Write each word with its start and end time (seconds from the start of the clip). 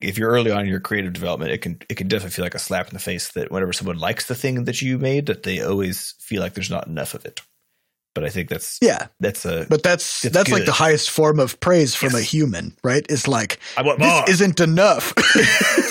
if 0.00 0.16
you're 0.16 0.30
early 0.30 0.50
on 0.50 0.60
in 0.60 0.66
your 0.66 0.80
creative 0.80 1.12
development, 1.12 1.52
it 1.52 1.58
can 1.58 1.80
it 1.88 1.96
can 1.96 2.08
definitely 2.08 2.30
feel 2.30 2.44
like 2.44 2.54
a 2.54 2.58
slap 2.58 2.88
in 2.88 2.94
the 2.94 3.00
face 3.00 3.32
that 3.32 3.50
whenever 3.50 3.72
someone 3.72 3.98
likes 3.98 4.26
the 4.26 4.34
thing 4.34 4.64
that 4.64 4.82
you 4.82 4.98
made, 4.98 5.26
that 5.26 5.42
they 5.42 5.60
always 5.60 6.14
feel 6.20 6.40
like 6.40 6.54
there's 6.54 6.70
not 6.70 6.86
enough 6.86 7.14
of 7.14 7.24
it. 7.24 7.40
But 8.14 8.24
I 8.24 8.30
think 8.30 8.48
that's 8.48 8.78
Yeah, 8.82 9.06
that's 9.20 9.44
a 9.44 9.66
but 9.68 9.82
that's 9.82 10.24
It's 10.24 10.34
that's 10.34 10.50
like 10.50 10.64
the 10.64 10.72
highest 10.72 11.10
form 11.10 11.38
of 11.38 11.60
praise 11.60 11.94
from 11.94 12.14
a 12.14 12.20
human, 12.20 12.76
right? 12.82 13.06
It's 13.08 13.28
like 13.28 13.60
I 13.76 13.82
want 13.82 14.00
this 14.00 14.08
more. 14.08 14.24
isn't 14.28 14.60
enough. 14.60 15.14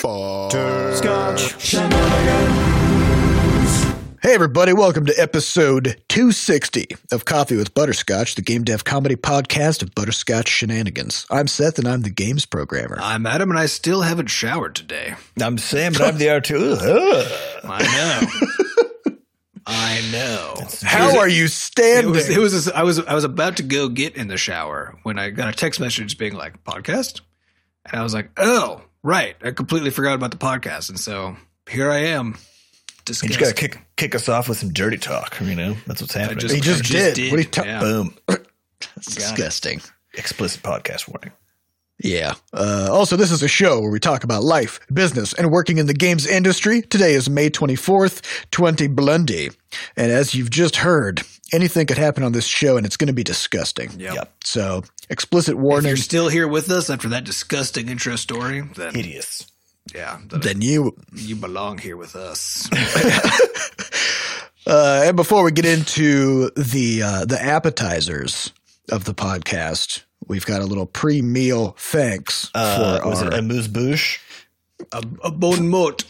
Hey, 4.22 4.34
everybody, 4.34 4.74
welcome 4.74 5.06
to 5.06 5.14
episode 5.18 5.96
260 6.08 6.88
of 7.10 7.24
Coffee 7.24 7.56
with 7.56 7.72
Butterscotch, 7.72 8.34
the 8.34 8.42
game 8.42 8.64
dev 8.64 8.84
comedy 8.84 9.16
podcast 9.16 9.80
of 9.82 9.94
Butterscotch 9.94 10.46
Shenanigans. 10.46 11.26
I'm 11.30 11.46
Seth, 11.46 11.78
and 11.78 11.88
I'm 11.88 12.02
the 12.02 12.10
games 12.10 12.44
programmer. 12.44 12.98
I'm 13.00 13.24
Adam, 13.26 13.48
and 13.50 13.58
I 13.58 13.64
still 13.64 14.02
haven't 14.02 14.26
showered 14.26 14.74
today. 14.74 15.14
I'm 15.40 15.56
Sam, 15.56 15.92
but 15.94 16.02
I'm 16.02 16.18
the 16.18 16.26
R2. 16.26 16.78
Ugh. 16.82 17.60
I 17.64 19.06
know. 19.06 19.16
I 19.66 20.02
know. 20.12 20.54
How 20.82 21.18
are 21.18 21.28
you 21.28 21.44
It 21.44 21.50
standing? 21.50 22.12
was. 22.12 22.28
It 22.28 22.38
was. 22.38 22.68
I 22.70 22.82
was. 22.82 22.98
I 22.98 23.14
was 23.14 23.24
about 23.24 23.56
to 23.56 23.62
go 23.62 23.88
get 23.88 24.16
in 24.16 24.28
the 24.28 24.36
shower 24.36 24.98
when 25.02 25.18
I 25.18 25.30
got 25.30 25.48
a 25.48 25.52
text 25.52 25.80
message 25.80 26.18
being 26.18 26.34
like 26.34 26.62
podcast, 26.64 27.22
and 27.86 27.98
I 27.98 28.02
was 28.02 28.12
like, 28.12 28.30
"Oh, 28.36 28.82
right. 29.02 29.36
I 29.42 29.52
completely 29.52 29.90
forgot 29.90 30.14
about 30.14 30.30
the 30.30 30.36
podcast." 30.36 30.90
And 30.90 31.00
so 31.00 31.36
here 31.70 31.90
I 31.90 31.98
am. 31.98 32.36
You 33.22 33.28
Disgusting. 33.28 33.38
just 33.38 33.56
gotta 33.56 33.68
kick 33.68 33.86
kick 33.96 34.14
us 34.14 34.28
off 34.28 34.48
with 34.48 34.58
some 34.58 34.72
dirty 34.72 34.96
talk. 34.98 35.38
You 35.40 35.54
know, 35.54 35.76
that's 35.86 36.00
what's 36.00 36.14
happening. 36.14 36.38
just- 36.38 36.54
he 36.54 36.60
just, 36.60 36.84
I 36.84 36.88
did. 36.88 37.14
just 37.16 37.30
What 37.30 37.36
are 37.38 37.42
you 37.42 37.44
did, 37.44 37.52
talking 37.52 37.70
yeah. 37.70 37.80
Boom. 37.80 38.14
That's 38.96 39.14
disgusting. 39.14 39.80
Explicit 40.14 40.62
podcast 40.62 41.06
warning. 41.08 41.32
Yeah. 42.02 42.32
Uh, 42.54 42.88
also, 42.90 43.14
this 43.16 43.30
is 43.30 43.42
a 43.42 43.48
show 43.48 43.78
where 43.80 43.90
we 43.90 44.00
talk 44.00 44.24
about 44.24 44.42
life, 44.42 44.80
business, 44.92 45.34
and 45.34 45.50
working 45.50 45.76
in 45.76 45.86
the 45.86 45.92
games 45.92 46.26
industry. 46.26 46.80
Today 46.80 47.12
is 47.12 47.28
May 47.28 47.50
24th, 47.50 48.22
20 48.50 48.88
Blundy. 48.88 49.54
And 49.96 50.10
as 50.10 50.34
you've 50.34 50.48
just 50.48 50.76
heard, 50.76 51.20
anything 51.52 51.86
could 51.86 51.98
happen 51.98 52.22
on 52.24 52.32
this 52.32 52.46
show 52.46 52.78
and 52.78 52.86
it's 52.86 52.96
going 52.96 53.08
to 53.08 53.12
be 53.12 53.22
disgusting. 53.22 53.90
Yep. 53.98 54.14
Yep. 54.14 54.34
So, 54.44 54.82
explicit 55.10 55.56
If 55.56 55.60
warning. 55.60 55.88
you're 55.88 55.96
still 55.98 56.28
here 56.30 56.48
with 56.48 56.70
us 56.70 56.88
after 56.88 57.08
that 57.10 57.24
disgusting 57.24 57.90
intro 57.90 58.16
story, 58.16 58.62
then 58.76 58.94
Hideous. 58.94 59.49
Yeah, 59.94 60.18
then 60.28 60.40
Then 60.40 60.62
you. 60.62 60.96
you 61.14 61.36
belong 61.36 61.78
here 61.78 61.96
with 61.96 62.14
us. 62.16 62.68
Uh, 64.66 65.02
and 65.06 65.16
before 65.16 65.42
we 65.42 65.50
get 65.50 65.64
into 65.64 66.50
the 66.50 67.02
uh, 67.02 67.24
the 67.24 67.42
appetizers 67.42 68.52
of 68.92 69.04
the 69.04 69.14
podcast, 69.14 70.02
we've 70.28 70.44
got 70.44 70.60
a 70.60 70.64
little 70.64 70.84
pre-meal 70.86 71.74
thanks 71.78 72.50
Uh, 72.54 73.00
for 73.00 73.08
was 73.08 73.22
our. 73.22 73.28
it 73.28 73.34
amuse 73.38 73.66
bouche? 73.68 74.18
a, 74.92 75.02
a 75.24 75.30
bon 75.30 75.66
mot. 75.68 76.04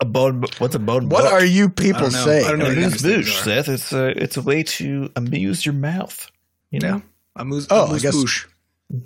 A 0.00 0.06
bone. 0.06 0.42
What's 0.58 0.74
a 0.74 0.78
bone? 0.78 1.08
what 1.10 1.30
are 1.30 1.44
you 1.44 1.68
people 1.68 1.98
I 2.06 2.08
don't 2.08 2.12
know. 2.14 2.24
saying? 2.24 2.46
I 2.46 2.50
don't 2.50 2.58
know. 2.60 2.66
amuse 2.66 2.84
what 2.84 2.92
these 2.92 3.02
things 3.02 3.26
bouche, 3.26 3.40
are. 3.40 3.44
Seth? 3.44 3.68
It's 3.68 3.92
a 3.92 4.06
it's 4.22 4.36
a 4.38 4.42
way 4.42 4.62
to 4.62 5.10
amuse 5.14 5.64
your 5.66 5.74
mouth. 5.74 6.30
You 6.70 6.80
know. 6.80 6.88
Yeah. 6.96 7.00
Amuse, 7.36 7.66
Oh, 7.70 7.82
I 7.82 7.86
amuse 7.88 8.02
guess- 8.02 8.14
bouche. 8.16 8.46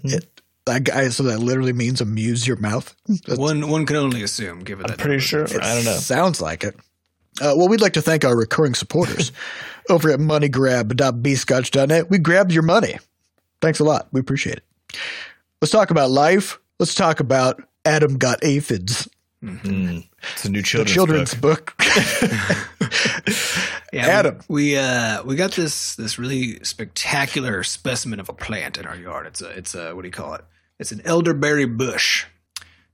It, 0.05 0.38
that 0.69 0.85
guy, 0.85 1.09
so 1.09 1.25
that 1.25 1.39
literally 1.41 1.73
means 1.73 2.01
amuse 2.01 2.47
your 2.47 2.57
mouth. 2.59 2.95
That's- 3.07 3.37
One 3.39 3.69
one 3.69 3.85
can 3.87 3.97
only 3.97 4.23
assume, 4.23 4.61
given 4.61 4.87
I'm 4.87 4.93
that. 4.93 4.99
pretty 4.99 5.19
sure. 5.21 5.45
It 5.45 5.57
I 5.63 5.75
don't 5.75 5.85
know. 5.85 5.97
Sounds 5.97 6.41
like 6.41 6.65
it. 6.65 6.75
Uh, 7.41 7.55
well, 7.57 7.69
we'd 7.69 7.81
like 7.81 7.93
to 7.95 8.03
thank 8.03 8.25
our 8.25 8.37
recurring 8.37 8.75
supporters 8.75 9.31
over 9.91 10.11
at 10.11 10.19
moneygrab.bscotch.net. 10.21 12.11
We 12.11 12.19
grabbed 12.19 12.53
your 12.53 12.63
money. 12.65 12.99
Thanks 13.61 13.81
a 13.81 13.85
lot. 13.85 14.09
We 14.13 14.21
appreciate 14.21 14.57
it. 14.59 14.97
Let's 15.61 15.73
talk 15.73 15.91
about 15.91 16.11
life. 16.11 16.59
Let's 16.79 16.95
talk 16.95 17.21
about 17.21 17.63
Adam 17.85 18.17
Got 18.19 18.43
Aphids, 18.45 19.09
Mm. 19.43 20.05
It's 20.33 20.45
a 20.47 20.51
new 20.51 20.63
children's, 20.63 20.93
children's 20.93 21.35
book. 21.35 21.77
book. 21.79 21.87
Yeah, 23.93 24.07
Adam. 24.07 24.41
We, 24.49 24.73
we 24.73 24.77
uh 24.77 25.23
we 25.25 25.35
got 25.37 25.53
this 25.53 25.95
this 25.97 26.19
really 26.19 26.63
spectacular 26.63 27.63
specimen 27.63 28.21
of 28.21 28.29
a 28.29 28.35
plant 28.35 28.77
in 28.77 28.85
our 28.85 28.97
yard. 28.97 29.27
It's 29.27 29.41
a 29.41 29.49
it's 29.51 29.75
a 29.75 29.95
what 29.95 30.03
do 30.03 30.09
you 30.09 30.13
call 30.13 30.35
it? 30.35 30.45
It's 30.79 30.93
an 30.93 31.01
elderberry 31.05 31.65
bush. 31.67 32.25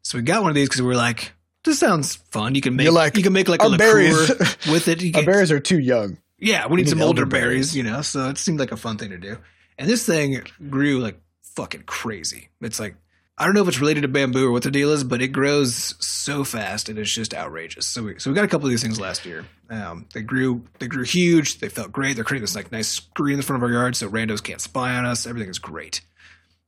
So 0.02 0.18
we 0.18 0.22
got 0.22 0.42
one 0.42 0.50
of 0.50 0.54
these 0.54 0.68
because 0.68 0.82
we 0.82 0.88
were 0.88 0.94
like, 0.96 1.32
this 1.64 1.78
sounds 1.78 2.14
fun. 2.16 2.54
You 2.54 2.60
can 2.60 2.76
make 2.76 2.84
You're 2.84 2.92
like, 2.92 3.16
you 3.16 3.22
can 3.22 3.32
make 3.32 3.48
like 3.48 3.62
a 3.62 3.68
our 3.68 3.76
berries- 3.78 4.28
liqueur 4.28 4.44
with 4.72 4.88
it. 4.88 5.02
You 5.02 5.12
Our 5.14 5.22
can, 5.22 5.24
berries 5.32 5.50
are 5.50 5.60
too 5.60 5.78
young. 5.78 6.18
yeah, 6.38 6.66
we 6.66 6.76
need, 6.76 6.82
need 6.84 6.90
some 6.90 7.00
elderberries. 7.00 7.42
elderberries, 7.72 7.76
you 7.76 7.82
know. 7.82 8.02
So 8.02 8.28
it 8.28 8.38
seemed 8.38 8.58
like 8.60 8.72
a 8.72 8.76
fun 8.76 8.98
thing 8.98 9.10
to 9.10 9.18
do. 9.18 9.38
And 9.78 9.88
this 9.88 10.04
thing 10.06 10.42
grew 10.70 10.98
like 11.00 11.18
fucking 11.56 11.84
crazy. 11.86 12.50
It's 12.60 12.78
like 12.78 12.96
I 13.36 13.46
don't 13.46 13.54
know 13.54 13.62
if 13.62 13.68
it's 13.68 13.80
related 13.80 14.02
to 14.02 14.08
bamboo 14.08 14.46
or 14.46 14.52
what 14.52 14.62
the 14.62 14.70
deal 14.70 14.90
is, 14.92 15.02
but 15.02 15.20
it 15.20 15.28
grows 15.28 15.96
so 15.98 16.44
fast 16.44 16.88
and 16.88 16.98
it's 16.98 17.10
just 17.10 17.34
outrageous. 17.34 17.86
So 17.86 18.02
we 18.04 18.18
so 18.18 18.30
we 18.30 18.34
got 18.36 18.44
a 18.44 18.48
couple 18.48 18.66
of 18.66 18.70
these 18.70 18.82
things 18.82 19.00
last 19.00 19.24
year. 19.26 19.44
Um, 19.70 20.06
they 20.14 20.20
grew 20.22 20.62
they 20.78 20.86
grew 20.86 21.02
huge. 21.04 21.58
They 21.60 21.68
felt 21.70 21.90
great. 21.92 22.14
They're 22.14 22.24
creating 22.24 22.42
this 22.44 22.54
like 22.54 22.70
nice 22.70 22.88
screen 22.88 23.32
in 23.34 23.36
the 23.38 23.42
front 23.42 23.62
of 23.62 23.66
our 23.68 23.72
yard 23.74 23.96
so 23.96 24.08
randos 24.08 24.42
can't 24.42 24.60
spy 24.60 24.94
on 24.94 25.04
us. 25.06 25.26
Everything 25.26 25.48
is 25.50 25.58
great. 25.58 26.02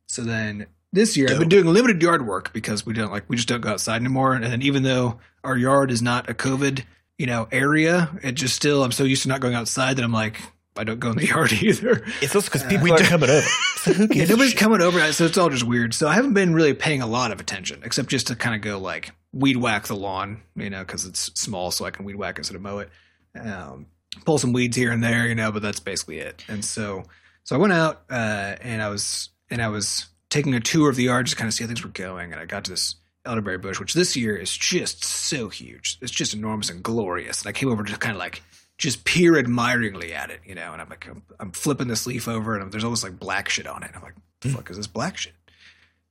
So 0.07 0.23
then 0.23 0.67
this 0.93 1.17
year 1.17 1.29
I've 1.31 1.39
been 1.39 1.49
doing 1.49 1.67
limited 1.67 2.01
yard 2.03 2.27
work 2.27 2.53
because 2.53 2.87
we 2.87 2.93
don't 2.95 3.11
like 3.11 3.25
we 3.29 3.37
just 3.37 3.49
don't 3.49 3.61
go 3.61 3.71
outside 3.71 3.97
anymore. 4.01 4.35
And 4.35 4.45
then 4.45 4.63
even 4.63 4.83
though 4.83 5.19
our 5.45 5.57
yard 5.57 5.91
is 5.91 6.03
not 6.03 6.31
a 6.31 6.35
COVID 6.35 6.85
you 7.19 7.27
know 7.27 7.49
area, 7.53 8.11
it 8.23 8.33
just 8.33 8.55
still 8.57 8.83
I'm 8.85 8.93
so 8.93 9.05
used 9.05 9.23
to 9.23 9.29
not 9.29 9.41
going 9.41 9.55
outside 9.55 9.97
that 9.97 10.05
I'm 10.05 10.13
like 10.13 10.41
I 10.79 10.85
don't 10.85 11.01
go 11.01 11.11
in 11.11 11.17
the 11.17 11.27
yard 11.29 11.53
either. 11.55 12.05
It's 12.21 12.35
also 12.35 12.47
because 12.49 12.63
people 12.65 12.93
are 12.93 12.99
coming 12.99 13.31
over. 13.31 13.47
So 13.87 13.93
who 13.93 14.09
Yeah, 14.13 14.25
nobody's 14.25 14.51
shit? 14.51 14.59
coming 14.59 14.81
over, 14.81 15.13
so 15.13 15.27
it's 15.27 15.39
all 15.39 15.49
just 15.49 15.63
weird. 15.63 15.95
So 15.95 16.09
I 16.09 16.15
haven't 16.15 16.35
been 16.35 16.55
really 16.55 16.75
paying 16.75 17.03
a 17.03 17.07
lot 17.07 17.31
of 17.31 17.39
attention, 17.39 17.83
except 17.85 18.09
just 18.09 18.27
to 18.27 18.35
kind 18.37 18.55
of 18.57 18.61
go 18.61 18.81
like 18.81 19.13
weed 19.33 19.57
whack 19.59 19.87
the 19.87 19.95
lawn, 19.95 20.43
you 20.57 20.69
know, 20.71 20.81
because 20.81 21.05
it's 21.07 21.31
small, 21.41 21.71
so 21.71 21.85
I 21.85 21.93
can 21.93 22.05
weed 22.05 22.17
whack 22.17 22.37
instead 22.39 22.57
of 22.57 22.63
mow 22.63 22.81
it. 22.81 22.91
Um, 23.41 23.87
pull 24.25 24.39
some 24.39 24.53
weeds 24.53 24.77
here 24.77 24.91
and 24.91 25.05
there, 25.05 25.29
you 25.29 25.37
know, 25.37 25.53
but 25.53 25.63
that's 25.63 25.79
basically 25.79 26.19
it. 26.19 26.45
And 26.49 26.65
so, 26.65 27.05
so 27.45 27.55
I 27.55 27.59
went 27.61 27.73
out 27.75 28.03
uh, 28.11 28.57
and 28.61 28.83
I 28.83 28.89
was 28.89 29.29
and 29.51 29.63
I 29.63 29.69
was 29.69 30.07
taking 30.31 30.55
a 30.55 30.61
tour 30.61 30.91
of 30.91 30.97
the 30.97 31.05
yard, 31.05 31.27
just 31.27 31.37
kind 31.37 31.49
of 31.49 31.55
see 31.55 31.65
how 31.65 31.69
things 31.69 31.83
were 31.83 31.91
going, 31.91 32.33
and 32.33 32.41
I 32.41 32.45
got 32.47 32.65
to 32.65 32.71
this 32.71 32.97
elderberry 33.25 33.59
bush, 33.59 33.81
which 33.81 33.95
this 33.95 34.17
year 34.17 34.37
is 34.37 34.57
just 34.57 35.05
so 35.05 35.49
huge. 35.49 35.99
It's 36.01 36.13
just 36.13 36.35
enormous 36.35 36.71
and 36.71 36.83
glorious. 36.83 37.43
And 37.43 37.49
I 37.49 37.53
came 37.53 37.71
over 37.71 37.83
to 37.83 37.97
kind 37.97 38.15
of 38.15 38.19
like 38.19 38.43
just 38.79 39.05
peer 39.05 39.39
admiringly 39.39 40.15
at 40.15 40.31
it, 40.31 40.41
you 40.45 40.55
know. 40.55 40.73
And 40.73 40.81
I'm 40.81 40.89
like, 40.89 41.07
I'm, 41.09 41.23
I'm 41.41 41.53
flipping 41.53 41.89
this 41.89 42.07
leaf 42.07 42.29
over, 42.29 42.57
and 42.57 42.73
there's 42.73 42.85
almost 42.85 43.05
like 43.05 43.19
black 43.19 43.49
shit 43.49 43.67
on 43.67 43.83
it. 43.83 43.91
I'm 43.95 44.03
like, 44.03 44.15
the 44.41 44.49
hmm. 44.49 44.55
fuck 44.55 44.71
is 44.71 44.77
this 44.77 44.87
black 44.87 45.17
shit? 45.17 45.35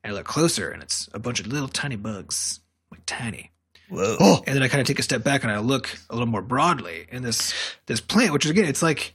And 0.03 0.13
I 0.13 0.15
look 0.15 0.25
closer, 0.25 0.69
and 0.69 0.83
it's 0.83 1.09
a 1.13 1.19
bunch 1.19 1.39
of 1.39 1.47
little 1.47 1.67
tiny 1.67 1.95
bugs, 1.95 2.59
like 2.91 3.01
tiny. 3.05 3.51
Whoa. 3.89 4.43
And 4.47 4.55
then 4.55 4.63
I 4.63 4.67
kind 4.67 4.81
of 4.81 4.87
take 4.87 4.99
a 4.99 5.03
step 5.03 5.23
back 5.23 5.43
and 5.43 5.51
I 5.51 5.59
look 5.59 5.95
a 6.09 6.13
little 6.13 6.27
more 6.27 6.41
broadly, 6.41 7.07
and 7.11 7.23
this 7.23 7.53
this 7.85 8.01
plant, 8.01 8.33
which 8.33 8.45
is 8.45 8.51
again, 8.51 8.65
it's 8.65 8.81
like 8.81 9.13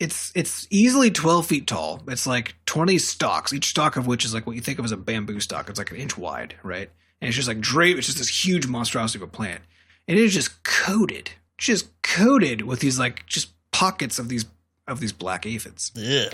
it's 0.00 0.32
it's 0.34 0.66
easily 0.70 1.10
12 1.10 1.46
feet 1.46 1.66
tall. 1.66 2.02
It's 2.08 2.26
like 2.26 2.54
20 2.66 2.98
stalks, 2.98 3.52
each 3.52 3.66
stalk 3.70 3.96
of 3.96 4.06
which 4.06 4.24
is 4.24 4.32
like 4.32 4.46
what 4.46 4.56
you 4.56 4.62
think 4.62 4.78
of 4.78 4.84
as 4.84 4.92
a 4.92 4.96
bamboo 4.96 5.40
stalk. 5.40 5.68
It's 5.68 5.78
like 5.78 5.90
an 5.90 5.96
inch 5.96 6.16
wide, 6.16 6.54
right? 6.62 6.90
And 7.20 7.28
it's 7.28 7.36
just 7.36 7.48
like 7.48 7.60
draped. 7.60 7.98
It's 7.98 8.06
just 8.06 8.18
this 8.18 8.44
huge 8.44 8.66
monstrosity 8.66 9.18
of 9.18 9.28
a 9.28 9.30
plant, 9.30 9.62
and 10.06 10.18
it 10.18 10.22
is 10.22 10.34
just 10.34 10.62
coated, 10.62 11.30
just 11.56 12.00
coated 12.02 12.62
with 12.62 12.80
these 12.80 12.98
like 12.98 13.26
just 13.26 13.50
pockets 13.72 14.18
of 14.18 14.28
these 14.28 14.46
of 14.86 15.00
these 15.00 15.12
black 15.12 15.44
aphids. 15.44 15.90
yeah 15.94 16.28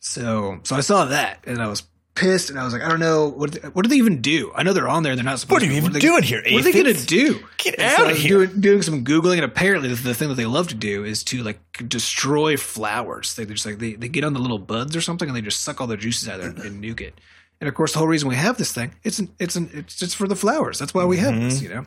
So 0.00 0.60
so 0.64 0.76
I 0.76 0.80
saw 0.80 1.06
that, 1.06 1.40
and 1.46 1.62
I 1.62 1.66
was 1.66 1.82
pissed, 2.18 2.50
and 2.50 2.58
I 2.58 2.64
was 2.64 2.72
like, 2.72 2.82
I 2.82 2.88
don't 2.88 3.00
know 3.00 3.28
what 3.28 3.52
do 3.52 3.58
they- 3.60 3.68
what 3.68 3.82
do 3.82 3.88
they 3.88 3.96
even 3.96 4.20
do? 4.20 4.52
I 4.54 4.62
know 4.62 4.72
they're 4.72 4.88
on 4.88 5.02
there. 5.02 5.14
They're 5.14 5.24
not 5.24 5.38
supposed. 5.38 5.52
What 5.52 5.62
are 5.62 5.66
to 5.66 5.72
you 5.74 5.80
be. 5.80 5.86
even 5.86 5.92
they- 5.92 6.00
doing 6.00 6.22
here, 6.22 6.42
What 6.50 6.60
are 6.60 6.62
they 6.64 6.72
going 6.72 6.94
to 6.94 7.06
do? 7.06 7.40
Get 7.58 7.74
And 7.74 7.82
out 7.84 7.96
so 7.98 8.08
of 8.10 8.16
here. 8.16 8.46
Doing, 8.46 8.60
doing 8.60 8.82
some 8.82 9.04
googling, 9.04 9.36
and 9.36 9.44
apparently 9.44 9.88
the, 9.94 10.14
thing 10.14 10.28
that 10.28 10.34
they 10.34 10.46
love 10.46 10.68
to 10.68 10.74
do 10.74 11.04
is 11.04 11.22
to 11.24 11.42
like 11.42 11.60
destroy 11.88 12.56
flowers. 12.56 13.34
They 13.36 13.44
just 13.46 13.64
like 13.64 13.78
they, 13.78 13.94
they 13.94 14.08
get 14.08 14.24
on 14.24 14.32
the 14.34 14.40
little 14.40 14.58
buds 14.58 14.96
or 14.96 15.00
something, 15.00 15.28
and 15.28 15.36
they 15.36 15.42
just 15.42 15.60
suck 15.62 15.80
all 15.80 15.86
the 15.86 15.96
juices 15.96 16.28
out 16.28 16.40
of 16.40 16.56
there 16.56 16.66
and, 16.66 16.82
nuke 16.82 17.00
it. 17.00 17.20
And 17.60 17.68
of 17.68 17.74
course, 17.74 17.92
the 17.92 17.98
whole 17.98 18.08
reason 18.08 18.28
we 18.28 18.36
have 18.36 18.56
this 18.58 18.72
thing 18.72 18.94
it's 19.04 19.18
an, 19.18 19.34
it's 19.38 19.56
an, 19.56 19.70
it's 19.72 19.96
just 19.96 20.16
for 20.16 20.28
the 20.28 20.36
flowers. 20.36 20.78
That's 20.78 20.94
why 20.94 21.04
we 21.04 21.16
have 21.18 21.34
this, 21.34 21.62
you 21.62 21.68
know. 21.68 21.86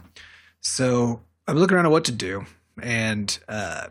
So 0.62 1.22
I'm 1.48 1.58
looking 1.58 1.76
around 1.76 1.86
at 1.86 1.92
what 1.92 2.06
to 2.06 2.12
do, 2.12 2.46
and 2.82 3.38
uh, 3.48 3.88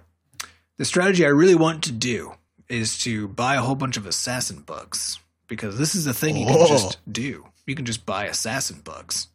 the 0.78 0.84
strategy 0.84 1.24
I 1.24 1.30
really 1.30 1.54
want 1.54 1.84
to 1.84 1.92
do 1.92 2.34
is 2.68 2.98
to 2.98 3.28
buy 3.28 3.56
a 3.56 3.60
whole 3.60 3.74
bunch 3.74 3.96
of 3.96 4.06
assassin 4.06 4.60
bugs 4.60 5.18
because 5.50 5.76
this 5.76 5.94
is 5.94 6.06
a 6.06 6.14
thing 6.14 6.36
you 6.38 6.46
can 6.46 6.56
Oh. 6.58 6.66
just 6.66 6.96
do. 7.12 7.44
You 7.66 7.74
can 7.74 7.84
just 7.84 8.06
buy 8.06 8.24
assassin 8.24 8.80
bugs 8.82 9.28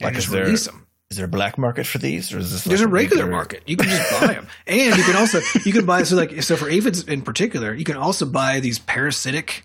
Like, 0.00 0.08
and 0.10 0.16
is 0.16 0.24
just 0.24 0.32
there- 0.32 0.44
release 0.44 0.66
them. 0.66 0.86
Is 1.10 1.16
there 1.18 1.26
a 1.26 1.28
black 1.28 1.56
market 1.56 1.86
for 1.86 1.98
these, 1.98 2.32
or 2.32 2.38
is 2.38 2.50
this 2.52 2.64
There's 2.64 2.80
like 2.80 2.88
a 2.88 2.90
regular 2.90 3.26
market. 3.28 3.62
You 3.66 3.76
can 3.76 3.88
just 3.88 4.20
buy 4.20 4.26
them, 4.34 4.46
and 4.66 4.96
you 4.96 5.02
can 5.04 5.14
also 5.16 5.40
you 5.64 5.72
can 5.72 5.86
buy 5.86 6.02
so 6.04 6.16
like 6.16 6.42
so 6.42 6.56
for 6.56 6.68
aphids 6.68 7.02
in 7.04 7.22
particular, 7.22 7.72
you 7.74 7.84
can 7.84 7.96
also 7.96 8.26
buy 8.26 8.58
these 8.60 8.78
parasitic 8.80 9.64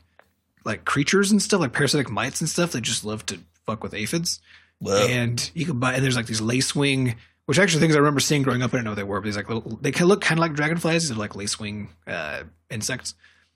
like 0.66 0.86
creatures 0.86 1.32
and 1.32 1.42
stuff 1.42 1.60
like 1.62 1.74
parasitic 1.74 2.12
mites 2.12 2.42
and 2.42 2.50
stuff. 2.50 2.72
They 2.74 2.82
just 2.82 3.04
love 3.04 3.26
to 3.28 3.40
fuck 3.66 3.82
with 3.84 3.96
aphids, 3.96 4.40
Whoa. 4.80 5.08
and 5.08 5.50
you 5.56 5.66
can 5.66 5.80
buy 5.80 5.96
and 5.96 6.04
there's 6.04 6.16
like 6.16 6.28
these 6.28 6.42
lacewing, 6.42 7.16
which 7.48 7.58
actually 7.58 7.80
things 7.80 7.96
I 7.96 8.00
remember 8.00 8.20
seeing 8.20 8.44
growing 8.44 8.62
up. 8.62 8.70
I 8.70 8.78
didn't 8.78 8.86
know 8.86 8.92
what 8.92 8.96
they 8.98 9.04
were, 9.04 9.20
but 9.20 9.26
these 9.26 9.36
like 9.36 9.50
little 9.50 9.80
they 9.82 9.92
can 9.92 10.06
look 10.06 10.22
kind 10.22 10.38
of 10.38 10.42
like 10.44 10.54
dragonflies. 10.54 11.10
They're 11.10 11.18
like 11.18 11.34
lacewing 11.34 11.88
uh, 12.06 12.44
insects, 12.70 13.16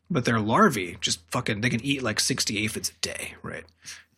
but 0.10 0.26
their 0.26 0.40
larvae 0.40 0.98
just 1.02 1.20
fucking 1.32 1.62
they 1.62 1.70
can 1.70 1.84
eat 1.84 2.04
like 2.04 2.20
60 2.20 2.64
aphids 2.66 2.90
a 2.90 2.94
day, 3.02 3.34
right? 3.44 3.64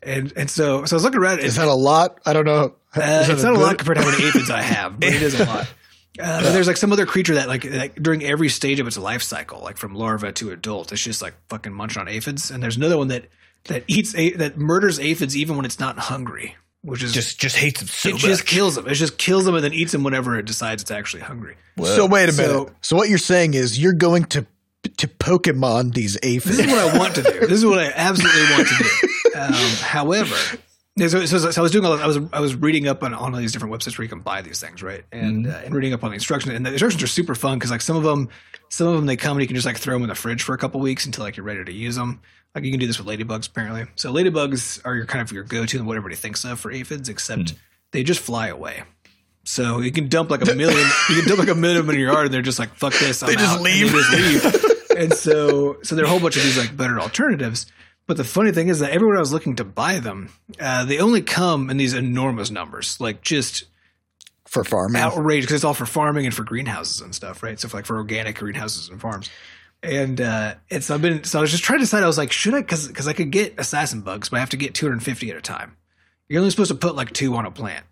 And 0.03 0.31
and 0.35 0.49
so 0.49 0.85
so 0.85 0.95
I 0.95 0.97
was 0.97 1.03
looking 1.03 1.19
around. 1.19 1.39
Is 1.39 1.57
and- 1.57 1.67
that 1.67 1.71
a 1.71 1.75
lot? 1.75 2.19
I 2.25 2.33
don't 2.33 2.45
know. 2.45 2.75
uh, 2.95 3.01
Is 3.01 3.27
that 3.27 3.29
it's 3.31 3.43
not 3.43 3.55
a 3.55 3.59
lot 3.59 3.77
compared 3.77 3.97
to 3.97 4.03
how 4.03 4.11
many 4.11 4.25
aphids 4.27 4.49
I 4.49 4.61
have, 4.61 4.99
but 4.99 5.09
it 5.09 5.21
is 5.21 5.39
a 5.39 5.45
lot. 5.45 5.67
Uh, 6.19 6.41
but 6.41 6.51
there's 6.51 6.65
like 6.65 6.77
some 6.77 6.91
other 6.91 7.05
creature 7.05 7.35
that 7.35 7.47
like, 7.47 7.63
like 7.63 7.93
during 8.01 8.23
every 8.23 8.49
stage 8.49 8.79
of 8.79 8.87
its 8.87 8.97
life 8.97 9.21
cycle, 9.21 9.61
like 9.61 9.77
from 9.77 9.93
larva 9.93 10.31
to 10.31 10.49
adult, 10.49 10.91
it's 10.91 11.03
just 11.03 11.21
like 11.21 11.35
fucking 11.47 11.71
munching 11.71 12.01
on 12.01 12.07
aphids. 12.07 12.49
And 12.49 12.63
there's 12.63 12.75
another 12.75 12.97
one 12.97 13.09
that 13.09 13.25
that 13.65 13.83
eats 13.85 14.15
a, 14.15 14.31
that 14.37 14.57
murders 14.57 14.99
aphids 14.99 15.37
even 15.37 15.57
when 15.57 15.65
it's 15.65 15.79
not 15.79 15.99
hungry, 15.99 16.55
which 16.81 17.03
is 17.03 17.13
Just 17.13 17.39
just 17.39 17.55
hates 17.55 17.81
them 17.81 17.87
so 17.87 18.09
it 18.09 18.13
much. 18.13 18.21
just 18.23 18.47
kills 18.47 18.73
them. 18.73 18.87
It 18.87 18.95
just 18.95 19.19
kills 19.19 19.45
them 19.45 19.53
and 19.53 19.63
then 19.63 19.73
eats 19.75 19.91
them 19.91 20.03
whenever 20.03 20.39
it 20.39 20.47
decides 20.47 20.81
it's 20.81 20.89
actually 20.89 21.21
hungry. 21.21 21.55
So 21.83 22.07
wait 22.07 22.29
a 22.29 22.31
So- 22.31 22.41
minute. 22.63 22.73
So 22.81 22.95
what 22.95 23.09
you're 23.09 23.19
saying 23.19 23.53
is 23.53 23.77
you're 23.79 23.93
going 23.93 24.23
to 24.25 24.47
to 24.87 25.07
Pokemon 25.07 25.93
these 25.93 26.17
aphids. 26.23 26.57
This 26.57 26.65
is 26.65 26.71
what 26.71 26.93
I 26.93 26.97
want 26.97 27.15
to 27.15 27.23
do. 27.23 27.39
This 27.47 27.59
is 27.59 27.65
what 27.65 27.79
I 27.79 27.91
absolutely 27.95 28.41
want 28.51 28.67
to 28.67 28.83
do. 28.83 29.39
Um, 29.39 29.53
however, 29.81 30.35
so, 30.97 31.25
so, 31.25 31.51
so 31.51 31.61
I 31.61 31.63
was 31.63 31.71
doing 31.71 31.85
all. 31.85 31.93
I 31.93 32.07
was 32.07 32.17
I 32.33 32.39
was 32.39 32.55
reading 32.55 32.87
up 32.87 33.03
on, 33.03 33.13
on 33.13 33.33
all 33.33 33.39
these 33.39 33.51
different 33.51 33.73
websites 33.73 33.97
where 33.97 34.03
you 34.03 34.09
can 34.09 34.21
buy 34.21 34.41
these 34.41 34.59
things, 34.59 34.81
right? 34.81 35.03
And 35.11 35.45
uh, 35.45 35.61
and 35.63 35.73
reading 35.75 35.93
up 35.93 36.03
on 36.03 36.09
the 36.09 36.15
instructions. 36.15 36.55
And 36.55 36.65
the 36.65 36.71
instructions 36.71 37.03
are 37.03 37.07
super 37.07 37.35
fun 37.35 37.59
because 37.59 37.69
like 37.69 37.81
some 37.81 37.95
of 37.95 38.03
them, 38.03 38.29
some 38.69 38.87
of 38.87 38.95
them 38.95 39.05
they 39.05 39.15
come 39.15 39.37
and 39.37 39.41
you 39.41 39.47
can 39.47 39.55
just 39.55 39.67
like 39.67 39.77
throw 39.77 39.93
them 39.93 40.03
in 40.03 40.09
the 40.09 40.15
fridge 40.15 40.41
for 40.41 40.55
a 40.55 40.57
couple 40.57 40.79
weeks 40.79 41.05
until 41.05 41.23
like 41.23 41.37
you're 41.37 41.45
ready 41.45 41.63
to 41.63 41.71
use 41.71 41.95
them. 41.95 42.21
Like 42.55 42.63
you 42.63 42.71
can 42.71 42.79
do 42.79 42.87
this 42.87 42.97
with 42.97 43.07
ladybugs 43.07 43.47
apparently. 43.47 43.85
So 43.95 44.11
ladybugs 44.11 44.81
are 44.85 44.95
your 44.95 45.05
kind 45.05 45.21
of 45.21 45.31
your 45.31 45.43
go 45.43 45.65
to 45.67 45.77
and 45.77 45.85
what 45.85 45.97
everybody 45.97 46.15
thinks 46.15 46.43
of 46.43 46.59
for 46.59 46.71
aphids, 46.71 47.09
except 47.09 47.53
they 47.91 48.03
just 48.03 48.19
fly 48.19 48.47
away. 48.47 48.83
So 49.43 49.79
you 49.79 49.91
can 49.91 50.09
dump 50.09 50.31
like 50.31 50.41
a 50.41 50.55
million, 50.55 50.89
you 51.09 51.15
can 51.17 51.27
dump 51.27 51.39
like 51.39 51.49
a 51.49 51.55
million 51.55 51.79
of 51.79 51.85
them 51.85 51.95
in 51.95 52.01
your 52.01 52.11
yard, 52.11 52.25
and 52.25 52.33
they're 52.33 52.41
just 52.41 52.59
like, 52.59 52.73
"Fuck 52.75 52.93
this!" 52.93 53.23
I'm 53.23 53.29
They 53.29 53.35
just 53.35 53.49
out," 53.49 53.57
and 53.57 53.65
they 53.65 53.87
just 53.87 54.11
leave. 54.53 54.63
and 54.97 55.13
so, 55.13 55.77
so 55.83 55.95
there 55.95 56.03
are 56.03 56.07
a 56.07 56.09
whole 56.09 56.19
bunch 56.19 56.37
of 56.37 56.43
these 56.43 56.57
like 56.57 56.75
better 56.75 56.99
alternatives. 56.99 57.67
But 58.07 58.17
the 58.17 58.23
funny 58.23 58.51
thing 58.51 58.69
is 58.69 58.79
that 58.79 58.91
everywhere 58.91 59.17
I 59.17 59.19
was 59.19 59.33
looking 59.33 59.57
to 59.57 59.65
buy 59.65 59.99
them, 59.99 60.29
uh, 60.59 60.85
they 60.85 60.99
only 60.99 61.21
come 61.21 61.69
in 61.69 61.77
these 61.77 61.93
enormous 61.93 62.49
numbers, 62.49 62.99
like 63.01 63.21
just 63.21 63.65
for 64.45 64.63
farming. 64.63 65.01
outrageous 65.01 65.45
because 65.45 65.55
it's 65.55 65.63
all 65.65 65.73
for 65.73 65.85
farming 65.85 66.25
and 66.25 66.33
for 66.33 66.43
greenhouses 66.43 67.01
and 67.01 67.13
stuff, 67.13 67.43
right? 67.43 67.59
So 67.59 67.67
for, 67.67 67.77
like 67.77 67.85
for 67.85 67.97
organic 67.97 68.37
greenhouses 68.37 68.87
and 68.89 68.99
farms. 68.99 69.29
And 69.83 70.21
uh, 70.21 70.55
and 70.71 70.83
so 70.83 70.95
I've 70.95 71.01
been 71.01 71.23
so 71.25 71.39
I 71.39 71.41
was 71.41 71.51
just 71.51 71.63
trying 71.63 71.79
to 71.79 71.83
decide. 71.83 72.01
I 72.01 72.07
was 72.07 72.17
like, 72.17 72.31
should 72.31 72.53
I? 72.53 72.61
Because 72.61 72.87
because 72.87 73.07
I 73.07 73.13
could 73.13 73.29
get 73.29 73.59
assassin 73.59 74.01
bugs, 74.01 74.29
but 74.29 74.37
I 74.37 74.39
have 74.39 74.49
to 74.51 74.57
get 74.57 74.73
250 74.73 75.29
at 75.29 75.37
a 75.37 75.41
time. 75.41 75.75
You're 76.29 76.39
only 76.39 76.49
supposed 76.49 76.71
to 76.71 76.77
put 76.77 76.95
like 76.95 77.13
two 77.13 77.35
on 77.35 77.45
a 77.45 77.51
plant, 77.51 77.85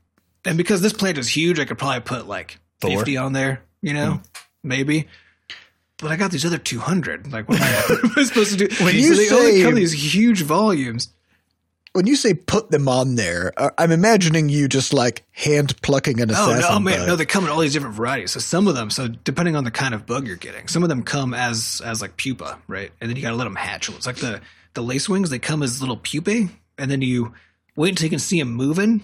and 0.46 0.57
because 0.57 0.81
this 0.81 0.94
plant 0.94 1.18
is 1.18 1.28
huge, 1.28 1.60
I 1.60 1.66
could 1.66 1.78
probably 1.78 2.02
put 2.02 2.25
like 2.28 2.57
Four. 2.81 2.92
50 2.98 3.18
on 3.18 3.34
there. 3.34 3.62
You 3.81 3.94
know, 3.94 4.22
maybe. 4.63 5.07
But 5.97 6.12
I 6.12 6.18
got 6.18 6.31
these 6.31 6.45
other 6.45 6.57
200. 6.57 7.31
Like, 7.31 7.47
what 7.47 7.59
am 7.62 7.63
I, 7.63 7.81
what 7.94 8.03
am 8.06 8.12
I 8.18 8.24
supposed 8.24 8.57
to 8.57 8.68
do? 8.68 8.83
When 8.83 8.94
So 8.94 8.97
you 8.97 9.15
they 9.15 9.30
only 9.36 9.51
say- 9.51 9.62
come 9.62 9.69
in 9.69 9.75
these 9.75 10.13
huge 10.13 10.42
volumes. 10.42 11.09
When 11.94 12.07
you 12.07 12.18
say 12.18 12.33
put 12.33 12.71
them 12.71 12.89
on 12.89 13.15
there, 13.15 13.53
uh, 13.56 13.69
I'm 13.77 13.89
imagining 13.94 14.50
you 14.50 14.68
just 14.68 14.94
like 14.94 15.24
hand 15.31 15.81
plucking 15.81 16.19
an 16.19 16.30
Oh 16.30 16.33
assassin. 16.33 16.74
no, 16.74 16.80
man! 16.81 17.00
bug. 17.00 17.07
No, 17.07 17.15
they 17.15 17.25
come 17.25 17.45
in 17.45 17.50
all 17.51 17.59
these 17.62 17.71
different 17.71 17.95
varieties. 17.95 18.31
So 18.31 18.42
some 18.42 18.68
of 18.68 18.75
them, 18.75 18.89
so 18.89 19.07
depending 19.07 19.56
on 19.56 19.63
the 19.63 19.71
kind 19.71 19.94
of 19.94 20.06
bug 20.06 20.27
you're 20.27 20.36
getting, 20.36 20.68
some 20.68 20.83
of 20.83 20.89
them 20.89 21.03
come 21.03 21.33
as 21.33 21.81
as 21.86 22.01
like 22.01 22.18
pupa, 22.18 22.59
right? 22.68 22.92
And 23.00 23.09
then 23.09 23.15
you 23.15 23.21
got 23.21 23.30
to 23.30 23.38
let 23.38 23.45
them 23.45 23.56
hatch. 23.56 23.88
It's 23.88 24.06
like 24.06 24.18
the 24.18 24.42
the 24.74 24.83
lace 24.83 25.07
wings; 25.07 25.30
they 25.30 25.39
come 25.39 25.63
as 25.63 25.80
little 25.80 25.95
pupae, 25.95 26.50
and 26.77 26.92
then 26.92 27.01
you 27.01 27.33
wait 27.77 27.92
until 27.92 28.03
you 28.07 28.09
can 28.09 28.19
see 28.19 28.39
them 28.39 28.51
moving, 28.51 29.01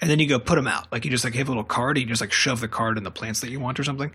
and 0.00 0.08
then 0.08 0.18
you 0.18 0.26
go 0.26 0.38
put 0.38 0.54
them 0.54 0.66
out. 0.66 0.90
Like 0.90 1.04
you 1.04 1.10
just 1.10 1.24
like 1.24 1.34
have 1.34 1.48
a 1.48 1.50
little 1.50 1.62
card, 1.62 1.98
and 1.98 2.04
you 2.04 2.08
just 2.08 2.22
like 2.22 2.32
shove 2.32 2.60
the 2.62 2.68
card 2.68 2.96
in 2.96 3.04
the 3.04 3.10
plants 3.10 3.40
that 3.40 3.50
you 3.50 3.60
want 3.60 3.78
or 3.78 3.84
something, 3.84 4.12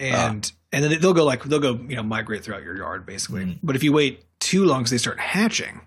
and 0.00 0.50
and 0.72 0.84
then 0.84 1.00
they'll 1.00 1.14
go 1.14 1.24
like 1.24 1.44
they'll 1.44 1.60
go 1.60 1.74
you 1.74 1.96
know 1.96 2.02
migrate 2.02 2.44
throughout 2.44 2.62
your 2.62 2.76
yard 2.76 3.06
basically. 3.06 3.58
But 3.62 3.76
if 3.76 3.82
you 3.82 3.92
wait 3.92 4.24
too 4.40 4.64
long, 4.64 4.80
because 4.80 4.90
they 4.90 4.98
start 4.98 5.20
hatching, 5.20 5.82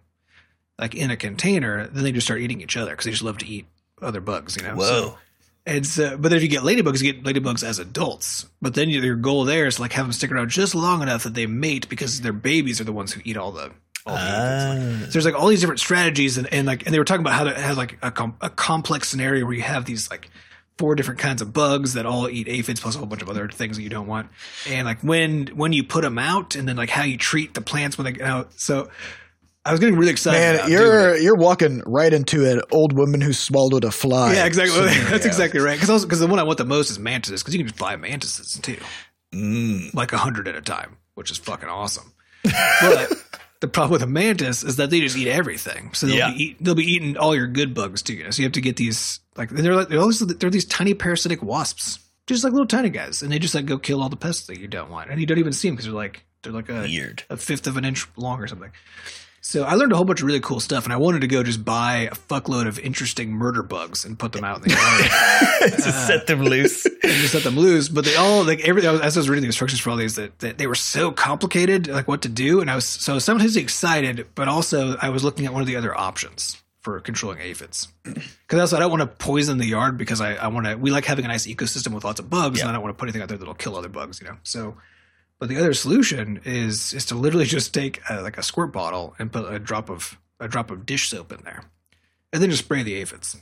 like 0.80 0.96
in 0.96 1.12
a 1.12 1.18
container, 1.18 1.88
then 1.88 2.04
they 2.04 2.12
just 2.12 2.28
start 2.28 2.42
eating 2.42 2.62
each 2.62 2.78
other 2.78 2.92
because 2.92 3.06
they 3.06 3.12
just 3.12 3.24
love 3.24 3.38
to 3.40 3.48
eat 3.48 3.66
other 4.02 4.22
bugs. 4.22 4.56
You 4.56 4.64
know, 4.64 4.76
Whoa. 4.76 4.86
So- 4.86 5.18
it's 5.66 5.98
uh, 5.98 6.18
but 6.18 6.28
then 6.30 6.38
if 6.38 6.44
you 6.44 6.50
get 6.50 6.64
ladybugs, 6.64 7.02
you 7.02 7.14
get 7.14 7.24
ladybugs 7.24 7.64
as 7.64 7.80
adults. 7.80 8.46
But 8.62 8.74
then 8.74 8.90
your 8.90 9.16
goal 9.16 9.46
there 9.46 9.66
is 9.66 9.76
to 9.76 9.82
like 9.82 9.94
have 9.94 10.06
them 10.06 10.12
stick 10.12 10.30
around 10.30 10.50
just 10.50 10.76
long 10.76 11.02
enough 11.02 11.24
that 11.24 11.36
they 11.36 11.46
mate 11.46 11.88
because 11.88 12.20
their 12.20 12.34
babies 12.34 12.82
are 12.82 12.84
the 12.84 12.92
ones 12.92 13.14
who 13.14 13.22
eat 13.24 13.38
all 13.38 13.54
the. 13.54 13.72
All 14.06 14.16
the 14.16 14.20
aphids. 14.20 15.04
Ah. 15.04 15.06
So 15.06 15.12
there's 15.12 15.26
like 15.26 15.36
all 15.36 15.48
these 15.48 15.62
different 15.62 15.80
strategies, 15.80 16.38
and, 16.38 16.52
and 16.54 16.68
like 16.68 16.86
and 16.86 16.94
they 16.94 17.00
were 17.00 17.06
talking 17.06 17.22
about 17.22 17.36
how 17.36 17.46
to 17.46 17.54
have 17.58 17.78
like 17.78 17.98
a, 18.02 18.12
com- 18.12 18.36
a 18.42 18.50
complex 18.50 19.08
scenario 19.08 19.46
where 19.46 19.54
you 19.54 19.62
have 19.62 19.86
these 19.86 20.12
like 20.12 20.30
four 20.78 20.96
different 20.96 21.20
kinds 21.20 21.42
of 21.42 21.54
bugs 21.54 21.94
that 21.94 22.06
all 22.06 22.28
eat 22.30 22.48
aphids 22.48 22.80
plus 22.80 22.96
a 22.96 22.98
whole 22.98 23.08
bunch 23.08 23.22
of 23.22 23.30
other 23.30 23.48
things 23.50 23.78
that 23.78 23.84
you 23.84 23.90
don't 23.90 24.08
want, 24.08 24.30
and 24.68 24.86
like 24.86 25.00
when 25.02 25.48
when 25.56 25.74
you 25.74 25.84
put 25.84 26.02
them 26.02 26.18
out, 26.18 26.56
and 26.56 26.68
then 26.68 26.76
like 26.76 26.90
how 26.90 27.04
you 27.04 27.18
treat 27.18 27.54
the 27.54 27.62
plants 27.62 27.98
when 27.98 28.06
they 28.06 28.12
get 28.12 28.24
out. 28.28 28.54
So 28.60 28.90
I 29.66 29.72
was 29.72 29.80
getting 29.80 29.96
really 29.96 30.12
excited. 30.12 30.40
Man, 30.40 30.56
about 30.56 30.68
doing 30.68 30.78
it. 30.78 30.82
you're 30.82 31.18
you're 31.18 31.36
walking 31.36 31.82
right 31.86 32.12
into 32.12 32.50
an 32.50 32.62
old 32.72 32.94
woman 32.94 33.22
who 33.22 33.32
swallowed 33.34 33.84
a 33.86 33.92
fly. 33.92 34.34
Yeah, 34.34 34.46
exactly. 34.46 34.76
scenario. 34.78 35.04
That's 35.10 35.26
exactly 35.26 35.60
right. 35.60 35.80
Because 35.80 36.04
because 36.04 36.20
the 36.20 36.28
one 36.28 36.40
I 36.40 36.44
want 36.44 36.58
the 36.58 36.66
most 36.66 36.90
is 36.90 37.00
mantises 37.00 37.42
because 37.42 37.54
you 37.54 37.60
can 37.60 37.68
just 37.68 37.80
buy 37.80 37.96
mantises 37.96 38.60
too, 38.62 38.78
Mm. 39.34 39.94
like 39.94 40.12
a 40.14 40.18
hundred 40.18 40.48
at 40.48 40.56
a 40.56 40.62
time, 40.62 40.98
which 41.16 41.32
is 41.32 41.38
fucking 41.38 41.70
awesome. 41.70 42.12
But 42.82 43.14
the 43.62 43.68
problem 43.70 43.92
with 43.94 44.04
a 44.04 44.08
mantis 44.08 44.64
is 44.64 44.76
that 44.76 44.90
they 44.90 45.00
just 45.00 45.16
eat 45.18 45.30
everything. 45.30 45.94
So 45.94 46.08
they'll, 46.08 46.16
Yeah. 46.18 46.32
be 46.34 46.44
eat, 46.44 46.58
they'll 46.60 46.76
be 46.76 46.84
eating 46.84 47.16
all 47.18 47.34
your 47.34 47.48
good 47.48 47.74
bugs 47.74 48.02
too. 48.02 48.14
You 48.16 48.24
know? 48.26 48.30
So 48.32 48.42
you 48.42 48.46
have 48.46 48.52
to 48.54 48.62
get 48.62 48.76
these 48.76 49.22
like 49.36 49.50
they're 49.50 49.76
like 49.76 49.90
they're 49.90 50.00
also 50.00 50.26
they're 50.26 50.50
these 50.50 50.66
tiny 50.66 50.94
parasitic 50.94 51.42
wasps, 51.42 52.00
just 52.28 52.44
like 52.44 52.54
little 52.54 52.68
tiny 52.68 52.90
guys, 52.90 53.22
and 53.22 53.32
they 53.32 53.40
just 53.40 53.56
like 53.56 53.66
go 53.66 53.78
kill 53.78 54.02
all 54.02 54.10
the 54.10 54.16
pests 54.16 54.48
that 54.48 54.60
you 54.60 54.68
don't 54.68 54.90
want, 54.90 55.10
and 55.10 55.20
you 55.20 55.26
don't 55.26 55.40
even 55.40 55.54
see 55.54 55.68
them 55.68 55.76
because 55.76 55.86
they're 55.86 55.94
like 55.94 56.24
they're 56.44 56.54
like 56.54 56.70
a 56.70 56.82
Weird. 56.82 57.24
a 57.30 57.38
fifth 57.38 57.68
of 57.68 57.78
an 57.78 57.86
inch 57.86 58.08
long 58.18 58.42
or 58.42 58.48
something. 58.48 58.72
So 59.46 59.64
I 59.64 59.74
learned 59.74 59.92
a 59.92 59.98
whole 59.98 60.06
bunch 60.06 60.22
of 60.22 60.28
really 60.28 60.40
cool 60.40 60.62
stuff, 60.62 60.86
and 60.86 60.94
I 60.94 60.98
wanted 60.98 61.20
to 61.22 61.28
go 61.28 61.44
just 61.44 61.66
buy 61.66 62.08
a 62.10 62.16
fuckload 62.16 62.66
of 62.66 62.80
interesting 62.80 63.32
murder 63.32 63.62
bugs 63.62 64.06
and 64.06 64.18
put 64.18 64.32
them 64.32 64.46
out 64.46 64.58
in 64.58 64.64
the 64.64 64.70
yard 65.62 65.74
Just 65.74 66.08
set 66.08 66.28
them 66.28 66.44
loose. 66.44 66.86
and 66.86 66.96
just 67.02 67.34
let 67.34 67.44
them 67.44 67.58
loose. 67.58 67.90
But 67.90 68.06
they 68.06 68.16
all 68.16 68.46
like 68.46 68.62
every 68.62 68.88
as 68.88 69.18
I 69.18 69.20
was 69.20 69.28
reading 69.28 69.42
the 69.42 69.48
instructions 69.48 69.82
for 69.82 69.90
all 69.90 69.98
these, 69.98 70.16
that, 70.16 70.40
that 70.40 70.60
they 70.60 70.66
were 70.66 70.76
so 70.76 71.12
complicated, 71.12 71.90
like 71.90 72.08
what 72.08 72.22
to 72.22 72.30
do, 72.30 72.62
and 72.62 72.72
I 72.72 72.76
was 72.76 72.86
so 72.86 73.20
simultaneously 73.20 73.64
excited, 73.64 74.28
but 74.34 74.48
also 74.48 74.96
I 75.02 75.10
was 75.10 75.26
looking 75.26 75.46
at 75.46 75.52
one 75.52 75.62
of 75.62 75.68
the 75.68 75.76
other 75.76 75.94
options 75.98 76.63
for 76.84 77.00
controlling 77.00 77.40
aphids 77.40 77.88
because 78.04 78.60
also 78.60 78.78
I 78.78 78.80
don't 78.80 78.92
want 78.92 79.02
to 79.02 79.08
poison 79.08 79.58
the 79.58 79.66
yard 79.66 79.98
because 79.98 80.22
I, 80.22 80.36
I 80.36 80.48
want 80.50 80.68
to. 80.68 80.76
We 80.76 80.92
like 80.92 81.06
having 81.06 81.26
a 81.26 81.30
nice 81.30 81.48
ecosystem 81.48 81.94
with 81.94 82.04
lots 82.04 82.20
of 82.20 82.30
bugs, 82.30 82.60
Yeah. 82.60 82.66
and 82.66 82.70
I 82.70 82.74
don't 82.74 82.84
want 82.84 82.96
to 82.96 83.00
put 83.00 83.06
anything 83.08 83.22
out 83.24 83.30
there 83.30 83.38
that'll 83.40 83.56
kill 83.56 83.76
other 83.76 83.90
bugs, 83.90 84.22
you 84.22 84.28
know. 84.28 84.38
So. 84.44 84.78
But 85.40 85.50
the 85.50 85.58
other 85.58 85.74
solution 85.74 86.40
is 86.46 86.94
is 86.94 87.06
to 87.08 87.16
literally 87.16 87.46
just 87.46 87.74
take 87.74 88.00
a, 88.10 88.22
like 88.22 88.38
a 88.38 88.44
squirt 88.44 88.72
bottle 88.72 89.14
and 89.20 89.30
put 89.30 89.52
a 89.52 89.60
drop 89.60 89.90
of 89.90 90.18
a 90.40 90.48
drop 90.48 90.72
of 90.72 90.86
dish 90.86 91.10
soap 91.10 91.34
in 91.34 91.42
there, 91.44 91.66
and 92.32 92.42
then 92.42 92.50
just 92.50 92.64
spray 92.64 92.82
the 92.84 92.94
aphids 92.96 93.36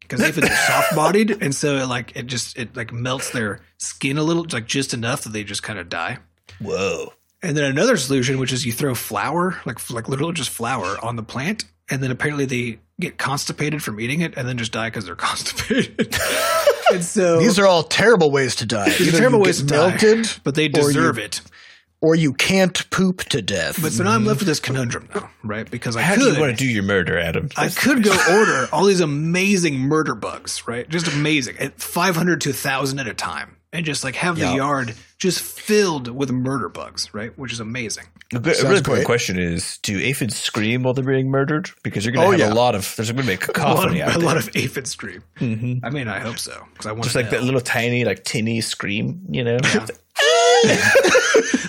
because 0.00 0.20
aphids 0.20 0.48
are 0.50 0.56
soft 0.66 0.94
bodied, 0.94 1.30
and 1.42 1.54
so 1.54 1.76
it 1.76 1.86
like 1.86 2.14
it 2.14 2.26
just 2.26 2.58
it 2.58 2.76
like 2.76 2.92
melts 2.92 3.30
their 3.30 3.60
skin 3.78 4.18
a 4.18 4.22
little, 4.22 4.44
like 4.52 4.66
just 4.66 4.92
enough 4.92 5.22
that 5.22 5.30
they 5.32 5.44
just 5.44 5.62
kind 5.62 5.78
of 5.78 5.88
die. 5.88 6.18
Whoa. 6.60 7.14
And 7.42 7.56
then 7.56 7.64
another 7.70 7.96
solution, 7.96 8.38
which 8.38 8.52
is 8.52 8.66
you 8.66 8.72
throw 8.72 8.94
flour, 8.94 9.58
like 9.64 9.88
like 9.90 10.08
literally 10.10 10.34
just 10.34 10.50
flour, 10.50 11.02
on 11.02 11.16
the 11.16 11.22
plant, 11.22 11.64
and 11.90 12.02
then 12.02 12.10
apparently 12.10 12.44
they 12.44 12.78
get 12.98 13.18
constipated 13.18 13.82
from 13.82 14.00
eating 14.00 14.20
it, 14.20 14.34
and 14.36 14.48
then 14.48 14.56
just 14.58 14.72
die 14.72 14.88
because 14.88 15.04
they're 15.06 15.14
constipated. 15.30 16.16
and 16.92 17.04
so 17.04 17.38
These 17.38 17.58
are 17.58 17.66
all 17.66 17.82
terrible 17.82 18.30
ways 18.30 18.56
to 18.56 18.66
die. 18.66 18.90
These 18.90 19.14
are 19.14 19.18
terrible 19.18 19.40
ways 19.40 19.58
to 19.62 19.66
die. 19.66 20.22
but 20.44 20.54
they 20.54 20.66
or 20.66 20.68
you- 20.68 20.72
deserve 20.86 21.18
it. 21.18 21.40
or 22.00 22.14
you 22.14 22.32
can't 22.32 22.88
poop 22.90 23.24
to 23.24 23.40
death. 23.42 23.78
But 23.82 23.92
so 23.92 24.04
now 24.04 24.10
I'm 24.12 24.24
left 24.24 24.40
with 24.40 24.48
this 24.48 24.60
conundrum 24.60 25.08
now, 25.14 25.30
right? 25.42 25.68
Because 25.70 25.96
I 25.96 26.02
How 26.02 26.14
do 26.14 26.24
could 26.24 26.34
you 26.34 26.40
want 26.40 26.56
to 26.58 26.64
do 26.64 26.70
your 26.70 26.82
murder, 26.84 27.18
Adam? 27.18 27.48
I 27.56 27.68
could 27.68 28.02
go 28.02 28.12
order 28.38 28.68
all 28.72 28.84
these 28.84 29.00
amazing 29.00 29.78
murder 29.78 30.14
bugs, 30.14 30.66
right? 30.68 30.88
Just 30.88 31.08
amazing 31.08 31.56
at 31.58 31.80
500 31.80 32.40
to 32.42 32.50
1,000 32.50 32.98
at 32.98 33.06
a 33.06 33.14
time, 33.14 33.56
and 33.72 33.84
just 33.86 34.04
like 34.04 34.14
have 34.16 34.36
the 34.38 34.54
yard 34.54 34.94
just 35.18 35.40
filled 35.40 36.08
with 36.08 36.30
murder 36.30 36.68
bugs, 36.68 37.12
right? 37.14 37.36
Which 37.38 37.52
is 37.52 37.60
amazing. 37.60 38.04
A 38.34 38.38
good- 38.38 38.52
a 38.52 38.54
Sounds 38.56 38.64
really 38.68 38.78
important 38.78 39.06
question 39.06 39.38
is: 39.38 39.78
Do 39.82 39.98
aphids 39.98 40.36
scream 40.36 40.82
while 40.82 40.94
they're 40.94 41.04
being 41.04 41.30
murdered? 41.30 41.70
Because 41.82 42.04
you're 42.04 42.12
going 42.12 42.28
Oh, 42.28 42.32
to 42.36 42.38
have 42.44 42.48
yeah. 42.48 42.52
a 42.52 42.54
lot 42.54 42.74
of 42.74 42.94
there's 42.96 43.10
going 43.12 43.24
to 43.26 43.36
be 43.36 43.42
a 43.60 43.62
A 43.64 43.74
lot, 43.74 43.88
of, 43.90 43.96
out 44.00 44.16
a 44.16 44.18
lot 44.18 44.36
of 44.36 44.48
aphid 44.56 44.86
scream. 44.86 45.22
Mhm. 45.38 45.80
I 45.82 45.90
mean, 45.90 46.08
I 46.08 46.18
hope 46.20 46.38
so 46.38 46.66
because 46.72 46.86
I 46.86 46.92
want 46.92 47.04
Just 47.04 47.14
to 47.14 47.22
like 47.22 47.30
that 47.30 47.42
little 47.42 47.60
tiny, 47.60 48.04
like 48.04 48.24
tinny 48.24 48.60
scream, 48.60 49.22
you 49.30 49.42
know. 49.44 49.58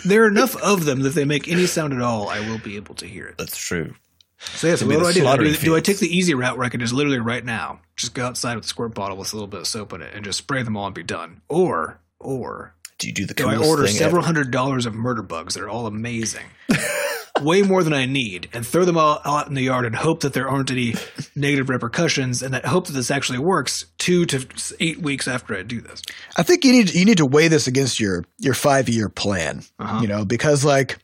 There 0.06 0.24
are 0.24 0.28
enough 0.28 0.56
of 0.64 0.86
them 0.86 1.02
that 1.02 1.10
if 1.10 1.16
they 1.16 1.26
make 1.26 1.50
any 1.50 1.66
sound 1.66 1.92
at 1.94 2.02
all, 2.02 2.30
I 2.30 2.40
will 2.40 2.60
be 2.60 2.78
able 2.78 2.96
to 2.96 3.06
hear 3.06 3.28
it. 3.28 3.38
That's 3.38 3.58
true. 3.58 3.94
So 4.40 4.68
yeah, 4.68 4.76
so 4.76 4.86
what 4.88 5.00
do 5.00 5.06
I 5.06 5.12
do? 5.12 5.20
slaughtering 5.22 5.52
Do, 5.54 5.58
do 5.60 5.76
I 5.76 5.82
take 5.82 5.98
the 5.98 6.08
easy 6.16 6.34
route 6.34 6.56
where 6.58 6.66
I 6.66 6.70
can 6.70 6.80
just 6.80 6.94
literally 6.94 7.20
right 7.20 7.44
now 7.44 7.82
just 7.98 8.14
go 8.14 8.26
outside 8.26 8.56
with 8.56 8.64
a 8.66 8.68
squirt 8.68 8.94
bottle 8.94 9.18
with 9.18 9.34
a 9.34 9.36
little 9.36 9.48
bit 9.48 9.60
of 9.62 9.68
soap 9.68 9.92
in 9.94 10.02
it 10.02 10.14
and 10.14 10.24
just 10.24 10.38
spray 10.38 10.64
them 10.64 10.78
all 10.78 10.86
and 10.86 10.96
be 10.96 11.04
done? 11.04 11.42
Or, 11.50 12.00
or 12.20 12.74
Do 13.00 13.08
you 13.08 13.14
do 13.14 13.26
the 13.26 13.34
Do 13.34 13.48
I 13.48 13.58
order 13.58 13.88
several 13.88 14.20
ever? 14.20 14.26
hundred 14.26 14.52
dollars 14.52 14.86
of 14.86 14.94
murder 14.96 15.22
bugs 15.22 15.54
that 15.54 15.62
are 15.64 15.70
all 15.70 15.86
amazing, 15.86 16.46
way 17.42 17.62
more 17.62 17.84
than 17.84 17.94
I 17.94 18.06
need, 18.06 18.50
and 18.54 18.66
throw 18.66 18.86
them 18.86 18.98
all 18.98 19.22
out 19.24 19.48
in 19.48 19.54
the 19.54 19.62
yard 19.62 19.86
and 19.86 19.96
hope 19.96 20.22
that 20.22 20.34
there 20.34 20.50
aren't 20.50 20.72
any 20.72 20.96
negative 21.36 21.70
repercussions, 21.70 22.42
and 22.42 22.54
that 22.54 22.66
hope 22.66 22.88
that 22.88 22.94
this 22.94 23.12
actually 23.12 23.40
works 23.40 23.86
two 24.00 24.26
to 24.26 24.48
eight 24.80 25.00
weeks 25.00 25.28
after 25.28 25.56
I 25.56 25.62
do 25.62 25.80
this. 25.80 26.02
I 26.38 26.44
think 26.44 26.66
you 26.66 26.72
need 26.72 26.94
you 26.94 27.06
need 27.06 27.18
to 27.18 27.26
weigh 27.26 27.48
this 27.48 27.68
against 27.68 28.00
your 28.00 28.26
your 28.40 28.56
five 28.56 28.90
year 28.90 29.10
plan. 29.10 29.64
Uh-huh. 29.80 30.00
You 30.02 30.08
know, 30.08 30.26
because 30.26 30.66
like 30.66 30.98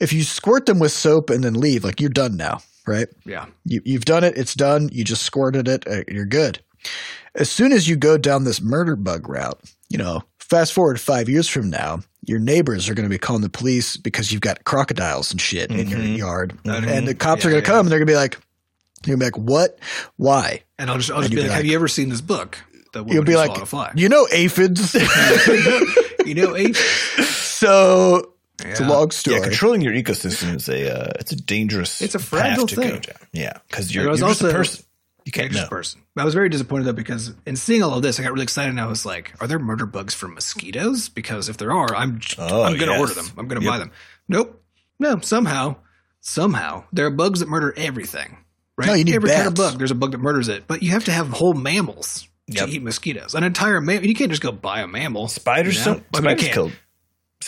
if 0.00 0.12
you 0.12 0.24
squirt 0.24 0.66
them 0.66 0.78
with 0.80 0.92
soap 0.92 1.30
and 1.30 1.44
then 1.44 1.54
leave, 1.54 1.84
like 1.84 2.00
you're 2.00 2.10
done 2.10 2.36
now. 2.36 2.60
right? 2.86 3.08
Yeah. 3.24 3.46
You, 3.64 3.80
you've 3.84 4.04
done 4.04 4.22
it. 4.24 4.36
It's 4.36 4.54
done. 4.54 4.88
You 4.92 5.04
just 5.04 5.22
squirted 5.24 5.66
it. 5.68 5.86
Uh, 5.86 6.02
you're 6.08 6.24
good. 6.26 6.60
As 7.34 7.50
soon 7.50 7.72
as 7.72 7.88
you 7.88 7.96
go 7.96 8.16
down 8.16 8.44
this 8.44 8.60
murder 8.62 8.94
bug 8.96 9.28
route, 9.28 9.60
you 9.88 9.98
know, 9.98 10.22
fast 10.48 10.72
forward 10.72 11.00
five 11.00 11.28
years 11.28 11.48
from 11.48 11.70
now, 11.70 12.00
your 12.24 12.38
neighbors 12.38 12.88
are 12.88 12.94
going 12.94 13.08
to 13.08 13.10
be 13.12 13.18
calling 13.18 13.42
the 13.42 13.48
police 13.48 13.96
because 13.96 14.32
you've 14.32 14.40
got 14.40 14.64
crocodiles 14.64 15.30
and 15.30 15.40
shit 15.40 15.70
in 15.70 15.88
your 15.88 15.98
Mhm. 16.00 16.16
yard, 16.18 16.54
Mhm. 16.64 16.86
and 16.88 17.06
the 17.08 17.14
cops 17.14 17.44
are 17.44 17.50
going 17.50 17.62
to 17.62 17.68
yeah. 17.68 17.74
come 17.74 17.86
and 17.86 17.92
they're 17.92 17.98
going 17.98 18.06
to 18.08 18.12
be 18.12 18.16
like, 18.16 18.38
"You're 19.04 19.16
going 19.16 19.30
to 19.32 19.38
be 19.38 19.40
like, 19.42 19.48
what? 19.48 19.78
Why? 20.16 20.62
And 20.78 20.90
I'll 20.90 20.96
just, 20.98 21.10
I'll 21.10 21.20
just 21.20 21.30
be 21.30 21.36
be 21.36 21.42
like, 21.42 21.50
have 21.52 21.64
you 21.64 21.74
ever 21.74 21.88
seen 21.88 22.08
this 22.08 22.20
book? 22.20 22.58
The 22.92 23.04
You'll 23.04 23.24
be 23.24 23.36
like, 23.36 23.46
Swallowed 23.48 23.62
a 23.62 23.66
Fly. 23.66 23.92
you 23.94 24.08
know 24.08 24.26
aphids." 24.32 24.94
you 26.24 26.34
know, 26.34 26.56
aphids. 26.56 26.78
so 27.28 28.32
it's 28.64 28.80
a 28.80 28.82
Yeah. 28.84 28.88
long 28.88 29.10
story. 29.10 29.36
Yeah, 29.36 29.42
controlling 29.44 29.80
your 29.82 29.92
ecosystem 29.92 30.56
is 30.56 30.68
a 30.68 30.90
uh, 30.94 31.12
it's 31.20 31.32
a 31.32 31.36
dangerous 31.36 32.00
It's 32.00 32.14
a 32.14 32.18
fragile 32.18 32.66
path 32.66 32.74
to 32.74 32.76
thing. 32.76 32.90
go 32.94 32.98
down. 33.00 33.16
Yeah, 33.32 33.52
because 33.68 33.94
you're, 33.94 34.08
was 34.08 34.20
you're 34.20 34.28
just 34.30 34.42
a 34.42 34.46
also- 34.46 34.56
person. 34.58 34.84
You 35.26 35.32
can't 35.32 35.48
Dangerous 35.48 35.64
know. 35.64 35.68
person. 35.68 36.00
I 36.16 36.24
was 36.24 36.32
very 36.34 36.48
disappointed 36.48 36.84
though 36.84 36.92
because 36.94 37.34
in 37.44 37.56
seeing 37.56 37.82
all 37.82 37.92
of 37.94 38.02
this, 38.02 38.18
I 38.18 38.22
got 38.22 38.32
really 38.32 38.44
excited 38.44 38.70
and 38.70 38.80
I 38.80 38.86
was 38.86 39.04
like, 39.04 39.34
"Are 39.40 39.46
there 39.46 39.58
murder 39.58 39.84
bugs 39.84 40.14
for 40.14 40.28
mosquitoes? 40.28 41.08
Because 41.10 41.48
if 41.50 41.58
there 41.58 41.72
are, 41.72 41.94
I'm 41.94 42.20
Oh, 42.38 42.62
I'm 42.62 42.78
gonna 42.78 42.92
yes. 42.92 43.00
order 43.00 43.14
them. 43.14 43.26
I'm 43.36 43.48
gonna 43.48 43.60
Yep. 43.60 43.70
buy 43.70 43.78
them." 43.78 43.90
Nope. 44.28 44.62
No. 44.98 45.20
Somehow, 45.20 45.76
somehow, 46.20 46.84
there 46.92 47.06
are 47.06 47.10
bugs 47.10 47.40
that 47.40 47.48
murder 47.48 47.74
everything. 47.76 48.38
Right? 48.78 48.86
No, 48.86 48.94
you 48.94 49.04
need 49.04 49.14
Every 49.14 49.30
kind 49.30 49.48
of 49.48 49.54
bats. 49.54 49.70
bug. 49.72 49.78
There's 49.78 49.90
a 49.90 49.94
bug 49.96 50.12
that 50.12 50.18
murders 50.18 50.48
it, 50.48 50.64
but 50.66 50.82
you 50.82 50.90
have 50.92 51.04
to 51.06 51.12
have 51.12 51.28
whole 51.30 51.54
mammals 51.54 52.28
Yep. 52.48 52.68
to 52.68 52.72
eat 52.74 52.82
mosquitoes. 52.82 53.34
An 53.34 53.42
entire 53.42 53.80
mammal. 53.80 54.06
You 54.06 54.14
can't 54.14 54.30
just 54.30 54.42
go 54.42 54.52
buy 54.52 54.80
a 54.80 54.86
mammal. 54.86 55.26
Spiders 55.28 55.74
you 55.78 55.80
know? 55.80 55.94
don't. 55.94 56.04
I 56.14 56.20
mean, 56.20 56.38
Spiders 56.38 56.54
can't. 56.54 56.72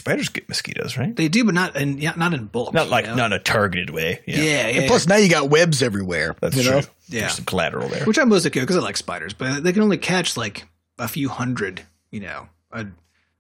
Kill. 0.05 0.13
Spiders 0.13 0.29
get 0.29 0.49
mosquitoes, 0.49 0.97
right? 0.97 1.15
They 1.15 1.29
do, 1.29 1.45
but 1.45 1.55
not 1.55 1.77
in 1.77 1.99
yeah, 1.99 2.13
not 2.17 2.35
in 2.35 2.47
bulk. 2.47 2.73
Not 2.75 2.89
like 2.89 3.05
you 3.05 3.11
know? 3.11 3.17
not 3.17 3.27
in 3.27 3.33
a 3.35 3.39
targeted 3.43 3.91
way. 3.91 4.21
Yeah, 4.27 4.37
Yeah, 4.37 4.43
yeah. 4.45 4.67
and 4.69 4.77
yeah. 4.83 4.87
plus, 4.89 5.07
now 5.07 5.17
you 5.17 5.29
got 5.29 5.51
webs 5.51 5.83
everywhere. 5.83 6.35
that's 6.41 6.57
you 6.57 6.63
true. 6.63 6.73
know? 6.73 6.87
Yeah. 7.09 7.21
There's 7.23 7.35
some 7.35 7.45
collateral 7.45 7.89
there. 7.89 8.05
Which 8.05 8.19
I'm 8.19 8.29
mostly 8.29 8.51
okay 8.51 8.61
because 8.61 8.77
I 8.77 8.81
like 8.81 8.97
spiders, 8.97 9.33
but 9.35 9.63
they 9.63 9.73
can 9.73 9.83
only 9.83 9.99
catch 9.99 10.37
like 10.37 10.67
a 10.99 11.09
few 11.09 11.29
hundred, 11.29 11.83
you 12.11 12.21
know, 12.21 12.49
a, 12.73 12.87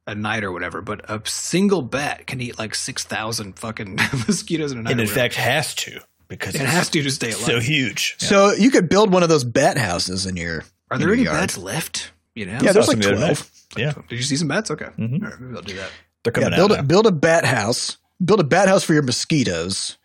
a 0.06 0.14
night 0.14 0.42
or 0.44 0.52
whatever. 0.52 0.80
But 0.80 1.08
a 1.10 1.20
single 1.28 1.82
bat 1.82 2.26
can 2.26 2.40
eat 2.40 2.58
like 2.58 2.74
six 2.74 3.04
thousand 3.04 3.58
fucking 3.58 3.96
mosquitoes 4.26 4.72
in 4.72 4.78
a 4.78 4.82
night. 4.82 4.90
and 4.92 5.00
in 5.00 5.06
fact, 5.06 5.34
has 5.34 5.74
to 5.76 6.00
because 6.28 6.54
it 6.54 6.60
has 6.62 6.88
to 6.90 7.02
to 7.02 7.10
stay 7.10 7.30
alive. 7.32 7.44
so 7.44 7.60
huge. 7.60 8.16
So 8.18 8.52
you 8.52 8.70
could 8.70 8.88
build 8.88 9.12
one 9.12 9.22
of 9.22 9.28
those 9.28 9.44
bat 9.44 9.76
houses 9.78 10.26
in 10.26 10.36
your. 10.36 10.64
Are 10.90 10.96
there 10.98 11.12
any 11.12 11.24
yard. 11.24 11.36
bats 11.38 11.58
left? 11.58 12.12
You 12.34 12.46
know, 12.46 12.58
Yeah, 12.62 12.72
there's 12.72 12.88
like 12.88 12.98
the 12.98 13.14
twelve. 13.14 13.50
Yeah, 13.76 13.92
Did 14.08 14.16
you 14.16 14.22
see 14.22 14.36
some 14.36 14.48
bats? 14.48 14.70
Okay, 14.70 14.86
Mhm. 14.98 15.22
All 15.22 15.28
right, 15.28 15.40
maybe 15.40 15.56
I'll 15.56 15.62
do 15.62 15.74
that. 15.76 15.90
They're 16.24 16.32
Yeah, 16.36 16.42
coming 16.44 16.56
build 16.56 16.72
out. 16.72 16.78
a 16.80 16.82
build 16.82 17.06
a 17.06 17.12
bat 17.12 17.44
house. 17.44 17.96
Build 18.24 18.40
a 18.40 18.44
bat 18.44 18.68
house 18.68 18.82
for 18.82 18.94
your 18.94 19.02
mosquitoes, 19.04 19.96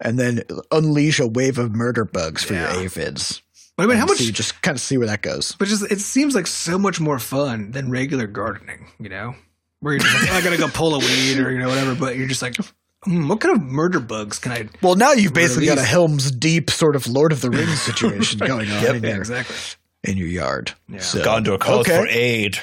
and 0.00 0.18
then 0.18 0.42
unleash 0.72 1.20
a 1.20 1.26
wave 1.26 1.58
of 1.58 1.72
murder 1.74 2.04
bugs 2.04 2.42
for 2.44 2.54
Yeah. 2.54 2.72
your 2.74 2.84
aphids. 2.84 3.42
But 3.76 3.84
I 3.84 3.86
mean, 3.86 3.98
how 3.98 4.06
much? 4.06 4.18
So 4.18 4.24
you 4.24 4.32
just 4.32 4.60
kind 4.62 4.74
of 4.74 4.80
see 4.80 4.96
where 4.98 5.06
that 5.06 5.22
goes. 5.22 5.54
But 5.58 5.68
just 5.68 5.90
it 5.90 6.00
seems 6.00 6.34
like 6.34 6.46
so 6.46 6.78
much 6.78 6.98
more 6.98 7.18
fun 7.18 7.70
than 7.72 7.90
regular 7.90 8.26
gardening. 8.26 8.86
You 8.98 9.08
know, 9.10 9.34
where 9.80 9.92
you're 9.94 10.00
just 10.00 10.14
like, 10.22 10.32
I 10.32 10.40
gotta 10.42 10.56
go 10.56 10.68
pull 10.68 10.94
a 10.94 10.98
weed 10.98 11.38
or 11.38 11.50
you 11.52 11.58
know 11.58 11.68
whatever. 11.68 11.94
But 11.94 12.16
you're 12.16 12.26
just 12.26 12.42
like, 12.42 12.56
hmm, 13.04 13.28
what 13.28 13.40
kind 13.40 13.54
of 13.54 13.62
murder 13.62 14.00
bugs 14.00 14.38
can 14.38 14.50
I? 14.52 14.68
Well, 14.82 14.96
now 14.96 15.12
you've 15.12 15.34
basically 15.34 15.66
got 15.66 15.78
a 15.78 15.82
Helm's 15.84 16.30
Deep 16.32 16.70
sort 16.70 16.96
of 16.96 17.06
Lord 17.06 17.30
of 17.30 17.40
the 17.42 17.50
Rings 17.50 17.80
situation 17.82 18.38
going 18.38 18.68
on 18.70 18.82
Yep. 18.82 18.94
in, 18.96 19.02
Yeah, 19.04 19.08
your, 19.10 19.18
exactly. 19.18 19.56
in 20.04 20.16
your 20.16 20.26
yard. 20.28 20.72
Yeah. 20.88 20.98
So, 21.00 21.22
Gondor 21.22 21.60
calls 21.60 21.86
okay. 21.86 21.98
for 22.00 22.06
aid. 22.08 22.58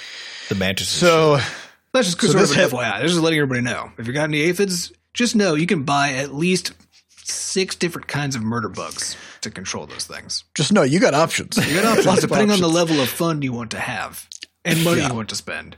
The 0.50 0.55
mantis. 0.55 0.89
So 0.89 1.39
That's 1.96 2.08
just 2.14 2.22
So 2.22 2.28
sort 2.28 2.44
of 2.44 2.50
this 2.50 2.58
an 2.58 2.70
FYI. 2.70 3.02
This 3.02 3.12
is 3.12 3.20
letting 3.20 3.40
everybody 3.40 3.62
know. 3.62 3.92
If 3.98 4.06
you 4.08 4.14
got 4.14 4.25
any 4.25 4.42
aphids, 4.42 4.92
just 5.14 5.36
know 5.36 5.56
you 5.56 5.66
can 5.66 5.84
buy 5.84 6.12
at 6.14 6.34
least 6.34 6.74
six 7.24 7.75
different 7.75 8.08
kinds 8.08 8.36
of 8.36 8.44
murder 8.44 8.70
bugs 8.70 9.16
to 9.42 9.50
control 9.50 9.86
those 9.88 10.06
things. 10.06 10.44
just 10.54 10.72
know 10.72 10.84
you 10.84 11.00
got 11.00 11.14
options. 11.14 11.58
You 11.58 11.82
got 11.82 11.98
options 11.98 12.20
depending 12.22 12.52
on 12.52 12.60
the 12.60 12.68
level 12.70 13.00
of 13.00 13.10
fun 13.10 13.42
you 13.42 13.54
want 13.54 13.72
to 13.72 13.80
have 13.80 14.28
and 14.64 14.84
money 14.84 15.02
Yeah. 15.02 15.08
you 15.10 15.16
want 15.16 15.30
to 15.30 15.36
spend. 15.36 15.78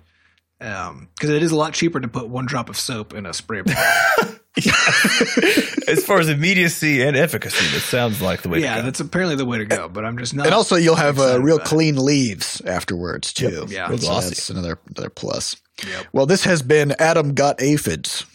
Um, 0.60 1.08
because 1.14 1.30
it 1.30 1.44
is 1.44 1.52
a 1.52 1.56
lot 1.56 1.74
cheaper 1.74 2.00
to 2.00 2.08
put 2.08 2.28
one 2.30 2.48
drop 2.48 2.68
of 2.70 2.78
soap 2.78 3.14
in 3.14 3.26
a 3.28 3.34
spray 3.34 3.62
bottle. 3.62 4.36
as 5.88 6.04
far 6.06 6.20
as 6.20 6.30
immediacy 6.30 7.02
and 7.02 7.16
efficacy, 7.16 7.66
that 7.74 7.82
sounds 7.82 8.22
like 8.22 8.42
the 8.42 8.50
way 8.50 8.60
yeah, 8.60 8.76
to 8.76 8.82
go. 8.82 8.86
that's 8.86 9.00
apparently 9.00 9.36
the 9.36 9.46
way 9.46 9.60
to 9.60 9.66
go. 9.66 9.88
But 9.88 10.06
I'm 10.06 10.18
just 10.18 10.34
not. 10.34 10.46
And 10.46 10.56
also, 10.56 10.76
you'll 10.76 10.96
have 10.96 11.20
uh, 11.20 11.40
real 11.42 11.56
about 11.58 11.68
it. 11.68 11.70
clean 11.70 11.96
leaves 11.98 12.62
afterwards 12.62 13.34
too. 13.34 13.50
Yep. 13.50 13.70
Yeah. 13.70 13.90
Real 13.90 13.98
so 13.98 14.22
that's 14.22 14.50
another 14.50 14.80
another 14.96 15.10
plus. 15.10 15.56
Yep. 15.88 16.06
Well, 16.14 16.26
this 16.26 16.44
has 16.44 16.62
been 16.62 16.94
Adam 17.00 17.34
got 17.34 17.62
aphids. 17.62 18.26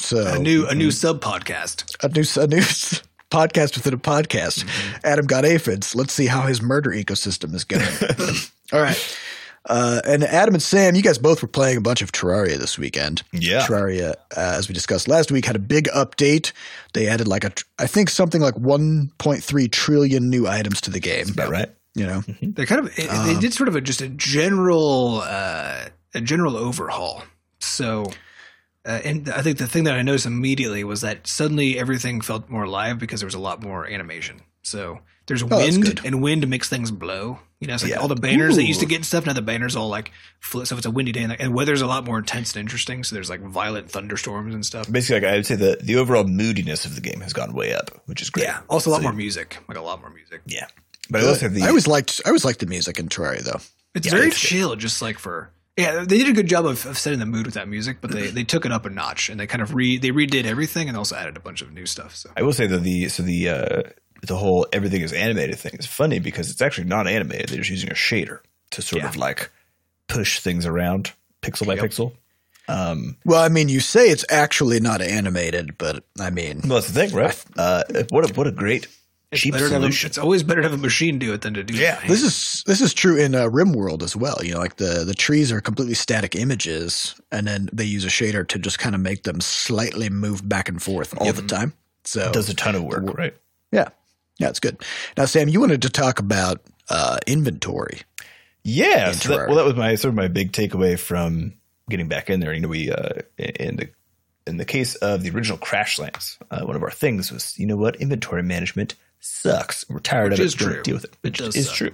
So 0.00 0.34
a 0.34 0.38
new 0.38 0.66
a 0.66 0.74
new 0.74 0.90
sub 0.90 1.20
podcast. 1.20 1.94
a 2.02 2.08
new 2.08 2.24
a 2.42 2.46
new 2.46 2.62
podcast 3.30 3.76
within 3.76 3.94
a 3.94 3.98
podcast. 3.98 4.64
Mm-hmm. 4.64 4.96
Adam 5.04 5.26
got 5.26 5.44
aphids. 5.44 5.94
Let's 5.94 6.12
see 6.12 6.26
how 6.26 6.42
his 6.42 6.60
murder 6.60 6.90
ecosystem 6.90 7.54
is 7.54 7.64
going. 7.64 7.86
All 8.72 8.80
right. 8.80 9.16
Uh, 9.66 10.00
and 10.06 10.24
Adam 10.24 10.54
and 10.54 10.62
Sam, 10.62 10.94
you 10.94 11.02
guys 11.02 11.18
both 11.18 11.42
were 11.42 11.48
playing 11.48 11.76
a 11.76 11.80
bunch 11.82 12.00
of 12.02 12.12
Terraria 12.12 12.56
this 12.58 12.78
weekend. 12.78 13.22
Yeah. 13.32 13.60
Terraria, 13.66 14.12
uh, 14.36 14.54
as 14.58 14.68
we 14.68 14.74
discussed 14.74 15.06
last 15.06 15.30
week, 15.30 15.44
had 15.44 15.56
a 15.56 15.60
big 15.60 15.86
update. 15.88 16.52
They 16.94 17.06
added 17.08 17.28
like 17.28 17.44
a, 17.44 17.52
I 17.78 17.86
think 17.86 18.08
something 18.08 18.40
like 18.40 18.54
1.3 18.54 19.70
trillion 19.70 20.30
new 20.30 20.46
items 20.48 20.80
to 20.82 20.90
the 20.90 21.00
game. 21.00 21.28
about 21.30 21.50
right. 21.50 21.68
You 21.94 22.06
know, 22.06 22.20
They 22.40 22.66
kind 22.66 22.86
of 22.86 22.94
they 22.94 23.08
Um, 23.08 23.40
did 23.40 23.52
sort 23.52 23.68
of 23.68 23.76
a, 23.76 23.80
just 23.80 24.00
a 24.00 24.08
general 24.08 25.22
uh, 25.24 25.88
a 26.14 26.20
general 26.20 26.56
overhaul. 26.56 27.24
So, 27.58 28.06
uh, 28.86 29.00
and 29.04 29.28
I 29.28 29.42
think 29.42 29.58
the 29.58 29.66
thing 29.66 29.84
that 29.84 29.94
I 29.94 30.02
noticed 30.02 30.24
immediately 30.24 30.84
was 30.84 31.00
that 31.02 31.26
suddenly 31.26 31.78
everything 31.78 32.20
felt 32.20 32.48
more 32.48 32.62
alive 32.62 32.98
because 32.98 33.20
there 33.20 33.26
was 33.26 33.34
a 33.34 33.40
lot 33.40 33.62
more 33.62 33.86
animation. 33.86 34.40
So 34.62 35.00
there's 35.30 35.42
Oh, 35.44 35.46
wind, 35.46 36.00
and 36.04 36.20
wind 36.20 36.46
makes 36.48 36.68
things 36.68 36.90
blow. 36.90 37.38
You 37.60 37.68
know, 37.68 37.74
it's 37.74 37.84
like 37.84 37.92
Yeah. 37.92 37.98
all 38.00 38.08
the 38.08 38.16
banners 38.16 38.56
that 38.56 38.64
used 38.64 38.80
to 38.80 38.86
get 38.86 38.96
and 38.96 39.06
stuff. 39.06 39.26
Now 39.26 39.32
the 39.32 39.42
banners 39.42 39.76
all 39.76 39.88
like 39.88 40.10
flip. 40.40 40.66
So 40.66 40.74
if 40.74 40.78
it's 40.80 40.86
a 40.86 40.90
windy 40.90 41.12
day, 41.12 41.22
and, 41.22 41.40
and 41.40 41.54
weather's 41.54 41.82
a 41.82 41.86
lot 41.86 42.04
more 42.04 42.18
intense 42.18 42.52
and 42.56 42.60
interesting. 42.60 43.04
So 43.04 43.14
there's 43.14 43.30
like 43.30 43.40
violent 43.42 43.88
thunderstorms 43.90 44.54
and 44.54 44.66
stuff. 44.66 44.90
Basically, 44.90 45.20
like 45.20 45.32
I 45.32 45.36
would 45.36 45.46
say 45.46 45.54
the 45.54 45.78
the 45.80 45.96
overall 45.96 46.24
moodiness 46.24 46.84
of 46.84 46.94
the 46.96 47.00
game 47.00 47.20
has 47.20 47.32
gone 47.32 47.52
way 47.54 47.72
up, 47.72 47.90
which 48.06 48.20
is 48.20 48.28
great. 48.30 48.44
Yeah. 48.46 48.60
Also 48.68 48.90
a 48.90 48.92
lot 48.92 48.98
So- 48.98 49.02
more 49.04 49.12
music, 49.12 49.58
like 49.68 49.78
a 49.78 49.82
lot 49.82 50.00
more 50.00 50.10
music. 50.10 50.40
Yeah, 50.46 50.66
but 51.10 51.22
I 51.22 51.28
also 51.28 51.48
the 51.48 51.62
I 51.62 51.68
always 51.68 51.86
liked 51.86 52.20
I 52.26 52.30
always 52.30 52.44
liked 52.44 52.58
the 52.60 52.66
music 52.66 52.98
in 52.98 53.08
Terraria 53.08 53.42
though. 53.44 53.60
It's 53.94 54.06
Yeah, 54.06 54.14
very 54.14 54.26
it's 54.28 54.40
good. 54.42 54.48
chill, 54.48 54.76
just 54.76 55.00
like 55.00 55.18
for 55.18 55.50
yeah. 55.76 56.04
They 56.04 56.18
did 56.18 56.28
a 56.28 56.32
good 56.32 56.46
job 56.48 56.64
of, 56.66 56.84
of 56.86 56.96
setting 56.98 57.18
the 57.20 57.26
mood 57.26 57.44
with 57.46 57.54
that 57.54 57.68
music, 57.68 57.98
but 58.00 58.10
they, 58.10 58.28
they 58.28 58.44
took 58.44 58.66
it 58.66 58.72
up 58.72 58.84
a 58.86 58.90
notch 58.90 59.28
and 59.30 59.38
they 59.40 59.46
kind 59.46 59.62
of 59.62 59.74
re 59.74 59.98
they 59.98 60.10
redid 60.10 60.44
everything 60.44 60.88
and 60.88 60.96
also 60.96 61.14
added 61.14 61.36
a 61.36 61.40
bunch 61.40 61.60
of 61.62 61.72
new 61.72 61.86
stuff. 61.86 62.16
So 62.16 62.30
I 62.36 62.42
will 62.42 62.52
say 62.52 62.66
that 62.66 62.78
the 62.82 63.08
so 63.08 63.22
the 63.22 63.48
uh, 63.48 63.82
the 64.22 64.36
whole 64.36 64.66
everything 64.72 65.02
is 65.02 65.12
animated 65.12 65.58
thing 65.58 65.74
is 65.78 65.86
funny 65.86 66.18
because 66.18 66.50
it's 66.50 66.60
actually 66.62 66.86
not 66.88 67.06
animated. 67.06 67.48
They're 67.48 67.58
just 67.58 67.70
using 67.70 67.90
a 67.90 67.94
shader 67.94 68.40
to 68.72 68.82
sort 68.82 69.02
Yeah. 69.02 69.08
of 69.08 69.16
like 69.16 69.50
push 70.08 70.40
things 70.40 70.66
around 70.66 71.12
pixel 71.42 71.66
by 71.66 71.74
Yep. 71.74 71.84
pixel. 71.84 72.12
Um, 72.68 73.16
Well, 73.24 73.42
I 73.42 73.48
mean, 73.48 73.68
you 73.68 73.80
say 73.80 74.10
it's 74.10 74.24
actually 74.30 74.78
not 74.80 75.00
animated, 75.02 75.76
but 75.78 76.04
I 76.20 76.30
mean, 76.30 76.60
well, 76.64 76.80
that's 76.80 76.88
the 76.92 76.92
thing, 77.08 77.14
right? 77.16 77.44
Uh, 77.56 77.82
what 78.10 78.30
a 78.30 78.34
what 78.34 78.46
a 78.46 78.52
great 78.52 78.86
it's 79.32 79.42
cheap 79.42 79.52
better 79.52 79.66
to 79.68 79.72
have 79.74 79.82
a, 79.82 79.84
solution. 79.86 80.08
it's 80.08 80.18
always 80.18 80.42
better 80.42 80.60
to 80.62 80.68
have 80.68 80.78
a 80.78 80.82
machine 80.82 81.18
do 81.18 81.32
it 81.32 81.40
than 81.42 81.54
to 81.54 81.62
do 81.64 81.74
Yeah. 81.74 81.98
it. 82.04 82.08
This 82.08 82.22
is 82.22 82.62
this 82.66 82.80
is 82.80 82.92
true 82.94 83.16
in 83.16 83.34
uh, 83.34 83.46
RimWorld 83.48 84.02
as 84.02 84.14
well. 84.14 84.38
You 84.42 84.52
know, 84.54 84.58
like 84.60 84.76
the 84.76 85.04
the 85.04 85.14
trees 85.14 85.50
are 85.50 85.60
completely 85.60 85.94
static 85.94 86.36
images, 86.36 87.14
and 87.32 87.46
then 87.46 87.68
they 87.72 87.84
use 87.84 88.04
a 88.04 88.08
shader 88.08 88.46
to 88.48 88.58
just 88.58 88.78
kind 88.78 88.94
of 88.94 89.00
make 89.00 89.22
them 89.24 89.40
slightly 89.40 90.08
move 90.10 90.48
back 90.48 90.68
and 90.68 90.80
forth 90.82 91.16
all 91.16 91.26
Yep. 91.26 91.36
the 91.36 91.42
time. 91.42 91.72
So 92.04 92.26
It 92.28 92.32
does 92.32 92.48
a 92.48 92.54
ton 92.54 92.74
of 92.76 92.82
work, 92.84 93.16
right? 93.16 93.34
yeah, 93.72 93.88
yeah, 94.40 94.48
it's 94.48 94.58
good. 94.58 94.82
Now, 95.18 95.26
Sam, 95.26 95.48
you 95.48 95.60
wanted 95.60 95.82
to 95.82 95.90
talk 95.90 96.18
about 96.18 96.62
uh, 96.88 97.18
inventory. 97.26 98.00
Yeah, 98.64 99.12
so 99.12 99.36
that, 99.36 99.48
well, 99.48 99.56
that 99.56 99.64
was 99.66 99.74
my 99.74 99.94
sort 99.94 100.10
of 100.10 100.16
my 100.16 100.28
big 100.28 100.52
takeaway 100.52 100.98
from 100.98 101.52
getting 101.88 102.08
back 102.08 102.30
in 102.30 102.40
there. 102.40 102.52
You 102.52 102.60
know, 102.60 102.68
we 102.68 102.90
uh, 102.90 103.20
in 103.36 103.76
the 103.76 103.90
in 104.46 104.56
the 104.56 104.64
case 104.64 104.94
of 104.96 105.22
the 105.22 105.30
original 105.30 105.58
Crashlands, 105.58 106.38
uh, 106.50 106.64
one 106.64 106.74
of 106.74 106.82
our 106.82 106.90
things 106.90 107.30
was, 107.30 107.58
you 107.58 107.66
know 107.66 107.76
what, 107.76 107.96
inventory 107.96 108.42
management 108.42 108.94
sucks. 109.20 109.84
We're 109.88 110.00
tired 110.00 110.32
Which 110.32 110.40
of 110.40 110.46
is 110.46 110.54
it. 110.54 110.58
Don't 110.58 110.72
true. 110.72 110.82
Deal 110.82 110.94
with 110.94 111.04
it. 111.04 111.10
It 111.12 111.18
Which 111.20 111.38
does 111.38 111.56
is 111.56 111.66
suck. 111.66 111.76
true. 111.76 111.92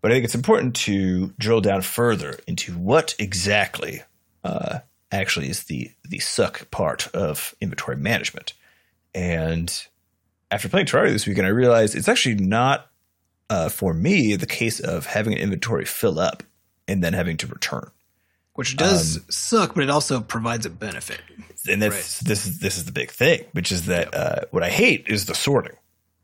But 0.00 0.10
I 0.10 0.14
think 0.14 0.24
it's 0.24 0.34
important 0.34 0.76
to 0.76 1.28
drill 1.38 1.60
down 1.60 1.82
further 1.82 2.38
into 2.46 2.72
what 2.72 3.14
exactly 3.18 4.02
uh, 4.44 4.80
actually 5.12 5.48
is 5.48 5.64
the 5.64 5.90
the 6.08 6.18
suck 6.18 6.70
part 6.70 7.08
of 7.14 7.54
inventory 7.60 7.96
management. 7.96 8.52
And 9.14 9.72
after 10.50 10.68
playing 10.68 10.86
Terraria 10.86 11.10
this 11.12 11.26
weekend, 11.26 11.46
I 11.46 11.50
realized 11.50 11.94
it's 11.94 12.08
actually 12.08 12.36
not 12.36 12.90
uh, 13.50 13.68
for 13.68 13.94
me 13.94 14.36
the 14.36 14.46
case 14.46 14.80
of 14.80 15.06
having 15.06 15.32
an 15.34 15.38
inventory 15.38 15.84
fill 15.84 16.18
up 16.18 16.42
and 16.86 17.02
then 17.02 17.12
having 17.12 17.36
to 17.38 17.46
return. 17.46 17.90
which 18.54 18.76
does 18.76 19.18
Um, 19.18 19.24
suck, 19.30 19.74
but 19.74 19.84
it 19.84 19.90
also 19.90 20.20
provides 20.20 20.66
a 20.66 20.70
benefit. 20.70 21.20
And 21.70 21.80
that's 21.82 22.20
this 22.20 22.46
is 22.46 22.60
this 22.60 22.76
is 22.76 22.84
the 22.86 22.92
big 22.92 23.10
thing, 23.10 23.44
which 23.52 23.70
is 23.72 23.86
that 23.86 24.14
uh, 24.14 24.40
what 24.50 24.62
I 24.62 24.68
hate 24.70 25.04
is 25.06 25.26
the 25.26 25.34
sorting. 25.34 25.76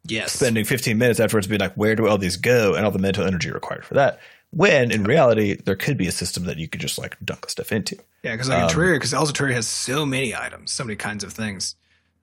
Yes, 0.07 0.33
Spending 0.33 0.65
15 0.67 0.99
minutes 0.99 1.19
afterwards 1.19 1.47
being 1.47 1.61
like, 1.61 1.75
where 1.75 1.95
do 1.97 2.07
all 2.07 2.19
these 2.19 2.37
go, 2.37 2.75
and 2.75 2.85
all 2.85 2.91
the 2.91 2.99
mental 2.99 3.25
energy 3.27 3.51
required 3.51 3.85
for 3.87 3.95
that. 3.95 4.21
When 4.51 4.91
in 4.91 5.05
reality, 5.05 5.55
there 5.57 5.77
could 5.77 5.97
be 5.97 6.07
a 6.09 6.13
system 6.13 6.45
that 6.45 6.59
you 6.59 6.69
could 6.69 6.81
just 6.81 6.99
like 6.99 7.17
dunk 7.25 7.49
stuff 7.49 7.73
into. 7.73 7.97
Yeah, 8.23 8.33
because 8.33 8.49
like 8.49 8.59
Um, 8.65 8.69
in 8.69 8.75
Terraria, 8.75 8.97
because 8.97 9.15
also 9.15 9.33
Terraria 9.33 9.55
has 9.55 9.67
so 9.69 10.05
many 10.05 10.35
items, 10.35 10.73
so 10.73 10.85
many 10.85 10.97
kinds 10.97 11.25
of 11.25 11.33
things 11.33 11.75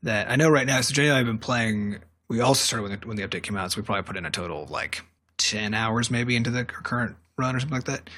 that 0.04 0.30
I 0.30 0.36
know 0.36 0.50
right 0.50 0.66
now. 0.68 0.82
So 0.82 0.94
Jenny 0.94 1.08
and 1.10 1.16
I 1.16 1.18
have 1.20 1.28
been 1.28 1.38
playing 1.38 2.00
we 2.28 2.40
also 2.40 2.64
started 2.64 2.84
when 2.84 3.00
the, 3.00 3.08
when 3.08 3.18
the 3.18 3.24
update 3.28 3.44
came 3.44 3.58
out, 3.58 3.72
so 3.74 3.82
we 3.82 3.86
probably 3.86 4.04
put 4.04 4.16
in 4.16 4.26
a 4.26 4.32
total 4.32 4.64
of 4.64 4.72
like 4.72 5.04
ten 5.38 5.74
hours 5.74 6.10
maybe 6.10 6.36
into 6.36 6.50
the 6.50 6.64
current 6.64 7.18
run 7.38 7.56
or 7.56 7.60
something 7.60 7.78
like 7.78 7.86
that, 7.86 8.10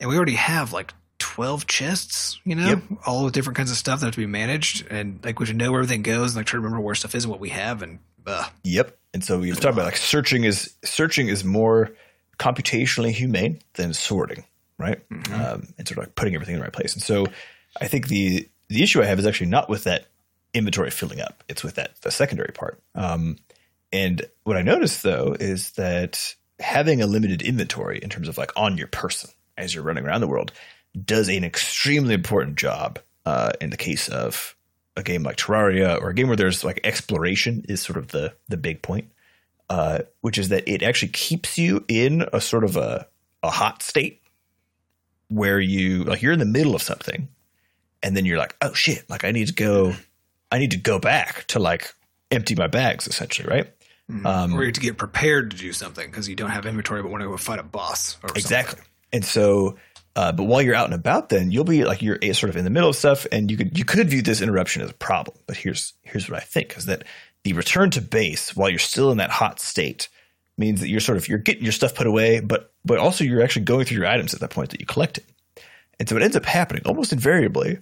and 0.00 0.08
we 0.08 0.16
already 0.16 0.34
have 0.34 0.72
like 0.72 0.94
twelve 1.18 1.66
chests, 1.66 2.38
you 2.44 2.54
know, 2.54 2.66
Yep. 2.68 2.82
all 3.06 3.24
with 3.24 3.34
different 3.34 3.58
kinds 3.58 3.70
of 3.70 3.76
stuff 3.76 4.00
that 4.00 4.06
have 4.06 4.14
to 4.14 4.20
be 4.20 4.26
managed, 4.26 4.86
and 4.90 5.20
like 5.22 5.38
we 5.38 5.44
should 5.46 5.56
know 5.56 5.70
where 5.72 5.80
everything 5.82 6.02
goes, 6.02 6.30
and 6.32 6.36
like 6.36 6.46
try 6.46 6.56
to 6.56 6.60
remember 6.62 6.80
where 6.80 6.94
stuff 6.94 7.14
is 7.14 7.24
and 7.24 7.30
what 7.30 7.38
we 7.40 7.50
have, 7.50 7.82
and 7.82 7.98
uh, 8.26 8.48
Yep. 8.64 8.96
And 9.12 9.24
so 9.24 9.40
we 9.40 9.50
talk 9.52 9.72
about 9.74 9.84
like 9.84 9.96
searching 9.96 10.44
is 10.44 10.74
searching 10.84 11.28
is 11.28 11.44
more 11.44 11.90
computationally 12.38 13.10
humane 13.10 13.60
than 13.74 13.92
sorting, 13.92 14.44
right? 14.78 15.00
Um, 15.10 15.74
and 15.76 15.86
sort 15.86 15.92
of 15.92 15.96
like 15.98 16.14
putting 16.14 16.34
everything 16.34 16.54
in 16.54 16.60
the 16.60 16.64
right 16.64 16.72
place. 16.72 16.94
And 16.94 17.02
so 17.02 17.26
I 17.80 17.88
think 17.88 18.08
the 18.08 18.48
the 18.68 18.82
issue 18.82 19.02
I 19.02 19.06
have 19.06 19.18
is 19.18 19.26
actually 19.26 19.48
not 19.48 19.68
with 19.68 19.84
that 19.84 20.06
inventory 20.54 20.90
filling 20.90 21.20
up; 21.20 21.44
it's 21.48 21.62
with 21.62 21.74
that 21.76 22.00
the 22.02 22.10
secondary 22.10 22.52
part. 22.52 22.80
Um, 22.94 23.36
and 23.92 24.24
what 24.44 24.56
I 24.56 24.62
noticed 24.62 25.02
though 25.02 25.36
is 25.38 25.72
that 25.72 26.34
having 26.58 27.00
a 27.00 27.06
limited 27.06 27.42
inventory 27.42 27.98
in 27.98 28.10
terms 28.10 28.28
of 28.28 28.38
like 28.38 28.52
on 28.56 28.76
your 28.76 28.86
person 28.86 29.30
as 29.56 29.74
you're 29.74 29.84
running 29.84 30.04
around 30.04 30.20
the 30.20 30.28
world 30.28 30.52
does 31.04 31.28
an 31.28 31.44
extremely 31.44 32.14
important 32.14 32.56
job 32.56 32.98
uh, 33.26 33.52
in 33.60 33.70
the 33.70 33.76
case 33.76 34.08
of 34.08 34.56
a 34.96 35.02
game 35.02 35.22
like 35.22 35.36
Terraria 35.36 36.00
or 36.00 36.10
a 36.10 36.14
game 36.14 36.28
where 36.28 36.36
there's 36.36 36.64
like 36.64 36.80
exploration 36.84 37.64
is 37.68 37.80
sort 37.80 37.96
of 37.96 38.08
the 38.08 38.34
the 38.48 38.56
big 38.56 38.82
point, 38.82 39.10
uh, 39.68 40.00
which 40.20 40.38
is 40.38 40.48
that 40.48 40.68
it 40.68 40.82
actually 40.82 41.08
keeps 41.08 41.58
you 41.58 41.84
in 41.88 42.26
a 42.32 42.40
sort 42.40 42.64
of 42.64 42.76
a 42.76 43.06
a 43.42 43.50
hot 43.50 43.82
state 43.82 44.22
where 45.28 45.60
you 45.60 46.04
like 46.04 46.22
you're 46.22 46.32
in 46.32 46.38
the 46.38 46.44
middle 46.44 46.74
of 46.74 46.82
something, 46.82 47.28
and 48.02 48.16
then 48.16 48.24
you're 48.24 48.38
like, 48.38 48.56
oh 48.62 48.72
shit, 48.74 49.08
like 49.08 49.24
I 49.24 49.30
need 49.30 49.48
to 49.48 49.54
go, 49.54 49.94
I 50.50 50.58
need 50.58 50.72
to 50.72 50.76
go 50.78 50.98
back 50.98 51.44
to 51.48 51.58
like 51.58 51.94
empty 52.30 52.54
my 52.54 52.66
bags 52.66 53.06
essentially, 53.06 53.48
right? 53.48 53.72
Um, 54.24 54.54
or 54.54 54.60
you 54.60 54.66
have 54.66 54.74
to 54.74 54.80
get 54.80 54.96
prepared 54.96 55.52
to 55.52 55.56
do 55.56 55.72
something 55.72 56.10
because 56.10 56.28
you 56.28 56.34
don't 56.34 56.50
have 56.50 56.66
inventory 56.66 57.00
but 57.00 57.12
want 57.12 57.22
to 57.22 57.28
go 57.28 57.36
fight 57.36 57.60
a 57.60 57.62
boss 57.62 58.16
or 58.24 58.30
Exactly. 58.34 58.70
something. 58.70 58.84
And 59.12 59.24
so, 59.24 59.76
uh, 60.16 60.32
but 60.32 60.44
while 60.44 60.60
you're 60.60 60.74
out 60.74 60.86
and 60.86 60.94
about, 60.94 61.28
then 61.28 61.52
you'll 61.52 61.62
be 61.62 61.84
like 61.84 62.02
you're 62.02 62.18
sort 62.34 62.50
of 62.50 62.56
in 62.56 62.64
the 62.64 62.70
middle 62.70 62.88
of 62.88 62.96
stuff, 62.96 63.26
and 63.30 63.48
you 63.50 63.56
could 63.56 63.78
you 63.78 63.84
could 63.84 64.10
view 64.10 64.22
this 64.22 64.40
interruption 64.40 64.82
as 64.82 64.90
a 64.90 64.94
problem. 64.94 65.36
But 65.46 65.56
here's 65.56 65.92
here's 66.02 66.28
what 66.28 66.40
I 66.40 66.44
think 66.44 66.76
is 66.76 66.86
that 66.86 67.04
the 67.44 67.52
return 67.52 67.90
to 67.90 68.00
base 68.00 68.56
while 68.56 68.68
you're 68.68 68.78
still 68.80 69.12
in 69.12 69.18
that 69.18 69.30
hot 69.30 69.60
state 69.60 70.08
means 70.58 70.80
that 70.80 70.88
you're 70.88 71.00
sort 71.00 71.16
of 71.16 71.28
you're 71.28 71.38
getting 71.38 71.62
your 71.62 71.72
stuff 71.72 71.94
put 71.94 72.08
away, 72.08 72.40
but 72.40 72.72
but 72.84 72.98
also 72.98 73.22
you're 73.22 73.42
actually 73.42 73.64
going 73.64 73.84
through 73.84 73.98
your 73.98 74.06
items 74.06 74.34
at 74.34 74.40
that 74.40 74.50
point 74.50 74.70
that 74.70 74.80
you 74.80 74.86
collected. 74.86 75.24
And 76.00 76.08
so 76.08 76.16
what 76.16 76.22
ends 76.22 76.36
up 76.36 76.44
happening 76.46 76.82
almost 76.84 77.12
invariably 77.12 77.78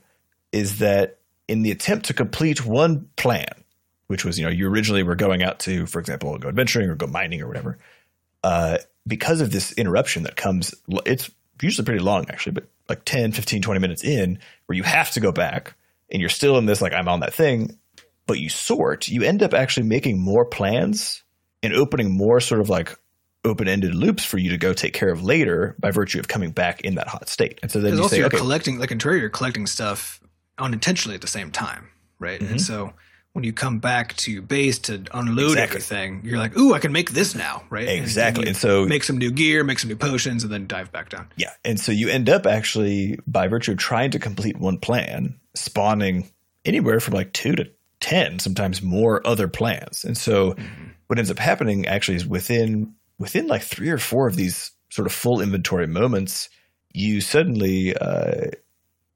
is 0.53 0.81
that 0.81 1.19
in 1.49 1.62
the 1.62 1.71
attempt 1.71 2.07
to 2.07 2.14
complete 2.14 2.64
one 2.64 3.09
plan, 3.17 3.49
which 4.07 4.25
was 4.25 4.38
you 4.38 4.45
know 4.45 4.50
you 4.50 4.69
originally 4.69 5.02
were 5.02 5.17
going 5.17 5.43
out 5.43 5.59
to, 5.61 5.87
for 5.87 5.99
example, 5.99 6.37
go 6.38 6.49
adventuring 6.49 6.88
or 6.88 6.95
go 6.95 7.07
mining 7.07 7.43
or 7.43 7.49
whatever, 7.49 7.78
uh, 8.45 8.78
because 9.07 9.40
of 9.40 9.50
this 9.50 9.73
interruption 9.73 10.23
that 10.25 10.37
comes, 10.37 10.75
it's 11.07 11.31
usually 11.61 11.85
pretty 11.85 12.00
long 12.00 12.26
actually, 12.31 12.52
but 12.52 12.69
like 12.88 13.05
10, 13.05 13.33
15, 13.33 13.62
20 13.62 13.81
minutes 13.81 14.05
in 14.05 14.38
where 14.67 14.76
you 14.76 14.83
have 14.83 15.11
to 15.12 15.21
go 15.21 15.33
back 15.33 15.75
and 16.11 16.21
you're 16.21 16.31
still 16.31 16.57
in 16.59 16.67
this, 16.67 16.81
like, 16.81 16.93
I'm 16.93 17.09
on 17.09 17.21
that 17.21 17.35
thing, 17.35 17.78
but 18.26 18.38
you 18.38 18.49
sort, 18.49 19.09
you 19.09 19.23
end 19.23 19.43
up 19.43 19.55
actually 19.55 19.87
making 19.87 20.19
more 20.19 20.45
plans 20.45 21.25
and 21.62 21.75
opening 21.75 22.17
more 22.17 22.40
sort 22.40 22.61
of 22.61 22.69
like 22.69 22.97
open 23.45 23.69
ended 23.69 23.95
loops 23.95 24.25
for 24.25 24.38
you 24.38 24.50
to 24.50 24.59
go 24.59 24.73
take 24.73 24.93
care 24.93 25.11
of 25.11 25.23
later 25.23 25.75
by 25.78 25.90
virtue 25.90 26.19
of 26.19 26.28
coming 26.28 26.50
back 26.50 26.83
in 26.83 26.97
that 26.97 27.09
hot 27.09 27.28
state. 27.28 27.59
And 27.62 27.71
so 27.71 27.81
then 27.81 27.95
you 27.95 28.02
also 28.02 28.11
say, 28.11 28.19
you're 28.19 28.26
okay, 28.26 28.38
collecting, 28.38 28.78
like 28.78 28.90
in 28.90 28.99
Terraria, 28.99 29.21
you're 29.21 29.31
collecting 29.31 29.67
stuff 29.67 30.21
unintentionally 30.59 31.15
at 31.15 31.21
the 31.21 31.27
same 31.27 31.50
time, 31.50 31.88
right? 32.19 32.41
Mm-hmm. 32.41 32.53
And 32.53 32.61
so 32.61 32.93
when 33.33 33.45
you 33.45 33.53
come 33.53 33.79
back 33.79 34.17
to 34.17 34.43
base 34.43 34.79
to 34.81 35.05
unload 35.12 35.50
Exactly. 35.53 35.62
everything, 35.62 36.21
you're 36.25 36.38
like, 36.38 36.57
"Ooh, 36.57 36.75
I 36.75 36.79
can 36.81 36.93
make 36.93 37.11
this 37.12 37.35
now," 37.35 37.62
right? 37.71 37.88
Exactly. 37.88 38.45
you 38.45 38.49
And 38.49 38.57
so- 38.57 38.85
make 38.87 39.05
some 39.05 39.19
new 39.19 39.31
gear, 39.31 39.62
make 39.65 39.79
some 39.79 39.88
new 39.91 39.97
potions, 39.97 40.43
and 40.45 40.53
then 40.53 40.67
dive 40.67 40.91
back 40.93 41.11
down. 41.11 41.29
Yeah. 41.37 41.53
And 41.65 41.79
so 41.79 41.93
you 41.93 42.09
end 42.09 42.29
up 42.29 42.47
actually, 42.47 43.19
by 43.27 43.47
virtue 43.49 43.73
of 43.73 43.79
trying 43.79 44.11
to 44.12 44.19
complete 44.19 44.59
one 44.59 44.79
plan, 44.79 45.39
spawning 45.54 46.30
anywhere 46.65 47.00
from 47.00 47.15
like 47.15 47.32
two 47.32 47.52
to 47.52 47.71
10, 48.00 48.39
sometimes 48.39 48.82
more 48.82 49.25
other 49.26 49.47
plans. 49.49 50.04
And 50.04 50.17
so 50.17 50.56
what 51.06 51.19
ends 51.19 51.30
up 51.30 51.39
happening 51.39 51.87
actually 51.87 52.17
is 52.17 52.26
within, 52.26 52.95
within 53.19 53.47
like 53.47 53.63
three 53.63 53.91
or 53.91 53.99
four 53.99 54.26
of 54.28 54.37
these 54.37 54.73
sort 54.91 55.06
of 55.06 55.13
full 55.13 55.41
inventory 55.41 55.87
moments, 55.87 56.49
you 56.93 57.21
suddenly, 57.21 57.95
uh, 57.97 58.47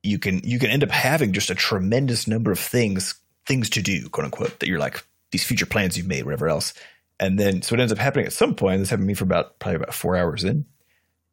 you 0.03 0.19
can, 0.19 0.41
you 0.45 0.59
can 0.59 0.71
end 0.71 0.83
up 0.83 0.91
having 0.91 1.33
just 1.33 1.51
a 1.51 1.55
tremendous 1.55 2.27
number 2.27 2.51
of 2.51 2.59
things, 2.59 3.15
things 3.47 3.71
to 3.71 3.83
do, 3.83 4.09
quote 4.09 4.25
unquote, 4.25 4.59
that 4.61 4.69
you're 4.69 4.79
like 4.79 5.05
these 5.31 5.45
future 5.45 5.67
plans 5.67 5.97
you've 5.97 6.07
made, 6.07 6.25
whatever 6.25 6.49
else. 6.49 6.75
And 7.21 7.39
then, 7.39 7.63
so 7.63 7.75
what 7.75 7.81
ends 7.81 7.93
up 7.93 7.99
happening 7.99 8.27
at 8.27 8.33
some 8.33 8.55
point, 8.55 8.81
this 8.81 8.91
happened 8.91 9.05
to 9.05 9.09
me 9.09 9.15
for 9.15 9.25
about, 9.25 9.59
probably 9.59 9.77
about 9.77 9.95
four 9.95 10.17
hours 10.17 10.45
in, 10.45 10.65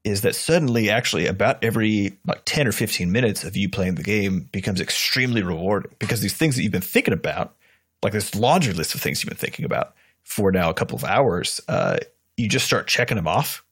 is 0.03 0.21
that 0.21 0.35
suddenly 0.35 0.89
actually 0.89 1.27
about 1.27 1.63
every 1.63 2.17
like 2.25 2.41
10 2.45 2.67
or 2.67 2.71
15 2.71 3.11
minutes 3.11 3.43
of 3.43 3.57
you 3.57 3.69
playing 3.69 3.95
the 3.95 4.03
game 4.03 4.47
becomes 4.51 4.79
extremely 4.79 5.43
rewarding 5.43 5.91
because 5.99 6.21
these 6.21 6.35
things 6.35 6.55
that 6.55 6.63
you've 6.63 6.71
been 6.71 6.81
thinking 6.81 7.13
about 7.13 7.55
like 8.01 8.13
this 8.13 8.33
laundry 8.35 8.73
list 8.73 8.95
of 8.95 9.01
things 9.01 9.21
you've 9.21 9.29
been 9.29 9.37
thinking 9.37 9.65
about 9.65 9.93
for 10.23 10.51
now 10.51 10.69
a 10.69 10.73
couple 10.73 10.95
of 10.95 11.03
hours 11.03 11.59
uh, 11.67 11.97
you 12.37 12.47
just 12.47 12.65
start 12.65 12.87
checking 12.87 13.17
them 13.17 13.27
off 13.27 13.63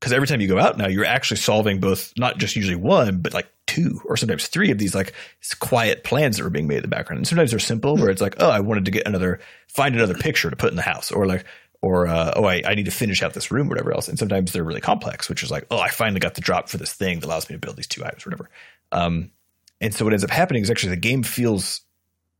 because 0.00 0.12
every 0.12 0.26
time 0.26 0.40
you 0.40 0.48
go 0.48 0.58
out 0.58 0.76
now 0.76 0.88
you're 0.88 1.04
actually 1.04 1.36
solving 1.36 1.78
both 1.78 2.12
not 2.16 2.38
just 2.38 2.56
usually 2.56 2.76
one 2.76 3.18
but 3.18 3.32
like 3.32 3.48
two 3.66 4.00
or 4.04 4.16
sometimes 4.16 4.46
three 4.46 4.70
of 4.70 4.78
these 4.78 4.94
like 4.94 5.12
quiet 5.58 6.04
plans 6.04 6.36
that 6.36 6.46
are 6.46 6.50
being 6.50 6.66
made 6.66 6.76
in 6.76 6.82
the 6.82 6.88
background. 6.88 7.18
And 7.18 7.26
sometimes 7.26 7.50
they're 7.50 7.58
simple 7.58 7.96
where 7.96 8.10
it's 8.10 8.22
like 8.22 8.36
oh 8.38 8.48
i 8.48 8.60
wanted 8.60 8.84
to 8.84 8.90
get 8.90 9.06
another 9.06 9.40
find 9.68 9.94
another 9.94 10.14
picture 10.14 10.50
to 10.50 10.56
put 10.56 10.70
in 10.70 10.76
the 10.76 10.82
house 10.82 11.10
or 11.10 11.26
like 11.26 11.44
or 11.82 12.06
uh, 12.06 12.32
oh 12.36 12.44
I, 12.44 12.62
I 12.64 12.74
need 12.74 12.86
to 12.86 12.90
finish 12.90 13.22
out 13.22 13.34
this 13.34 13.50
room 13.50 13.66
or 13.66 13.70
whatever 13.70 13.92
else. 13.92 14.08
And 14.08 14.18
sometimes 14.18 14.52
they're 14.52 14.64
really 14.64 14.80
complex 14.80 15.28
which 15.28 15.42
is 15.42 15.50
like 15.50 15.66
oh 15.70 15.78
i 15.78 15.88
finally 15.88 16.20
got 16.20 16.34
the 16.34 16.40
drop 16.40 16.68
for 16.68 16.76
this 16.76 16.92
thing 16.92 17.20
that 17.20 17.26
allows 17.26 17.48
me 17.48 17.54
to 17.54 17.60
build 17.60 17.76
these 17.76 17.86
two 17.86 18.04
items 18.04 18.26
or 18.26 18.30
whatever. 18.30 18.50
Um, 18.92 19.30
and 19.80 19.92
so 19.92 20.04
what 20.04 20.14
ends 20.14 20.24
up 20.24 20.30
happening 20.30 20.62
is 20.62 20.70
actually 20.70 20.90
the 20.90 20.96
game 20.96 21.22
feels 21.22 21.82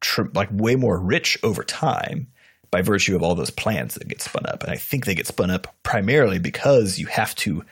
tr- 0.01 0.31
like 0.35 0.49
way 0.53 0.77
more 0.77 0.99
rich 0.99 1.39
over 1.43 1.63
time 1.63 2.29
by 2.71 2.83
virtue 2.83 3.15
of 3.15 3.23
all 3.23 3.35
those 3.35 3.51
plans 3.51 3.95
that 3.95 4.09
get 4.09 4.23
spun 4.23 4.47
up. 4.47 4.63
And 4.63 4.73
i 4.73 4.77
think 4.77 5.05
they 5.05 5.15
get 5.15 5.27
spun 5.27 5.51
up 5.51 5.75
primarily 5.83 6.39
because 6.39 6.99
you 6.99 7.07
have 7.07 7.35
to 7.37 7.65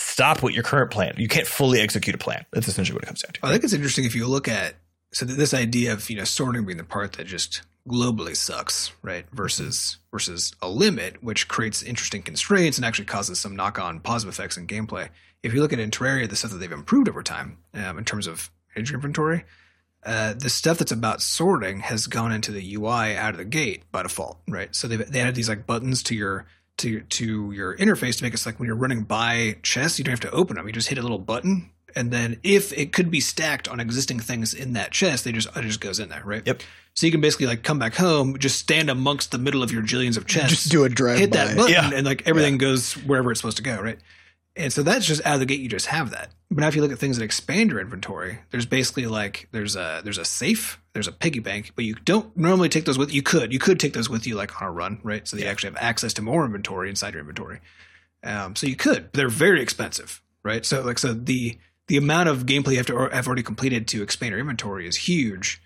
stop 0.00 0.42
what 0.42 0.54
your 0.54 0.62
current 0.62 0.90
plan 0.90 1.14
you 1.18 1.28
can't 1.28 1.46
fully 1.46 1.80
execute 1.80 2.14
a 2.14 2.18
plan 2.18 2.44
that's 2.52 2.68
essentially 2.68 2.94
what 2.94 3.02
it 3.02 3.06
comes 3.06 3.22
down 3.22 3.32
to 3.32 3.40
I 3.42 3.50
think 3.50 3.64
it's 3.64 3.72
interesting 3.72 4.04
if 4.04 4.14
you 4.14 4.26
look 4.26 4.48
at 4.48 4.74
so 5.12 5.24
this 5.24 5.54
idea 5.54 5.92
of 5.92 6.08
you 6.10 6.16
know 6.16 6.24
sorting 6.24 6.64
being 6.64 6.78
the 6.78 6.84
part 6.84 7.14
that 7.14 7.26
just 7.26 7.62
globally 7.88 8.36
sucks, 8.36 8.92
right? 9.02 9.24
Versus 9.32 9.98
versus 10.10 10.54
a 10.62 10.68
limit, 10.68 11.22
which 11.22 11.48
creates 11.48 11.82
interesting 11.82 12.22
constraints 12.22 12.78
and 12.78 12.84
actually 12.84 13.06
causes 13.06 13.40
some 13.40 13.56
knock 13.56 13.78
on 13.78 14.00
positive 14.00 14.34
effects 14.34 14.56
in 14.56 14.66
gameplay. 14.66 15.08
If 15.42 15.54
you 15.54 15.60
look 15.60 15.72
at 15.72 15.78
in 15.78 15.90
Terraria, 15.90 16.28
the 16.28 16.36
stuff 16.36 16.50
that 16.50 16.58
they've 16.58 16.70
improved 16.70 17.08
over 17.08 17.22
time 17.22 17.58
um, 17.74 17.98
in 17.98 18.04
terms 18.04 18.26
of 18.26 18.50
edge 18.76 18.92
inventory, 18.92 19.44
uh, 20.04 20.34
the 20.34 20.50
stuff 20.50 20.78
that's 20.78 20.92
about 20.92 21.22
sorting 21.22 21.80
has 21.80 22.06
gone 22.06 22.32
into 22.32 22.52
the 22.52 22.76
UI 22.76 23.16
out 23.16 23.30
of 23.30 23.38
the 23.38 23.44
gate 23.44 23.84
by 23.90 24.02
default, 24.02 24.38
right? 24.46 24.74
So 24.74 24.86
they 24.86 24.96
they 24.96 25.20
added 25.20 25.34
these 25.34 25.48
like 25.48 25.66
buttons 25.66 26.02
to 26.04 26.14
your 26.14 26.46
to 26.78 26.88
your, 26.90 27.00
to 27.02 27.52
your 27.52 27.76
interface 27.76 28.16
to 28.18 28.24
make 28.24 28.34
it 28.34 28.38
so 28.38 28.50
like 28.50 28.58
when 28.58 28.66
you're 28.66 28.76
running 28.76 29.02
by 29.02 29.56
chests, 29.62 29.98
you 29.98 30.04
don't 30.04 30.12
have 30.12 30.20
to 30.20 30.30
open 30.30 30.56
them. 30.56 30.66
You 30.66 30.72
just 30.72 30.88
hit 30.88 30.98
a 30.98 31.02
little 31.02 31.18
button, 31.18 31.70
and 31.96 32.10
then 32.10 32.38
if 32.42 32.72
it 32.76 32.92
could 32.92 33.10
be 33.10 33.20
stacked 33.20 33.68
on 33.68 33.80
existing 33.80 34.20
things 34.20 34.54
in 34.54 34.72
that 34.74 34.90
chest, 34.92 35.24
they 35.24 35.32
just 35.32 35.48
it 35.56 35.62
just 35.62 35.80
goes 35.80 35.98
in 36.00 36.08
there, 36.08 36.22
right? 36.24 36.42
Yep. 36.46 36.62
So 36.94 37.06
you 37.06 37.12
can 37.12 37.20
basically 37.20 37.46
like 37.46 37.62
come 37.62 37.78
back 37.78 37.94
home, 37.94 38.38
just 38.38 38.58
stand 38.58 38.90
amongst 38.90 39.30
the 39.30 39.38
middle 39.38 39.62
of 39.62 39.70
your 39.70 39.82
jillions 39.82 40.16
of 40.16 40.26
chests, 40.26 40.50
Just 40.50 40.70
do 40.70 40.82
a 40.84 40.88
drive 40.88 41.18
hit 41.18 41.32
that 41.32 41.48
by. 41.50 41.54
button, 41.54 41.72
Yeah. 41.72 41.90
and 41.94 42.04
like 42.06 42.26
everything 42.26 42.58
goes 42.58 42.94
wherever 42.94 43.30
it's 43.30 43.40
supposed 43.40 43.56
to 43.58 43.62
go, 43.62 43.80
right? 43.80 43.98
And 44.58 44.72
so 44.72 44.82
that's 44.82 45.06
just 45.06 45.24
out 45.24 45.34
of 45.34 45.40
the 45.40 45.46
gate. 45.46 45.60
You 45.60 45.68
just 45.68 45.86
have 45.86 46.10
that. 46.10 46.32
But 46.50 46.58
now, 46.58 46.66
if 46.66 46.74
you 46.74 46.82
look 46.82 46.90
at 46.90 46.98
things 46.98 47.16
that 47.16 47.24
expand 47.24 47.70
your 47.70 47.80
inventory, 47.80 48.40
there's 48.50 48.66
basically 48.66 49.06
like 49.06 49.48
there's 49.52 49.76
a 49.76 50.00
there's 50.02 50.18
a 50.18 50.24
safe, 50.24 50.80
there's 50.94 51.06
a 51.06 51.12
piggy 51.12 51.38
bank, 51.38 51.72
but 51.76 51.84
you 51.84 51.94
don't 51.94 52.36
normally 52.36 52.68
take 52.68 52.84
those 52.84 52.98
with. 52.98 53.14
You 53.14 53.22
could 53.22 53.52
you 53.52 53.60
could 53.60 53.78
take 53.78 53.92
those 53.92 54.10
with 54.10 54.26
you 54.26 54.34
like 54.34 54.60
on 54.60 54.66
a 54.66 54.70
run, 54.72 54.98
right? 55.04 55.26
So 55.28 55.36
that 55.36 55.42
you 55.42 55.48
actually 55.48 55.70
have 55.70 55.82
access 55.82 56.12
to 56.14 56.22
more 56.22 56.44
inventory 56.44 56.90
inside 56.90 57.14
your 57.14 57.20
inventory. 57.20 57.60
Um, 58.24 58.56
so 58.56 58.66
you 58.66 58.74
could, 58.74 59.04
but 59.04 59.12
they're 59.12 59.28
very 59.28 59.62
expensive, 59.62 60.20
right? 60.42 60.66
So 60.66 60.82
like 60.82 60.98
so 60.98 61.14
the 61.14 61.56
the 61.86 61.96
amount 61.96 62.28
of 62.28 62.44
gameplay 62.44 62.72
you 62.72 62.76
have 62.78 62.86
to 62.86 63.08
have 63.10 63.28
already 63.28 63.44
completed 63.44 63.86
to 63.88 64.02
expand 64.02 64.32
your 64.32 64.40
inventory 64.40 64.88
is 64.88 64.96
huge. 64.96 65.62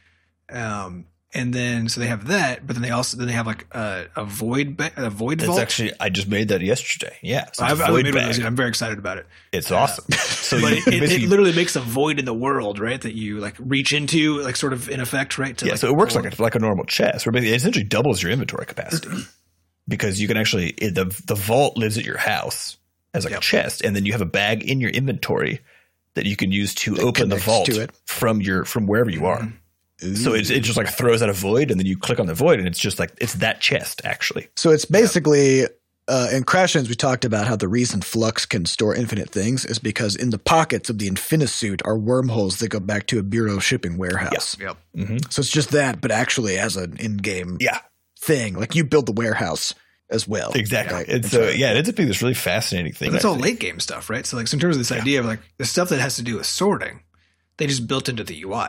Um, 0.51 1.07
and 1.35 1.53
then 1.55 1.89
so 1.89 2.01
they 2.01 2.07
have 2.09 2.27
that, 2.29 2.67
but 2.67 2.75
then 2.75 2.83
they 2.83 2.91
also 2.91 3.17
then 3.17 3.27
they 3.27 3.33
have 3.33 3.47
like 3.47 3.67
a, 3.73 4.07
a 4.17 4.25
void 4.25 4.77
ba- 4.77 4.93
a 4.97 5.09
void 5.11 5.39
That's 5.39 5.49
vault. 5.49 5.61
actually 5.61 5.93
I 5.99 6.09
just 6.11 6.29
made 6.29 6.49
that 6.49 6.61
yesterday. 6.61 7.17
Yeah, 7.23 7.49
so 7.53 7.65
I've, 7.65 7.81
I've 7.81 7.95
made 7.95 8.05
one 8.07 8.15
bag. 8.15 8.41
I'm 8.41 8.57
very 8.57 8.69
excited 8.69 8.99
about 8.99 9.19
it. 9.19 9.27
it's 9.53 9.71
awesome. 9.71 10.05
So 10.53 10.61
But 10.61 10.75
it, 10.75 10.87
it, 10.89 11.03
it 11.13 11.29
literally 11.31 11.55
makes 11.55 11.77
a 11.77 11.81
void 11.81 12.19
in 12.19 12.27
the 12.27 12.35
world, 12.35 12.79
right? 12.79 13.01
That 13.01 13.15
you 13.15 13.39
like 13.41 13.55
reach 13.59 13.95
into, 13.95 14.39
like 14.43 14.55
sort 14.57 14.75
of 14.75 14.91
in 14.91 15.01
effect, 15.01 15.39
right? 15.39 15.57
To, 15.57 15.65
yeah, 15.65 15.73
like, 15.73 15.81
so 15.81 15.89
it 15.89 15.97
works 15.97 16.13
pull- 16.13 16.23
like 16.25 16.39
a, 16.39 16.43
like 16.43 16.55
a 16.55 16.59
normal 16.59 16.85
chest, 16.85 17.25
where 17.27 17.35
it 17.35 17.45
essentially 17.45 17.85
doubles 17.85 18.23
your 18.23 18.31
inventory 18.33 18.67
capacity 18.67 19.09
because 19.89 20.21
you 20.21 20.29
can 20.29 20.37
actually 20.37 20.69
it, 20.77 20.95
the 20.95 21.07
the 21.27 21.35
vault 21.35 21.79
lives 21.79 21.97
at 21.97 22.05
your 22.05 22.19
house 22.19 22.77
as 23.15 23.25
like 23.25 23.33
Yep. 23.33 23.41
a 23.41 23.43
chest, 23.43 23.83
and 23.83 23.97
then 23.97 24.05
you 24.05 24.13
have 24.13 24.21
a 24.21 24.27
bag 24.27 24.63
in 24.63 24.81
your 24.81 24.91
inventory 24.91 25.61
that 26.15 26.27
you 26.27 26.37
can 26.37 26.53
use 26.53 26.75
to 26.75 26.99
open 27.01 27.31
the 27.31 27.37
vault 27.37 27.71
from 28.05 28.43
your 28.43 28.67
from 28.67 28.87
wherever 28.87 29.09
you 29.11 29.25
are. 29.25 29.39
Mm-hmm. 29.41 29.57
So 29.99 30.35
it, 30.35 30.51
it 30.51 30.61
just 30.61 30.77
like 30.77 30.89
throws 30.89 31.23
out 31.23 31.29
a 31.29 31.33
void, 31.33 31.71
and 31.71 31.79
then 31.79 31.87
you 31.87 31.97
click 31.97 32.19
on 32.19 32.27
the 32.27 32.35
void, 32.35 32.59
and 32.59 32.67
it's 32.67 32.79
just 32.79 32.99
like 32.99 33.13
it's 33.21 33.35
that 33.35 33.61
chest 33.61 34.01
actually. 34.05 34.49
So 34.57 34.71
it's 34.71 34.85
basically 34.85 35.65
uh, 36.09 36.29
in 36.33 36.43
Crashlands 36.43 36.89
we 36.89 36.97
talked 36.97 37.25
about 37.25 37.47
how 37.47 37.55
the 37.55 37.69
reason 37.69 38.01
Flux 38.03 38.45
can 38.45 38.67
store 38.67 38.95
infinite 38.97 39.31
things 39.31 39.65
is 39.65 39.79
because 39.79 40.17
in 40.17 40.31
the 40.31 40.39
pockets 40.39 40.91
of 40.91 40.99
the 40.99 41.09
Infinisuit 41.09 41.81
are 41.85 41.97
wormholes 41.97 42.59
that 42.59 42.69
go 42.69 42.81
back 42.81 43.07
to 43.07 43.21
a 43.21 43.23
bureau 43.23 43.61
shipping 43.61 43.97
warehouse. 43.97 44.57
Yep. 44.59 44.77
So 45.31 45.41
it's 45.41 45.51
just 45.51 45.71
that, 45.71 46.01
but 46.01 46.11
actually 46.11 46.59
as 46.59 46.77
an 46.77 46.97
in-game 46.99 47.59
Yeah, 47.61 47.79
thing, 48.19 48.55
like 48.55 48.75
you 48.75 48.83
build 48.85 49.07
the 49.07 49.13
warehouse 49.13 49.73
as 50.11 50.27
well. 50.27 50.51
exactly. 50.57 50.97
Right? 50.97 51.09
And 51.09 51.25
so 51.25 51.49
yeah, 51.49 51.71
it 51.71 51.77
ends 51.77 51.89
up 51.89 51.95
being 51.95 52.09
this 52.09 52.21
really 52.21 52.35
fascinating 52.35 52.93
thing. 52.93 53.11
But 53.11 53.13
that's 53.13 53.25
I 53.25 53.29
all 53.29 53.35
think. 53.35 53.45
late 53.45 53.61
game 53.61 53.79
stuff, 53.79 54.11
right? 54.11 54.27
So 54.27 54.37
like 54.37 54.49
so 54.49 54.57
in 54.57 54.61
terms 54.61 54.75
of 54.75 54.81
this 54.81 54.91
idea 54.91 55.21
of 55.21 55.27
like 55.27 55.39
the 55.59 55.65
stuff 55.65 55.91
that 55.91 56.01
has 56.01 56.17
to 56.17 56.23
do 56.23 56.37
with 56.39 56.47
sorting, 56.47 57.03
they 57.59 57.69
just 57.69 57.87
built 57.87 58.09
into 58.09 58.25
the 58.25 58.43
UI. 58.43 58.67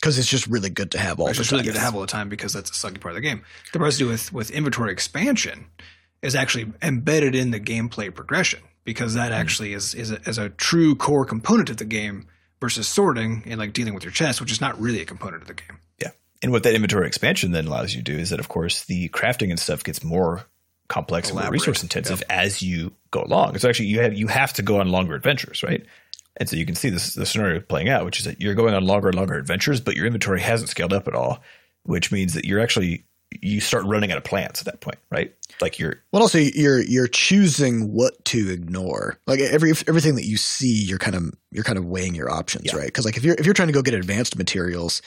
Because 0.00 0.18
it's 0.18 0.28
just 0.28 0.46
really 0.46 0.70
good 0.70 0.92
to 0.92 0.98
have 0.98 1.18
all 1.18 1.28
It's 1.28 1.52
really 1.52 1.64
good 1.64 1.74
to 1.74 1.80
have 1.80 1.94
all 1.94 2.00
the 2.00 2.06
time 2.06 2.28
because 2.28 2.52
that's 2.52 2.70
a 2.70 2.72
sucky 2.72 3.00
part 3.00 3.12
of 3.12 3.16
the 3.16 3.28
game. 3.28 3.42
The 3.72 3.78
part 3.78 3.92
to 3.92 3.98
do 3.98 4.08
with 4.08 4.32
with 4.32 4.50
inventory 4.50 4.92
expansion 4.92 5.66
is 6.22 6.34
actually 6.34 6.72
embedded 6.82 7.34
in 7.34 7.50
the 7.50 7.60
gameplay 7.60 8.14
progression 8.14 8.60
because 8.84 9.14
that 9.14 9.32
mm. 9.32 9.36
actually 9.36 9.72
is 9.72 9.94
is 9.94 10.10
a, 10.10 10.20
is 10.28 10.38
a 10.38 10.48
true 10.50 10.94
core 10.94 11.24
component 11.24 11.70
of 11.70 11.76
the 11.76 11.84
game 11.84 12.26
versus 12.60 12.88
sorting 12.88 13.42
and 13.46 13.58
like 13.58 13.72
dealing 13.72 13.94
with 13.94 14.04
your 14.04 14.12
chest, 14.12 14.40
which 14.40 14.52
is 14.52 14.60
not 14.60 14.80
really 14.80 15.00
a 15.00 15.04
component 15.04 15.42
of 15.42 15.48
the 15.48 15.54
game. 15.54 15.78
Yeah. 16.00 16.10
And 16.42 16.52
what 16.52 16.62
that 16.64 16.74
inventory 16.74 17.06
expansion 17.06 17.52
then 17.52 17.66
allows 17.66 17.94
you 17.94 18.02
to 18.02 18.12
do 18.12 18.18
is 18.18 18.30
that, 18.30 18.40
of 18.40 18.48
course, 18.48 18.84
the 18.84 19.08
crafting 19.10 19.50
and 19.50 19.58
stuff 19.58 19.84
gets 19.84 20.02
more 20.02 20.44
complex 20.88 21.30
and 21.30 21.38
more 21.38 21.50
resource 21.50 21.82
intensive 21.82 22.22
as 22.30 22.62
you 22.62 22.92
go 23.10 23.22
along. 23.22 23.54
It's 23.54 23.64
actually 23.64 23.86
you 23.86 24.00
have 24.00 24.14
you 24.14 24.26
have 24.28 24.52
to 24.54 24.62
go 24.62 24.80
on 24.80 24.88
longer 24.88 25.14
adventures, 25.14 25.62
right? 25.62 25.84
And 26.38 26.48
so 26.48 26.56
you 26.56 26.64
can 26.66 26.74
see 26.74 26.88
this 26.90 27.14
the 27.14 27.26
scenario 27.26 27.60
playing 27.60 27.88
out, 27.88 28.04
which 28.04 28.18
is 28.20 28.24
that 28.24 28.40
you're 28.40 28.54
going 28.54 28.74
on 28.74 28.84
longer 28.86 29.08
and 29.08 29.16
longer 29.16 29.34
adventures, 29.34 29.80
but 29.80 29.96
your 29.96 30.06
inventory 30.06 30.40
hasn't 30.40 30.70
scaled 30.70 30.92
up 30.92 31.08
at 31.08 31.14
all, 31.14 31.42
which 31.82 32.10
means 32.12 32.34
that 32.34 32.44
you're 32.44 32.60
actually 32.60 33.04
you 33.42 33.60
start 33.60 33.84
running 33.84 34.10
out 34.10 34.16
of 34.16 34.24
plants 34.24 34.58
at 34.60 34.64
that 34.64 34.80
point, 34.80 34.96
right? 35.10 35.34
Like 35.60 35.78
you're 35.78 35.96
Well, 36.12 36.22
also 36.22 36.38
you're 36.38 36.80
you're 36.80 37.08
choosing 37.08 37.92
what 37.92 38.24
to 38.26 38.50
ignore. 38.50 39.18
Like 39.26 39.40
every 39.40 39.72
everything 39.86 40.14
that 40.14 40.24
you 40.24 40.36
see, 40.38 40.84
you're 40.84 40.98
kind 40.98 41.14
of 41.16 41.34
you're 41.50 41.64
kind 41.64 41.76
of 41.76 41.84
weighing 41.84 42.14
your 42.14 42.30
options, 42.30 42.66
Yeah. 42.72 42.76
right? 42.78 42.86
Because 42.86 43.04
like 43.04 43.16
if 43.16 43.24
you're 43.24 43.34
if 43.38 43.44
you're 43.44 43.54
trying 43.54 43.68
to 43.68 43.74
go 43.74 43.82
get 43.82 43.94
advanced 43.94 44.38
materials, 44.38 45.02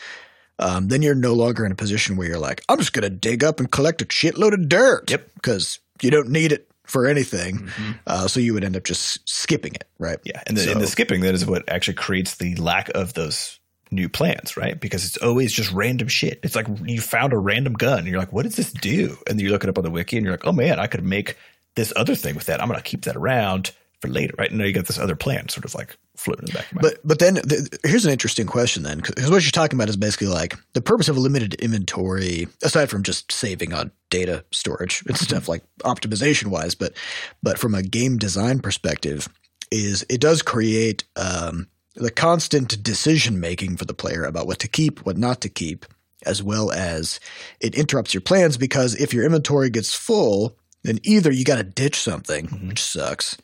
um, 0.59 0.89
then 0.89 1.01
you're 1.01 1.15
no 1.15 1.33
longer 1.33 1.65
in 1.65 1.71
a 1.71 1.75
position 1.75 2.15
where 2.15 2.27
you're 2.27 2.37
like, 2.39 2.61
I'm 2.69 2.77
just 2.77 2.93
gonna 2.93 3.09
dig 3.09 3.43
up 3.43 3.59
and 3.59 3.71
collect 3.71 4.01
a 4.01 4.05
shitload 4.05 4.53
of 4.53 4.69
dirt. 4.69 5.09
Yep. 5.09 5.29
Because 5.35 5.79
you 6.01 6.11
don't 6.11 6.29
need 6.29 6.51
it 6.51 6.70
for 6.91 7.07
anything. 7.07 7.59
Mm-hmm. 7.59 7.91
Uh, 8.05 8.27
so 8.27 8.39
you 8.41 8.53
would 8.53 8.65
end 8.65 8.75
up 8.75 8.83
just 8.83 9.27
skipping 9.27 9.73
it, 9.73 9.85
right? 9.97 10.19
Yeah, 10.25 10.41
and 10.45 10.57
the, 10.57 10.61
So- 10.63 10.71
and 10.73 10.81
the 10.81 10.87
skipping 10.87 11.21
that 11.21 11.33
is 11.33 11.45
what 11.45 11.67
actually 11.69 11.93
creates 11.93 12.35
the 12.35 12.55
lack 12.55 12.89
of 12.89 13.13
those 13.13 13.59
new 13.91 14.09
plans, 14.09 14.57
right? 14.57 14.79
Because 14.79 15.05
it's 15.05 15.17
always 15.17 15.53
just 15.53 15.71
random 15.71 16.09
shit. 16.09 16.39
It's 16.43 16.55
like 16.55 16.67
you 16.85 16.99
found 16.99 17.31
a 17.33 17.37
random 17.37 17.73
gun, 17.73 17.99
and 17.99 18.07
you're 18.07 18.19
like, 18.19 18.33
"What 18.33 18.43
does 18.43 18.55
this 18.57 18.71
do?" 18.73 19.17
And 19.27 19.39
then 19.39 19.45
you 19.45 19.51
look 19.51 19.63
it 19.63 19.69
up 19.69 19.77
on 19.77 19.83
the 19.85 19.89
wiki, 19.91 20.17
and 20.17 20.25
you're 20.25 20.33
like, 20.33 20.45
"Oh 20.45 20.51
man, 20.51 20.79
I 20.79 20.87
could 20.87 21.03
make 21.03 21.37
this 21.75 21.93
other 21.95 22.15
thing 22.15 22.35
with 22.35 22.45
that. 22.47 22.61
I'm 22.61 22.67
going 22.67 22.79
to 22.79 22.83
keep 22.83 23.03
that 23.05 23.15
around 23.15 23.71
for 24.01 24.09
later, 24.09 24.33
right?" 24.37 24.49
And 24.49 24.59
now 24.59 24.65
you 24.65 24.73
got 24.73 24.85
this 24.87 24.99
other 24.99 25.15
plan, 25.15 25.47
sort 25.49 25.63
of 25.65 25.73
like 25.75 25.95
floating 26.21 26.47
in 26.47 26.53
the 26.53 26.59
back 26.59 26.71
of 26.71 26.75
mind. 26.75 26.81
But 26.81 27.07
but 27.07 27.19
then 27.19 27.35
th- 27.35 27.67
here's 27.83 28.05
an 28.05 28.11
interesting 28.11 28.47
question 28.47 28.83
then 28.83 28.97
because 28.97 29.29
what 29.29 29.43
you're 29.43 29.51
talking 29.51 29.77
about 29.77 29.89
is 29.89 29.97
basically 29.97 30.27
like 30.27 30.55
the 30.73 30.81
purpose 30.81 31.09
of 31.09 31.17
a 31.17 31.19
limited 31.19 31.55
inventory 31.55 32.47
aside 32.63 32.89
from 32.89 33.03
just 33.03 33.31
saving 33.31 33.73
on 33.73 33.91
data 34.09 34.43
storage 34.51 35.03
and 35.07 35.17
stuff 35.17 35.47
like 35.47 35.63
optimization 35.79 36.47
wise 36.47 36.75
but 36.75 36.93
but 37.41 37.57
from 37.57 37.75
a 37.75 37.83
game 37.83 38.17
design 38.17 38.59
perspective 38.59 39.27
is 39.71 40.05
it 40.09 40.21
does 40.21 40.41
create 40.41 41.03
um, 41.15 41.67
the 41.95 42.11
constant 42.11 42.81
decision 42.83 43.39
making 43.39 43.77
for 43.77 43.85
the 43.85 43.93
player 43.93 44.23
about 44.23 44.47
what 44.47 44.59
to 44.59 44.67
keep 44.67 45.05
what 45.05 45.17
not 45.17 45.41
to 45.41 45.49
keep 45.49 45.85
as 46.25 46.43
well 46.43 46.71
as 46.71 47.19
it 47.59 47.73
interrupts 47.73 48.13
your 48.13 48.21
plans 48.21 48.57
because 48.57 48.95
if 48.95 49.13
your 49.13 49.25
inventory 49.25 49.69
gets 49.69 49.93
full 49.93 50.55
then 50.83 50.99
either 51.03 51.31
you 51.31 51.43
got 51.43 51.57
to 51.57 51.63
ditch 51.63 51.95
something 51.95 52.47
which 52.67 52.81
sucks 52.81 53.37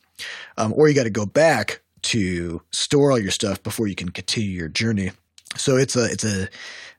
um, 0.57 0.73
or 0.75 0.87
you 0.87 0.93
got 0.93 1.03
to 1.03 1.09
go 1.09 1.25
back 1.25 1.81
to 2.07 2.61
store 2.71 3.11
all 3.11 3.19
your 3.19 3.31
stuff 3.31 3.61
before 3.63 3.87
you 3.87 3.95
can 3.95 4.09
continue 4.09 4.49
your 4.49 4.67
journey. 4.69 5.11
So 5.55 5.77
it's 5.77 5.95
a 5.95 6.05
it's 6.05 6.23
a 6.23 6.47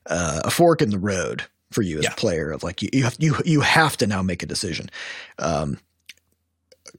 uh, 0.07 0.41
a 0.45 0.49
fork 0.51 0.81
in 0.81 0.89
the 0.89 0.97
road 0.99 1.43
for 1.71 1.81
you 1.83 1.99
as 1.99 2.03
Yeah. 2.05 2.13
a 2.13 2.15
player 2.15 2.51
of 2.51 2.63
like 2.63 2.81
you 2.81 2.89
you 2.93 3.03
have, 3.03 3.15
you 3.19 3.35
you 3.45 3.61
have 3.61 3.95
to 3.97 4.07
now 4.07 4.21
make 4.23 4.41
a 4.43 4.47
decision. 4.47 4.89
Um, 5.37 5.77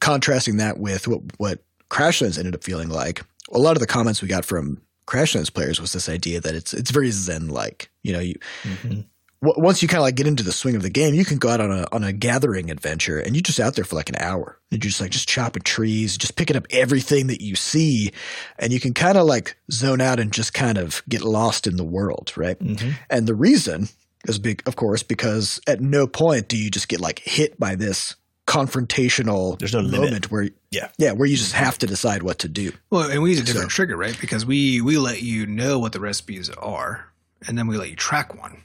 contrasting 0.00 0.56
that 0.58 0.78
with 0.78 1.08
what 1.08 1.20
what 1.38 1.58
Crashlands 1.90 2.38
ended 2.38 2.54
up 2.54 2.62
feeling 2.64 2.88
like, 2.88 3.22
a 3.52 3.58
lot 3.58 3.76
of 3.76 3.80
the 3.80 3.86
comments 3.86 4.22
we 4.22 4.28
got 4.28 4.44
from 4.44 4.80
Crashlands 5.06 5.52
players 5.52 5.80
was 5.80 5.92
this 5.92 6.08
idea 6.08 6.40
that 6.40 6.54
it's 6.54 6.72
it's 6.72 6.90
very 6.90 7.10
zen 7.10 7.48
like. 7.48 7.90
You 8.02 8.12
know, 8.12 8.20
you 8.20 8.34
Mhm. 8.62 9.04
W- 9.42 9.62
once 9.62 9.82
you 9.82 9.88
kind 9.88 9.98
of 10.00 10.04
like 10.04 10.14
get 10.16 10.26
into 10.26 10.42
the 10.42 10.52
swing 10.52 10.76
of 10.76 10.82
the 10.82 10.90
game, 10.90 11.14
you 11.14 11.24
can 11.24 11.38
go 11.38 11.48
out 11.48 11.60
on 11.60 11.70
a 11.70 11.86
on 11.92 12.04
a 12.04 12.12
gathering 12.12 12.70
adventure 12.70 13.18
and 13.18 13.34
you're 13.34 13.42
just 13.42 13.60
out 13.60 13.74
there 13.74 13.84
for 13.84 13.96
like 13.96 14.08
an 14.08 14.16
hour. 14.18 14.58
And 14.70 14.82
You're 14.82 14.90
just 14.90 15.00
like 15.00 15.10
just 15.10 15.28
chopping 15.28 15.62
trees, 15.62 16.16
just 16.16 16.36
picking 16.36 16.56
up 16.56 16.66
everything 16.70 17.26
that 17.28 17.40
you 17.40 17.56
see, 17.56 18.12
and 18.58 18.72
you 18.72 18.80
can 18.80 18.94
kind 18.94 19.18
of 19.18 19.26
like 19.26 19.56
zone 19.72 20.00
out 20.00 20.20
and 20.20 20.32
just 20.32 20.54
kind 20.54 20.78
of 20.78 21.02
get 21.08 21.22
lost 21.22 21.66
in 21.66 21.76
the 21.76 21.84
world, 21.84 22.32
right? 22.36 22.58
Mhm. 22.58 22.94
And 23.08 23.26
the 23.26 23.34
reason 23.34 23.88
is 24.28 24.38
big, 24.38 24.62
of 24.66 24.76
course, 24.76 25.02
because 25.02 25.60
at 25.66 25.80
no 25.80 26.06
point 26.06 26.46
do 26.48 26.56
you 26.56 26.70
just 26.70 26.88
get 26.88 27.00
like 27.00 27.20
hit 27.20 27.58
by 27.58 27.74
this 27.74 28.16
confrontational 28.46 29.58
There's 29.58 29.72
no 29.74 29.80
limit. 29.80 30.00
moment 30.00 30.30
where 30.30 30.50
Yeah. 30.70 30.88
yeah, 30.98 31.12
where 31.12 31.26
you 31.28 31.36
just 31.36 31.52
have 31.52 31.78
to 31.78 31.86
decide 31.86 32.22
what 32.22 32.38
to 32.40 32.48
do. 32.48 32.72
Well, 32.90 33.10
and 33.10 33.22
we 33.22 33.30
use 33.30 33.40
a 33.40 33.44
different 33.44 33.70
trigger, 33.70 33.96
right? 33.96 34.16
Because 34.20 34.44
we 34.44 34.80
we 34.80 34.98
let 34.98 35.22
you 35.22 35.46
know 35.46 35.78
what 35.78 35.92
the 35.92 36.00
recipes 36.00 36.50
are, 36.50 37.06
and 37.46 37.56
then 37.56 37.66
we 37.66 37.76
let 37.76 37.90
you 37.90 37.96
track 37.96 38.38
one. 38.40 38.62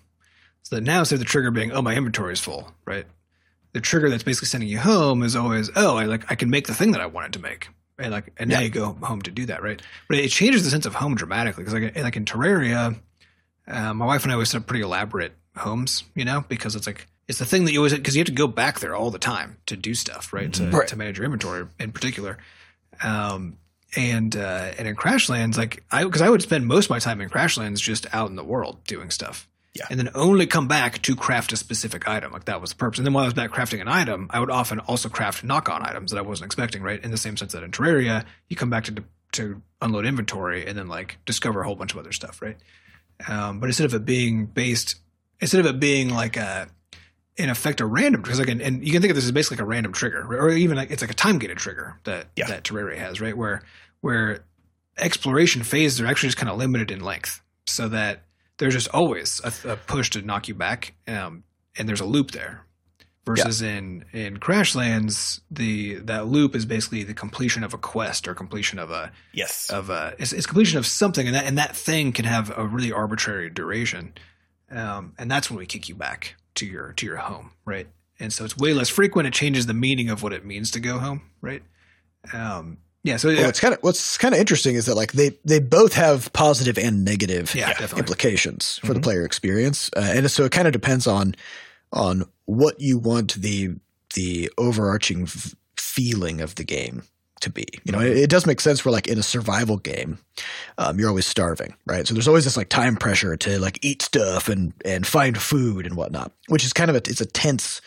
So 0.65 0.75
that 0.75 0.82
now 0.82 0.99
instead 0.99 1.15
of 1.15 1.19
the 1.19 1.25
trigger 1.25 1.51
being, 1.51 1.71
"Oh, 1.71 1.82
my 1.84 1.93
inventory 1.95 2.34
is 2.34 2.39
full," 2.39 2.73
right? 2.86 3.06
The 3.73 3.82
trigger 3.82 4.10
that's 4.10 4.23
basically 4.23 4.47
sending 4.47 4.67
you 4.69 4.80
home 4.80 5.21
is 5.21 5.36
always, 5.36 5.69
"Oh, 5.75 5.95
I 5.95 6.06
like 6.06 6.30
I 6.32 6.36
can 6.36 6.49
make 6.49 6.65
the 6.67 6.73
thing 6.73 6.91
that 6.93 7.01
I 7.01 7.06
wanted 7.06 7.34
to 7.34 7.39
make," 7.39 7.67
and 7.99 8.12
like 8.12 8.34
and 8.38 8.49
now 8.49 8.62
you 8.62 8.69
go 8.69 8.93
home 9.04 9.21
to 9.21 9.32
do 9.32 9.45
that, 9.45 9.62
right? 9.62 9.80
But 10.10 10.17
it 10.17 10.30
changes 10.32 10.63
the 10.63 10.71
sense 10.71 10.86
of 10.88 10.95
home 10.95 11.13
dramatically 11.13 11.63
because 11.63 11.80
like 11.80 11.95
like 11.95 12.15
in 12.17 12.25
Terraria, 12.25 12.97
uh, 13.67 13.93
my 13.93 14.06
wife 14.08 14.23
and 14.23 14.32
I 14.32 14.34
always 14.36 14.49
set 14.49 14.62
up 14.62 14.67
pretty 14.67 14.84
elaborate 14.84 15.34
homes, 15.56 16.04
you 16.15 16.25
know, 16.25 16.43
because 16.49 16.75
it's 16.75 16.88
like 16.88 17.06
it's 17.28 17.38
the 17.38 17.45
thing 17.45 17.65
that 17.65 17.71
you 17.71 17.80
always 17.80 17.93
because 17.93 18.15
you 18.15 18.21
have 18.21 18.28
to 18.28 18.32
go 18.34 18.47
back 18.47 18.80
there 18.80 18.95
all 18.95 19.12
the 19.12 19.19
time 19.19 19.58
to 19.67 19.75
do 19.78 19.93
stuff, 19.93 20.34
right? 20.34 20.51
To, 20.54 20.69
Right. 20.71 20.88
to 20.88 20.95
manage 20.95 21.17
your 21.17 21.25
inventory 21.25 21.67
in 21.80 21.91
particular. 21.91 22.39
Um, 23.04 23.58
and 23.95 24.36
uh, 24.36 24.71
and 24.80 24.88
in 24.88 24.95
Crashlands, 24.95 25.58
like 25.58 25.84
I 25.91 26.04
because 26.06 26.21
I 26.23 26.30
would 26.30 26.41
spend 26.41 26.65
most 26.65 26.86
of 26.86 26.89
my 26.89 26.99
time 26.99 27.21
in 27.21 27.30
Crashlands 27.30 27.80
just 27.80 28.08
out 28.13 28.30
in 28.32 28.36
the 28.36 28.43
world 28.43 28.84
doing 28.86 29.12
stuff. 29.12 29.47
Yeah. 29.76 29.86
And 29.90 30.00
then 30.00 30.10
only 30.16 30.48
come 30.48 30.68
back 30.70 31.02
to 31.02 31.16
craft 31.18 31.52
a 31.52 31.58
specific 31.58 32.08
item. 32.08 32.32
Like 32.32 32.46
that 32.46 32.62
was 32.62 32.70
the 32.70 32.78
purpose. 32.78 32.98
And 32.98 33.06
then 33.06 33.14
while 33.14 33.26
I 33.26 33.28
was 33.28 33.34
back 33.34 33.52
crafting 33.52 33.82
an 33.82 33.90
item, 33.90 34.28
I 34.30 34.40
would 34.40 34.50
often 34.50 34.80
also 34.80 35.10
craft 35.10 35.44
knock-on 35.44 35.86
items 35.86 36.12
that 36.12 36.18
I 36.18 36.22
wasn't 36.22 36.46
expecting, 36.46 36.82
right? 36.82 37.04
In 37.04 37.12
the 37.12 37.18
same 37.18 37.36
sense 37.36 37.52
that 37.52 37.62
in 37.64 37.72
Terraria, 37.72 38.24
you 38.48 38.56
come 38.56 38.70
back 38.70 38.86
to 38.86 39.04
to 39.34 39.62
unload 39.82 40.06
inventory 40.06 40.66
and 40.66 40.78
then 40.78 40.88
like 40.88 41.18
discover 41.26 41.60
a 41.62 41.66
whole 41.66 41.76
bunch 41.76 41.92
of 41.92 42.00
other 42.00 42.14
stuff, 42.14 42.42
right? 42.42 42.56
Um, 43.28 43.60
but 43.60 43.68
instead 43.68 43.84
of 43.86 43.94
it 43.94 44.06
being 44.06 44.46
based, 44.46 44.96
instead 45.42 45.60
of 45.60 45.66
it 45.66 45.78
being 45.80 46.10
like 46.10 46.38
a 46.38 46.70
in 47.36 47.50
effect 47.50 47.82
a 47.82 47.86
random 47.86 48.22
because 48.22 48.40
like 48.40 48.48
and, 48.48 48.62
and 48.62 48.86
you 48.86 48.94
can 48.94 49.02
think 49.02 49.12
of 49.12 49.16
this 49.16 49.26
as 49.26 49.32
basically 49.34 49.58
like 49.58 49.64
a 49.64 49.68
random 49.68 49.92
trigger 49.92 50.26
or 50.40 50.50
even 50.52 50.78
like 50.78 50.90
it's 50.90 51.02
like 51.02 51.12
a 51.12 51.16
time 51.16 51.38
gated 51.38 51.58
trigger 51.58 52.00
that 52.06 52.28
Yeah. 52.38 52.48
that 52.48 52.64
Terraria 52.64 52.98
has 52.98 53.20
right 53.20 53.36
where 53.36 53.62
where 54.00 54.46
exploration 54.98 55.64
phases 55.64 56.00
are 56.00 56.08
actually 56.08 56.28
just 56.30 56.38
kind 56.38 56.50
of 56.50 56.58
limited 56.58 56.92
in 56.92 57.02
length 57.02 57.42
so 57.68 57.90
that 57.90 58.22
there's 58.58 58.74
just 58.74 58.89
always 58.89 59.41
a, 59.44 59.72
a 59.72 59.76
push 59.76 60.10
to 60.12 60.22
knock 60.22 60.48
you 60.48 60.56
back 60.56 60.94
um, 61.08 61.44
and 61.78 61.88
there's 61.88 62.02
a 62.02 62.06
loop 62.06 62.32
there 62.32 62.65
versus 63.26 63.62
in 63.62 64.06
in 64.13 64.38
Crashlands 64.38 65.41
the 65.50 65.96
that 65.96 66.28
loop 66.28 66.56
is 66.56 66.65
basically 66.65 67.04
the 67.04 67.13
completion 67.13 67.63
of 67.63 67.74
a 67.74 67.78
quest 67.78 68.28
or 68.28 68.36
completion 68.36 68.78
of 68.80 68.91
a 68.91 69.12
Yes. 69.34 69.70
of 69.70 69.89
uh, 69.89 70.12
it's, 70.20 70.32
it's 70.32 70.46
completion 70.46 70.78
of 70.78 70.86
something, 70.86 71.26
and 71.26 71.36
that 71.36 71.46
and 71.46 71.58
that 71.58 71.76
thing 71.76 72.12
can 72.12 72.26
have 72.26 72.56
a 72.56 72.65
really 72.65 72.91
arbitrary 72.91 73.50
duration, 73.50 74.13
um, 74.70 75.13
and 75.18 75.30
that's 75.30 75.50
when 75.50 75.58
we 75.58 75.65
kick 75.65 75.89
you 75.89 75.96
back 75.96 76.36
to 76.56 76.65
your 76.65 76.94
to 76.94 77.06
your 77.06 77.18
home, 77.18 77.52
right? 77.65 77.88
And 78.20 78.32
so 78.32 78.46
it's 78.46 78.56
way 78.56 78.74
less 78.74 78.89
frequent. 78.89 79.28
It 79.28 79.34
changes 79.34 79.65
the 79.65 79.74
meaning 79.74 80.10
of 80.10 80.24
what 80.24 80.32
it 80.32 80.46
means 80.46 80.72
to 80.72 80.80
go 80.80 81.00
home, 81.00 81.24
right? 81.41 81.63
Um, 82.32 82.78
yeah. 83.06 83.18
So 83.18 83.30
Well, 83.30 83.38
yeah, 83.38 83.46
what's 83.46 83.60
kind 83.60 83.74
of 83.74 83.80
what's 83.82 84.18
kind 84.18 84.34
of 84.34 84.39
interesting 84.39 84.76
is 84.76 84.86
that 84.88 84.96
like 84.96 85.13
they 85.13 85.38
they 85.46 85.60
both 85.60 85.94
have 85.94 86.34
positive 86.34 86.78
and 86.78 87.06
negative 87.06 87.54
yeah, 87.56 87.74
implications 87.96 88.80
for 88.84 88.94
the 88.94 89.00
Mhm. 89.00 89.04
player 89.04 89.24
experience, 89.26 89.89
uh, 89.96 90.00
and 90.15 90.30
so 90.30 90.44
it 90.44 90.52
kind 90.52 90.68
of 90.68 90.74
depends 90.74 91.08
on 91.08 91.36
on 91.94 92.26
what 92.46 92.82
you 92.82 92.98
want 92.98 93.36
the 93.36 93.76
the 94.15 94.50
overarching 94.58 95.24
f- 95.24 95.56
feeling 95.78 96.41
of 96.41 96.56
the 96.56 96.63
game 96.63 97.04
to 97.41 97.50
be. 97.50 97.65
You 97.84 97.91
know, 97.91 98.00
it, 98.00 98.18
it 98.18 98.30
does 98.30 98.46
make 98.46 98.62
sense 98.62 98.80
for 98.80 98.91
like 98.91 99.08
in 99.08 99.20
a 99.20 99.24
survival 99.24 99.78
game, 99.78 100.18
um, 100.78 100.98
you're 101.00 101.10
always 101.10 101.26
starving, 101.28 101.76
right? 101.86 102.08
So 102.08 102.13
there's 102.13 102.28
always 102.28 102.46
this 102.46 102.58
like 102.58 102.70
time 102.70 102.96
pressure 102.96 103.36
to 103.38 103.60
like 103.60 103.78
eat 103.84 104.02
stuff 104.02 104.50
and 104.50 104.74
and 104.84 105.06
find 105.06 105.38
food 105.38 105.86
and 105.86 105.96
whatnot, 105.96 106.32
which 106.48 106.65
is 106.65 106.74
kind 106.74 106.89
of 106.89 106.96
a 106.96 107.00
it's 107.10 107.22
a 107.22 107.26
tense 107.26 107.82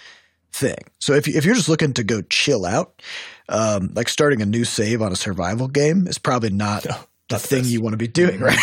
thing. 0.53 0.79
So 1.01 1.13
if 1.15 1.27
if 1.29 1.45
you're 1.45 1.55
just 1.57 1.69
looking 1.69 1.93
to 1.95 2.05
go 2.05 2.23
chill 2.23 2.65
out, 2.67 3.03
um, 3.49 3.93
like 3.95 4.09
starting 4.09 4.43
a 4.43 4.47
new 4.47 4.65
save 4.65 5.01
on 5.03 5.13
a 5.13 5.17
survival 5.17 5.69
game 5.69 6.07
is 6.07 6.19
probably 6.19 6.51
not 6.51 6.85
No, 6.85 6.93
the 7.29 7.35
not 7.37 7.41
thing 7.43 7.61
best. 7.63 7.71
you 7.73 7.81
want 7.81 7.93
to 7.95 7.99
be 7.99 8.09
doing, 8.09 8.41
right? 8.41 8.59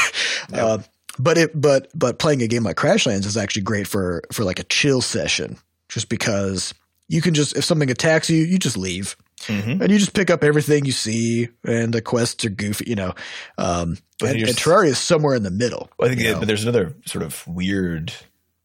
No. 0.51 0.67
Uh, 0.67 0.77
but 1.17 1.37
it 1.37 1.59
but 1.59 1.89
but 1.95 2.19
playing 2.19 2.41
a 2.41 2.47
game 2.47 2.63
like 2.63 2.75
Crashlands 2.75 3.25
is 3.25 3.37
actually 3.37 3.61
great 3.63 3.87
for 3.87 4.21
for 4.31 4.43
like 4.43 4.59
a 4.59 4.63
chill 4.65 5.01
session, 5.01 5.57
just 5.89 6.09
because 6.09 6.73
you 7.07 7.21
can 7.21 7.33
just 7.33 7.55
if 7.55 7.63
something 7.63 7.89
attacks 7.89 8.29
you, 8.29 8.43
you 8.43 8.57
just 8.59 8.77
leave 8.77 9.15
Mm-hmm. 9.47 9.81
and 9.81 9.91
you 9.91 9.99
just 9.99 10.13
pick 10.13 10.29
up 10.31 10.43
everything 10.45 10.85
you 10.85 10.93
see, 10.93 11.49
and 11.67 11.93
the 11.93 12.01
quests 12.01 12.43
are 12.45 12.49
goofy, 12.49 12.85
you 12.87 12.95
know. 12.95 13.13
Um, 13.57 13.97
and, 14.23 14.37
and 14.37 14.55
Terraria 14.57 14.87
is 14.87 14.97
somewhere 14.97 15.35
in 15.35 15.43
the 15.43 15.51
middle. 15.51 15.89
Well, 15.99 16.09
I 16.09 16.15
think, 16.15 16.25
yeah, 16.25 16.39
but 16.39 16.47
there's 16.47 16.63
another 16.63 16.95
sort 17.05 17.21
of 17.23 17.45
weird 17.45 18.13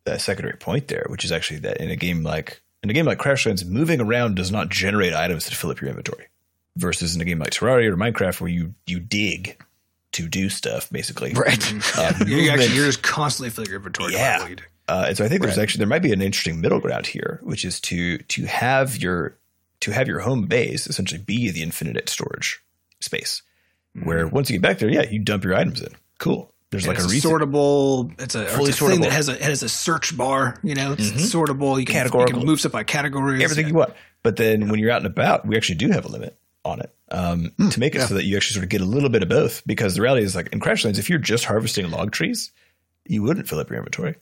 uh, 0.07 0.17
secondary 0.17 0.57
point 0.57 0.87
there, 0.89 1.05
which 1.11 1.25
is 1.25 1.33
actually 1.33 1.59
that 1.61 1.79
in 1.79 1.91
a 1.91 1.97
game 1.97 2.23
like 2.23 2.63
in 2.83 2.91
a 2.91 2.93
game 2.93 3.07
like 3.07 3.19
Crashlands, 3.19 3.65
moving 3.67 4.01
around 4.01 4.37
does 4.37 4.51
not 4.51 4.69
generate 4.69 5.13
items 5.15 5.45
that 5.47 5.55
fill 5.55 5.71
up 5.71 5.81
your 5.81 5.91
inventory, 5.91 6.27
versus 6.77 7.15
in 7.15 7.21
a 7.21 7.25
game 7.25 7.39
like 7.39 7.51
Terraria 7.51 7.91
or 7.91 7.97
Minecraft, 7.97 8.41
where 8.41 8.51
you 8.51 8.75
you 8.87 9.01
dig 9.01 9.63
to 10.13 10.29
do 10.29 10.49
stuff, 10.49 10.91
basically. 10.91 11.33
right. 11.35 11.75
Uh, 11.97 12.13
You're 12.27 12.51
actually 12.53 12.75
you're 12.75 12.87
just 12.87 13.03
constantly 13.03 13.51
filling 13.51 13.69
your 13.71 13.79
inventory. 13.79 14.13
Yeah. 14.13 14.41
what 14.41 14.51
you 14.51 14.57
do. 14.57 14.65
Uh, 14.89 15.05
and 15.09 15.17
so 15.17 15.25
I 15.25 15.29
think 15.29 15.43
there's 15.43 15.57
Right. 15.57 15.63
actually 15.63 15.79
there 15.81 15.87
might 15.89 16.03
be 16.03 16.13
an 16.13 16.21
interesting 16.23 16.61
middle 16.61 16.81
ground 16.81 17.07
here, 17.07 17.39
which 17.45 17.65
is 17.65 17.81
to 17.83 18.19
to 18.19 18.45
have 18.47 18.97
your 18.97 19.37
to 19.81 19.93
have 19.93 20.09
your 20.09 20.19
home 20.21 20.47
base 20.47 20.87
essentially 20.89 21.21
be 21.21 21.51
the 21.51 21.63
infinite 21.63 22.09
storage 22.09 22.61
space, 23.01 23.43
where 24.03 24.27
once 24.27 24.51
you 24.51 24.57
get 24.59 24.63
back 24.63 24.79
there, 24.79 24.91
yeah, 24.91 25.03
you 25.09 25.19
dump 25.21 25.45
your 25.45 25.55
items 25.55 25.81
in. 25.81 25.93
Cool. 26.19 26.50
There's 26.71 26.85
Mm-hmm. 26.85 26.91
And 26.91 26.99
like 27.01 27.09
a 27.09 27.11
reason. 27.13 27.31
sortable. 27.31 28.21
It's 28.21 28.35
a, 28.37 28.47
Fully 28.47 28.71
it's 28.71 28.81
a 28.81 28.87
thing 28.89 29.01
that 29.01 29.13
has 29.13 29.29
a 29.29 29.35
has 29.43 29.63
a 29.65 29.69
search 29.69 30.17
bar. 30.17 30.57
You 30.63 30.75
know, 30.77 30.93
it's 30.93 31.11
Mhm. 31.11 31.47
sortable. 31.47 31.79
You 31.81 31.85
can, 31.85 32.07
you 32.07 32.27
can 32.27 32.47
move 32.47 32.61
stuff 32.61 32.73
by 32.73 32.85
categories. 32.85 33.43
everything 33.43 33.67
you 33.69 33.75
want. 33.75 33.93
But 34.23 34.37
then 34.37 34.69
when 34.69 34.79
you're 34.79 34.91
out 34.93 34.99
and 34.99 35.07
about, 35.07 35.47
we 35.47 35.57
actually 35.57 35.77
do 35.77 35.91
have 35.91 36.05
a 36.05 36.09
limit 36.09 36.37
on 36.65 36.79
it 36.81 36.95
um, 37.11 37.51
to 37.71 37.81
make 37.81 37.95
it 37.95 37.99
yeah. 37.99 38.07
so 38.07 38.15
that 38.15 38.25
you 38.25 38.37
actually 38.37 38.55
sort 38.55 38.65
of 38.65 38.69
get 38.71 38.83
a 38.83 38.85
little 38.85 39.09
bit 39.09 39.23
of 39.23 39.29
both. 39.29 39.63
Because 39.67 39.95
the 39.97 40.03
reality 40.03 40.25
is, 40.25 40.37
like 40.37 40.49
in 40.53 40.61
Crashlands, 40.61 40.99
if 40.99 41.11
you're 41.11 41.19
just 41.19 41.45
harvesting 41.45 41.91
log 41.91 42.13
trees, 42.13 42.53
you 43.07 43.23
wouldn't 43.23 43.49
fill 43.49 43.59
up 43.59 43.69
your 43.71 43.79
inventory. 43.79 44.15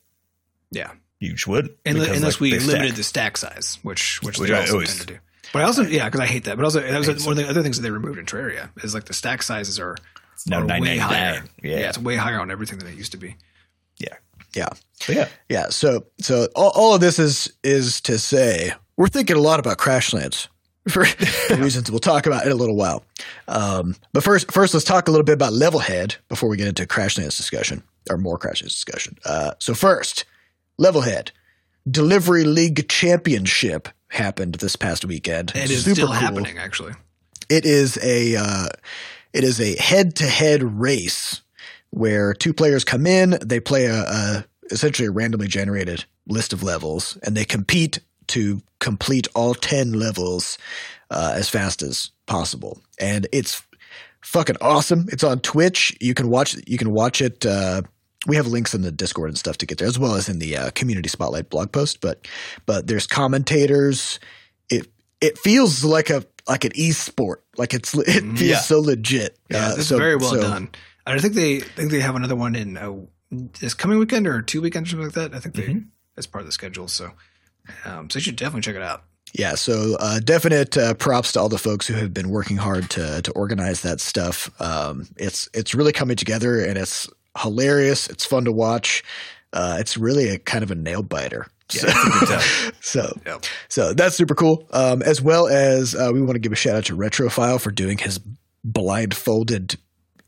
Yeah, 0.70 0.92
You 1.20 1.34
wouldn't. 1.46 1.74
unless, 1.84 2.04
because, 2.06 2.16
unless 2.18 2.34
like, 2.34 2.40
we 2.40 2.50
they 2.52 2.58
stack. 2.60 2.72
limited 2.72 2.96
the 2.96 3.02
stack 3.02 3.36
size, 3.36 3.78
which 3.82 4.22
which, 4.22 4.38
Which 4.38 4.48
they 4.48 4.54
I 4.56 4.60
also 4.60 4.74
always- 4.74 4.88
tend 4.96 5.00
to 5.08 5.14
do. 5.14 5.18
But 5.52 5.62
I 5.62 5.64
also 5.64 5.82
yeah, 5.82 6.04
because 6.06 6.20
I 6.20 6.26
hate 6.26 6.44
that. 6.44 6.56
But 6.56 6.64
also 6.64 6.80
that 6.80 6.98
was 6.98 7.24
one 7.26 7.32
of 7.38 7.44
the 7.44 7.48
other 7.48 7.62
things 7.62 7.76
that 7.78 7.82
they 7.82 7.90
removed 7.90 8.18
in 8.18 8.26
Terraria 8.26 8.68
is 8.84 8.94
like 8.94 9.04
the 9.04 9.14
stack 9.14 9.42
sizes 9.42 9.78
are, 9.80 9.96
It's 10.38 10.46
now 10.48 10.58
are 10.60 10.66
way 10.66 10.96
999. 10.96 11.08
higher. 11.08 11.44
Yeah. 11.62 11.88
it's 11.88 11.98
way 11.98 12.16
higher 12.16 12.40
on 12.40 12.50
everything 12.50 12.78
than 12.78 12.88
it 12.88 12.94
used 12.96 13.12
to 13.12 13.18
be. 13.18 13.36
yeah. 13.98 14.14
Yeah. 14.54 14.68
But 15.06 15.14
yeah. 15.14 15.28
Yeah. 15.50 15.68
So 15.68 16.06
so 16.20 16.48
all, 16.56 16.72
all 16.74 16.94
of 16.94 17.00
this 17.02 17.18
is 17.18 17.52
is 17.62 18.00
to 18.02 18.18
say 18.18 18.72
we're 18.96 19.08
thinking 19.08 19.36
a 19.36 19.40
lot 19.40 19.60
about 19.60 19.76
Crashlands 19.76 20.48
for 20.88 21.04
reasons 21.56 21.90
we'll 21.90 22.00
talk 22.00 22.26
about 22.26 22.46
in 22.46 22.52
a 22.52 22.54
little 22.54 22.74
while. 22.76 23.04
Um, 23.46 23.94
but 24.14 24.24
first 24.24 24.50
first 24.50 24.72
let's 24.72 24.86
talk 24.86 25.06
a 25.06 25.10
little 25.10 25.24
bit 25.24 25.34
about 25.34 25.52
Levelhead 25.52 26.16
before 26.30 26.48
we 26.48 26.56
get 26.56 26.66
into 26.66 26.86
Crashlands 26.86 27.36
discussion 27.36 27.82
or 28.08 28.16
more 28.16 28.38
Crashlands 28.38 28.72
discussion. 28.72 29.18
Uh, 29.26 29.52
so 29.58 29.74
first, 29.74 30.24
Levelhead 30.80 31.30
Delivery 31.90 32.44
League 32.44 32.88
Championship 32.88 33.88
happened 34.08 34.54
this 34.56 34.76
past 34.76 35.04
weekend. 35.04 35.52
It 35.54 35.70
is 35.70 35.84
Super 35.84 35.94
still 35.94 36.06
cool. 36.06 36.14
happening 36.16 36.56
actually. 36.58 36.94
It 37.50 37.66
is 37.66 37.98
a 38.02 38.36
uh, 38.36 38.68
it 39.32 39.44
is 39.44 39.60
a 39.60 39.76
head 39.80 40.16
to 40.16 40.26
head 40.26 40.62
race 40.62 41.42
where 41.90 42.34
two 42.34 42.52
players 42.52 42.84
come 42.84 43.06
in, 43.06 43.38
they 43.44 43.60
play 43.60 43.86
a, 43.86 44.02
a 44.02 44.44
essentially 44.70 45.08
a 45.08 45.10
randomly 45.10 45.48
generated 45.48 46.04
list 46.26 46.52
of 46.52 46.62
levels, 46.62 47.16
and 47.22 47.36
they 47.36 47.44
compete 47.44 48.00
to 48.28 48.60
complete 48.78 49.26
all 49.34 49.54
ten 49.54 49.92
levels 49.92 50.58
uh, 51.10 51.32
as 51.34 51.48
fast 51.48 51.82
as 51.82 52.10
possible. 52.26 52.80
And 53.00 53.26
it's 53.32 53.62
fucking 54.22 54.56
awesome. 54.60 55.06
It's 55.10 55.24
on 55.24 55.40
Twitch. 55.40 55.96
You 56.00 56.14
can 56.14 56.28
watch 56.28 56.56
you 56.66 56.78
can 56.78 56.92
watch 56.92 57.20
it. 57.20 57.44
Uh, 57.44 57.82
we 58.26 58.36
have 58.36 58.46
links 58.46 58.74
in 58.74 58.82
the 58.82 58.92
Discord 58.92 59.30
and 59.30 59.38
stuff 59.38 59.58
to 59.58 59.66
get 59.66 59.78
there, 59.78 59.88
as 59.88 59.98
well 59.98 60.14
as 60.14 60.28
in 60.28 60.38
the 60.38 60.56
uh, 60.56 60.70
community 60.70 61.08
spotlight 61.08 61.50
blog 61.50 61.72
post. 61.72 62.00
But 62.00 62.26
but 62.66 62.86
there's 62.86 63.06
commentators. 63.06 64.20
It 64.68 64.88
it 65.20 65.38
feels 65.38 65.84
like 65.84 66.10
a 66.10 66.24
like 66.48 66.64
an 66.64 66.72
e-sport. 66.74 67.44
Like 67.56 67.74
it's 67.74 67.94
it 67.98 68.22
feels 68.22 68.40
Yeah. 68.40 68.58
so 68.60 68.80
legit. 68.80 69.38
Yeah, 69.50 69.68
Uh, 69.68 69.74
it's 69.76 69.86
so- 69.88 69.98
very 69.98 70.16
well 70.16 70.30
so- 70.30 70.40
done. 70.40 70.70
I 71.06 71.18
think 71.18 71.34
they 71.34 71.56
I 71.56 71.60
think 71.60 71.90
they 71.90 72.00
have 72.00 72.16
another 72.16 72.36
one 72.36 72.54
in 72.54 72.76
uh, 72.76 72.92
this 73.60 73.72
coming 73.74 73.98
weekend 73.98 74.26
or 74.26 74.42
two 74.42 74.60
weekends 74.60 74.90
or 74.90 74.90
something 74.92 75.06
like 75.06 75.14
that. 75.14 75.34
I 75.34 75.40
think 75.40 75.54
they 75.54 75.62
Mm-hmm. 75.62 75.88
that's 76.14 76.26
part 76.26 76.42
of 76.42 76.46
the 76.46 76.52
schedule. 76.52 76.86
So 76.88 77.12
um, 77.86 78.10
so 78.10 78.18
you 78.18 78.22
should 78.22 78.36
definitely 78.36 78.60
check 78.62 78.76
it 78.76 78.82
out. 78.82 79.04
Yeah, 79.34 79.56
so 79.56 79.96
uh, 80.00 80.20
definite 80.20 80.76
uh, 80.78 80.94
props 80.94 81.32
to 81.32 81.40
all 81.40 81.50
the 81.50 81.58
folks 81.58 81.86
who 81.86 81.92
have 81.94 82.14
been 82.14 82.30
working 82.30 82.56
hard 82.56 82.88
to 82.90 83.20
to 83.22 83.30
organize 83.32 83.82
that 83.82 84.00
stuff. 84.00 84.50
Um, 84.60 85.06
it's 85.16 85.48
it's 85.54 85.74
really 85.74 85.92
coming 85.92 86.16
together, 86.16 86.64
and 86.64 86.76
it's 86.78 87.08
hilarious. 87.38 88.08
It's 88.08 88.24
fun 88.24 88.44
to 88.46 88.52
watch. 88.52 89.02
Uh, 89.52 89.76
it's 89.80 89.96
really 89.98 90.28
a 90.28 90.38
kind 90.38 90.62
of 90.62 90.70
a 90.70 90.74
nail 90.74 91.02
biter. 91.02 91.46
Yeah, 91.72 91.80
So- 91.80 91.88
it's 91.88 92.06
a 92.06 92.18
good 92.18 92.28
time. 92.28 92.72
so 92.80 93.20
Yep. 93.26 93.44
so 93.68 93.92
that's 93.94 94.16
super 94.16 94.34
cool. 94.34 94.66
Um, 94.70 95.02
as 95.02 95.20
well 95.20 95.46
as 95.48 95.94
uh, 95.94 96.10
we 96.12 96.20
want 96.22 96.34
to 96.34 96.38
give 96.40 96.52
a 96.52 96.56
shout 96.56 96.76
out 96.76 96.84
to 96.86 96.96
Retrofile 96.96 97.60
for 97.60 97.70
doing 97.70 97.98
his 97.98 98.20
blindfolded 98.64 99.76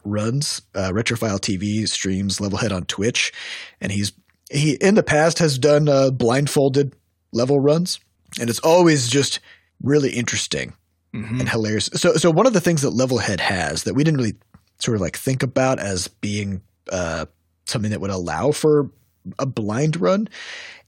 runs. 0.05 0.63
Uh, 0.75 0.91
Retrofile 0.91 1.39
TV 1.41 1.89
streams 1.89 2.39
Levelhead 2.39 2.73
on 2.73 2.85
Twitch, 2.85 3.33
and 3.81 3.91
he's 3.93 4.13
he 4.51 4.73
in 4.75 4.95
the 4.97 5.03
past 5.03 5.39
has 5.39 5.59
done 5.59 5.89
uh, 5.89 6.11
blindfolded 6.11 6.95
level 7.33 7.61
runs, 7.61 8.01
and 8.41 8.51
it's 8.51 8.59
always 8.61 9.09
just 9.09 9.41
really 9.83 10.11
interesting 10.11 10.75
Mhm. 11.15 11.41
and 11.41 11.49
hilarious. 11.49 11.89
So 11.95 12.15
so 12.15 12.31
one 12.31 12.47
of 12.47 12.53
the 12.53 12.61
things 12.61 12.83
that 12.83 12.91
Levelhead 12.91 13.41
has 13.41 13.85
that 13.85 13.95
we 13.95 14.05
didn't 14.05 14.19
really 14.19 14.35
sort 14.79 14.95
of 14.97 15.01
like 15.01 15.17
think 15.17 15.43
about 15.43 15.79
as 15.79 16.09
being 16.09 16.61
uh, 16.91 17.27
something 17.67 17.91
that 17.91 18.01
would 18.01 18.11
allow 18.11 18.51
for 18.53 18.91
a 19.39 19.47
blind 19.47 20.01
run 20.01 20.29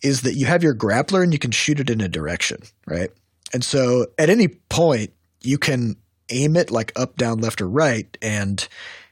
is 0.03 0.23
that 0.23 0.35
you 0.35 0.47
have 0.47 0.63
your 0.63 0.75
grappler 0.75 1.23
and 1.23 1.33
you 1.33 1.39
can 1.39 1.51
shoot 1.51 1.81
it 1.81 1.91
in 1.91 2.01
a 2.01 2.09
direction, 2.09 2.59
right? 2.87 3.11
And 3.53 3.65
so 3.65 4.07
at 4.19 4.31
any 4.31 4.49
point 4.49 5.13
you 5.41 5.59
can 5.59 5.97
aim 6.31 6.57
it 6.57 6.71
like 6.71 6.93
up, 6.97 7.17
down, 7.17 7.39
left, 7.41 7.61
or 7.61 7.69
right 7.69 8.17
and 8.23 8.67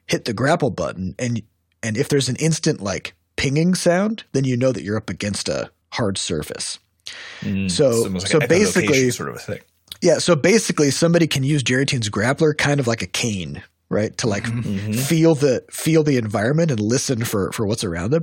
hit 0.07 0.25
the 0.25 0.33
grapple 0.33 0.71
button 0.71 1.15
and 1.19 1.43
and 1.83 1.97
if 1.97 2.09
there's 2.09 2.29
an 2.29 2.37
instant 2.37 2.81
like 2.81 3.15
pinging 3.37 3.75
sound, 3.75 4.25
then 4.33 4.45
you 4.45 4.57
know 4.57 4.71
that 4.73 4.83
you're 4.83 4.97
up 4.99 5.09
against 5.09 5.49
a 5.49 5.71
hard 5.93 6.19
surface. 6.19 6.79
Mm, 7.41 7.71
So- 7.71 8.05
almost 8.05 8.29
so 8.29 8.39
basically- 8.41 9.11
sort 9.11 9.31
of 9.31 9.37
a 9.37 9.39
thing. 9.39 9.61
Yeah, 10.03 10.19
so 10.19 10.35
basically 10.35 10.91
somebody 10.91 11.27
can 11.27 11.43
use 11.43 11.63
Jerry 11.63 11.85
Teen's 11.85 12.09
grappler 12.09 12.57
kind 12.57 12.81
of 12.81 12.87
like 12.87 13.03
a 13.03 13.07
cane, 13.07 13.63
right? 13.91 14.17
To 14.19 14.27
like 14.29 14.45
Mhm. 14.45 14.95
feel 14.97 15.35
the 15.35 15.63
feel 15.71 16.03
the 16.03 16.17
environment 16.17 16.71
and 16.71 16.81
listen 16.81 17.25
for 17.25 17.53
for 17.53 17.67
what's 17.67 17.85
around 17.85 18.13
them. 18.13 18.23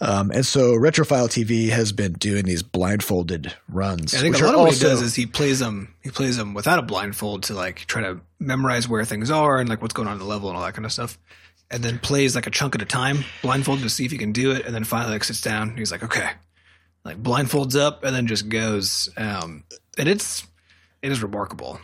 Um, 0.00 0.30
and 0.30 0.44
so 0.44 0.72
Retrofile 0.72 1.28
TV 1.30 1.68
has 1.70 1.92
been 1.92 2.12
doing 2.14 2.44
these 2.44 2.62
blindfolded 2.62 3.54
runs. 3.68 4.14
I 4.14 4.18
think 4.18 4.38
a 4.38 4.44
lot 4.44 4.54
of 4.54 4.60
what 4.60 4.66
also- 4.68 4.88
he 4.88 4.92
does 4.94 5.02
is 5.02 5.14
he 5.14 5.26
plays 5.26 5.60
them 5.60 5.94
he 6.02 6.10
plays 6.10 6.36
them 6.36 6.52
without 6.54 6.78
a 6.78 6.82
blindfold 6.82 7.44
to 7.44 7.54
like 7.54 7.86
try 7.86 8.02
to 8.02 8.20
memorize 8.38 8.88
where 8.88 9.04
things 9.04 9.30
are 9.30 9.58
and 9.58 9.68
like 9.68 9.80
what's 9.80 9.94
going 9.94 10.08
on 10.08 10.14
in 10.14 10.18
the 10.18 10.24
level 10.26 10.48
and 10.48 10.58
all 10.58 10.64
that 10.64 10.74
kind 10.74 10.84
of 10.84 10.92
stuff. 10.92 11.18
And 11.70 11.82
then 11.82 11.98
plays 11.98 12.34
like 12.36 12.46
a 12.46 12.50
chunk 12.50 12.74
at 12.76 12.82
a 12.82 12.84
time, 12.84 13.24
blindfolded 13.42 13.82
to 13.82 13.90
see 13.90 14.04
if 14.04 14.12
he 14.12 14.18
can 14.18 14.30
do 14.32 14.52
it, 14.52 14.66
and 14.66 14.74
then 14.74 14.84
finally 14.84 15.12
like 15.14 15.24
sits 15.24 15.40
down. 15.40 15.76
He's 15.76 15.90
like, 15.90 16.04
okay, 16.04 16.30
like 17.04 17.20
blindfolds 17.20 17.74
up, 17.78 18.04
and 18.04 18.14
then 18.14 18.26
just 18.28 18.48
goes. 18.48 19.08
Um, 19.16 19.64
and 19.98 20.08
it's 20.08 20.44
it 21.02 21.10
is 21.10 21.22
remarkable. 21.22 21.80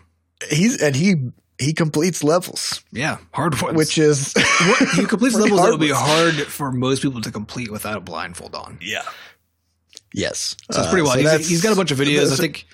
he's 0.51 0.81
and 0.81 0.95
he 0.95 1.15
he 1.63 1.73
completes 1.73 2.23
levels, 2.25 2.83
Yeah, 2.93 3.19
hard 3.33 3.61
ones. 3.63 3.77
which 3.77 3.99
is 3.99 4.33
What- 4.61 4.89
he 4.97 5.05
completes 5.07 5.35
levels 5.39 5.61
that 5.61 5.71
would 5.71 5.81
be 5.81 5.91
hard 5.95 6.35
for 6.35 6.71
most 6.73 7.03
people 7.03 7.21
to 7.23 7.31
complete 7.31 7.71
without 7.71 7.97
a 7.97 8.01
blindfold 8.01 8.55
on. 8.55 8.79
Yeah. 8.83 9.03
yes. 10.13 10.57
So 10.71 10.79
it's 10.81 10.89
Uh, 10.89 10.91
pretty 10.91 11.03
well. 11.03 11.13
so 11.15 11.39
he's, 11.39 11.49
he's 11.49 11.63
got 11.63 11.73
a 11.73 11.77
bunch 11.77 11.91
of 11.91 11.99
videos. 11.99 12.33
I 12.33 12.37
think 12.37 12.67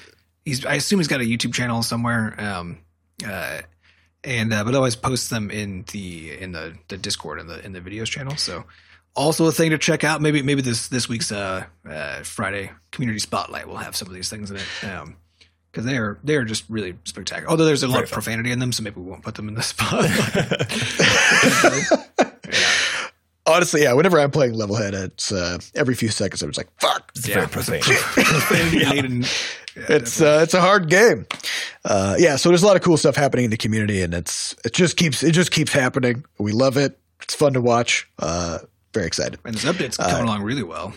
he's. 0.45 0.65
I 0.65 0.75
assume 0.75 0.99
he's 1.01 1.09
got 1.09 1.21
a 1.21 1.25
YouTube 1.25 1.55
channel 1.55 1.83
somewhere. 1.83 2.35
Um, 2.39 2.79
uh, 3.27 3.61
and 4.25 4.53
uh, 4.53 4.65
but 4.65 4.75
always 4.75 4.97
posts 4.97 5.29
them 5.29 5.51
in 5.51 5.85
the 5.93 6.33
in 6.39 6.53
the 6.53 6.75
the 6.89 6.99
Discord 6.99 7.41
in 7.41 7.47
the 7.47 7.65
in 7.65 7.73
the 7.73 7.81
videos 7.81 8.07
channel. 8.07 8.37
So 8.37 8.65
also 9.15 9.47
a 9.47 9.53
thing 9.53 9.71
to 9.71 9.79
check 9.79 10.05
out. 10.05 10.21
Maybe 10.21 10.43
maybe 10.43 10.63
this 10.63 10.89
this 10.89 11.09
week's 11.09 11.31
uh, 11.33 11.65
uh 11.89 12.23
Friday 12.25 12.71
community 12.91 13.21
spotlight 13.21 13.69
will 13.69 13.77
have 13.77 13.95
some 13.97 14.09
of 14.09 14.15
these 14.15 14.29
things 14.29 14.51
in 14.51 14.57
it. 14.57 14.85
Um, 14.85 15.17
because 15.73 15.85
they 15.85 15.97
are 15.97 16.19
they 16.25 16.37
are 16.37 16.45
just 16.45 16.65
really 16.69 16.97
spectacular. 17.05 17.51
Although 17.51 17.65
there's 17.67 17.83
a 17.83 17.87
lot 17.89 17.95
Very 17.95 18.05
of 18.05 18.11
fun. 18.11 18.15
profanity 18.17 18.53
in 18.53 18.59
them, 18.59 18.73
so 18.73 18.83
maybe 18.83 19.01
we 19.01 19.09
won't 19.11 19.23
put 19.23 19.35
them 19.37 19.49
in 19.49 19.55
the 19.55 19.63
spot. 19.63 20.05
honestly, 23.47 23.83
yeah. 23.83 23.93
Whenever 23.93 24.19
I'm 24.21 24.31
playing 24.31 24.55
Levelhead, 24.55 24.93
it's 24.95 25.33
uh, 25.33 25.59
every 25.75 25.95
few 25.95 26.09
seconds 26.09 26.43
I'm 26.43 26.51
just 26.51 26.59
like, 26.59 26.69
"Fuck." 26.81 27.13
It's 27.17 27.29
Yeah. 27.29 27.47
very 27.47 27.49
profane. 27.49 27.83
Yeah. 29.77 29.85
It's 29.97 30.21
uh, 30.21 30.41
it's 30.43 30.55
a 30.55 30.61
hard 30.61 30.91
game. 30.91 31.25
Uh, 31.85 32.17
yeah, 32.19 32.35
so 32.35 32.49
there's 32.49 32.65
a 32.65 32.67
lot 32.67 32.75
of 32.75 32.83
cool 32.83 32.97
stuff 32.97 33.15
happening 33.15 33.45
in 33.45 33.53
the 33.53 33.57
community, 33.57 34.03
and 34.03 34.13
it's 34.13 34.57
it 34.65 34.73
just 34.73 34.97
keeps 34.97 35.23
it 35.23 35.31
just 35.31 35.53
keeps 35.53 35.73
happening. 35.73 36.25
We 36.39 36.51
love 36.51 36.77
it. 36.77 36.99
It's 37.23 37.37
fun 37.37 37.53
to 37.53 37.61
watch. 37.61 38.11
Uh, 38.19 38.59
very 38.93 39.07
excited. 39.07 39.39
and 39.45 39.55
this 39.55 39.65
update's 39.65 39.97
coming 39.97 40.25
along 40.25 40.43
really 40.43 40.65
well. 40.65 40.95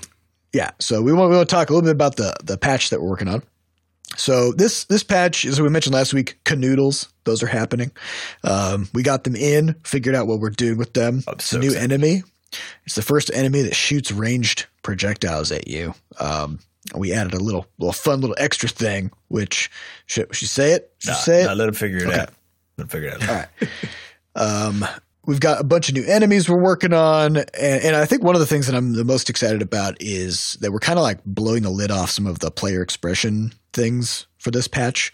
Yeah, 0.52 0.72
so 0.80 1.00
we 1.04 1.14
want 1.14 1.30
we 1.30 1.36
want 1.36 1.48
to 1.48 1.56
talk 1.56 1.70
a 1.70 1.74
little 1.74 1.86
bit 1.88 1.92
about 1.92 2.16
the 2.16 2.34
the 2.44 2.58
patch 2.58 2.90
that 2.90 3.00
we're 3.02 3.10
working 3.10 3.28
on. 3.28 3.44
So 4.17 4.52
this 4.54 4.86
this 4.86 5.04
patch, 5.04 5.45
as 5.45 5.60
we 5.62 5.69
mentioned 5.69 5.93
last 5.95 6.13
week, 6.13 6.38
canoodles. 6.45 7.08
Those 7.24 7.43
are 7.43 7.47
happening. 7.47 7.91
Um, 8.43 8.89
we 8.93 9.04
got 9.04 9.24
them 9.24 9.36
in, 9.36 9.76
figured 9.84 10.15
out 10.15 10.28
what 10.28 10.39
we're 10.39 10.50
doing 10.50 10.78
with 10.78 10.93
them. 10.93 11.24
I'm 11.28 11.36
it's 11.36 11.45
so 11.45 11.58
a 11.58 11.60
new 11.60 11.67
excited. 11.67 11.91
enemy. 11.91 12.24
It's 12.86 12.95
the 12.95 13.02
first 13.02 13.32
enemy 13.34 13.62
that 13.62 13.76
shoots 13.76 14.12
ranged 14.12 14.65
projectiles 14.84 15.52
at 15.52 15.67
you. 15.67 15.93
Um, 16.19 16.60
we 16.95 17.13
added 17.13 17.34
a 17.34 17.39
little, 17.39 17.67
little 17.78 17.93
fun, 17.93 18.19
little 18.21 18.36
extra 18.39 18.67
thing. 18.67 19.12
Which 19.30 19.69
should, 20.08 20.36
should 20.36 20.50
say 20.50 20.71
it? 20.74 20.91
Should 20.97 21.12
Nah, 21.12 21.15
say 21.15 21.43
it? 21.43 21.56
let 21.56 21.67
him 21.69 21.74
figure 21.76 22.00
it 22.00 22.08
Okay. 22.08 22.19
out. 22.19 22.30
Let 22.78 22.84
him 22.86 22.88
figure 22.89 23.10
it 23.10 23.21
out. 23.24 23.30
All 23.30 23.36
right. 23.36 23.47
Um, 24.36 24.86
we've 25.26 25.39
got 25.39 25.62
a 25.62 25.63
bunch 25.63 25.88
of 25.89 25.95
new 25.95 26.04
enemies 26.06 26.50
we're 26.50 26.58
working 26.62 26.91
on, 26.93 27.38
and, 27.38 27.47
and 27.60 27.95
I 27.95 28.06
think 28.06 28.24
one 28.24 28.36
of 28.36 28.39
the 28.41 28.47
things 28.47 28.65
that 28.67 28.76
I'm 28.76 28.93
the 28.93 29.06
most 29.06 29.30
excited 29.30 29.62
about 29.62 29.95
is 30.02 30.58
that 30.62 30.71
we're 30.71 30.80
kind 30.80 30.97
of 31.00 31.04
like 31.04 31.19
blowing 31.26 31.63
the 31.63 31.69
lid 31.69 31.91
off 31.91 32.10
some 32.10 32.28
of 32.28 32.39
the 32.39 32.50
player 32.52 32.82
expression 32.82 33.54
things 33.74 34.28
for 34.38 34.52
this 34.52 34.68
patch. 34.68 35.12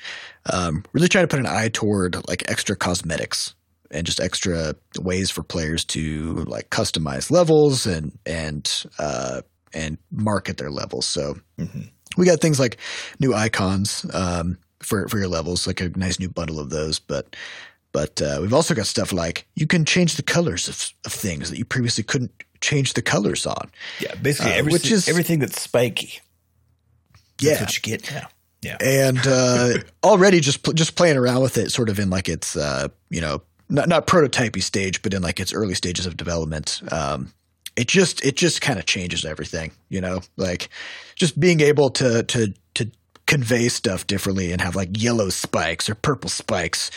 Um, 0.52 0.84
really 0.93 1.08
trying 1.08 1.24
to 1.24 1.28
put 1.28 1.39
an 1.39 1.46
eye 1.48 1.70
toward 1.70 2.15
like 2.28 2.50
extra 2.50 2.76
cosmetics 2.76 3.54
and 3.91 4.06
just 4.06 4.20
extra 4.20 4.76
ways 5.00 5.30
for 5.30 5.43
players 5.43 5.86
to 5.86 6.43
like 6.46 6.70
customize 6.70 7.32
levels 7.32 7.86
and 7.86 8.17
and 8.26 8.84
uh, 9.00 9.41
and 9.74 9.98
market 10.12 10.58
their 10.58 10.72
levels. 10.72 11.06
So 11.06 11.38
Mhm. 11.60 11.89
we 12.17 12.26
got 12.26 12.39
things 12.41 12.60
like 12.60 12.78
new 13.20 13.34
icons 13.34 14.06
um, 14.13 14.58
for 14.80 15.08
for 15.08 15.17
your 15.20 15.28
levels, 15.28 15.67
like 15.67 15.82
a 15.82 15.89
nice 15.98 16.20
new 16.20 16.30
bundle 16.30 16.60
of 16.60 16.70
those. 16.70 17.00
But 17.00 17.36
but 17.93 18.22
uh, 18.22 18.39
we've 18.41 18.54
also 18.54 18.76
got 18.76 18.86
stuff 18.88 19.12
like 19.13 19.48
you 19.56 19.65
can 19.67 19.86
change 19.86 20.15
the 20.15 20.24
colors 20.24 20.67
of, 20.67 20.91
of 21.06 21.13
things 21.13 21.50
that 21.50 21.58
you 21.58 21.65
previously 21.65 22.04
couldn't 22.04 22.32
change 22.62 22.93
the 22.93 23.02
colors 23.02 23.46
on. 23.46 23.72
Yeah, 24.00 24.13
basically 24.15 24.52
Uh, 24.52 24.56
everything, 24.56 24.74
which 24.74 24.91
is- 24.91 25.08
everything 25.08 25.39
that's 25.39 25.62
spiky. 25.62 26.22
Yeah, 27.39 27.52
That's 27.60 27.62
what 27.62 27.76
you 27.76 27.82
get 27.98 28.12
now. 28.12 28.28
Yeah. 28.63 28.78
and 28.82 29.20
uh, 29.26 29.74
already 30.04 30.39
just 30.39 30.63
pl- 30.63 30.74
just 30.74 30.96
playing 30.96 31.17
around 31.17 31.41
with 31.41 31.58
it, 31.58 31.72
sort 31.72 31.89
of 31.89 32.00
in 32.00 32.10
like 32.10 32.28
its 32.28 32.56
uh, 32.58 32.88
you 33.10 33.22
know 33.22 33.41
not 33.70 33.88
not 33.88 34.08
prototypey 34.08 34.62
stage, 34.62 35.02
but 35.02 35.13
in 35.13 35.22
like 35.22 35.39
its 35.39 35.54
early 35.54 35.76
stages 35.76 36.06
of 36.06 36.17
development. 36.17 36.82
Um, 36.91 37.34
it 37.76 37.88
just 37.88 38.26
it 38.26 38.36
just 38.36 38.62
kind 38.62 38.80
of 38.80 38.86
changes 38.86 39.24
everything, 39.24 39.72
you 39.89 40.02
know, 40.02 40.22
like 40.36 40.70
just 41.15 41.39
being 41.39 41.62
able 41.62 41.89
to 41.91 42.24
to 42.24 42.54
to 42.74 42.91
convey 43.28 43.70
stuff 43.70 44.08
differently 44.08 44.52
and 44.52 44.62
have 44.62 44.76
like 44.76 44.89
yellow 45.02 45.30
spikes 45.30 45.89
or 45.89 45.96
purple 45.96 46.30
spikes. 46.30 46.89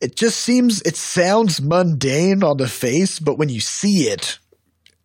It 0.00 0.16
just 0.16 0.40
seems 0.40 0.80
it 0.82 0.96
sounds 0.96 1.60
mundane 1.60 2.42
on 2.44 2.56
the 2.56 2.68
face, 2.68 3.18
but 3.18 3.38
when 3.38 3.48
you 3.48 3.60
see 3.60 4.08
it, 4.08 4.38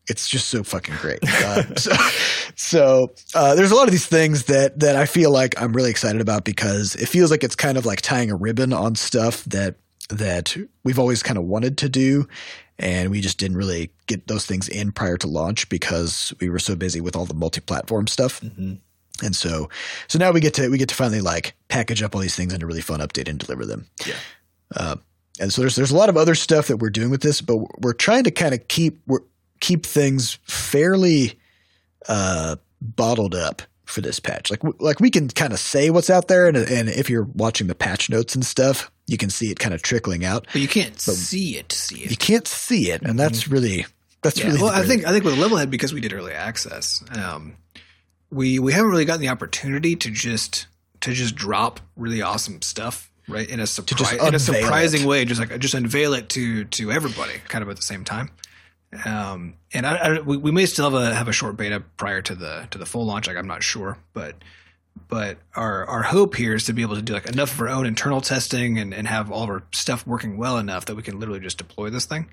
it's 0.07 0.27
just 0.27 0.47
so 0.49 0.63
fucking 0.63 0.95
great. 1.01 1.19
Uh, 1.23 1.75
so, 1.75 1.91
so 2.55 3.13
uh, 3.35 3.55
there's 3.55 3.71
a 3.71 3.75
lot 3.75 3.87
of 3.87 3.91
these 3.91 4.05
things 4.05 4.45
that 4.45 4.79
that 4.79 4.95
I 4.95 5.05
feel 5.05 5.31
like 5.31 5.59
I'm 5.61 5.73
really 5.73 5.89
excited 5.89 6.21
about 6.21 6.45
because 6.45 6.95
it 6.95 7.07
feels 7.07 7.31
like 7.31 7.43
it's 7.43 7.55
kind 7.55 7.77
of 7.77 7.85
like 7.85 8.01
tying 8.01 8.31
a 8.31 8.35
ribbon 8.35 8.73
on 8.73 8.95
stuff 8.95 9.43
that 9.45 9.75
that 10.09 10.55
we've 10.83 10.99
always 10.99 11.21
kind 11.21 11.37
of 11.37 11.43
wanted 11.43 11.77
to 11.79 11.89
do, 11.89 12.27
and 12.79 13.11
we 13.11 13.21
just 13.21 13.37
didn't 13.37 13.57
really 13.57 13.91
get 14.05 14.27
those 14.27 14.45
things 14.45 14.69
in 14.69 14.91
prior 14.91 15.17
to 15.17 15.27
launch 15.27 15.67
because 15.69 16.33
we 16.39 16.49
were 16.49 16.59
so 16.59 16.75
busy 16.75 17.01
with 17.01 17.15
all 17.15 17.25
the 17.25 17.33
multi-platform 17.33 18.07
stuff. 18.07 18.41
Mhm. 18.41 18.79
And 19.23 19.35
so, 19.35 19.67
so 20.07 20.19
now 20.19 20.31
we 20.31 20.39
get 20.39 20.53
to 20.55 20.69
we 20.69 20.77
get 20.77 20.89
to 20.89 20.95
finally 20.95 21.21
like 21.21 21.55
package 21.69 22.03
up 22.03 22.15
all 22.15 22.21
these 22.21 22.35
things 22.35 22.53
into 22.53 22.65
a 22.65 22.67
really 22.67 22.81
fun 22.81 22.99
update 22.99 23.27
and 23.27 23.39
deliver 23.39 23.65
them. 23.65 23.87
Yeah. 24.05 24.15
Uh, 24.75 24.95
and 25.39 25.51
so 25.51 25.61
there's 25.61 25.75
there's 25.75 25.91
a 25.91 25.97
lot 25.97 26.09
of 26.09 26.17
other 26.17 26.35
stuff 26.35 26.67
that 26.67 26.77
we're 26.77 26.89
doing 26.89 27.09
with 27.09 27.21
this, 27.21 27.41
but 27.41 27.57
we're 27.81 27.93
trying 27.93 28.23
to 28.25 28.31
kind 28.31 28.53
of 28.53 28.67
keep 28.67 28.99
we're, 29.07 29.21
keep 29.59 29.85
things 29.85 30.39
fairly 30.43 31.39
uh, 32.07 32.57
bottled 32.81 33.35
up 33.35 33.61
for 33.85 34.01
this 34.01 34.19
patch. 34.19 34.51
Like 34.51 34.59
w- 34.61 34.77
like 34.79 34.99
we 34.99 35.09
can 35.09 35.29
kind 35.29 35.53
of 35.53 35.59
say 35.59 35.89
what's 35.89 36.09
out 36.09 36.27
there, 36.27 36.47
and 36.47 36.57
and 36.57 36.89
if 36.89 37.09
you're 37.09 37.23
watching 37.23 37.67
the 37.67 37.75
patch 37.75 38.09
notes 38.09 38.35
and 38.35 38.45
stuff, 38.45 38.91
you 39.07 39.17
can 39.17 39.29
see 39.29 39.49
it 39.51 39.59
kind 39.59 39.73
of 39.73 39.81
trickling 39.81 40.25
out. 40.25 40.47
But 40.51 40.61
you 40.61 40.67
can't 40.67 40.99
see 40.99 41.57
it. 41.57 41.71
See 41.71 42.01
it. 42.03 42.11
You 42.11 42.17
can't 42.17 42.47
see 42.47 42.91
it, 42.91 43.01
and 43.01 43.19
that's 43.19 43.47
really 43.47 43.85
that's 44.21 44.39
Yeah, 44.39 44.47
really 44.47 44.61
well, 44.61 44.71
I 44.71 44.83
think 44.83 45.05
I 45.05 45.11
think 45.11 45.23
with 45.23 45.35
Levelhead 45.35 45.69
because 45.69 45.93
we 45.93 46.01
did 46.01 46.13
early 46.13 46.33
access, 46.33 47.03
um, 47.11 47.55
we 48.29 48.59
we 48.59 48.73
haven't 48.73 48.91
really 48.91 49.05
gotten 49.05 49.21
the 49.21 49.29
opportunity 49.29 49.95
to 49.95 50.11
just 50.11 50.67
to 51.01 51.13
just 51.13 51.35
drop 51.35 51.79
really 51.95 52.21
awesome 52.21 52.61
stuff 52.61 53.09
right 53.27 53.49
in 53.49 53.59
a 53.59 53.67
surprise 53.67 54.13
in 54.13 54.35
a 54.35 54.39
surprising 54.39 55.03
it. 55.03 55.07
way, 55.07 55.25
just 55.25 55.39
like 55.39 55.57
just 55.59 55.73
unveil 55.73 56.13
it 56.13 56.29
to 56.29 56.65
to 56.65 56.91
everybody, 56.91 57.33
kind 57.47 57.61
of 57.63 57.69
at 57.69 57.75
the 57.75 57.81
same 57.81 58.03
time. 58.03 58.31
Um, 59.05 59.55
and 59.73 59.85
I, 59.85 59.95
I 59.95 60.19
we, 60.21 60.37
we 60.37 60.51
may 60.51 60.65
still 60.65 60.89
have 60.89 61.01
a 61.01 61.13
have 61.13 61.27
a 61.27 61.33
short 61.33 61.57
beta 61.57 61.81
prior 61.97 62.21
to 62.21 62.35
the 62.35 62.67
to 62.71 62.77
the 62.77 62.85
full 62.85 63.05
launch. 63.05 63.27
Like 63.27 63.37
I'm 63.37 63.47
not 63.47 63.63
sure, 63.63 63.97
but 64.13 64.35
but 65.07 65.37
our 65.55 65.85
our 65.85 66.03
hope 66.03 66.35
here 66.35 66.55
is 66.55 66.65
to 66.65 66.73
be 66.73 66.81
able 66.81 66.95
to 66.95 67.01
do 67.01 67.13
like 67.13 67.27
enough 67.27 67.53
of 67.53 67.61
our 67.61 67.69
own 67.69 67.85
internal 67.85 68.21
testing 68.21 68.79
and, 68.79 68.93
and 68.93 69.07
have 69.07 69.31
all 69.31 69.43
of 69.43 69.49
our 69.49 69.63
stuff 69.71 70.07
working 70.07 70.37
well 70.37 70.57
enough 70.57 70.85
that 70.85 70.95
we 70.95 71.03
can 71.03 71.19
literally 71.19 71.39
just 71.39 71.57
deploy 71.57 71.89
this 71.89 72.05
thing 72.05 72.29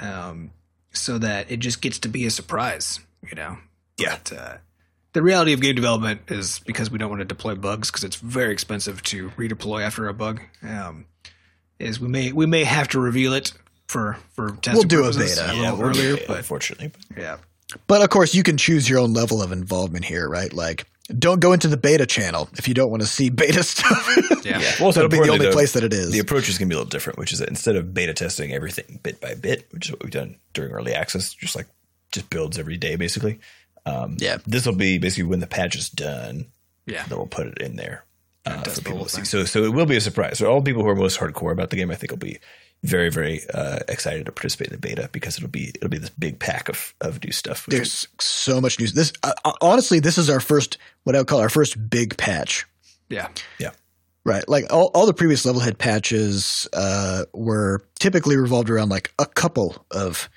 um, 0.00 0.52
so 0.92 1.18
that 1.18 1.50
it 1.50 1.58
just 1.58 1.80
gets 1.80 1.98
to 2.00 2.08
be 2.08 2.26
a 2.26 2.30
surprise, 2.30 3.00
you 3.28 3.34
know. 3.34 3.58
Yeah. 3.98 4.18
But, 4.22 4.38
uh, 4.38 4.56
the 5.12 5.22
reality 5.22 5.52
of 5.52 5.60
game 5.60 5.74
development 5.74 6.22
is 6.28 6.60
because 6.60 6.90
we 6.90 6.98
don't 6.98 7.10
want 7.10 7.20
to 7.20 7.26
deploy 7.26 7.54
bugs 7.54 7.90
because 7.90 8.04
it's 8.04 8.16
very 8.16 8.52
expensive 8.52 9.02
to 9.04 9.28
redeploy 9.30 9.82
after 9.82 10.08
a 10.08 10.14
bug. 10.14 10.40
Um, 10.62 11.06
is 11.78 12.00
we 12.00 12.08
may 12.08 12.32
we 12.32 12.46
may 12.46 12.64
have 12.64 12.88
to 12.88 13.00
reveal 13.00 13.34
it 13.34 13.52
for 13.92 14.16
for 14.32 14.50
testing. 14.62 14.74
We'll 14.74 14.82
do 14.84 15.00
a 15.00 15.12
purposes 15.12 15.38
beta. 15.38 15.52
a 15.52 15.54
little 15.54 15.76
we're 15.76 15.90
earlier, 15.90 16.10
earlier, 16.12 16.24
but 16.26 16.36
unfortunately. 16.38 16.92
yeah, 17.16 17.36
But 17.86 18.02
of 18.02 18.10
course, 18.10 18.34
you 18.34 18.42
can 18.42 18.56
choose 18.56 18.88
your 18.88 18.98
own 18.98 19.12
level 19.12 19.42
of 19.42 19.52
involvement 19.52 20.04
here, 20.04 20.28
right? 20.28 20.52
Like, 20.52 20.86
don't 21.18 21.40
go 21.40 21.52
into 21.52 21.68
the 21.68 21.76
beta 21.76 22.06
channel 22.06 22.48
if 22.56 22.66
you 22.66 22.74
don't 22.74 22.90
want 22.90 23.02
to 23.02 23.08
see 23.08 23.28
beta 23.28 23.62
stuff. 23.74 24.08
yeah, 24.44 24.58
Yeah. 24.58 24.72
Well, 24.78 24.86
also 24.86 25.00
That'll 25.02 25.10
be 25.10 25.24
the 25.24 25.32
only 25.32 25.46
though, 25.46 25.52
place 25.52 25.72
that 25.72 25.84
it 25.84 25.92
is. 25.92 26.10
The 26.10 26.20
approach 26.20 26.48
is 26.48 26.58
going 26.58 26.68
to 26.68 26.72
be 26.72 26.76
a 26.76 26.78
little 26.78 26.88
different, 26.88 27.18
which 27.18 27.32
is 27.32 27.38
that 27.40 27.48
instead 27.48 27.76
of 27.76 27.92
beta 27.92 28.14
testing 28.14 28.52
everything 28.52 28.98
bit 29.02 29.20
by 29.20 29.34
bit, 29.34 29.66
which 29.72 29.86
is 29.86 29.92
what 29.92 30.02
we've 30.02 30.12
done 30.12 30.36
during 30.54 30.72
early 30.72 30.94
access, 30.94 31.34
just 31.34 31.54
like 31.54 31.66
just 32.12 32.30
builds 32.30 32.58
every 32.58 32.76
day, 32.78 32.96
basically. 32.96 33.38
Um, 33.84 34.16
Yeah. 34.18 34.38
This 34.46 34.64
will 34.66 34.76
be 34.76 34.98
basically 34.98 35.24
when 35.24 35.40
the 35.40 35.46
patch 35.46 35.76
is 35.76 35.90
done, 35.90 36.46
yeah. 36.86 37.04
then 37.08 37.18
we'll 37.18 37.26
put 37.26 37.46
it 37.46 37.58
in 37.58 37.76
there 37.76 38.04
uh, 38.46 38.62
for 38.62 38.80
people 38.80 39.04
to 39.04 39.10
see. 39.10 39.24
So, 39.24 39.44
so 39.44 39.64
it 39.64 39.72
will 39.72 39.86
be 39.86 39.96
a 39.96 40.00
surprise. 40.00 40.38
So, 40.38 40.50
all 40.50 40.62
people 40.62 40.82
who 40.82 40.88
are 40.88 40.96
most 40.96 41.18
hardcore 41.18 41.52
about 41.52 41.70
the 41.70 41.76
game, 41.76 41.90
I 41.90 41.94
think, 41.94 42.10
will 42.10 42.18
be 42.18 42.38
very, 42.82 43.10
very 43.10 43.40
uh, 43.54 43.78
excited 43.88 44.26
to 44.26 44.32
participate 44.32 44.68
in 44.68 44.72
the 44.72 44.78
beta 44.78 45.08
because 45.12 45.36
it'll 45.36 45.48
be 45.48 45.68
it'll 45.68 45.88
be 45.88 45.98
this 45.98 46.10
big 46.10 46.38
pack 46.38 46.68
of 46.68 46.94
of 47.00 47.22
new 47.24 47.32
stuff. 47.32 47.66
There's 47.66 48.08
so 48.18 48.60
much 48.60 48.78
news. 48.80 48.92
This 48.92 49.12
uh, 49.22 49.32
uh, 49.44 49.52
honestly, 49.60 50.00
this 50.00 50.18
is 50.18 50.28
our 50.28 50.40
first 50.40 50.78
what 51.04 51.14
I 51.14 51.20
would 51.20 51.28
call 51.28 51.40
our 51.40 51.48
first 51.48 51.88
big 51.90 52.16
patch. 52.16 52.66
Yeah. 53.08 53.28
Yeah. 53.58 53.70
Right. 54.24 54.48
Like 54.48 54.72
all, 54.72 54.90
all 54.94 55.06
the 55.06 55.14
previous 55.14 55.44
Levelhead 55.44 55.78
patches 55.78 56.68
uh, 56.72 57.24
were 57.32 57.82
typically 57.98 58.36
revolved 58.36 58.70
around 58.70 58.88
like 58.88 59.12
a 59.18 59.26
couple 59.26 59.84
of 59.90 60.28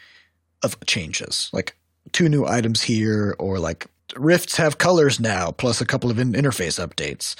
of 0.64 0.80
changes, 0.86 1.50
like 1.54 1.76
two 2.12 2.30
new 2.30 2.46
items 2.46 2.82
here, 2.82 3.36
or 3.40 3.60
like 3.60 3.88
rifts 4.16 4.58
have 4.58 4.78
colors 4.78 5.20
now, 5.20 5.52
plus 5.52 5.82
a 5.82 5.86
couple 5.86 6.10
of 6.10 6.20
in- 6.20 6.34
interface 6.34 6.84
updates. 6.84 7.36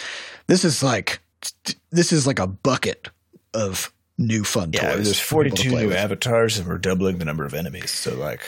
This 0.48 0.66
is 0.66 0.82
like 0.84 1.20
this 1.92 2.12
is 2.12 2.26
like 2.26 2.40
a 2.40 2.48
bucket 2.48 3.10
of 3.54 3.92
new 4.18 4.44
fun 4.44 4.72
yeah, 4.74 4.94
toys. 4.96 5.06
there's 5.06 5.20
for 5.20 5.44
people 5.44 5.58
to 5.58 5.64
42 5.64 5.82
new 5.84 5.88
with. 5.90 5.98
avatars, 5.98 6.58
and 6.58 6.68
we're 6.68 6.78
doubling 6.78 7.18
the 7.18 7.26
number 7.26 7.46
of 7.46 7.54
enemies. 7.54 7.92
So, 7.92 8.16
like, 8.16 8.42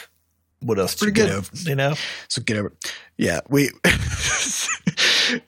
what 0.61 0.79
else? 0.79 0.95
Pretty 0.95 1.13
do 1.13 1.21
you 1.21 1.27
good. 1.27 1.31
get 1.31 1.37
over- 1.37 1.69
You 1.69 1.75
know, 1.75 1.93
So 2.29 2.41
get 2.41 2.57
over. 2.57 2.73
Yeah, 3.17 3.41
we. 3.49 3.69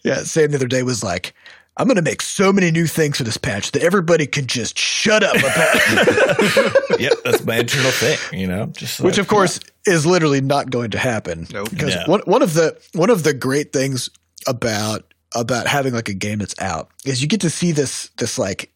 yeah, 0.03 0.23
Sam 0.23 0.51
the 0.51 0.55
other 0.57 0.67
day 0.67 0.83
was 0.83 1.03
like, 1.03 1.33
"I'm 1.77 1.87
going 1.87 1.95
to 1.95 2.01
make 2.01 2.21
so 2.21 2.51
many 2.51 2.71
new 2.71 2.87
things 2.87 3.17
for 3.17 3.23
this 3.23 3.37
patch 3.37 3.71
that 3.71 3.81
everybody 3.83 4.27
can 4.27 4.45
just 4.47 4.77
shut 4.77 5.23
up 5.23 5.35
about." 5.37 6.99
yep, 6.99 7.13
that's 7.23 7.43
my 7.45 7.57
internal 7.57 7.91
thing. 7.91 8.17
You 8.39 8.47
know, 8.47 8.65
just 8.67 8.99
Which, 8.99 9.15
like, 9.17 9.21
of 9.21 9.27
course, 9.27 9.59
is 9.85 10.05
literally 10.05 10.41
not 10.41 10.69
going 10.69 10.91
to 10.91 10.97
happen. 10.97 11.47
Nope. 11.51 11.69
Because 11.69 11.95
No. 11.95 12.03
one 12.07 12.21
one 12.25 12.41
of 12.41 12.53
the 12.53 12.77
one 12.93 13.09
of 13.09 13.23
the 13.23 13.33
great 13.33 13.71
things 13.73 14.09
about 14.47 15.13
about 15.35 15.67
having 15.67 15.93
like 15.93 16.09
a 16.09 16.13
game 16.13 16.39
that's 16.39 16.59
out 16.59 16.89
is 17.05 17.21
you 17.21 17.27
get 17.27 17.41
to 17.41 17.49
see 17.49 17.71
this 17.71 18.09
this 18.17 18.37
like 18.39 18.71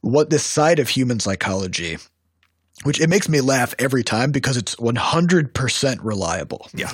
what 0.00 0.30
this 0.30 0.44
side 0.44 0.78
of 0.78 0.88
human 0.88 1.20
psychology. 1.20 1.98
Which 2.82 3.00
it 3.00 3.08
makes 3.08 3.26
me 3.26 3.40
laugh 3.40 3.74
every 3.78 4.04
time 4.04 4.32
because 4.32 4.58
it's 4.58 4.76
100% 4.76 5.98
reliable. 6.02 6.68
Yeah. 6.74 6.92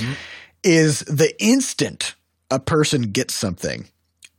is 0.62 1.00
the 1.00 1.34
instant 1.42 2.14
a 2.52 2.60
person 2.60 3.02
gets 3.10 3.34
something, 3.34 3.88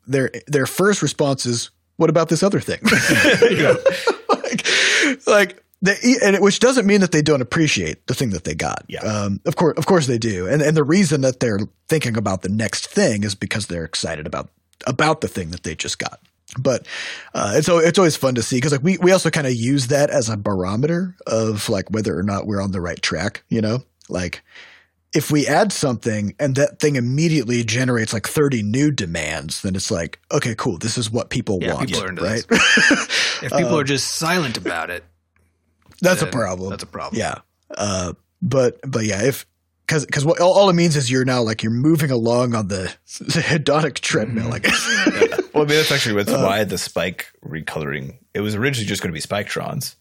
their 0.08 0.32
their 0.48 0.66
first 0.66 1.02
response 1.02 1.46
is, 1.46 1.72
"What 1.98 2.10
about 2.10 2.30
this 2.30 2.44
other 2.44 2.60
thing?" 2.60 2.80
like, 4.30 5.28
like 5.28 5.64
the, 5.82 6.20
and 6.24 6.36
it, 6.36 6.42
which 6.42 6.60
doesn't 6.60 6.86
mean 6.86 7.02
that 7.02 7.12
they 7.12 7.22
don't 7.22 7.42
appreciate 7.42 8.08
the 8.08 8.14
thing 8.14 8.30
that 8.30 8.44
they 8.44 8.56
got. 8.56 8.86
Yeah. 8.88 9.02
Um, 9.02 9.42
of 9.46 9.56
course, 9.56 9.78
of 9.78 9.86
course 9.86 10.08
they 10.08 10.18
do, 10.18 10.48
and 10.48 10.62
and 10.62 10.78
the 10.78 10.84
reason 10.84 11.22
that 11.22 11.40
they're 11.40 11.60
thinking 11.90 12.16
about 12.16 12.44
the 12.44 12.50
next 12.50 12.88
thing 12.88 13.24
is 13.24 13.36
because 13.36 13.68
they're 13.68 13.86
excited 13.86 14.28
about 14.28 14.50
about 14.86 15.22
the 15.22 15.28
thing 15.28 15.50
that 15.52 15.64
they 15.64 15.76
just 15.76 16.00
got. 16.00 16.20
But 16.60 16.86
uh, 17.34 17.54
it's 17.56 17.68
it's 17.70 17.98
always 17.98 18.16
fun 18.16 18.36
to 18.36 18.44
see 18.44 18.58
because 18.58 18.72
like 18.72 18.84
we 18.84 18.98
we 19.00 19.12
also 19.12 19.30
kind 19.30 19.48
of 19.48 19.54
use 19.54 19.88
that 19.88 20.10
as 20.10 20.30
a 20.30 20.38
barometer 20.38 21.16
of 21.26 21.70
like 21.70 21.90
whether 21.90 22.18
or 22.18 22.24
not 22.24 22.46
we're 22.46 22.62
on 22.62 22.72
the 22.72 22.82
right 22.82 23.02
track. 23.02 23.44
You 23.50 23.62
know, 23.62 23.84
like 24.10 24.44
if 25.14 25.30
we 25.30 25.48
add 25.48 25.72
something 25.72 26.36
and 26.40 26.56
that 26.56 26.80
thing 26.80 26.96
immediately 26.96 27.64
generates 27.64 28.14
like 28.14 28.28
30 28.28 28.64
new 28.64 28.90
demands, 28.90 29.62
then 29.62 29.76
it's 29.76 29.92
like, 29.92 30.20
okay, 30.32 30.56
cool. 30.56 30.78
This 30.80 30.98
is 30.98 31.12
what 31.12 31.30
people 31.30 31.60
Yeah, 31.62 31.76
want, 31.76 31.88
people 31.88 32.04
right? 32.08 32.44
If 33.44 33.52
people 33.52 33.78
are 33.78 33.84
just 33.84 34.16
silent 34.16 34.58
about 34.58 34.90
it, 34.90 35.04
that's 36.02 36.22
a 36.22 36.28
problem. 36.28 36.70
That's 36.72 36.84
a 36.84 36.88
problem. 36.88 37.20
yeah. 37.20 37.40
Uh, 37.70 38.14
but 38.42 38.80
but 38.88 39.06
yeah, 39.06 39.24
if 39.24 39.46
because 39.86 40.06
because 40.06 40.26
what 40.26 40.40
all, 40.40 40.54
all 40.54 40.70
it 40.70 40.74
means 40.74 40.96
is 40.96 41.12
you're 41.12 41.26
now 41.26 41.42
like 41.42 41.62
you're 41.64 41.72
moving 41.72 42.12
along 42.12 42.56
on 42.56 42.68
the, 42.68 42.94
the 43.20 43.42
hedonic 43.42 43.96
treadmill. 43.96 44.54
I 44.54 44.60
guess. 44.60 45.42
Well, 45.54 45.64
I 45.64 45.68
mean, 45.68 45.78
that's 45.78 45.92
actually 45.92 46.16
what's 46.16 46.32
Uh, 46.32 46.42
why 46.42 46.64
the 46.64 46.78
spike 46.78 47.28
recoloring. 47.46 48.16
It 48.34 48.42
was 48.42 48.56
originally 48.56 48.88
just 48.88 49.02
going 49.02 49.14
to 49.14 49.20
be 49.20 49.22
spiketrons, 49.22 49.96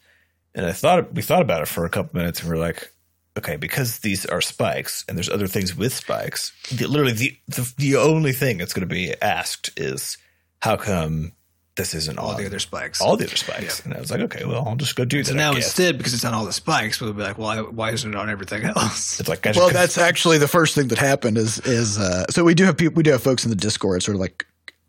and 0.55 0.65
I 0.67 0.73
thought 0.73 1.15
we 1.15 1.23
thought 1.23 1.43
about 1.43 1.63
it 1.63 1.69
for 1.69 1.85
a 1.85 1.91
couple 1.91 2.19
minutes, 2.19 2.41
and 2.41 2.49
we're 2.51 2.57
like, 2.59 2.93
okay, 3.37 3.57
because 3.57 3.99
these 3.99 4.25
are 4.27 4.41
spikes, 4.41 5.05
and 5.09 5.17
there's 5.17 5.29
other 5.29 5.47
things 5.47 5.77
with 5.77 5.93
spikes. 5.95 6.53
The, 6.71 6.87
literally, 6.87 7.13
the, 7.13 7.37
the 7.49 7.73
the 7.77 7.97
only 7.97 8.33
thing 8.33 8.59
that's 8.59 8.73
going 8.73 8.89
to 8.89 8.95
be 8.95 9.15
asked 9.21 9.71
is 9.77 10.17
how 10.61 10.77
come 10.77 11.33
this 11.75 11.95
isn't 11.95 12.19
all 12.19 12.33
on 12.33 12.37
the 12.37 12.47
other 12.47 12.59
spikes. 12.59 13.01
all 13.01 13.17
the 13.17 13.25
other 13.25 13.37
spikes? 13.37 13.83
And 13.85 13.95
I 13.95 13.99
was 14.01 14.11
like, 14.11 14.21
okay, 14.21 14.45
well, 14.45 14.65
I'll 14.69 14.77
just 14.77 14.95
go 14.95 15.07
do 15.07 15.23
that. 15.23 15.31
so 15.31 15.35
now 15.35 15.55
guess. 15.55 15.65
instead, 15.65 15.97
because 15.97 16.13
it's 16.13 16.25
on 16.25 16.35
all 16.35 16.45
the 16.45 16.53
spikes, 16.53 17.01
we'll 17.01 17.13
be 17.15 17.23
like, 17.23 17.39
why 17.39 17.61
why 17.61 17.93
isn't 17.93 18.13
it 18.13 18.17
on 18.17 18.29
everything 18.31 18.65
else? 18.65 19.19
it's 19.21 19.29
like, 19.29 19.45
well, 19.55 19.71
that's 19.71 19.97
actually 19.99 20.39
the 20.39 20.49
first 20.49 20.75
thing 20.75 20.89
that 20.89 20.99
happened. 20.99 21.37
Is 21.39 21.59
is 21.61 21.99
uh, 21.99 22.27
so 22.31 22.45
we 22.45 22.55
do 22.55 22.65
have 22.65 22.77
people 22.77 22.95
we 22.95 23.03
do 23.03 23.11
have 23.13 23.23
folks 23.23 23.45
in 23.45 23.51
the 23.51 23.57
Discord 23.57 24.03
sort 24.03 24.15
of 24.15 24.21
like 24.21 24.47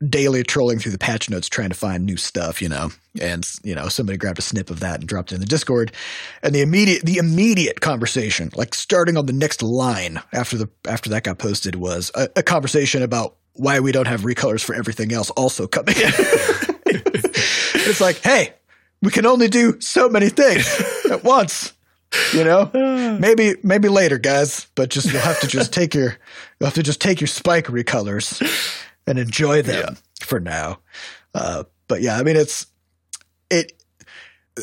daily 0.10 0.44
trolling 0.44 0.80
through 0.80 0.92
the 0.92 0.98
patch 0.98 1.30
notes 1.30 1.48
trying 1.48 1.70
to 1.70 1.76
find 1.76 2.06
new 2.06 2.18
stuff, 2.18 2.62
you 2.62 2.70
know, 2.70 2.92
and 3.22 3.50
you 3.64 3.76
know 3.76 3.88
somebody 3.88 4.18
grabbed 4.18 4.40
a 4.40 4.42
snip 4.42 4.70
of 4.70 4.80
that 4.80 5.00
and 5.00 5.08
dropped 5.08 5.32
it 5.32 5.36
in 5.36 5.42
the 5.42 5.48
Discord, 5.48 5.92
and 6.42 6.54
the 6.54 6.62
immediate 6.62 7.04
the 7.04 7.18
immediate 7.18 7.82
conversation, 7.82 8.50
like 8.56 8.74
starting 8.74 9.18
on 9.18 9.26
the 9.26 9.34
next 9.34 9.62
line 9.62 10.22
after 10.34 10.58
the 10.58 10.70
after 10.88 11.10
that 11.10 11.24
got 11.24 11.38
posted, 11.38 11.76
was 11.76 12.12
a, 12.16 12.30
a 12.36 12.44
conversation 12.44 13.02
about 13.02 13.36
why 13.54 13.80
we 13.80 13.92
don't 13.92 14.08
have 14.08 14.22
recolors 14.22 14.64
for 14.64 14.74
everything 14.74 15.14
else 15.14 15.30
also 15.32 15.68
coming. 15.68 15.96
in. 15.96 16.04
it's 16.86 18.02
like, 18.02 18.18
hey, 18.18 18.54
we 19.02 19.12
can 19.12 19.26
only 19.26 19.48
do 19.48 19.80
so 19.80 20.10
many 20.10 20.30
things 20.30 20.66
at 21.10 21.24
once. 21.24 21.74
You 22.32 22.44
know, 22.44 22.70
maybe 23.20 23.56
maybe 23.64 23.90
later, 23.90 24.20
guys. 24.20 24.68
But 24.76 24.90
just 24.90 25.12
you'll 25.12 25.22
have 25.22 25.40
to 25.40 25.48
just 25.48 25.74
take 25.74 25.96
your 25.96 26.18
you'll 26.60 26.68
have 26.68 26.76
to 26.76 26.84
just 26.84 27.02
take 27.02 27.20
your 27.20 27.28
spike 27.28 27.68
recolors 27.68 28.40
and 29.08 29.20
enjoy 29.20 29.62
them 29.62 29.98
for 30.20 30.40
now. 30.40 30.80
Uh, 31.34 31.64
but 31.88 32.02
yeah, 32.02 32.18
I 32.18 32.24
mean, 32.24 32.36
it's 32.36 32.68
it. 33.50 33.74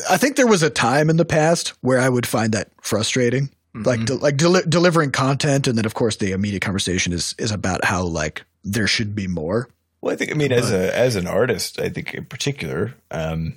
I 0.09 0.17
think 0.17 0.35
there 0.37 0.47
was 0.47 0.63
a 0.63 0.69
time 0.69 1.09
in 1.09 1.17
the 1.17 1.25
past 1.25 1.69
where 1.81 1.99
I 1.99 2.07
would 2.07 2.25
find 2.25 2.53
that 2.53 2.71
frustrating, 2.81 3.49
like 3.73 4.05
de- 4.05 4.15
like 4.15 4.37
deli- 4.37 4.63
delivering 4.67 5.11
content, 5.11 5.67
and 5.67 5.77
then 5.77 5.85
of 5.85 5.93
course 5.93 6.15
the 6.17 6.31
immediate 6.31 6.61
conversation 6.61 7.13
is 7.13 7.35
is 7.37 7.51
about 7.51 7.85
how 7.85 8.03
like 8.03 8.43
there 8.63 8.87
should 8.87 9.15
be 9.15 9.27
more. 9.27 9.69
Well, 10.01 10.13
I 10.13 10.17
think 10.17 10.31
I 10.31 10.33
mean 10.33 10.51
as 10.51 10.71
a 10.71 10.97
as 10.97 11.15
an 11.15 11.27
artist, 11.27 11.79
I 11.79 11.89
think 11.89 12.13
in 12.13 12.25
particular, 12.25 12.95
um, 13.11 13.55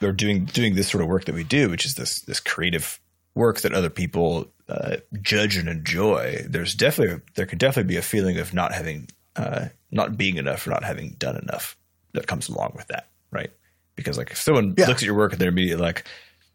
or 0.00 0.12
doing 0.12 0.44
doing 0.44 0.74
this 0.74 0.88
sort 0.88 1.02
of 1.02 1.08
work 1.08 1.24
that 1.26 1.34
we 1.34 1.44
do, 1.44 1.70
which 1.70 1.84
is 1.84 1.94
this 1.94 2.20
this 2.20 2.40
creative 2.40 3.00
work 3.34 3.60
that 3.62 3.74
other 3.74 3.90
people 3.90 4.48
uh, 4.68 4.96
judge 5.20 5.56
and 5.56 5.68
enjoy. 5.68 6.44
There's 6.48 6.74
definitely 6.74 7.20
there 7.34 7.46
can 7.46 7.58
definitely 7.58 7.92
be 7.92 7.98
a 7.98 8.02
feeling 8.02 8.38
of 8.38 8.54
not 8.54 8.72
having 8.72 9.08
uh, 9.36 9.66
not 9.94 10.16
being 10.18 10.36
enough 10.36 10.66
or 10.66 10.70
not 10.70 10.84
having 10.84 11.14
done 11.18 11.36
enough 11.36 11.76
that 12.12 12.26
comes 12.26 12.48
along 12.48 12.72
with 12.76 12.86
that, 12.88 13.08
right? 13.30 13.50
Because 13.96 14.18
like 14.18 14.30
if 14.32 14.38
someone 14.38 14.74
Yeah. 14.76 14.86
looks 14.86 15.02
at 15.02 15.06
your 15.06 15.16
work 15.16 15.32
and 15.32 15.40
they're 15.40 15.48
immediately 15.48 15.82
like, 15.82 16.04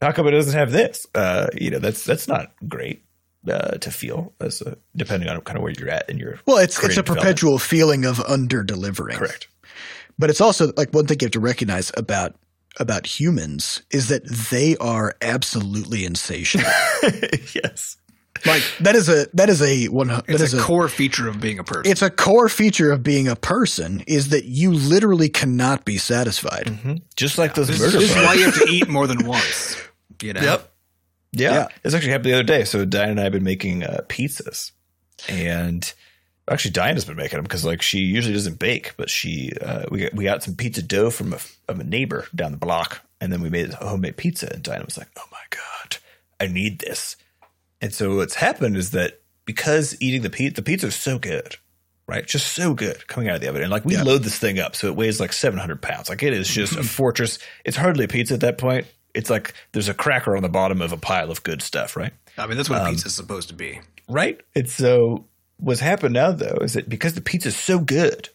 "How 0.02 0.12
come 0.12 0.28
it 0.28 0.32
doesn't 0.32 0.54
have 0.58 0.72
this?" 0.72 1.08
Uh, 1.16 1.48
you 1.54 1.72
know, 1.72 1.80
that's 1.80 2.04
that's 2.04 2.28
not 2.28 2.52
great 2.68 3.04
uh, 3.50 3.78
to 3.78 3.90
feel 3.92 4.34
as 4.42 4.62
a, 4.62 4.78
depending 4.96 5.30
on 5.30 5.40
kind 5.42 5.58
of 5.58 5.64
where 5.64 5.72
you're 5.72 5.90
at 5.90 6.10
in 6.10 6.18
your 6.20 6.40
Well, 6.46 6.58
it's 6.58 6.82
it's 6.84 6.98
a 6.98 7.04
perpetual 7.04 7.58
feeling 7.58 8.06
of 8.06 8.20
under 8.22 8.62
delivering. 8.64 9.18
correct. 9.18 9.48
But 10.18 10.30
it's 10.30 10.42
also 10.42 10.74
like 10.76 10.94
one 10.94 11.08
thing 11.08 11.18
you 11.22 11.26
have 11.26 11.32
to 11.32 11.40
recognize 11.40 11.92
about 11.96 12.36
about 12.80 13.06
humans 13.08 13.82
is 13.92 14.10
that 14.10 14.26
they 14.52 14.76
are 14.78 15.16
absolutely 15.22 16.06
insatiable. 16.06 16.70
yes. 17.54 17.96
Like 18.46 18.64
that 18.82 18.96
is 18.96 19.10
a 19.10 19.28
that 19.34 19.50
is 19.50 19.62
a 19.62 19.88
one 19.88 20.08
that 20.08 20.26
It's 20.28 20.42
is 20.42 20.54
a, 20.54 20.60
a, 20.60 20.62
core 20.62 20.88
feature 20.88 21.28
of 21.28 21.40
being 21.40 21.60
a 21.60 21.64
person. 21.64 21.92
it's 21.92 22.02
a 22.02 22.10
core 22.10 22.50
feature 22.50 22.92
of 22.92 23.04
being 23.04 23.28
a 23.28 23.36
person 23.36 24.04
is 24.08 24.30
that 24.30 24.46
you 24.46 24.72
literally 24.72 25.30
cannot 25.30 25.86
be 25.86 25.98
satisfied. 25.98 27.02
Just 27.16 27.38
like 27.38 27.56
those 27.56 27.68
this, 27.68 27.80
murder 27.80 28.00
this 28.00 28.12
is 28.12 28.16
why 28.16 28.34
you 28.34 28.46
have 28.46 28.56
to 28.56 28.68
eat 28.70 28.88
more 28.88 29.08
than 29.08 29.26
once. 29.26 29.78
You 30.22 30.34
know? 30.34 30.42
Yep. 30.42 30.72
Yeah. 31.32 31.52
Yeah. 31.52 31.68
This 31.84 31.94
actually 31.94 32.12
happened 32.12 32.26
the 32.26 32.34
other 32.34 32.44
day. 32.44 32.64
So 32.64 32.86
Diane 32.86 33.10
and 33.12 33.20
I 33.20 33.24
have 33.24 33.32
been 33.32 33.44
making 33.44 33.84
uh, 33.84 34.02
pizzas, 34.08 34.72
and 35.28 35.92
actually 36.50 36.72
Diane 36.72 36.96
has 36.96 37.06
been 37.06 37.18
making 37.18 37.38
them 37.38 37.44
because 37.44 37.66
like 37.66 37.82
she 37.82 38.00
usually 38.00 38.34
doesn't 38.34 38.60
bake, 38.60 38.94
but 38.98 39.10
she 39.10 39.52
uh, 39.62 39.86
we 39.92 40.00
got, 40.00 40.14
we 40.14 40.24
got 40.24 40.44
some 40.44 40.56
pizza 40.56 40.82
dough 40.82 41.10
from 41.10 41.34
a, 41.34 41.40
of 41.68 41.80
a 41.80 41.84
neighbor 41.84 42.28
down 42.34 42.52
the 42.52 42.58
block, 42.58 43.02
and 43.22 43.32
then 43.32 43.42
we 43.42 43.50
made 43.50 43.72
a 43.72 43.88
homemade 43.88 44.18
pizza. 44.18 44.52
And 44.52 44.64
Diane 44.64 44.84
was 44.86 44.98
like, 44.98 45.10
"Oh 45.18 45.28
my 45.32 45.38
god, 45.50 45.98
I 46.40 46.48
need 46.48 46.80
this." 46.80 47.16
And 47.82 47.94
so 47.94 48.16
what's 48.18 48.36
happened 48.36 48.76
is 48.78 48.92
that 48.92 49.22
because 49.46 49.96
eating 50.02 50.22
the 50.22 50.30
pizza, 50.30 50.56
the 50.56 50.62
pizza 50.62 50.88
is 50.88 50.96
so 50.96 51.18
good. 51.20 51.56
Right, 52.08 52.26
just 52.26 52.54
so 52.54 52.74
good 52.74 53.06
coming 53.08 53.30
out 53.30 53.36
of 53.36 53.42
the 53.42 53.50
oven, 53.50 53.62
and 53.62 53.70
like 53.70 53.86
we 53.86 53.94
Yeah. 53.94 54.02
load 54.02 54.24
this 54.24 54.40
thing 54.40 54.58
up, 54.58 54.76
so 54.76 54.88
it 54.88 54.96
weighs 54.96 55.20
like 55.20 55.32
seven 55.32 55.60
hundred 55.60 55.80
pounds. 55.80 56.10
Like 56.10 56.24
it 56.24 56.34
is 56.34 56.48
just 56.48 56.76
a 56.76 56.82
fortress. 56.98 57.38
It's 57.64 57.78
hardly 57.78 58.06
a 58.06 58.08
pizza 58.08 58.34
at 58.34 58.40
that 58.40 58.58
point. 58.58 58.88
It's 59.14 59.30
like 59.30 59.54
there's 59.74 59.90
a 59.90 59.94
cracker 59.94 60.36
on 60.36 60.42
the 60.42 60.50
bottom 60.50 60.82
of 60.82 60.92
a 60.92 60.98
pile 60.98 61.30
of 61.30 61.44
good 61.44 61.62
stuff, 61.62 61.96
right? 61.96 62.12
I 62.36 62.48
mean, 62.48 62.58
that's 62.58 62.68
what 62.68 62.80
a 62.80 62.86
um, 62.86 62.90
pizza's 62.96 63.14
supposed 63.14 63.50
to 63.50 63.54
be. 63.54 63.80
Right. 64.08 64.42
And 64.56 64.68
so 64.68 65.26
what's 65.58 65.82
happened 65.82 66.16
now 66.16 66.32
though 66.32 66.58
is 66.64 66.74
that 66.74 66.90
because 66.90 67.14
the 67.14 67.22
pizza's 67.22 67.56
so 67.56 67.78
good, 67.78 68.30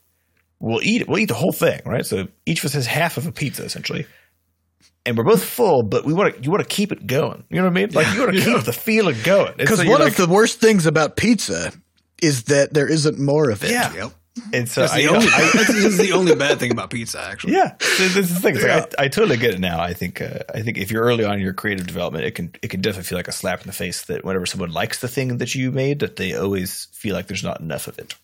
we'll 0.60 0.80
eat 0.84 1.00
it. 1.02 1.08
We'll 1.08 1.18
eat 1.18 1.26
the 1.28 1.34
whole 1.34 1.50
thing, 1.50 1.80
right? 1.84 2.06
So 2.06 2.28
each 2.46 2.60
of 2.60 2.66
us 2.66 2.74
has 2.74 2.86
half 2.86 3.16
of 3.16 3.26
a 3.26 3.32
pizza 3.32 3.64
essentially. 3.64 4.06
And 5.06 5.18
we're 5.18 5.24
both 5.24 5.44
full, 5.44 5.82
but 5.82 6.04
we 6.04 6.14
want 6.14 6.34
to 6.36 6.42
you 6.42 6.50
want 6.50 6.62
to 6.62 6.68
keep 6.68 6.90
it 6.90 7.06
going. 7.06 7.44
You 7.50 7.58
know 7.58 7.64
what 7.64 7.70
I 7.70 7.74
mean? 7.74 7.90
Like 7.92 8.14
you 8.14 8.20
want 8.20 8.34
to 8.34 8.40
keep 8.42 8.62
the 8.64 8.72
feeling 8.72 9.16
going. 9.22 9.52
Because 9.56 9.78
so 9.78 9.88
one 9.88 9.98
you're 10.00 10.08
of 10.08 10.16
the 10.16 10.26
worst 10.26 10.60
things 10.60 10.86
about 10.86 11.16
pizza 11.16 11.72
is 12.22 12.44
that 12.44 12.72
there 12.72 12.88
isn't 12.88 13.18
more 13.18 13.50
of 13.50 13.62
it. 13.64 13.70
Yeah. 13.70 13.92
Yep. 13.92 14.12
and 14.52 14.68
so 14.68 14.80
That's 14.80 14.94
I, 14.94 14.96
the 14.96 15.02
you 15.02 15.08
only. 15.10 15.26
I- 15.28 15.50
that's, 15.52 15.66
this 15.68 15.84
is 15.84 15.98
the 15.98 16.12
only 16.12 16.34
bad 16.46 16.58
thing 16.58 16.72
about 16.72 16.88
pizza, 16.90 17.20
actually. 17.22 17.52
yeah, 17.52 17.74
this, 17.78 17.98
this 17.98 18.16
is 18.16 18.34
the 18.34 18.40
thing. 18.40 18.54
It's 18.56 18.64
Yeah. 18.64 18.76
like, 18.76 18.94
I, 18.98 19.04
I 19.04 19.08
totally 19.08 19.36
get 19.36 19.52
it 19.54 19.60
now. 19.60 19.78
I 19.80 19.92
think 19.92 20.20
uh, 20.22 20.38
I 20.54 20.62
think 20.62 20.78
if 20.78 20.90
you're 20.90 21.04
early 21.04 21.24
on 21.24 21.34
in 21.34 21.40
your 21.40 21.52
creative 21.52 21.86
development, 21.86 22.24
it 22.24 22.34
can 22.34 22.52
it 22.62 22.68
can 22.68 22.80
definitely 22.80 23.04
feel 23.06 23.18
like 23.18 23.28
a 23.28 23.32
slap 23.32 23.60
in 23.60 23.66
the 23.66 23.72
face 23.74 24.06
that 24.06 24.24
whenever 24.24 24.46
someone 24.46 24.70
likes 24.72 25.00
the 25.00 25.08
thing 25.08 25.36
that 25.38 25.54
you 25.54 25.70
made, 25.70 25.98
that 26.00 26.16
they 26.16 26.34
always 26.34 26.86
feel 26.92 27.14
like 27.14 27.26
there's 27.26 27.44
not 27.44 27.60
enough 27.60 27.86
of 27.88 27.98
it. 27.98 28.14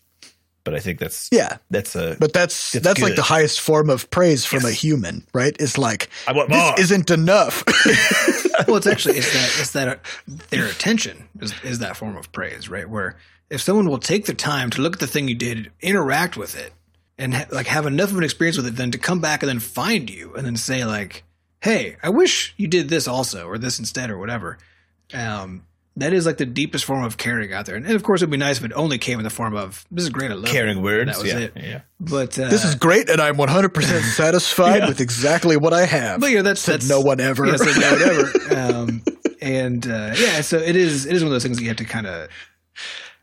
But 0.63 0.75
I 0.75 0.79
think 0.79 0.99
that's 0.99 1.27
Yeah. 1.31 1.57
that's 1.71 1.95
a 1.95 2.15
But 2.19 2.33
that's 2.33 2.75
It's 2.75 2.83
that's 2.83 3.01
like 3.01 3.15
the 3.15 3.23
highest 3.23 3.59
form 3.61 3.89
of 3.89 4.09
praise 4.11 4.45
from 4.45 4.63
a 4.65 4.71
human, 4.71 5.25
right? 5.33 5.55
It's 5.59 5.77
like 5.77 6.09
I 6.27 6.33
want 6.33 6.49
this 6.49 6.57
more. 6.57 6.79
isn't 6.79 7.09
enough. 7.09 7.63
well, 8.67 8.77
it's 8.77 8.87
actually 8.87 9.17
it's 9.17 9.33
that 9.33 9.55
it's 9.59 9.71
that 9.71 9.87
uh, 9.87 9.95
their 10.49 10.67
attention 10.67 11.27
is 11.39 11.53
is 11.63 11.79
that 11.79 11.97
form 11.97 12.15
of 12.15 12.31
praise, 12.31 12.69
right? 12.69 12.87
Where 12.89 13.17
if 13.49 13.61
someone 13.61 13.89
will 13.89 13.97
take 13.99 14.25
the 14.25 14.33
time 14.33 14.69
to 14.71 14.81
look 14.81 14.93
at 14.93 14.99
the 14.99 15.07
thing 15.07 15.27
you 15.27 15.35
did, 15.35 15.71
interact 15.81 16.37
with 16.37 16.55
it, 16.57 16.73
and 17.17 17.33
ha- 17.33 17.47
like 17.51 17.67
have 17.67 17.85
enough 17.85 18.11
of 18.11 18.17
an 18.17 18.23
experience 18.23 18.55
with 18.57 18.67
it, 18.67 18.75
then 18.75 18.91
to 18.91 18.97
come 18.97 19.19
back 19.19 19.41
and 19.43 19.49
then 19.49 19.59
find 19.59 20.09
you 20.09 20.33
and 20.35 20.45
then 20.45 20.55
say 20.55 20.85
like, 20.85 21.23
"Hey, 21.59 21.97
I 22.03 22.09
wish 22.09 22.53
you 22.57 22.67
did 22.67 22.87
this 22.89 23.07
also 23.07 23.47
or 23.47 23.57
this 23.57 23.79
instead 23.79 24.09
or 24.11 24.17
whatever." 24.19 24.57
Um, 25.13 25.63
that 25.97 26.13
is 26.13 26.25
like 26.25 26.37
the 26.37 26.45
deepest 26.45 26.85
form 26.85 27.03
of 27.03 27.17
caring 27.17 27.51
out 27.51 27.65
there, 27.65 27.75
and, 27.75 27.85
and 27.85 27.95
of 27.95 28.03
course, 28.03 28.21
it'd 28.21 28.29
be 28.31 28.37
nice 28.37 28.59
if 28.59 28.63
it 28.63 28.71
only 28.73 28.97
came 28.97 29.19
in 29.19 29.23
the 29.23 29.29
form 29.29 29.55
of 29.55 29.85
"This 29.91 30.03
is 30.05 30.09
great, 30.09 30.31
I 30.31 30.35
love 30.35 30.45
caring 30.45 30.77
it." 30.77 30.81
words. 30.81 31.11
That 31.11 31.21
was 31.21 31.33
yeah, 31.33 31.39
it. 31.39 31.53
yeah. 31.55 31.81
But 31.99 32.39
uh, 32.39 32.49
this 32.49 32.63
is 32.63 32.75
great, 32.75 33.09
and 33.09 33.19
I'm 33.21 33.37
100 33.37 33.69
percent 33.69 34.03
satisfied 34.15 34.77
Yeah. 34.83 34.87
with 34.87 35.01
exactly 35.01 35.57
what 35.57 35.73
I 35.73 35.85
have. 35.85 36.21
But 36.21 36.31
yeah, 36.31 36.41
that's 36.43 36.61
Said 36.61 36.75
that's 36.75 36.89
no 36.89 37.01
one 37.01 37.19
ever. 37.19 37.45
Yeah, 37.45 37.57
said 37.57 37.79
no 37.79 37.91
one 37.91 38.01
ever. 38.03 38.31
Um, 38.81 39.03
and 39.41 39.85
uh, 39.87 40.13
yeah, 40.17 40.41
so 40.41 40.57
it 40.57 40.75
is. 40.75 41.05
It 41.05 41.13
is 41.15 41.23
one 41.23 41.27
of 41.27 41.33
those 41.33 41.43
things 41.43 41.57
that 41.57 41.63
you 41.63 41.69
have 41.69 41.77
to 41.77 41.85
kind 41.85 42.05
of. 42.07 42.29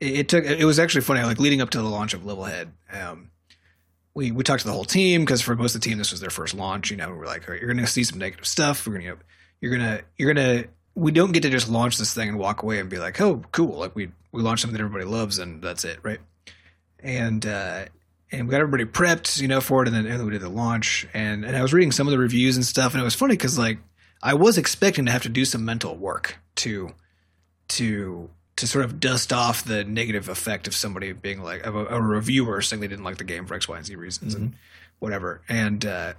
It, 0.01 0.13
it 0.21 0.29
took. 0.29 0.45
It 0.45 0.65
was 0.65 0.79
actually 0.79 1.03
funny. 1.03 1.23
Like 1.23 1.39
leading 1.39 1.61
up 1.61 1.71
to 1.71 1.79
the 1.79 1.89
launch 1.89 2.13
of 2.13 2.23
Levelhead, 2.23 2.69
um, 2.93 3.31
we 4.15 4.31
we 4.33 4.43
talked 4.43 4.63
to 4.63 4.67
the 4.67 4.73
whole 4.75 4.85
team 4.85 5.23
because 5.23 5.41
for 5.41 5.55
most 5.55 5.75
of 5.75 5.81
the 5.81 5.89
team 5.89 5.97
this 5.99 6.11
was 6.11 6.21
their 6.21 6.31
first 6.31 6.55
launch. 6.55 6.91
You 6.91 6.97
know, 6.97 7.11
we're 7.15 7.27
like, 7.27 7.49
all 7.49 7.53
right, 7.53 7.61
you're 7.63 7.73
going 7.73 7.85
to 7.85 7.91
see 7.91 8.05
some 8.05 8.19
negative 8.19 8.47
stuff. 8.47 8.87
We're 8.87 8.95
going 8.95 9.07
to 9.07 9.25
you're 9.61 9.77
gonna 9.77 10.01
you're 10.17 10.35
gonna. 10.35 10.65
We 10.99 11.13
don't 11.13 11.33
get 11.33 11.43
to 11.45 11.51
just 11.51 11.69
launch 11.69 11.97
this 11.97 12.13
thing 12.13 12.29
and 12.29 12.39
walk 12.39 12.63
away 12.63 12.81
and 12.81 12.91
be 12.91 12.99
like, 12.99 13.21
oh, 13.21 13.43
cool. 13.53 13.79
Like 13.79 13.95
we 13.95 14.11
we 14.33 14.43
launched 14.43 14.63
something 14.63 14.77
that 14.77 14.85
everybody 14.85 15.05
loves 15.05 15.39
and 15.39 15.63
that's 15.63 15.85
it, 15.85 16.01
right? 16.03 16.21
And 17.01 17.45
uh, 17.47 17.87
and 18.31 18.47
we 18.47 18.51
got 18.51 18.61
everybody 18.61 18.85
prepped, 18.85 19.41
you 19.41 19.49
know, 19.49 19.61
for 19.61 19.83
it, 19.83 19.89
and 19.89 19.97
then, 19.97 20.07
and 20.07 20.19
then 20.19 20.27
we 20.27 20.33
did 20.33 20.43
the 20.43 20.49
launch. 20.49 21.07
And 21.15 21.45
and 21.45 21.57
I 21.57 21.63
was 21.63 21.73
reading 21.73 21.93
some 21.93 22.07
of 22.07 22.11
the 22.11 22.19
reviews 22.19 22.57
and 22.57 22.65
stuff, 22.65 22.93
and 22.93 23.01
it 23.01 23.05
was 23.05 23.15
funny 23.15 23.35
because 23.35 23.59
like 23.59 23.79
I 24.23 24.35
was 24.35 24.59
expecting 24.59 25.07
to 25.07 25.13
have 25.13 25.23
to 25.23 25.29
do 25.29 25.45
some 25.45 25.65
mental 25.65 25.97
work 25.97 26.39
to 26.57 26.95
to 27.69 28.29
to 28.57 28.67
sort 28.67 28.85
of 28.85 28.99
dust 28.99 29.33
off 29.33 29.65
the 29.65 29.85
negative 29.85 30.29
effect 30.29 30.67
of 30.67 30.75
somebody 30.75 31.13
being 31.13 31.43
like 31.43 31.65
of 31.65 31.77
a, 31.77 31.87
a 31.87 32.03
reviewer 32.03 32.61
saying 32.61 32.81
they 32.81 32.89
didn't 32.89 33.05
like 33.05 33.19
the 33.19 33.25
game 33.25 33.47
for 33.47 33.55
X, 33.55 33.69
Y, 33.69 33.77
and 33.77 33.87
Z 33.87 33.95
reasons 33.97 34.35
and 34.35 34.55
whatever. 34.99 35.43
And 35.49 35.87
uh, 35.87 36.15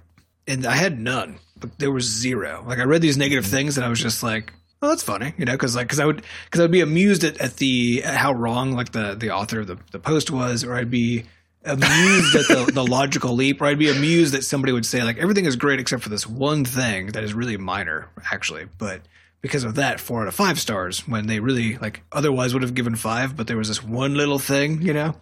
and 0.46 0.66
I 0.66 0.74
had 0.74 0.98
none, 0.98 1.38
but 1.56 1.78
there 1.78 1.92
was 1.92 2.04
zero. 2.04 2.64
Like 2.66 2.78
I 2.78 2.84
read 2.84 3.02
these 3.02 3.18
negative 3.18 3.46
things, 3.46 3.76
and 3.76 3.84
I 3.84 3.88
was 3.88 4.00
just 4.00 4.22
like. 4.22 4.54
Oh, 4.82 4.88
that's 4.88 5.02
funny, 5.02 5.34
you 5.36 5.44
know, 5.44 5.52
because 5.52 5.76
like, 5.76 5.86
because 5.86 6.00
I 6.00 6.06
would, 6.06 6.22
because 6.46 6.60
I 6.60 6.64
would 6.64 6.70
be 6.70 6.80
amused 6.80 7.22
at, 7.22 7.38
at 7.38 7.56
the 7.56 8.02
at 8.02 8.16
how 8.16 8.32
wrong 8.32 8.72
like 8.72 8.92
the 8.92 9.14
the 9.14 9.30
author 9.30 9.60
of 9.60 9.66
the, 9.66 9.78
the 9.92 9.98
post 9.98 10.30
was, 10.30 10.64
or 10.64 10.74
I'd 10.74 10.90
be 10.90 11.24
amused 11.64 12.34
at 12.34 12.48
the, 12.48 12.70
the 12.74 12.84
logical 12.84 13.34
leap, 13.34 13.60
or 13.60 13.66
I'd 13.66 13.78
be 13.78 13.90
amused 13.90 14.32
that 14.32 14.42
somebody 14.42 14.72
would 14.72 14.86
say 14.86 15.02
like 15.02 15.18
everything 15.18 15.44
is 15.44 15.56
great 15.56 15.80
except 15.80 16.02
for 16.02 16.08
this 16.08 16.26
one 16.26 16.64
thing 16.64 17.08
that 17.08 17.22
is 17.22 17.34
really 17.34 17.58
minor, 17.58 18.08
actually. 18.32 18.68
But 18.78 19.02
because 19.42 19.64
of 19.64 19.74
that, 19.74 20.00
four 20.00 20.22
out 20.22 20.28
of 20.28 20.34
five 20.34 20.58
stars 20.58 21.06
when 21.06 21.26
they 21.26 21.40
really 21.40 21.76
like 21.76 22.02
otherwise 22.10 22.54
would 22.54 22.62
have 22.62 22.74
given 22.74 22.96
five, 22.96 23.36
but 23.36 23.46
there 23.46 23.58
was 23.58 23.68
this 23.68 23.82
one 23.84 24.14
little 24.14 24.38
thing, 24.38 24.80
you 24.80 24.94
know, 24.94 25.14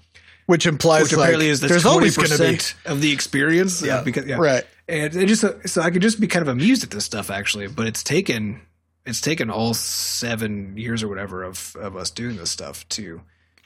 which 0.46 0.66
implies 0.66 1.04
which 1.04 1.12
like, 1.14 1.20
apparently 1.20 1.48
is 1.48 1.60
the 1.60 1.66
there's 1.66 1.84
always 1.84 2.16
going 2.16 2.28
to 2.30 2.38
be 2.38 2.90
of 2.90 3.00
the 3.00 3.12
experience. 3.12 3.82
Yeah. 3.82 3.96
uh, 3.96 4.04
because 4.04 4.24
yeah, 4.24 4.36
right. 4.36 4.64
and 4.88 5.16
it 5.16 5.26
just 5.26 5.44
so 5.68 5.82
I 5.82 5.90
could 5.90 6.02
just 6.02 6.20
be 6.20 6.28
kind 6.28 6.42
of 6.42 6.48
amused 6.48 6.84
at 6.84 6.90
this 6.90 7.04
stuff 7.04 7.28
actually, 7.28 7.66
but 7.66 7.88
it's 7.88 8.04
taken 8.04 8.60
it's 9.08 9.20
taken 9.20 9.50
all 9.50 9.74
seven 9.74 10.76
years 10.76 11.02
or 11.02 11.08
whatever 11.08 11.42
of 11.42 11.74
of 11.80 11.96
us 11.96 12.10
doing 12.10 12.36
this 12.36 12.50
stuff 12.50 12.88
to 12.90 13.20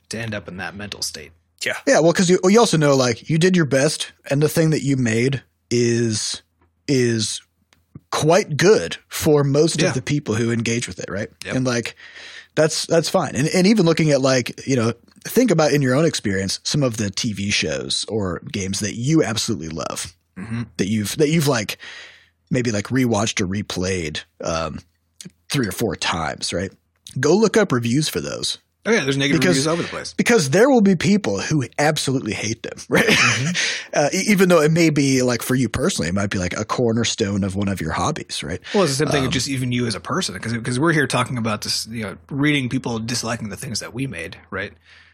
to 0.08 0.18
end 0.18 0.34
up 0.34 0.48
in 0.48 0.56
that 0.58 0.74
mental 0.74 1.02
state. 1.02 1.32
Yeah, 1.64 1.76
Yeah. 1.86 2.00
well, 2.00 2.12
because 2.12 2.28
you 2.30 2.38
you 2.44 2.58
also 2.58 2.76
know 2.76 2.94
like 2.96 3.28
you 3.30 3.38
did 3.38 3.56
your 3.56 3.66
best, 3.66 4.12
and 4.30 4.42
the 4.42 4.48
thing 4.48 4.70
that 4.70 4.82
you 4.82 4.96
made 4.96 5.42
is 5.70 6.42
is 6.88 7.40
quite 8.10 8.56
good 8.56 8.96
for 9.08 9.42
most 9.44 9.80
Yeah. 9.80 9.88
of 9.88 9.94
the 9.94 10.02
people 10.02 10.34
who 10.34 10.50
engage 10.50 10.86
with 10.86 10.98
it, 10.98 11.08
right? 11.08 11.30
Yep. 11.44 11.54
And 11.56 11.66
like 11.66 11.94
that's 12.54 12.84
that's 12.86 13.08
fine. 13.08 13.34
And 13.34 13.48
and 13.48 13.66
even 13.66 13.86
looking 13.86 14.10
at 14.10 14.20
like 14.20 14.66
you 14.66 14.76
know 14.76 14.92
think 15.24 15.50
about 15.50 15.72
in 15.72 15.82
your 15.82 15.94
own 15.94 16.04
experience 16.04 16.58
some 16.64 16.82
of 16.82 16.96
the 16.96 17.10
TV 17.10 17.52
shows 17.52 18.04
or 18.08 18.40
games 18.50 18.80
that 18.80 18.96
you 18.96 19.22
absolutely 19.22 19.68
love 19.68 20.14
Mhm. 20.36 20.66
that 20.78 20.88
you've 20.88 21.16
that 21.18 21.28
you've 21.30 21.46
like 21.48 21.78
maybe 22.50 22.70
like 22.72 22.88
rewatched 22.88 23.40
or 23.40 23.46
replayed 23.46 24.20
um, 24.42 24.80
three 25.52 25.66
or 25.68 25.72
four 25.72 25.94
times, 25.96 26.52
right? 26.52 26.72
Go 27.20 27.36
look 27.36 27.56
up 27.56 27.72
reviews 27.72 28.08
for 28.08 28.20
those 28.20 28.58
Oh 28.84 28.90
yeah, 28.90 29.04
there's 29.04 29.16
negative 29.16 29.40
Because- 29.40 29.50
reviews 29.58 29.68
over 29.68 29.82
the 29.82 29.86
place. 29.88 30.12
because 30.14 30.50
there 30.50 30.68
will 30.68 30.80
be 30.80 30.96
people 30.96 31.40
who 31.40 31.64
absolutely 31.78 32.32
hate 32.34 32.64
them, 32.64 32.76
right? 32.88 33.06
uh, 33.94 34.08
e- 34.12 34.24
even 34.26 34.48
though 34.48 34.60
it 34.60 34.72
may 34.72 34.90
be 34.90 35.22
like 35.22 35.40
for 35.42 35.54
you 35.54 35.68
personally, 35.68 36.08
it 36.08 36.14
might 36.14 36.30
be 36.30 36.38
like 36.38 36.52
a 36.58 36.64
cornerstone 36.64 37.44
of 37.44 37.54
one 37.54 37.68
of 37.68 37.80
your 37.80 37.92
hobbies, 37.92 38.42
right? 38.42 38.60
Well, 38.74 38.82
it's 38.82 38.98
the 38.98 39.04
same 39.06 39.12
thing 39.12 39.24
Um, 39.26 39.30
just 39.30 39.46
even 39.48 39.70
you 39.70 39.86
as 39.86 39.94
a 39.94 40.00
person, 40.00 40.34
because 40.34 40.52
because 40.52 40.80
we're 40.80 40.92
here 40.92 41.06
talking 41.06 41.38
about 41.38 41.62
this, 41.62 41.86
you 41.86 42.02
know, 42.02 42.16
reading 42.28 42.68
people 42.68 42.98
disliking 42.98 43.50
the 43.50 43.56
things 43.56 43.78
that 43.78 43.94
we 43.94 44.08
made, 44.08 44.36
right? 44.50 44.72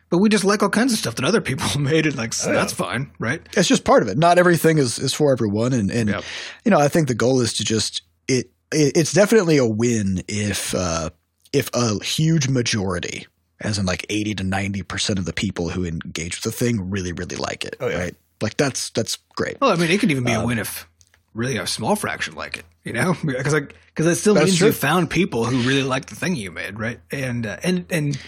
But 0.09 0.19
we 0.19 0.31
just 0.31 0.45
like 0.45 0.63
all 0.63 0.71
kinds 0.71 0.95
of 0.95 0.99
stuff 0.99 1.17
that 1.17 1.27
other 1.27 1.43
people 1.43 1.79
made, 1.79 2.07
and 2.07 2.17
like 2.17 2.33
so 2.33 2.51
Oh, 2.51 2.55
that's 2.55 2.73
fine, 2.73 3.11
right? 3.19 3.43
It's 3.55 3.69
just 3.69 3.85
part 3.85 4.03
of 4.03 4.09
it. 4.09 4.17
Not 4.17 4.39
everything 4.39 4.79
is, 4.79 4.99
is 4.99 5.13
for 5.13 5.31
everyone, 5.31 5.75
and 5.75 5.91
and 5.91 6.09
Yep. 6.09 6.25
you 6.65 6.71
know, 6.71 6.79
I 6.79 6.89
think 6.89 7.09
the 7.09 7.15
goal 7.15 7.43
is 7.43 7.53
to 7.55 7.65
just 7.65 8.01
it. 8.29 8.51
It 8.73 8.97
it's 8.97 9.13
definitely 9.13 9.57
a 9.59 9.67
win 9.67 10.23
if 10.29 10.75
uh, 10.75 11.11
if 11.53 11.71
a 11.75 12.03
huge 12.05 12.49
majority, 12.49 13.27
as 13.61 13.79
in 13.79 13.87
like 13.87 14.05
eighty 14.11 14.35
to 14.35 14.45
ninety 14.45 14.83
percent 14.83 15.19
of 15.19 15.25
the 15.25 15.33
people 15.33 15.69
who 15.71 15.85
engage 15.85 16.37
with 16.37 16.45
the 16.45 16.53
thing, 16.53 16.91
really 16.91 17.13
really 17.13 17.37
like 17.37 17.65
it, 17.65 17.77
Oh, 17.81 17.89
yeah. 17.89 17.99
right? 17.99 18.17
Like 18.41 18.57
that's 18.57 18.91
that's 18.91 19.17
great. 19.35 19.61
Well, 19.61 19.71
I 19.71 19.77
mean, 19.77 19.91
it 19.91 19.99
could 20.01 20.11
even 20.11 20.25
be 20.25 20.33
a 20.33 20.41
Um, 20.41 20.47
win 20.47 20.59
if 20.59 20.89
really 21.35 21.57
a 21.57 21.67
small 21.67 21.95
fraction 21.97 22.35
like 22.35 22.57
it, 22.59 22.65
you 22.85 22.93
know, 22.93 23.15
because 23.25 23.53
like 23.53 23.75
because 23.89 24.07
that 24.07 24.17
still 24.17 24.35
means 24.35 24.57
true. 24.57 24.69
you 24.69 24.73
found 24.73 25.11
people 25.11 25.45
who 25.45 25.67
really 25.69 25.83
like 25.83 26.07
the 26.07 26.15
thing 26.15 26.37
you 26.37 26.51
made, 26.53 26.79
right? 26.79 27.01
And 27.11 27.47
uh, 27.47 27.57
and 27.63 27.85
and 27.91 28.19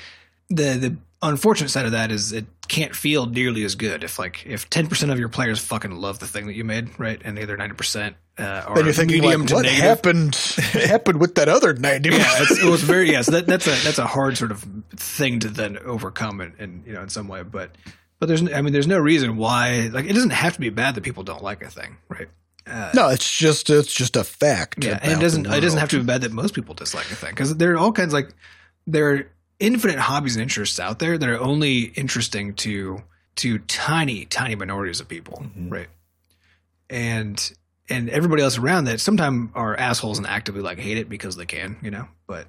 the 0.48 0.74
the 0.78 0.96
unfortunate 1.22 1.68
side 1.68 1.84
of 1.86 1.92
that 1.92 2.10
is 2.10 2.32
it 2.32 2.46
can't 2.66 2.94
feel 2.96 3.26
nearly 3.26 3.62
as 3.64 3.74
good 3.74 4.02
if 4.04 4.18
like 4.18 4.44
if 4.46 4.68
ten 4.70 4.86
percent 4.88 5.12
of 5.12 5.18
your 5.18 5.28
players 5.28 5.60
fucking 5.60 5.90
love 5.92 6.18
the 6.18 6.26
thing 6.26 6.46
that 6.46 6.54
you 6.54 6.64
made, 6.64 6.88
right? 6.98 7.20
And 7.24 7.36
the 7.36 7.42
other 7.42 7.56
ninety 7.56 7.74
percent 7.74 8.16
uh, 8.40 8.74
Then 8.74 8.84
you're 8.84 8.94
thinking, 8.94 9.20
medium 9.20 9.42
like, 9.42 9.50
what 9.52 9.62
negative. 9.62 9.82
happened 9.84 10.34
happened 10.34 11.20
with 11.20 11.34
that 11.36 11.48
other 11.48 11.74
ninety? 11.74 12.10
yeah, 12.10 12.24
it 12.50 12.64
was 12.70 12.82
very 12.82 13.10
yeah. 13.12 13.22
So 13.22 13.32
that, 13.32 13.46
that's 13.46 13.66
a 13.66 13.70
that's 13.84 13.98
a 13.98 14.06
hard 14.06 14.36
sort 14.36 14.50
of 14.50 14.64
thing 14.96 15.40
to 15.40 15.48
then 15.48 15.78
overcome, 15.78 16.40
and, 16.40 16.52
and 16.58 16.86
you 16.86 16.92
know, 16.92 17.02
in 17.02 17.08
some 17.08 17.28
way. 17.28 17.42
But 17.42 17.70
but 18.18 18.26
there's 18.26 18.42
I 18.52 18.60
mean, 18.62 18.72
there's 18.72 18.86
no 18.86 18.98
reason 18.98 19.36
why 19.36 19.90
like 19.92 20.06
it 20.06 20.12
doesn't 20.14 20.30
have 20.30 20.54
to 20.54 20.60
be 20.60 20.70
bad 20.70 20.94
that 20.94 21.02
people 21.04 21.22
don't 21.22 21.42
like 21.42 21.62
a 21.62 21.70
thing, 21.70 21.96
right? 22.08 22.28
Uh, 22.66 22.90
No, 22.94 23.08
it's 23.08 23.30
just 23.30 23.70
it's 23.70 23.92
just 23.92 24.16
a 24.16 24.24
fact. 24.24 24.84
yeah, 24.84 24.98
and 25.02 25.12
it 25.12 25.20
doesn't 25.20 25.46
it 25.46 25.60
doesn't 25.60 25.78
have 25.80 25.88
to 25.90 25.98
be 25.98 26.04
bad 26.04 26.20
that 26.22 26.32
most 26.32 26.54
people 26.54 26.74
dislike 26.74 27.10
a 27.10 27.14
thing 27.14 27.30
because 27.32 27.56
there 27.56 27.72
are 27.74 27.78
all 27.78 27.92
kinds 27.92 28.12
like 28.12 28.28
there 28.86 29.10
are 29.12 29.26
infinite 29.58 29.98
hobbies 29.98 30.36
and 30.36 30.42
interests 30.42 30.78
out 30.80 30.98
there 30.98 31.18
that 31.18 31.28
are 31.28 31.40
only 31.40 31.80
interesting 31.82 32.54
to 32.54 33.02
to 33.36 33.58
tiny 33.60 34.24
tiny 34.26 34.54
minorities 34.54 35.00
of 35.00 35.08
people, 35.08 35.42
Mhm. 35.56 35.70
right? 35.70 35.88
And 36.88 37.52
and 37.90 38.08
everybody 38.08 38.42
else 38.42 38.56
around 38.56 38.84
that 38.84 39.00
sometimes 39.00 39.50
are 39.54 39.76
assholes 39.76 40.18
and 40.18 40.26
actively 40.26 40.62
like 40.62 40.78
hate 40.78 40.96
it 40.96 41.08
because 41.08 41.36
they 41.36 41.46
can, 41.46 41.76
you 41.82 41.90
know. 41.90 42.06
But 42.26 42.46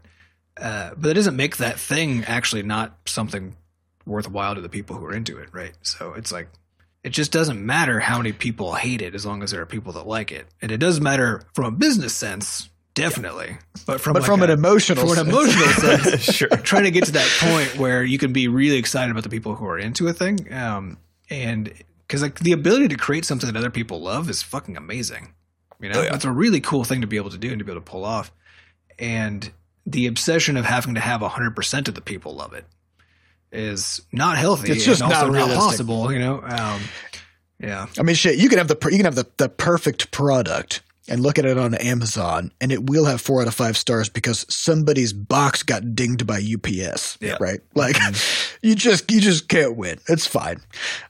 uh, 0.57 0.91
but 0.95 1.09
it 1.09 1.13
doesn't 1.15 1.35
make 1.35 1.57
that 1.57 1.79
thing 1.79 2.23
actually 2.25 2.63
not 2.63 2.97
something 3.05 3.55
worthwhile 4.05 4.55
to 4.55 4.61
the 4.61 4.69
people 4.69 4.95
who 4.95 5.05
are 5.05 5.13
into 5.13 5.37
it, 5.37 5.49
right? 5.51 5.73
So 5.81 6.13
it's 6.13 6.31
like 6.31 6.49
it 7.03 7.09
just 7.09 7.31
doesn't 7.31 7.65
matter 7.65 7.99
how 7.99 8.17
many 8.17 8.31
people 8.31 8.75
hate 8.75 9.01
it 9.01 9.15
as 9.15 9.25
long 9.25 9.41
as 9.43 9.51
there 9.51 9.61
are 9.61 9.65
people 9.65 9.93
that 9.93 10.07
like 10.07 10.31
it, 10.31 10.47
and 10.61 10.71
it 10.71 10.77
does 10.77 11.01
matter 11.01 11.41
from 11.53 11.65
a 11.65 11.71
business 11.71 12.13
sense, 12.13 12.69
definitely. 12.93 13.57
But 13.85 14.01
from 14.01 14.13
but 14.13 14.21
like 14.21 14.27
from 14.29 14.41
a- 14.41 14.45
an 14.45 14.49
emotional, 14.51 15.07
from 15.07 15.17
an 15.17 15.27
emotional 15.29 15.67
sense, 15.99 16.21
sure. 16.21 16.49
trying 16.49 16.83
to 16.83 16.91
get 16.91 17.05
to 17.05 17.13
that 17.13 17.27
point 17.39 17.77
where 17.77 18.03
you 18.03 18.17
can 18.17 18.33
be 18.33 18.47
really 18.47 18.77
excited 18.77 19.11
about 19.11 19.23
the 19.23 19.29
people 19.29 19.55
who 19.55 19.65
are 19.65 19.79
into 19.79 20.07
a 20.07 20.13
thing, 20.13 20.53
um, 20.53 20.97
and 21.29 21.73
because 22.11 22.21
like 22.21 22.39
the 22.39 22.51
ability 22.51 22.89
to 22.89 22.97
create 22.97 23.23
something 23.23 23.49
that 23.49 23.57
other 23.57 23.69
people 23.69 24.01
love 24.01 24.29
is 24.29 24.43
fucking 24.43 24.75
amazing. 24.75 25.33
You 25.79 25.87
know, 25.87 25.99
Oh, 26.01 26.03
yeah. 26.03 26.13
it's 26.13 26.25
a 26.25 26.31
really 26.31 26.59
cool 26.59 26.83
thing 26.83 26.99
to 26.99 27.07
be 27.07 27.15
able 27.15 27.29
to 27.29 27.37
do 27.37 27.51
and 27.51 27.59
to 27.59 27.63
be 27.63 27.71
able 27.71 27.79
to 27.79 27.89
pull 27.89 28.03
off. 28.03 28.33
And 28.99 29.49
the 29.85 30.07
obsession 30.07 30.57
of 30.57 30.65
having 30.65 30.95
to 30.95 30.99
have 30.99 31.21
hundred 31.21 31.55
percent 31.55 31.87
of 31.87 31.95
the 31.95 32.01
people 32.01 32.35
love 32.35 32.53
it 32.53 32.65
is 33.49 34.01
not 34.11 34.37
healthy. 34.37 34.73
It's 34.73 34.83
just 34.83 34.99
not 34.99 35.31
not 35.31 35.51
possible. 35.57 36.11
You 36.11 36.19
know, 36.19 36.41
um, 36.43 36.81
yeah. 37.61 37.87
I 37.97 38.03
mean, 38.03 38.17
shit, 38.17 38.37
you 38.37 38.49
can 38.49 38.57
have 38.57 38.67
the 38.67 38.77
you 38.91 38.97
can 38.97 39.05
have 39.05 39.15
the, 39.15 39.27
the 39.37 39.47
perfect 39.47 40.11
product 40.11 40.81
and 41.07 41.21
look 41.21 41.39
at 41.39 41.45
it 41.45 41.57
on 41.57 41.75
Amazon, 41.75 42.51
and 42.59 42.73
it 42.73 42.89
will 42.89 43.05
have 43.05 43.21
four 43.21 43.41
out 43.41 43.47
of 43.47 43.55
five 43.55 43.77
stars 43.77 44.09
because 44.09 44.45
somebody's 44.53 45.13
box 45.13 45.63
got 45.63 45.95
dinged 45.95 46.27
by 46.27 46.41
UPS. 46.41 47.17
Yeah. 47.21 47.37
right. 47.39 47.61
Like 47.73 47.95
you 48.61 48.75
just 48.75 49.09
you 49.09 49.21
just 49.21 49.47
can't 49.47 49.77
win. 49.77 49.99
It's 50.09 50.27
fine. 50.27 50.59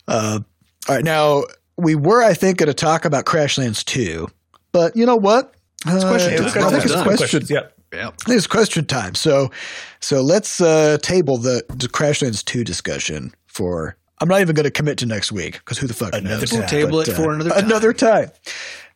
Uh, 0.08 0.42
all 0.90 0.96
right, 0.96 1.04
now 1.04 1.44
we 1.78 1.96
were, 1.96 2.24
I 2.24 2.34
think, 2.34 2.58
going 2.58 2.68
to 2.68 2.74
talk 2.74 3.06
about 3.06 3.26
Crashlands 3.26 3.84
two, 3.84 4.28
but 4.72 4.96
you 4.96 5.06
know 5.06 5.16
what? 5.16 5.54
It's 5.86 6.04
question 6.04 6.34
I 6.34 6.38
time. 6.38 6.52
think 6.52 6.56
We're 6.56 6.78
it's 6.78 6.92
done. 6.92 7.04
question. 7.04 7.18
Questions, 7.18 7.50
yeah. 7.50 7.68
Yeah. 7.94 8.08
I 8.08 8.12
think 8.26 8.38
it's 8.38 8.48
question 8.48 8.86
time. 8.86 9.16
So, 9.16 9.52
so 10.00 10.22
let's 10.22 10.62
uh, 10.62 10.98
table 11.02 11.38
the, 11.38 11.64
the 11.70 11.88
Crashlands 11.88 12.44
two 12.46 12.64
discussion 12.64 13.34
for. 13.48 13.98
I'm 14.20 14.28
not 14.30 14.40
even 14.42 14.56
going 14.56 14.66
to 14.66 14.72
commit 14.72 15.00
to 15.00 15.08
next 15.08 15.32
week 15.32 15.54
because 15.54 15.80
who 15.80 15.88
the 15.88 15.96
fuck 15.96 16.14
Another 16.14 16.42
knows? 16.42 16.50
time. 16.52 16.60
We'll 16.60 16.68
table 16.70 16.98
But, 17.00 17.08
it 17.08 17.16
for 17.16 17.32
uh, 17.32 17.36
another 17.36 17.50
time. 17.52 17.66
Another 17.66 17.94
time. 17.94 18.32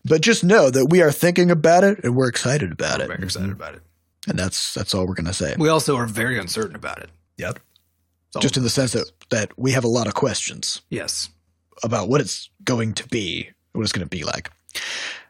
But 0.06 0.22
just 0.22 0.44
know 0.44 0.70
that 0.70 0.86
we 0.86 1.02
are 1.02 1.12
thinking 1.12 1.50
about 1.50 1.84
it 1.84 2.04
and 2.04 2.16
we're 2.16 2.28
excited 2.30 2.72
about 2.72 2.96
I'm 2.98 3.02
it, 3.02 3.08
very 3.08 3.24
excited 3.24 3.50
about 3.52 3.74
it. 3.74 3.82
and 4.28 4.38
that's 4.38 4.74
that's 4.76 4.94
all 4.94 5.08
we're 5.08 5.16
going 5.16 5.26
to 5.26 5.34
say. 5.34 5.56
We 5.58 5.68
also 5.70 5.96
are 5.98 6.06
very 6.06 6.38
uncertain 6.38 6.76
about 6.76 7.00
it. 7.00 7.10
Yep. 7.38 7.60
It's 8.36 8.42
Just 8.44 8.56
in 8.56 8.62
the 8.64 8.70
sense 8.70 8.92
that 8.94 9.12
that 9.32 9.52
we 9.58 9.72
have 9.72 9.84
a 9.84 9.88
lot 9.88 10.06
of 10.06 10.14
questions 10.14 10.84
yes. 10.92 11.30
About 11.84 12.10
what 12.10 12.22
it's 12.22 12.50
going 12.64 12.94
to 12.94 13.08
be, 13.08 13.50
what 13.74 13.84
it's 13.84 13.92
going 13.92 14.08
to 14.08 14.18
be 14.18 14.24
like. 14.24 14.50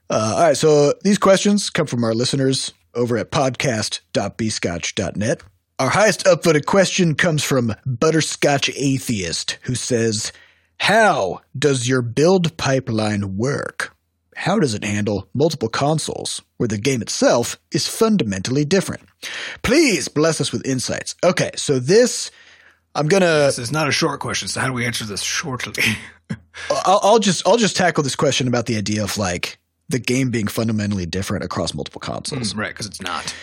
Uh, 0.09 0.33
all 0.35 0.43
right, 0.43 0.57
so 0.57 0.93
these 1.03 1.17
questions 1.17 1.69
come 1.69 1.87
from 1.87 2.03
our 2.03 2.13
listeners 2.13 2.73
over 2.93 3.17
at 3.17 3.31
podcast.bscotch.net. 3.31 5.41
Our 5.77 5.89
highest 5.89 6.23
upvoted 6.23 6.65
question 6.65 7.15
comes 7.15 7.43
from 7.43 7.75
Butterscotch 7.85 8.69
Atheist, 8.69 9.57
who 9.63 9.75
says, 9.75 10.31
How 10.79 11.41
does 11.57 11.87
your 11.87 12.01
build 12.01 12.55
pipeline 12.55 13.35
work? 13.35 13.93
How 14.35 14.59
does 14.59 14.73
it 14.73 14.83
handle 14.83 15.27
multiple 15.33 15.69
consoles 15.69 16.41
where 16.57 16.67
the 16.67 16.77
game 16.77 17.01
itself 17.01 17.57
is 17.71 17.87
fundamentally 17.87 18.65
different? 18.65 19.03
Please 19.63 20.07
bless 20.07 20.39
us 20.39 20.51
with 20.51 20.65
insights. 20.65 21.15
Okay, 21.23 21.51
so 21.55 21.79
this, 21.79 22.31
I'm 22.93 23.07
going 23.07 23.21
to. 23.21 23.27
This 23.27 23.59
is 23.59 23.71
not 23.71 23.87
a 23.87 23.93
short 23.93 24.19
question, 24.19 24.47
so 24.47 24.59
how 24.59 24.67
do 24.67 24.73
we 24.73 24.85
answer 24.85 25.05
this 25.05 25.23
shortly? 25.23 25.83
I'll, 26.69 26.99
I'll 27.03 27.19
just 27.19 27.47
I'll 27.47 27.57
just 27.57 27.75
tackle 27.75 28.03
this 28.03 28.15
question 28.15 28.47
about 28.47 28.65
the 28.65 28.77
idea 28.77 29.03
of 29.03 29.17
like 29.17 29.59
the 29.89 29.99
game 29.99 30.31
being 30.31 30.47
fundamentally 30.47 31.05
different 31.05 31.43
across 31.43 31.73
multiple 31.73 32.01
consoles. 32.01 32.55
right, 32.55 32.69
because 32.69 32.87
it's 32.87 33.01
not. 33.01 33.35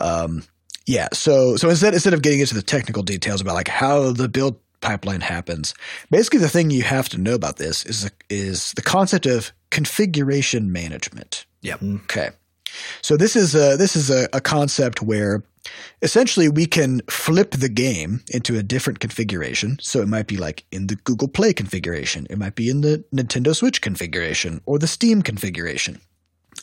Um, 0.00 0.42
yeah, 0.86 1.08
so 1.12 1.56
so 1.56 1.68
instead 1.68 1.94
instead 1.94 2.14
of 2.14 2.22
getting 2.22 2.40
into 2.40 2.54
the 2.54 2.62
technical 2.62 3.02
details 3.02 3.40
about 3.40 3.54
like 3.54 3.68
how 3.68 4.12
the 4.12 4.28
build 4.28 4.60
pipeline 4.80 5.20
happens, 5.20 5.74
basically 6.10 6.38
the 6.38 6.48
thing 6.48 6.70
you 6.70 6.82
have 6.82 7.08
to 7.10 7.18
know 7.18 7.34
about 7.34 7.56
this 7.56 7.84
is 7.86 8.10
is 8.28 8.72
the 8.72 8.82
concept 8.82 9.26
of 9.26 9.52
configuration 9.70 10.70
management. 10.72 11.46
Yep. 11.62 11.82
Okay. 11.82 12.30
So 13.02 13.16
this 13.16 13.36
is 13.36 13.54
a 13.54 13.76
this 13.76 13.96
is 13.96 14.10
a, 14.10 14.28
a 14.32 14.40
concept 14.40 15.02
where 15.02 15.42
essentially 16.02 16.48
we 16.48 16.66
can 16.66 17.00
flip 17.08 17.52
the 17.52 17.68
game 17.68 18.22
into 18.28 18.58
a 18.58 18.62
different 18.62 19.00
configuration. 19.00 19.78
So 19.80 20.00
it 20.00 20.08
might 20.08 20.26
be 20.26 20.36
like 20.36 20.64
in 20.70 20.86
the 20.86 20.96
Google 20.96 21.28
Play 21.28 21.52
configuration, 21.52 22.26
it 22.30 22.38
might 22.38 22.54
be 22.54 22.68
in 22.68 22.80
the 22.82 23.04
Nintendo 23.14 23.54
Switch 23.54 23.80
configuration 23.80 24.60
or 24.66 24.78
the 24.78 24.86
Steam 24.86 25.22
configuration. 25.22 26.00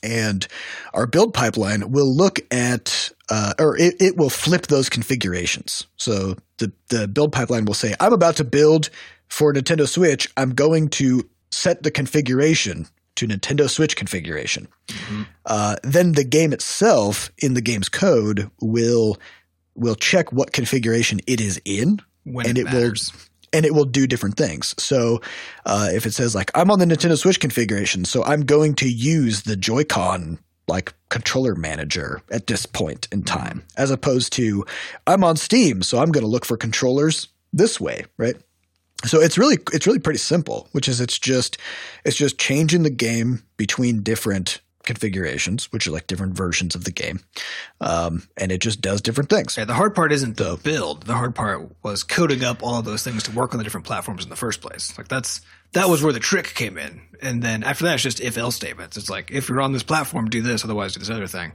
And 0.01 0.47
our 0.93 1.05
build 1.05 1.33
pipeline 1.33 1.91
will 1.91 2.13
look 2.13 2.39
at, 2.51 3.11
uh, 3.29 3.53
or 3.59 3.77
it, 3.77 3.95
it 4.01 4.17
will 4.17 4.29
flip 4.29 4.67
those 4.67 4.89
configurations. 4.89 5.87
So 5.97 6.35
the, 6.57 6.73
the 6.89 7.07
build 7.07 7.31
pipeline 7.31 7.65
will 7.65 7.73
say, 7.73 7.93
I'm 7.99 8.11
about 8.11 8.35
to 8.37 8.43
build 8.43 8.89
for 9.29 9.53
Nintendo 9.53 9.87
Switch. 9.87 10.27
I'm 10.35 10.55
going 10.55 10.89
to 10.89 11.29
set 11.51 11.83
the 11.83 11.91
configuration 11.91 12.87
to 13.15 13.27
Nintendo 13.27 13.69
Switch 13.69 13.95
configuration. 13.95 14.67
Uh, 15.45 15.75
then 15.83 16.13
the 16.13 16.23
game 16.23 16.53
itself 16.53 17.31
in 17.37 17.53
the 17.53 17.61
game's 17.61 17.89
code 17.89 18.49
will 18.61 19.17
will 19.75 19.95
check 19.95 20.31
what 20.31 20.51
configuration 20.53 21.19
it 21.25 21.41
is 21.41 21.59
in 21.65 21.99
When 22.25 22.45
And 22.47 22.57
it, 22.57 22.61
it 22.61 22.73
will- 22.73 22.73
and 23.55 23.65
it 23.67 23.73
will 23.73 23.85
do 23.85 24.07
different 24.07 24.35
things. 24.37 24.73
So 24.79 25.21
uh, 25.65 25.89
if 25.93 26.05
it 26.07 26.13
says 26.13 26.33
like 26.35 26.49
I'm 26.55 26.71
on 26.71 26.79
the 26.79 26.85
Nintendo 26.85 27.17
Switch 27.17 27.39
configuration, 27.39 28.05
so 28.05 28.23
I'm 28.23 28.45
going 28.45 28.73
to 28.75 28.89
use 28.89 29.43
the 29.43 29.55
Joy-Con 29.55 30.39
like 30.67 30.93
controller 31.09 31.53
manager 31.55 32.21
at 32.31 32.47
this 32.47 32.65
point 32.65 33.07
in 33.11 33.21
time, 33.23 33.63
as 33.77 33.91
opposed 33.91 34.31
to 34.33 34.65
I'm 35.05 35.23
on 35.23 35.35
Steam, 35.35 35.83
so 35.83 35.99
I'm 35.99 36.11
going 36.11 36.23
to 36.23 36.29
look 36.29 36.45
for 36.45 36.55
controllers 36.57 37.27
this 37.51 37.79
way, 37.81 38.05
right? 38.17 38.35
So 39.05 39.21
it's 39.21 39.37
really 39.37 39.57
it's 39.73 39.85
really 39.85 39.99
pretty 39.99 40.19
simple, 40.19 40.67
which 40.71 40.87
is 40.87 41.01
it's 41.01 41.19
just 41.19 41.57
it's 42.05 42.15
just 42.15 42.37
changing 42.37 42.83
the 42.83 42.89
game 42.89 43.43
between 43.57 44.01
different 44.01 44.61
configurations, 44.83 45.71
which 45.71 45.87
are 45.87 45.91
like 45.91 46.07
different 46.07 46.35
versions 46.35 46.75
of 46.75 46.83
the 46.83 46.91
game, 46.91 47.19
um, 47.81 48.23
and 48.37 48.51
it 48.51 48.59
just 48.59 48.81
does 48.81 49.01
different 49.01 49.29
things. 49.29 49.57
Yeah, 49.57 49.65
the 49.65 49.73
hard 49.73 49.95
part 49.95 50.11
isn't 50.11 50.37
the 50.37 50.59
build. 50.61 51.03
The 51.03 51.15
hard 51.15 51.35
part 51.35 51.71
was 51.83 52.03
coding 52.03 52.43
up 52.43 52.63
all 52.63 52.79
of 52.79 52.85
those 52.85 53.03
things 53.03 53.23
to 53.23 53.31
work 53.31 53.53
on 53.53 53.57
the 53.57 53.63
different 53.63 53.85
platforms 53.85 54.23
in 54.23 54.29
the 54.29 54.35
first 54.35 54.61
place. 54.61 54.97
Like 54.97 55.07
that's 55.07 55.41
that 55.73 55.89
was 55.89 56.03
where 56.03 56.13
the 56.13 56.19
trick 56.19 56.53
came 56.53 56.77
in. 56.77 57.01
And 57.21 57.41
then 57.41 57.63
after 57.63 57.85
that, 57.85 57.95
it's 57.95 58.03
just 58.03 58.21
if 58.21 58.37
else 58.37 58.55
statements. 58.55 58.97
It's 58.97 59.09
like 59.09 59.31
if 59.31 59.49
you're 59.49 59.61
on 59.61 59.73
this 59.73 59.83
platform, 59.83 60.29
do 60.29 60.41
this, 60.41 60.63
otherwise 60.63 60.93
do 60.93 60.99
this 60.99 61.09
other 61.09 61.27
thing. 61.27 61.53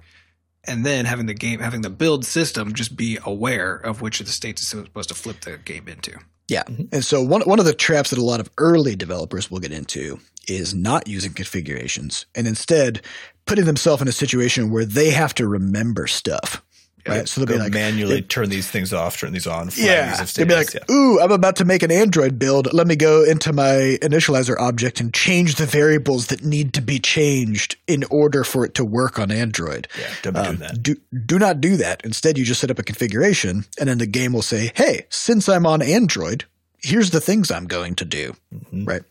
And 0.65 0.85
then 0.85 1.07
having 1.07 1.27
the 1.27 1.35
game, 1.35 1.61
having 1.61 1.83
the 1.83 1.91
build 1.91 2.27
system, 2.27 2.75
just 2.75 2.97
be 2.97 3.19
aware 3.25 3.75
of 3.75 4.03
which 4.03 4.21
of 4.21 4.27
the 4.27 4.33
states 4.33 4.61
it's 4.61 4.69
supposed 4.69 5.09
to 5.09 5.15
flip 5.15 5.41
the 5.41 5.57
game 5.57 5.89
into. 5.89 6.19
Yeah. 6.49 6.65
Mm-hmm. 6.65 6.85
And 6.93 7.05
so 7.05 7.23
one 7.23 7.43
one 7.43 7.59
of 7.59 7.65
the 7.65 7.75
traps 7.75 8.11
that 8.11 8.19
a 8.19 8.25
lot 8.25 8.41
of 8.41 8.51
early 8.59 8.97
developers 8.97 9.51
will 9.51 9.61
get 9.61 9.73
into 9.73 10.19
is 10.49 10.75
not 10.75 11.07
using 11.07 11.35
configurations 11.35 12.27
and 12.35 12.47
instead 12.47 13.03
putting 13.47 13.67
themselves 13.67 14.03
in 14.03 14.09
a 14.09 14.13
situation 14.13 14.71
where 14.71 14.85
they 14.85 15.11
have 15.11 15.35
to 15.35 15.47
remember 15.47 16.07
stuff. 16.07 16.63
Right. 17.09 17.29
So 17.29 17.41
they'll 17.45 17.57
be 17.57 17.63
like 17.63 17.73
manually 17.73 18.23
turn 18.23 18.49
these 18.51 18.69
things 18.71 18.93
off, 18.93 19.19
turn 19.19 19.33
these 19.33 19.47
on. 19.47 19.71
yeah, 19.77 20.17
these 20.19 20.35
they'd 20.35 20.47
be 20.49 20.55
like, 20.55 20.69
statements, 20.71 20.93
"Ooh, 20.93 21.21
I'm 21.21 21.33
about 21.33 21.57
to 21.57 21.65
make 21.65 21.83
an 21.83 21.91
Android 21.91 22.39
build. 22.39 22.73
Let 22.73 22.87
me 22.87 22.97
go 22.97 23.25
into 23.25 23.53
my 23.53 23.99
initializer 24.03 24.57
object 24.59 25.01
and 25.01 25.13
change 25.15 25.57
the 25.57 25.67
variables 25.67 26.27
that 26.29 26.45
need 26.45 26.73
to 26.75 26.81
be 26.81 26.99
changed 26.99 27.77
in 27.87 28.05
order 28.11 28.45
for 28.45 28.65
it 28.65 28.75
to 28.75 28.85
work 28.85 29.19
on 29.19 29.31
Android." 29.31 29.89
yeah, 29.99 30.07
don't 30.23 30.37
Um, 30.37 30.57
that. 30.59 30.83
do 30.83 30.97
do 31.27 31.39
not 31.39 31.61
do 31.61 31.77
that. 31.77 32.01
Instead, 32.05 32.37
you 32.39 32.45
just 32.45 32.61
set 32.61 32.71
up 32.71 32.79
a 32.79 32.83
configuration, 32.83 33.65
and 33.79 33.89
then 33.89 33.99
the 33.99 34.07
game 34.07 34.33
will 34.33 34.43
say, 34.43 34.73
"Hey, 34.75 35.07
since 35.11 35.49
I'm 35.49 35.67
on 35.67 35.81
Android, 35.83 36.45
here's 36.81 37.11
the 37.11 37.21
things 37.21 37.51
I'm 37.51 37.67
going 37.67 37.95
to 37.97 38.05
do." 38.05 38.37
Mhm. 38.55 38.87
Right. 38.87 39.03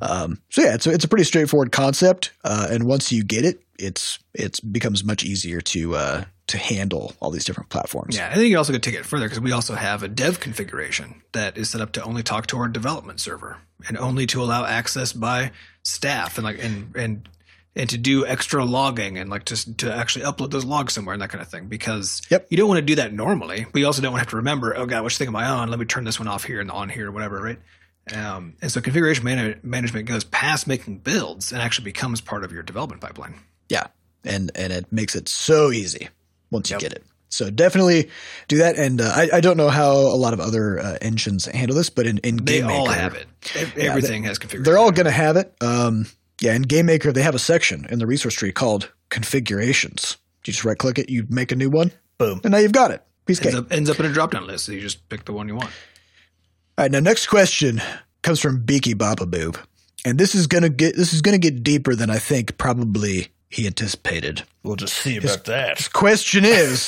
Um, 0.00 0.40
so 0.50 0.62
yeah, 0.62 0.74
it's 0.74 0.86
a, 0.86 0.90
it's 0.92 1.04
a 1.04 1.08
pretty 1.08 1.24
straightforward 1.24 1.72
concept, 1.72 2.32
uh, 2.44 2.68
and 2.70 2.84
once 2.84 3.12
you 3.12 3.22
get 3.24 3.44
it, 3.44 3.60
it's 3.78 4.18
it's 4.34 4.60
becomes 4.60 5.04
much 5.04 5.22
easier 5.24 5.60
to 5.60 5.94
uh, 5.96 6.24
to 6.48 6.58
handle 6.58 7.12
all 7.20 7.30
these 7.30 7.44
different 7.44 7.70
platforms. 7.70 8.16
Yeah, 8.16 8.28
I 8.30 8.34
think 8.34 8.50
you 8.50 8.58
also 8.58 8.72
could 8.72 8.82
take 8.82 8.94
it 8.94 9.04
further 9.04 9.26
because 9.26 9.40
we 9.40 9.52
also 9.52 9.74
have 9.74 10.02
a 10.02 10.08
dev 10.08 10.38
configuration 10.38 11.22
that 11.32 11.56
is 11.58 11.70
set 11.70 11.80
up 11.80 11.92
to 11.92 12.02
only 12.04 12.22
talk 12.22 12.46
to 12.48 12.56
our 12.58 12.68
development 12.68 13.20
server 13.20 13.58
and 13.88 13.98
only 13.98 14.26
to 14.26 14.42
allow 14.42 14.64
access 14.64 15.12
by 15.12 15.50
staff 15.82 16.38
and 16.38 16.44
like 16.44 16.62
and 16.62 16.94
and 16.96 17.28
and 17.74 17.90
to 17.90 17.98
do 17.98 18.24
extra 18.24 18.64
logging 18.64 19.18
and 19.18 19.28
like 19.28 19.44
just 19.44 19.76
to 19.78 19.92
actually 19.92 20.24
upload 20.24 20.50
those 20.50 20.64
logs 20.64 20.92
somewhere 20.94 21.12
and 21.12 21.20
that 21.20 21.28
kind 21.30 21.42
of 21.42 21.48
thing 21.48 21.66
because 21.66 22.22
Yep. 22.30 22.46
you 22.48 22.56
don't 22.56 22.68
want 22.68 22.78
to 22.78 22.82
do 22.86 22.94
that 22.94 23.12
normally, 23.12 23.66
but 23.70 23.78
you 23.78 23.84
also 23.86 24.00
don't 24.00 24.12
want 24.12 24.20
to 24.20 24.24
have 24.24 24.30
to 24.30 24.36
remember, 24.36 24.74
oh 24.76 24.86
god, 24.86 25.04
which 25.04 25.18
thing 25.18 25.28
am 25.28 25.36
I 25.36 25.46
on? 25.46 25.68
Let 25.68 25.78
me 25.78 25.84
turn 25.84 26.04
this 26.04 26.18
one 26.18 26.28
off 26.28 26.44
here 26.44 26.60
and 26.60 26.70
on 26.70 26.88
here 26.88 27.08
or 27.08 27.12
whatever, 27.12 27.40
right? 27.42 27.58
Um, 28.14 28.54
and 28.62 28.70
so 28.70 28.80
configuration 28.80 29.24
man- 29.24 29.58
management 29.64 30.06
goes 30.06 30.22
past 30.22 30.66
making 30.68 30.98
builds 30.98 31.50
and 31.52 31.60
actually 31.60 31.84
becomes 31.86 32.20
part 32.20 32.44
of 32.44 32.52
your 32.52 32.62
development 32.62 33.02
pipeline. 33.02 33.34
Yeah, 33.68 33.88
and 34.24 34.50
and 34.54 34.72
it 34.72 34.92
makes 34.92 35.14
it 35.16 35.28
so 35.28 35.70
easy 35.72 36.08
once 36.50 36.70
you 36.70 36.74
Yep. 36.74 36.80
get 36.80 36.92
it. 36.92 37.04
So 37.28 37.50
definitely 37.50 38.08
do 38.48 38.58
that. 38.58 38.76
And 38.76 39.00
uh, 39.00 39.12
I, 39.14 39.28
I 39.34 39.40
don't 39.40 39.56
know 39.56 39.68
how 39.68 39.92
a 39.92 40.16
lot 40.16 40.32
of 40.32 40.40
other 40.40 40.78
uh, 40.78 40.96
engines 41.02 41.44
handle 41.46 41.76
this, 41.76 41.90
but 41.90 42.06
in, 42.06 42.18
in 42.18 42.36
They 42.44 42.60
Game 42.60 42.70
all 42.70 42.86
Maker, 42.86 43.00
have 43.00 43.14
it. 43.14 43.26
Ev- 43.54 43.76
Everything 43.78 44.22
has 44.24 44.38
configuration. 44.38 44.62
they're 44.64 44.78
all 44.78 44.92
going 44.92 45.06
to 45.06 45.10
have 45.10 45.36
it. 45.36 45.52
Um, 45.60 46.06
yeah, 46.40 46.54
in 46.54 46.62
Game 46.62 46.86
Maker, 46.86 47.12
they 47.12 47.22
have 47.22 47.34
a 47.34 47.38
section 47.40 47.86
in 47.90 47.98
the 47.98 48.06
resource 48.06 48.34
tree 48.34 48.52
called 48.52 48.92
configurations. 49.10 50.16
You 50.44 50.52
just 50.52 50.64
right 50.64 50.78
click 50.78 50.98
it, 50.98 51.10
you 51.10 51.26
make 51.28 51.50
a 51.50 51.56
new 51.56 51.68
one, 51.70 51.90
Boom. 52.18 52.40
and 52.44 52.52
now 52.52 52.58
you've 52.58 52.72
got 52.72 52.92
it. 52.92 53.02
Piece 53.26 53.44
ends 53.44 53.56
up, 53.56 53.72
ends 53.72 53.90
up 53.90 53.98
in 53.98 54.06
a 54.06 54.12
drop 54.12 54.30
down 54.30 54.46
list. 54.46 54.66
So 54.66 54.72
you 54.72 54.80
just 54.80 55.08
pick 55.08 55.24
the 55.24 55.32
one 55.32 55.48
you 55.48 55.56
want. 55.56 55.70
All 56.78 56.84
right, 56.84 56.90
now 56.92 57.00
next 57.00 57.26
question 57.26 57.82
comes 58.22 58.38
from 58.38 58.62
Beaky 58.62 58.94
Baba 58.94 59.26
Boob, 59.26 59.58
and 60.04 60.16
this 60.18 60.34
is 60.36 60.46
gonna 60.46 60.68
get 60.68 60.94
this 60.94 61.12
is 61.12 61.22
gonna 61.22 61.38
get 61.38 61.64
deeper 61.64 61.96
than 61.96 62.08
I 62.10 62.18
think 62.18 62.56
probably 62.58 63.28
he 63.48 63.66
anticipated. 63.66 64.42
We'll 64.62 64.76
just 64.76 64.94
see 64.94 65.16
about 65.16 65.44
that. 65.44 65.78
His 65.78 65.88
question 65.88 66.44
is, 66.44 66.86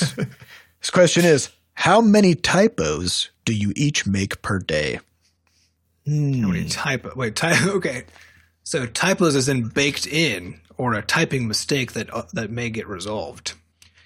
his 0.81 0.89
question 0.89 1.25
is, 1.25 1.49
how 1.73 2.01
many 2.01 2.35
typos 2.35 3.29
do 3.45 3.53
you 3.53 3.71
each 3.75 4.05
make 4.05 4.41
per 4.41 4.59
day? 4.59 4.95
How 4.95 6.11
Hmm. 6.11 6.51
many 6.51 6.65
typo? 6.65 7.13
Wait, 7.15 7.35
ty- 7.35 7.69
okay. 7.69 8.03
So 8.63 8.85
typos 8.85 9.35
is 9.35 9.47
in 9.49 9.67
baked 9.69 10.07
in 10.07 10.59
or 10.77 10.93
a 10.93 11.01
typing 11.01 11.47
mistake 11.47 11.93
that 11.93 12.13
uh, 12.13 12.23
that 12.33 12.49
may 12.51 12.69
get 12.69 12.87
resolved. 12.87 13.53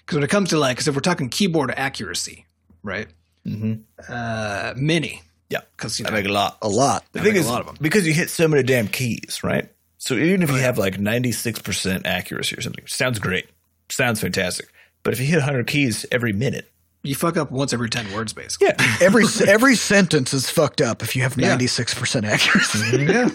Because 0.00 0.16
when 0.16 0.24
it 0.24 0.30
comes 0.30 0.50
to 0.50 0.58
like, 0.58 0.76
because 0.76 0.88
if 0.88 0.94
we're 0.94 1.00
talking 1.00 1.28
keyboard 1.30 1.72
accuracy, 1.76 2.46
right? 2.82 3.08
Mhm. 3.46 3.82
Uh, 4.08 4.74
many. 4.76 5.22
Yeah, 5.50 5.60
Because 5.76 6.00
you 6.00 6.06
I 6.06 6.10
make 6.10 6.26
a 6.26 6.32
lot. 6.32 6.58
A 6.62 6.68
lot. 6.68 7.04
The 7.12 7.20
I 7.20 7.22
thing 7.22 7.32
make 7.34 7.38
a 7.40 7.44
is, 7.44 7.48
lot 7.50 7.60
of 7.60 7.68
'em. 7.68 7.76
because 7.80 8.06
you 8.06 8.12
hit 8.14 8.28
so 8.30 8.48
many 8.48 8.62
damn 8.62 8.88
keys, 8.88 9.40
right? 9.44 9.70
So 10.04 10.14
even 10.16 10.42
if 10.42 10.50
you 10.50 10.56
have 10.56 10.76
like 10.76 10.96
96% 10.96 12.04
accuracy 12.04 12.56
or 12.56 12.60
something, 12.60 12.84
sounds 12.86 13.18
great. 13.18 13.46
Sounds 13.90 14.20
fantastic. 14.20 14.68
But 15.02 15.14
if 15.14 15.20
you 15.20 15.26
hit 15.26 15.36
100 15.36 15.66
keys 15.66 16.04
every 16.12 16.32
minute, 16.34 16.70
you 17.02 17.14
fuck 17.14 17.36
up 17.38 17.50
once 17.50 17.72
every 17.74 17.90
ten 17.90 18.10
words, 18.14 18.32
basically. 18.32 18.68
yeah, 18.68 18.96
Every 19.02 19.24
every 19.46 19.76
sentence 19.76 20.32
is 20.32 20.48
fucked 20.48 20.80
up 20.80 21.02
if 21.02 21.14
you 21.14 21.20
have 21.22 21.36
ninety 21.36 21.66
six 21.66 21.92
percent 21.92 22.24
accuracy. 22.24 22.96
yeah. 23.04 23.28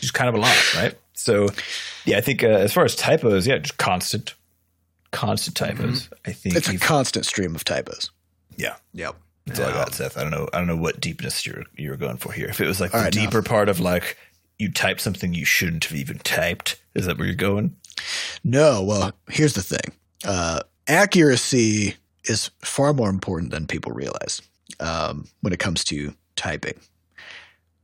just 0.00 0.14
kind 0.14 0.28
of 0.28 0.34
a 0.34 0.38
lot, 0.38 0.74
right? 0.74 0.94
So, 1.14 1.46
yeah, 2.04 2.16
I 2.18 2.20
think 2.22 2.42
uh, 2.42 2.48
as 2.48 2.72
far 2.72 2.84
as 2.84 2.96
typos, 2.96 3.46
yeah, 3.46 3.58
just 3.58 3.78
constant, 3.78 4.34
constant 5.12 5.56
typos. 5.56 6.08
I 6.26 6.32
think 6.32 6.56
It's 6.56 6.68
a 6.68 6.76
constant 6.78 7.24
stream 7.24 7.54
of 7.54 7.62
typos. 7.62 8.10
yeah, 8.56 8.74
Yep. 8.94 9.14
that's 9.46 9.60
all 9.60 9.66
I 9.68 9.72
got, 9.72 9.94
Seth. 9.94 10.16
I 10.18 10.22
don't 10.22 10.32
know, 10.32 10.48
I 10.52 10.58
don't 10.58 10.66
know 10.66 10.76
what 10.76 11.00
deepness 11.00 11.46
you're 11.46 11.62
you're 11.76 11.96
going 11.96 12.16
for 12.16 12.32
here. 12.32 12.48
If 12.48 12.60
it 12.60 12.66
was 12.66 12.80
like 12.80 12.92
All 12.94 13.00
the 13.00 13.04
right, 13.04 13.14
now- 13.14 13.24
deeper 13.26 13.42
part 13.42 13.68
of 13.68 13.78
like 13.78 14.16
you 14.62 14.72
type 14.72 15.00
something 15.00 15.34
you 15.34 15.44
shouldn't 15.44 15.84
have 15.84 15.96
even 15.98 16.18
typed, 16.20 16.76
is 16.94 17.04
that 17.06 17.18
where 17.18 17.26
you're 17.26 17.34
going? 17.36 17.76
No, 18.44 18.82
well, 18.82 19.12
here's 19.28 19.52
the 19.54 19.62
thing. 19.62 19.92
Uh, 20.24 20.60
accuracy 20.88 21.96
is 22.24 22.50
far 22.60 22.92
more 22.94 23.10
important 23.10 23.50
than 23.50 23.66
people 23.66 23.92
realize 23.92 24.40
um, 24.80 25.26
when 25.40 25.52
it 25.52 25.58
comes 25.58 25.84
to 25.84 26.14
typing. 26.36 26.78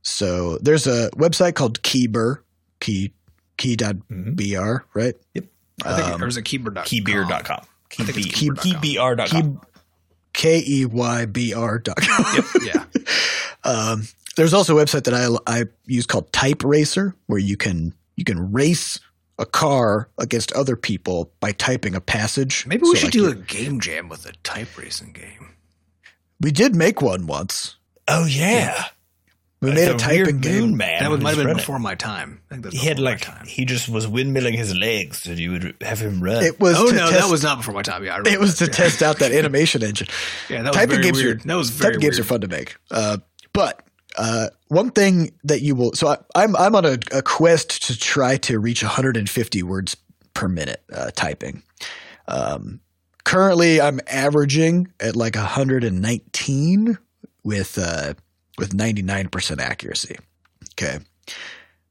So 0.01 0.57
there's 0.59 0.87
a 0.87 1.09
website 1.11 1.55
called 1.55 1.81
Keybr, 1.83 2.39
key 2.79 3.13
key.br, 3.57 4.75
right? 4.93 5.15
Yep. 5.33 5.45
I 5.85 5.95
think 5.95 6.07
Um, 6.13 6.21
it 6.21 6.25
was 6.25 6.37
a 6.37 6.41
keyboard. 6.41 6.75
Keybeer.com. 6.75 7.61
I 7.99 8.03
think 8.03 8.17
it's 8.25 8.27
Key, 8.39 8.49
keybeer.com. 8.51 8.81
keybr.com. 8.81 9.61
K 10.33 10.63
E 10.65 10.85
Y 10.85 11.25
B 11.25 11.53
R 11.53 11.79
dot. 11.79 11.97
Yeah. 12.63 12.85
Um, 13.65 14.07
there's 14.35 14.53
also 14.53 14.77
a 14.77 14.83
website 14.83 15.03
that 15.03 15.13
I 15.13 15.59
I 15.59 15.65
use 15.85 16.05
called 16.05 16.31
TypeRacer, 16.31 17.13
where 17.27 17.39
you 17.39 17.57
can 17.57 17.93
you 18.15 18.23
can 18.23 18.51
race 18.51 18.99
a 19.37 19.45
car 19.45 20.09
against 20.17 20.51
other 20.53 20.75
people 20.75 21.31
by 21.39 21.51
typing 21.53 21.95
a 21.95 22.01
passage. 22.01 22.65
Maybe 22.67 22.83
we 22.83 22.89
So, 22.95 22.95
should 22.95 23.05
like, 23.05 23.11
do 23.13 23.19
you- 23.19 23.29
a 23.29 23.35
game 23.35 23.79
jam 23.79 24.09
with 24.09 24.25
a 24.25 24.33
type 24.43 24.77
racing 24.77 25.13
game. 25.13 25.55
We 26.41 26.51
did 26.51 26.75
make 26.75 27.01
one 27.01 27.25
once. 27.27 27.75
Oh 28.07 28.25
yeah, 28.25 28.85
We 29.61 29.71
made 29.73 29.89
a 29.89 29.93
The 29.93 29.99
typing 29.99 30.39
game. 30.39 30.59
Moon 30.61 30.77
man. 30.77 31.03
that 31.03 31.09
might 31.21 31.29
have 31.29 31.37
been 31.37 31.47
running. 31.47 31.57
before 31.57 31.79
my 31.79 31.95
time. 31.95 32.41
I 32.49 32.53
think 32.55 32.63
that 32.63 32.73
He 32.73 32.87
had 32.87 32.97
like 32.99 33.21
time. 33.21 33.45
he 33.45 33.65
just 33.65 33.87
was 33.89 34.07
windmilling 34.07 34.55
his 34.55 34.73
legs, 34.75 35.25
and 35.25 35.37
you 35.37 35.51
would 35.51 35.75
have 35.81 35.99
him 35.99 36.21
run. 36.23 36.43
It 36.43 36.59
was 36.59 36.77
Oh 36.77 36.85
no, 36.85 37.09
test, 37.09 37.13
that 37.13 37.29
was 37.29 37.43
not 37.43 37.57
before 37.57 37.73
my 37.73 37.81
time. 37.81 38.03
Yeah, 38.05 38.15
I 38.25 38.29
it 38.29 38.39
was 38.39 38.57
to 38.59 38.65
that. 38.65 38.73
test 38.73 39.01
out 39.03 39.19
that 39.19 39.31
animation 39.41 39.83
engine. 39.83 40.07
Yeah, 40.49 40.63
that 40.63 40.69
was 40.69 40.75
typing 40.77 40.89
very 40.95 41.03
games 41.03 41.21
weird. 41.23 41.41
are 41.45 41.47
that 41.47 41.55
was 41.55 41.69
very 41.71 41.93
typing 41.93 42.01
games 42.01 42.19
are 42.19 42.23
fun 42.23 42.41
to 42.41 42.47
make. 42.47 42.75
Uh, 42.89 43.17
but 43.53 43.85
uh, 44.17 44.49
one 44.67 44.91
thing 44.91 45.31
that 45.43 45.61
you 45.61 45.75
will 45.75 45.93
so 45.93 46.07
I, 46.07 46.17
I'm 46.35 46.55
I'm 46.55 46.75
on 46.75 46.85
a, 46.85 46.97
a 47.11 47.21
quest 47.21 47.87
to 47.87 47.97
try 47.97 48.37
to 48.37 48.59
reach 48.59 48.83
150 48.83 49.63
words 49.63 49.95
per 50.33 50.47
minute 50.47 50.81
uh, 50.93 51.11
typing. 51.15 51.63
Um, 52.27 52.79
currently, 53.25 53.81
I'm 53.81 53.99
averaging 54.07 54.91
at 54.99 55.15
like 55.15 55.35
119 55.35 56.97
with 57.43 57.77
uh, 57.77 58.13
with 58.57 58.75
99% 58.75 59.59
accuracy. 59.59 60.17
Okay. 60.73 60.99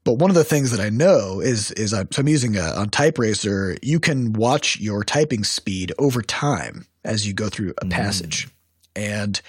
But 0.03 0.13
one 0.13 0.31
of 0.31 0.35
the 0.35 0.43
things 0.43 0.71
that 0.71 0.79
I 0.79 0.89
know 0.89 1.41
is 1.41 1.71
is 1.71 1.93
I'm, 1.93 2.11
so 2.11 2.21
I'm 2.21 2.27
using 2.27 2.57
a, 2.57 2.71
on 2.75 2.89
TypeRacer. 2.89 3.77
You 3.83 3.99
can 3.99 4.33
watch 4.33 4.79
your 4.79 5.03
typing 5.03 5.43
speed 5.43 5.91
over 5.99 6.21
time 6.21 6.87
as 7.03 7.27
you 7.27 7.33
go 7.33 7.49
through 7.49 7.73
a 7.81 7.85
passage, 7.85 8.47
and 8.95 9.39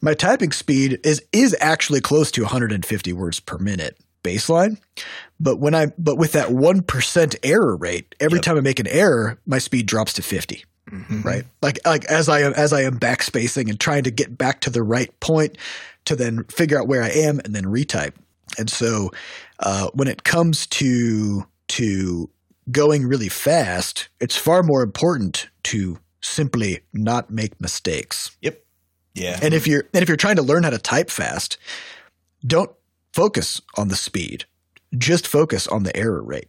my 0.00 0.14
typing 0.14 0.52
speed 0.52 1.00
is 1.04 1.22
is 1.32 1.56
actually 1.60 2.00
close 2.00 2.30
to 2.32 2.42
150 2.42 3.12
words 3.12 3.40
per 3.40 3.58
minute. 3.58 3.96
baseline. 4.22 4.78
But 5.38 5.56
when 5.58 5.74
I 5.74 5.88
but 5.98 6.16
with 6.16 6.32
that 6.32 6.50
one 6.50 6.80
percent 6.80 7.36
error 7.42 7.76
rate, 7.76 8.14
every 8.20 8.38
Yep. 8.38 8.42
time 8.44 8.56
I 8.56 8.60
make 8.62 8.80
an 8.80 8.86
error, 8.86 9.38
my 9.44 9.58
speed 9.58 9.84
drops 9.84 10.14
to 10.14 10.22
50 10.22 10.64
Mhm. 10.90 11.22
right? 11.22 11.44
Like 11.60 11.78
like 11.84 12.06
as 12.06 12.30
I 12.30 12.40
am 12.40 12.54
as 12.54 12.72
I 12.72 12.82
am 12.84 12.98
backspacing 12.98 13.68
and 13.68 13.78
trying 13.78 14.04
to 14.04 14.10
get 14.10 14.38
back 14.38 14.60
to 14.62 14.70
the 14.70 14.82
right 14.82 15.12
point 15.20 15.58
to 16.06 16.16
then 16.16 16.44
figure 16.44 16.78
out 16.80 16.88
where 16.88 17.02
I 17.02 17.10
am 17.10 17.38
and 17.44 17.54
then 17.54 17.64
retype. 17.64 18.14
And 18.58 18.70
so 18.70 19.10
uh, 19.60 19.88
when 19.92 20.08
it 20.08 20.24
comes 20.24 20.66
to 20.68 21.46
to 21.68 22.30
going 22.72 23.06
really 23.06 23.28
fast, 23.28 24.08
it's 24.20 24.36
far 24.36 24.62
more 24.62 24.82
important 24.82 25.48
to 25.64 25.98
simply 26.22 26.80
not 26.94 27.30
make 27.30 27.60
mistakes. 27.60 28.30
Yeah. 29.14 29.38
And 29.42 29.54
if 29.54 29.66
you're 29.66 29.84
and 29.94 30.02
if 30.02 30.08
you're 30.08 30.16
trying 30.16 30.36
to 30.36 30.42
learn 30.42 30.64
how 30.64 30.70
to 30.70 30.78
type 30.78 31.10
fast, 31.10 31.56
don't 32.46 32.70
focus 33.12 33.60
on 33.76 33.88
the 33.88 33.96
speed. 33.96 34.44
Just 34.96 35.26
focus 35.26 35.66
on 35.66 35.82
the 35.84 35.96
error 35.96 36.22
rate. 36.22 36.48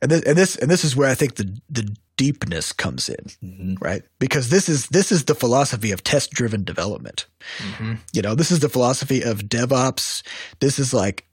And 0.00 0.10
this 0.10 0.22
and 0.22 0.36
this 0.38 0.56
and 0.56 0.70
this 0.70 0.84
is 0.84 0.94
where 0.96 1.08
I 1.10 1.14
think 1.14 1.34
the 1.36 1.56
the 1.68 1.94
deepness 2.16 2.72
comes 2.72 3.08
in 3.08 3.30
Mhm. 3.44 3.76
right? 3.80 4.02
Because 4.18 4.48
this 4.48 4.68
is 4.68 4.86
this 4.88 5.12
is 5.12 5.24
the 5.24 5.34
philosophy 5.34 5.92
of 5.92 6.02
test 6.04 6.30
driven 6.30 6.64
development. 6.64 7.26
Mhm. 7.58 7.98
You 8.12 8.22
know, 8.22 8.34
this 8.34 8.50
is 8.50 8.60
the 8.60 8.68
philosophy 8.68 9.22
of 9.22 9.42
DevOps. 9.48 10.22
This 10.60 10.78
is 10.78 10.92
like 10.94 11.24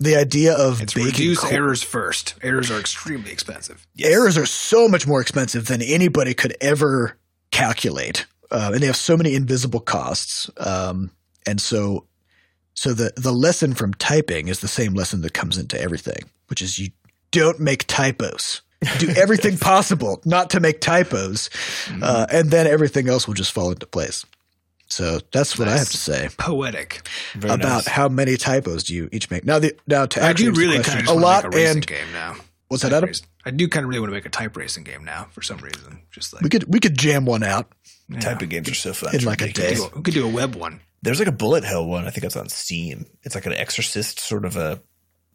the 0.00 0.14
idea 0.16 0.52
of 0.52 0.80
It's 0.80 0.94
reduce 0.94 1.42
errors 1.44 1.82
first. 1.82 2.34
Errors 2.42 2.70
are 2.70 2.78
extremely 2.78 3.32
expensive. 3.32 3.84
Yes. 3.94 4.12
Errors 4.12 4.36
are 4.36 4.46
so 4.46 4.88
much 4.88 5.06
more 5.08 5.20
expensive 5.20 5.66
than 5.66 5.82
anybody 5.82 6.34
could 6.34 6.56
ever 6.60 7.16
calculate, 7.50 8.26
uh, 8.50 8.70
and 8.72 8.82
they 8.82 8.86
have 8.86 8.96
so 8.96 9.16
many 9.16 9.34
invisible 9.34 9.80
costs. 9.80 10.50
Um, 10.58 11.10
and 11.46 11.60
so, 11.60 12.06
so 12.74 12.92
the 12.92 13.12
the 13.16 13.32
lesson 13.32 13.74
from 13.74 13.94
typing 13.94 14.48
is 14.48 14.60
the 14.60 14.68
same 14.68 14.94
lesson 14.94 15.22
that 15.22 15.34
comes 15.34 15.58
into 15.58 15.80
everything, 15.80 16.24
which 16.48 16.62
is 16.62 16.78
you 16.78 16.90
don't 17.30 17.60
make 17.60 17.86
typos. 17.86 18.62
Do 18.98 19.08
everything 19.16 19.58
possible 19.58 20.20
not 20.24 20.50
to 20.50 20.60
make 20.60 20.80
typos, 20.80 21.50
uh, 22.02 22.26
and 22.30 22.50
then 22.50 22.66
everything 22.66 23.08
else 23.08 23.26
will 23.26 23.34
just 23.34 23.52
fall 23.52 23.70
into 23.72 23.86
place. 23.86 24.24
So 24.90 25.18
that's 25.32 25.58
what 25.58 25.68
I 25.68 25.76
have 25.76 25.90
to 25.90 25.96
say 25.98 26.28
Poetic. 26.38 27.06
Very 27.34 27.52
about 27.54 27.68
nice. 27.84 27.88
how 27.88 28.08
many 28.08 28.36
typos 28.38 28.84
do 28.84 28.94
you 28.94 29.08
each 29.12 29.30
make. 29.30 29.44
Now, 29.44 29.58
the 29.58 29.76
now 29.86 30.06
to 30.06 30.22
I 30.22 30.30
actually 30.30 30.52
do 30.52 30.60
really 30.60 30.76
question, 30.76 30.94
kind 31.04 31.08
of 31.08 31.16
a 31.16 31.18
lot 31.20 31.44
make 31.44 31.54
a 31.54 31.70
and 31.70 31.86
game 31.86 32.06
now. 32.12 32.36
what's 32.68 32.82
that 32.84 32.90
Type 32.90 32.96
Adam? 32.98 33.08
race- 33.08 33.22
I 33.44 33.50
do 33.50 33.68
kind 33.68 33.84
of 33.84 33.88
really 33.90 34.00
want 34.00 34.10
to 34.10 34.14
make 34.14 34.26
a 34.26 34.30
type 34.30 34.56
racing 34.56 34.84
game 34.84 35.04
now 35.04 35.26
for 35.32 35.42
some 35.42 35.58
reason. 35.58 36.00
Just 36.10 36.32
like 36.32 36.42
We 36.42 36.48
could 36.48 36.72
we 36.72 36.80
could 36.80 36.96
jam 36.96 37.24
one 37.26 37.42
out. 37.42 37.70
Yeah. 38.08 38.30
of 38.32 38.48
games 38.48 38.68
are 38.70 38.74
so 38.74 38.92
fun. 38.92 39.10
In 39.10 39.16
It's 39.16 39.24
like 39.26 39.40
a 39.42 39.46
We 39.46 39.52
could, 39.52 39.62
ridiculous. 39.62 39.90
day. 39.90 39.96
we 39.96 40.02
could 40.02 40.14
do 40.14 40.26
a 40.26 40.30
web 40.30 40.54
one. 40.54 40.80
There's 41.02 41.18
like 41.18 41.28
a 41.28 41.32
bullet 41.32 41.64
hell 41.64 41.86
one. 41.86 42.06
I 42.06 42.10
think 42.10 42.24
it's 42.24 42.36
on 42.36 42.48
Steam. 42.48 43.06
It's 43.22 43.34
like 43.34 43.46
an 43.46 43.52
Exorcist 43.52 44.18
sort 44.20 44.44
of 44.44 44.56
a 44.56 44.80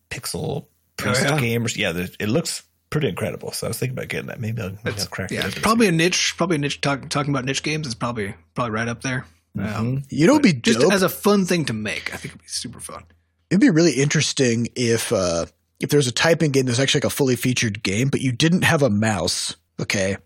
pixel 0.10 0.68
priest 0.98 1.22
yeah? 1.24 1.40
game. 1.40 1.66
Or, 1.66 1.70
yeah, 1.70 1.94
it 2.20 2.30
looks 2.30 2.64
pretty 2.90 3.08
incredible. 3.10 3.52
So 3.52 3.68
I 3.68 3.70
was 3.70 3.80
thinking 3.80 3.98
about 3.98 4.10
getting 4.10 4.28
that. 4.28 4.40
Maybe 4.40 4.62
I'll, 4.62 4.72
maybe 4.84 5.00
I'll 5.00 5.08
crack 5.08 5.32
yeah, 5.32 5.42
it. 5.42 5.46
it's 5.48 5.60
probably 5.60 5.88
a 5.88 5.92
niche. 5.92 6.36
Probably 6.38 6.56
a 6.58 6.60
niche. 6.60 6.82
Talk, 6.82 7.10
talking 7.10 7.34
about 7.34 7.46
niche 7.46 7.64
games 7.64 7.88
is 7.88 7.96
probably 7.96 8.34
probably 8.56 8.72
right 8.72 8.88
up 8.88 9.02
there. 9.02 9.26
Um, 9.58 9.64
Mhm. 9.64 10.06
You 10.10 10.28
know, 10.28 10.34
it'd 10.34 10.44
be 10.44 10.54
just 10.54 10.80
dope. 10.80 10.92
as 10.94 11.04
a 11.04 11.10
fun 11.10 11.46
thing 11.46 11.66
to 11.66 11.74
make, 11.74 12.12
I 12.14 12.18
think 12.18 12.34
it'd 12.34 12.42
be 12.42 12.48
super 12.48 12.80
fun. 12.80 13.04
it'd 13.52 13.62
be 13.62 13.70
really 13.70 13.94
interesting 13.94 14.68
if 14.76 15.14
uh, 15.14 15.46
if 15.80 15.90
there's 15.92 16.08
a 16.08 16.12
typing 16.12 16.52
game 16.52 16.66
that's 16.66 16.80
actually 16.80 17.00
like 17.02 17.06
a 17.14 17.16
fully 17.16 17.36
featured 17.36 17.84
game, 17.84 18.08
but 18.10 18.20
you 18.22 18.32
didn't 18.32 18.64
have 18.64 18.82
a 18.82 18.90
mouse. 18.90 19.56
Okay, 19.80 20.18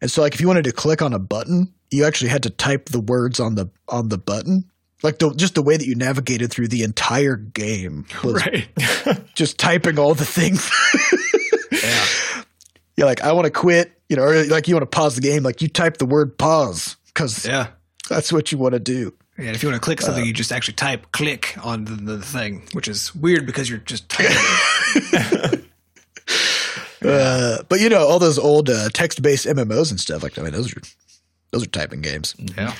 and 0.00 0.10
so 0.10 0.22
like 0.22 0.34
if 0.34 0.40
you 0.40 0.46
wanted 0.48 0.64
to 0.64 0.72
click 0.72 1.02
on 1.02 1.12
a 1.12 1.18
button, 1.18 1.72
you 1.90 2.04
actually 2.04 2.30
had 2.30 2.42
to 2.44 2.50
type 2.50 2.90
the 2.90 3.00
words 3.00 3.40
on 3.40 3.54
the 3.54 3.70
on 3.88 4.08
the 4.08 4.18
button. 4.18 4.64
Like 5.02 5.18
the, 5.20 5.32
just 5.34 5.54
the 5.54 5.62
way 5.62 5.76
that 5.76 5.86
you 5.86 5.94
navigated 5.94 6.50
through 6.50 6.68
the 6.68 6.82
entire 6.82 7.36
game 7.36 8.06
was 8.24 8.34
Right. 8.34 8.68
just 9.34 9.56
typing 9.58 9.98
all 9.98 10.14
the 10.14 10.24
things. 10.24 10.68
yeah. 11.72 12.04
You're 12.96 13.06
like, 13.06 13.22
I 13.22 13.30
want 13.32 13.44
to 13.44 13.52
quit, 13.52 13.92
you 14.08 14.16
know, 14.16 14.22
or 14.24 14.44
like 14.46 14.66
you 14.66 14.74
want 14.74 14.82
to 14.90 14.96
pause 14.96 15.14
the 15.14 15.20
game, 15.20 15.44
like 15.44 15.62
you 15.62 15.68
type 15.68 15.98
the 15.98 16.06
word 16.06 16.36
pause 16.36 16.96
because 17.06 17.46
Yeah. 17.46 17.68
that's 18.08 18.32
what 18.32 18.50
you 18.50 18.58
want 18.58 18.72
to 18.74 18.80
do. 18.80 19.14
And 19.36 19.50
if 19.54 19.62
you 19.62 19.68
want 19.68 19.80
to 19.80 19.84
click 19.84 20.00
something, 20.00 20.24
uh, 20.24 20.26
you 20.26 20.32
just 20.32 20.50
actually 20.50 20.74
type 20.74 21.12
click 21.12 21.56
on 21.62 21.84
the, 21.84 21.92
the 21.92 22.20
thing, 22.20 22.66
which 22.72 22.88
is 22.88 23.14
weird 23.14 23.46
because 23.46 23.70
you're 23.70 23.78
just 23.78 24.08
typing. 24.08 24.34
Uh, 27.04 27.62
but 27.68 27.80
you 27.80 27.88
know, 27.88 28.06
all 28.06 28.18
those 28.18 28.38
old 28.38 28.68
uh, 28.70 28.88
text-based 28.92 29.46
MMOs 29.46 29.90
and 29.90 30.00
stuff 30.00 30.22
like 30.22 30.34
that. 30.34 30.40
I 30.40 30.44
mean, 30.44 30.52
those 30.52 30.76
are 30.76 30.80
those 31.52 31.62
are 31.62 31.70
typing 31.70 32.00
games. 32.02 32.34
yeah. 32.56 32.74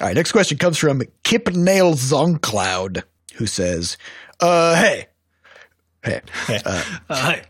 All 0.00 0.06
right, 0.06 0.14
next 0.14 0.32
question 0.32 0.58
comes 0.58 0.76
from 0.78 1.02
Kip 1.24 1.52
Nail 1.54 1.94
Zoncloud, 1.94 3.02
who 3.34 3.46
says, 3.46 3.96
"Uh, 4.38 4.76
hey, 4.76 5.06
hey, 6.04 6.20
Uh, 6.64 6.82
hi. 7.10 7.42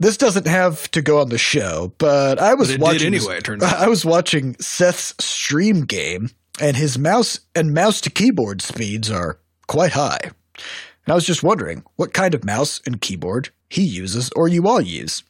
this 0.00 0.16
doesn't 0.16 0.46
have 0.46 0.90
to 0.92 1.02
go 1.02 1.20
on 1.20 1.28
the 1.28 1.38
show, 1.38 1.92
but 1.98 2.38
I 2.40 2.54
was 2.54 2.72
But 2.72 2.80
watching 2.80 3.14
anyway, 3.14 3.40
turns 3.40 3.62
out. 3.62 3.74
I 3.78 3.88
was 3.88 4.04
watching 4.04 4.56
Seth's 4.58 5.14
stream 5.24 5.82
game, 5.84 6.30
and 6.60 6.76
his 6.76 6.98
mouse 6.98 7.40
and 7.54 7.72
mouse 7.74 8.00
to 8.00 8.10
keyboard 8.10 8.62
speeds 8.62 9.10
are 9.10 9.38
quite 9.68 9.92
high. 9.92 10.18
And 10.24 11.12
I 11.12 11.14
was 11.14 11.26
just 11.26 11.42
wondering 11.42 11.84
what 11.96 12.12
kind 12.14 12.34
of 12.34 12.44
mouse 12.44 12.80
and 12.86 13.00
keyboard 13.00 13.50
he 13.68 13.82
uses, 13.82 14.30
or 14.34 14.48
you 14.48 14.66
all 14.66 14.80
use. 14.80 15.22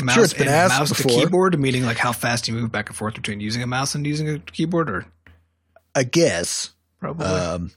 Mouse, 0.00 0.14
Sure, 0.14 0.24
it's 0.24 0.32
been 0.32 0.42
and 0.48 0.50
asked 0.56 0.78
mouse 0.78 0.88
before. 0.88 1.10
to 1.12 1.26
keyboard, 1.26 1.58
meaning 1.60 1.84
like 1.84 1.98
how 1.98 2.12
fast 2.12 2.48
you 2.48 2.54
move 2.54 2.72
back 2.72 2.88
and 2.88 2.96
forth 2.96 3.14
between 3.14 3.40
using 3.40 3.62
a 3.62 3.66
mouse 3.66 3.94
and 3.94 4.06
using 4.06 4.28
a 4.28 4.38
keyboard, 4.38 4.88
or 4.88 5.06
I 5.94 6.04
guess. 6.04 6.70
probably. 6.98 7.26
Um, 7.26 7.70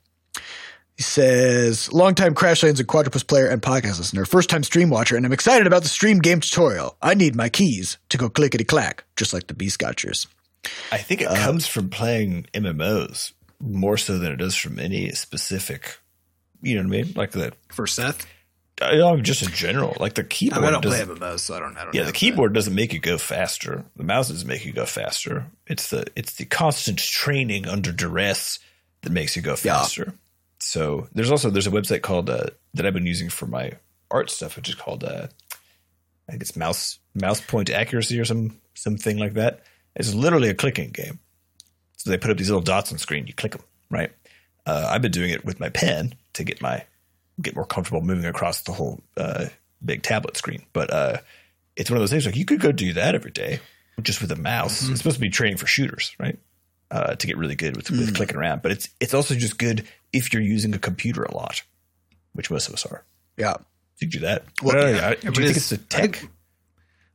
he 0.96 1.04
says, 1.04 1.92
longtime 1.92 2.36
Crashlands 2.36 2.80
and 2.80 2.88
Quadropus 2.88 3.28
player 3.28 3.48
and 3.48 3.62
podcast 3.62 3.98
listener, 3.98 4.24
first 4.24 4.50
time 4.50 4.64
stream 4.64 4.90
watcher, 4.90 5.18
and 5.18 5.26
I'm 5.26 5.34
excited 5.34 5.68
about 5.68 5.84
the 5.84 5.90
stream 5.90 6.20
game 6.20 6.40
tutorial. 6.40 6.96
I 7.02 7.16
need 7.16 7.36
my 7.36 7.50
keys 7.50 7.98
to 8.10 8.18
go 8.18 8.30
clickety 8.30 8.64
clack, 8.64 9.04
just 9.18 9.34
like 9.34 9.48
the 9.48 9.54
B 9.54 9.68
Scotchers. 9.68 10.26
I 10.94 10.98
think 11.00 11.20
it 11.22 11.28
comes 11.28 11.68
from 11.68 11.90
playing 11.90 12.48
MMOs 12.54 13.34
more 13.60 13.98
so 13.98 14.18
than 14.18 14.32
it 14.32 14.38
does 14.38 14.56
from 14.56 14.80
any 14.80 15.10
specific. 15.12 16.00
You 16.62 16.76
know 16.76 16.88
what 16.88 16.98
I 16.98 17.02
mean? 17.04 17.14
Like 17.14 17.32
the 17.32 17.52
for 17.74 17.86
Seth, 17.88 18.26
I 18.82 18.96
know, 18.96 19.18
just 19.22 19.42
in 19.42 19.52
general. 19.54 19.96
Like 20.00 20.16
the 20.16 20.24
keyboard. 20.24 20.66
I 20.66 20.72
don't 20.72 20.84
play 20.84 21.00
MMOs, 21.02 21.40
so 21.40 21.56
I 21.56 21.60
don't. 21.60 21.78
I 21.78 21.86
don't 21.86 21.94
Yeah, 21.96 22.02
know 22.02 22.06
the 22.08 22.12
that. 22.12 22.18
keyboard 22.18 22.54
doesn't 22.54 22.76
make 22.76 22.92
you 22.92 23.00
go 23.00 23.18
faster. 23.18 23.86
The 23.96 24.04
mouse 24.04 24.28
doesn't 24.30 24.48
make 24.48 24.66
you 24.66 24.74
go 24.74 24.86
faster. 24.86 25.46
It's 25.68 25.90
the 25.90 26.06
it's 26.16 26.34
the 26.34 26.46
constant 26.46 27.00
training 27.00 27.68
under 27.68 27.92
duress 27.94 28.60
that 29.02 29.12
makes 29.12 29.36
you 29.36 29.42
go 29.42 29.56
faster. 29.56 30.04
Yeah. 30.08 30.14
So 30.60 31.08
there's 31.14 31.32
also 31.32 31.50
there's 31.50 31.68
a 31.68 31.72
website 31.72 32.02
called 32.02 32.30
uh, 32.30 32.48
that 32.74 32.86
I've 32.86 32.94
been 32.94 33.06
using 33.06 33.30
for 33.30 33.46
my 33.48 33.72
art 34.12 34.30
stuff, 34.30 34.56
which 34.58 34.68
is 34.68 34.76
called 34.76 35.04
uh, 35.06 35.28
I 36.28 36.32
think 36.32 36.42
it's 36.42 36.56
mouse 36.58 37.00
mouse 37.14 37.40
point 37.40 37.70
accuracy 37.70 38.20
or 38.20 38.26
some 38.26 38.60
something 38.74 39.18
like 39.18 39.36
that. 39.36 39.62
It's 39.96 40.14
literally 40.14 40.50
a 40.50 40.54
clicking 40.54 40.90
game. 40.90 41.20
So 41.96 42.10
they 42.10 42.18
put 42.18 42.30
up 42.30 42.38
these 42.38 42.50
little 42.50 42.62
dots 42.62 42.92
on 42.92 42.98
screen. 42.98 43.26
You 43.26 43.34
click 43.34 43.54
them, 43.54 43.64
right? 43.90 44.12
Uh, 44.66 44.90
I've 44.92 45.02
been 45.02 45.12
doing 45.12 45.30
it 45.30 45.46
with 45.46 45.60
my 45.62 45.70
pen 45.70 46.16
to 46.34 46.44
get 46.44 46.62
my 46.62 46.84
get 47.42 47.56
more 47.56 47.66
comfortable 47.66 48.02
moving 48.02 48.26
across 48.26 48.62
the 48.62 48.72
whole 48.72 49.02
uh, 49.18 49.46
big 49.84 50.02
tablet 50.04 50.38
screen. 50.38 50.64
But 50.74 50.92
uh, 50.92 51.18
it's 51.76 51.90
one 51.90 51.98
of 51.98 52.02
those 52.02 52.12
things 52.12 52.26
like 52.26 52.36
you 52.36 52.46
could 52.46 52.60
go 52.62 52.72
do 52.72 52.94
that 52.94 53.16
every 53.16 53.32
day 53.32 53.60
just 54.02 54.22
with 54.22 54.32
a 54.32 54.36
mouse. 54.36 54.88
It's 54.90 55.00
supposed 55.00 55.16
to 55.18 55.22
be 55.22 55.30
training 55.30 55.58
for 55.58 55.68
shooters, 55.68 56.16
right? 56.20 56.38
Uh, 56.92 57.16
to 57.16 57.28
get 57.28 57.38
really 57.38 57.56
good 57.56 57.76
with, 57.76 57.90
with 57.90 58.16
clicking 58.16 58.38
around. 58.38 58.62
But 58.62 58.72
it's 58.72 58.90
it's 59.00 59.14
also 59.14 59.36
just 59.36 59.58
good 59.58 59.86
if 60.14 60.32
you're 60.34 60.42
using 60.42 60.74
a 60.74 60.80
computer 60.80 61.24
a 61.24 61.34
lot, 61.36 61.62
which 62.34 62.50
most 62.52 62.68
of 62.68 62.74
us 62.74 62.86
are. 62.86 63.04
Yeah. 63.38 63.56
You 64.00 64.08
do 64.08 64.20
that. 64.20 64.44
Well, 64.62 64.76
Well, 64.76 64.92
yeah. 64.94 65.10
do 65.16 65.16
you 65.24 65.32
But 65.32 65.36
think 65.38 65.50
it's- 65.52 65.58
it's 65.58 65.70
the 65.70 65.98
I 65.98 66.02
tech? 66.02 66.16
think- 66.18 66.32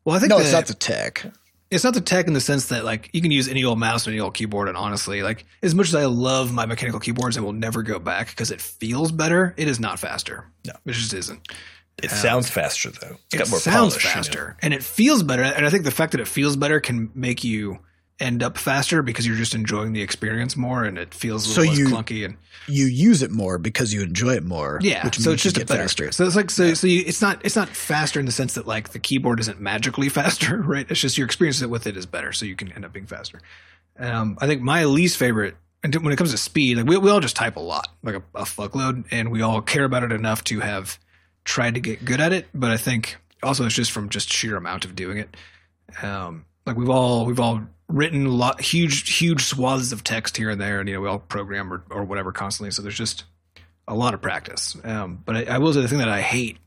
Well, 0.04 0.16
I 0.16 0.18
think 0.18 0.30
No, 0.30 0.38
the- 0.38 0.44
it's 0.44 0.52
not 0.52 0.66
the 0.66 0.74
tech. 0.74 1.24
It's 1.70 1.84
not 1.84 1.94
the 1.94 2.00
tech 2.00 2.26
in 2.26 2.32
the 2.32 2.40
sense 2.40 2.66
that 2.66 2.84
like 2.84 3.10
you 3.12 3.22
can 3.22 3.30
use 3.30 3.48
any 3.48 3.64
old 3.64 3.78
mouse 3.78 4.06
and 4.06 4.12
any 4.14 4.20
old 4.20 4.34
keyboard 4.34 4.68
and 4.68 4.76
honestly 4.76 5.22
like 5.22 5.44
as 5.62 5.74
much 5.74 5.88
as 5.88 5.94
i 5.94 6.04
love 6.06 6.52
my 6.52 6.66
mechanical 6.66 7.00
keyboards 7.00 7.36
and 7.36 7.44
will 7.46 7.52
never 7.52 7.82
go 7.82 7.98
back 7.98 8.28
because 8.30 8.50
it 8.50 8.60
feels 8.60 9.12
better 9.12 9.54
it 9.56 9.68
is 9.68 9.78
not 9.80 9.98
faster 9.98 10.46
No. 10.66 10.72
it 10.86 10.92
just 10.92 11.14
isn't 11.14 11.40
it 12.02 12.10
sounds 12.10 12.48
faster 12.48 12.88
though. 12.90 13.16
It's 13.26 13.34
it 13.34 13.38
got 13.38 13.50
more 13.50 13.58
sounds 13.60 13.92
polish, 13.92 14.04
you 14.04 14.08
know? 14.10 14.14
faster 14.14 14.56
and 14.62 14.72
it 14.74 14.82
feels 14.82 15.22
better 15.22 15.42
and 15.42 15.66
i 15.66 15.70
think 15.70 15.84
the 15.84 15.90
fact 15.90 16.12
that 16.12 16.20
it 16.20 16.28
feels 16.28 16.56
better 16.56 16.80
can 16.80 17.10
make 17.14 17.44
you 17.44 17.78
end 18.20 18.42
up 18.42 18.58
faster 18.58 19.02
because 19.02 19.26
you're 19.26 19.36
just 19.36 19.54
enjoying 19.54 19.92
the 19.92 20.02
experience 20.02 20.56
more 20.56 20.84
and 20.84 20.98
it 20.98 21.14
feels 21.14 21.46
a 21.46 21.50
So 21.50 21.62
you- 21.62 21.88
clunky 21.88 22.24
and 22.24 22.36
You 22.68 22.84
use 22.86 23.22
it 23.22 23.30
more 23.30 23.58
because 23.58 23.92
you 23.94 24.02
enjoy 24.02 24.34
it 24.34 24.44
more. 24.44 24.78
yeah 24.82 25.04
Which 25.04 25.18
so 25.18 25.32
it's 25.32 25.42
just 25.42 25.56
a 25.58 25.64
better 25.64 25.82
experience. 25.82 26.16
So 26.16 26.26
it's 26.26 26.36
like 26.36 26.50
so, 26.50 26.74
so 26.74 26.86
you, 26.86 27.02
it's 27.06 27.22
not 27.22 27.40
it's 27.44 27.56
not 27.56 27.68
faster 27.70 28.20
in 28.20 28.26
the 28.26 28.32
sense 28.32 28.54
that 28.54 28.66
like 28.66 28.90
the 28.90 28.98
keyboard 28.98 29.40
isn't 29.40 29.60
magically 29.60 30.08
faster 30.20 30.58
right? 30.60 30.86
It's 30.90 31.00
just 31.00 31.16
your 31.18 31.24
experience 31.24 31.60
with 31.64 31.86
it 31.86 31.96
is 31.96 32.06
better 32.06 32.32
so 32.32 32.44
you 32.46 32.54
can 32.56 32.70
end 32.72 32.84
up 32.84 32.92
being 32.92 33.06
faster. 33.06 33.40
Um, 33.98 34.38
i 34.40 34.46
think 34.46 34.62
my 34.62 34.84
least 34.84 35.16
favorite 35.18 35.56
and 35.82 35.94
when 35.96 36.12
it 36.12 36.16
comes 36.16 36.30
to 36.30 36.38
speed 36.38 36.76
like 36.78 36.86
we, 36.86 36.96
we 36.96 37.10
all 37.10 37.20
just 37.20 37.36
type 37.36 37.56
a 37.56 37.60
lot 37.60 37.88
like 38.02 38.14
a, 38.14 38.22
a 38.34 38.42
fuckload 38.44 39.04
and 39.10 39.30
we 39.30 39.42
all 39.42 39.60
care 39.62 39.84
about 39.84 40.02
it 40.04 40.12
enough 40.12 40.42
to 40.44 40.60
have 40.60 40.98
tried 41.44 41.74
to 41.74 41.80
get 41.80 42.04
good 42.04 42.20
at 42.20 42.32
it 42.32 42.46
but 42.54 42.70
i 42.70 42.76
think 42.78 43.16
also 43.42 43.64
it's 43.66 43.74
just 43.74 43.90
from 43.90 44.08
just 44.08 44.32
sheer 44.32 44.56
amount 44.56 44.84
of 44.84 44.94
doing 44.94 45.16
it. 45.18 45.36
Um, 46.02 46.44
like 46.70 46.78
we've 46.78 46.90
all 46.90 47.26
we've 47.26 47.40
all 47.40 47.60
written 47.88 48.26
lot 48.26 48.60
huge 48.60 49.18
huge 49.18 49.42
swaths 49.42 49.92
of 49.92 50.04
text 50.04 50.36
here 50.36 50.50
and 50.50 50.60
there 50.60 50.80
and 50.80 50.88
you 50.88 50.94
know 50.94 51.00
we 51.00 51.08
all 51.08 51.18
program 51.18 51.72
or, 51.72 51.84
or 51.90 52.04
whatever 52.04 52.30
constantly 52.30 52.70
so 52.70 52.82
there's 52.82 52.96
just 52.96 53.24
a 53.90 53.94
lot 53.94 54.14
of 54.14 54.22
practice. 54.22 54.76
Um, 54.84 55.20
but 55.24 55.36
I, 55.36 55.54
I 55.54 55.58
will 55.58 55.74
say 55.74 55.82
the 55.82 55.88
thing 55.88 55.98
that 55.98 56.08
I 56.08 56.20
hate 56.20 56.58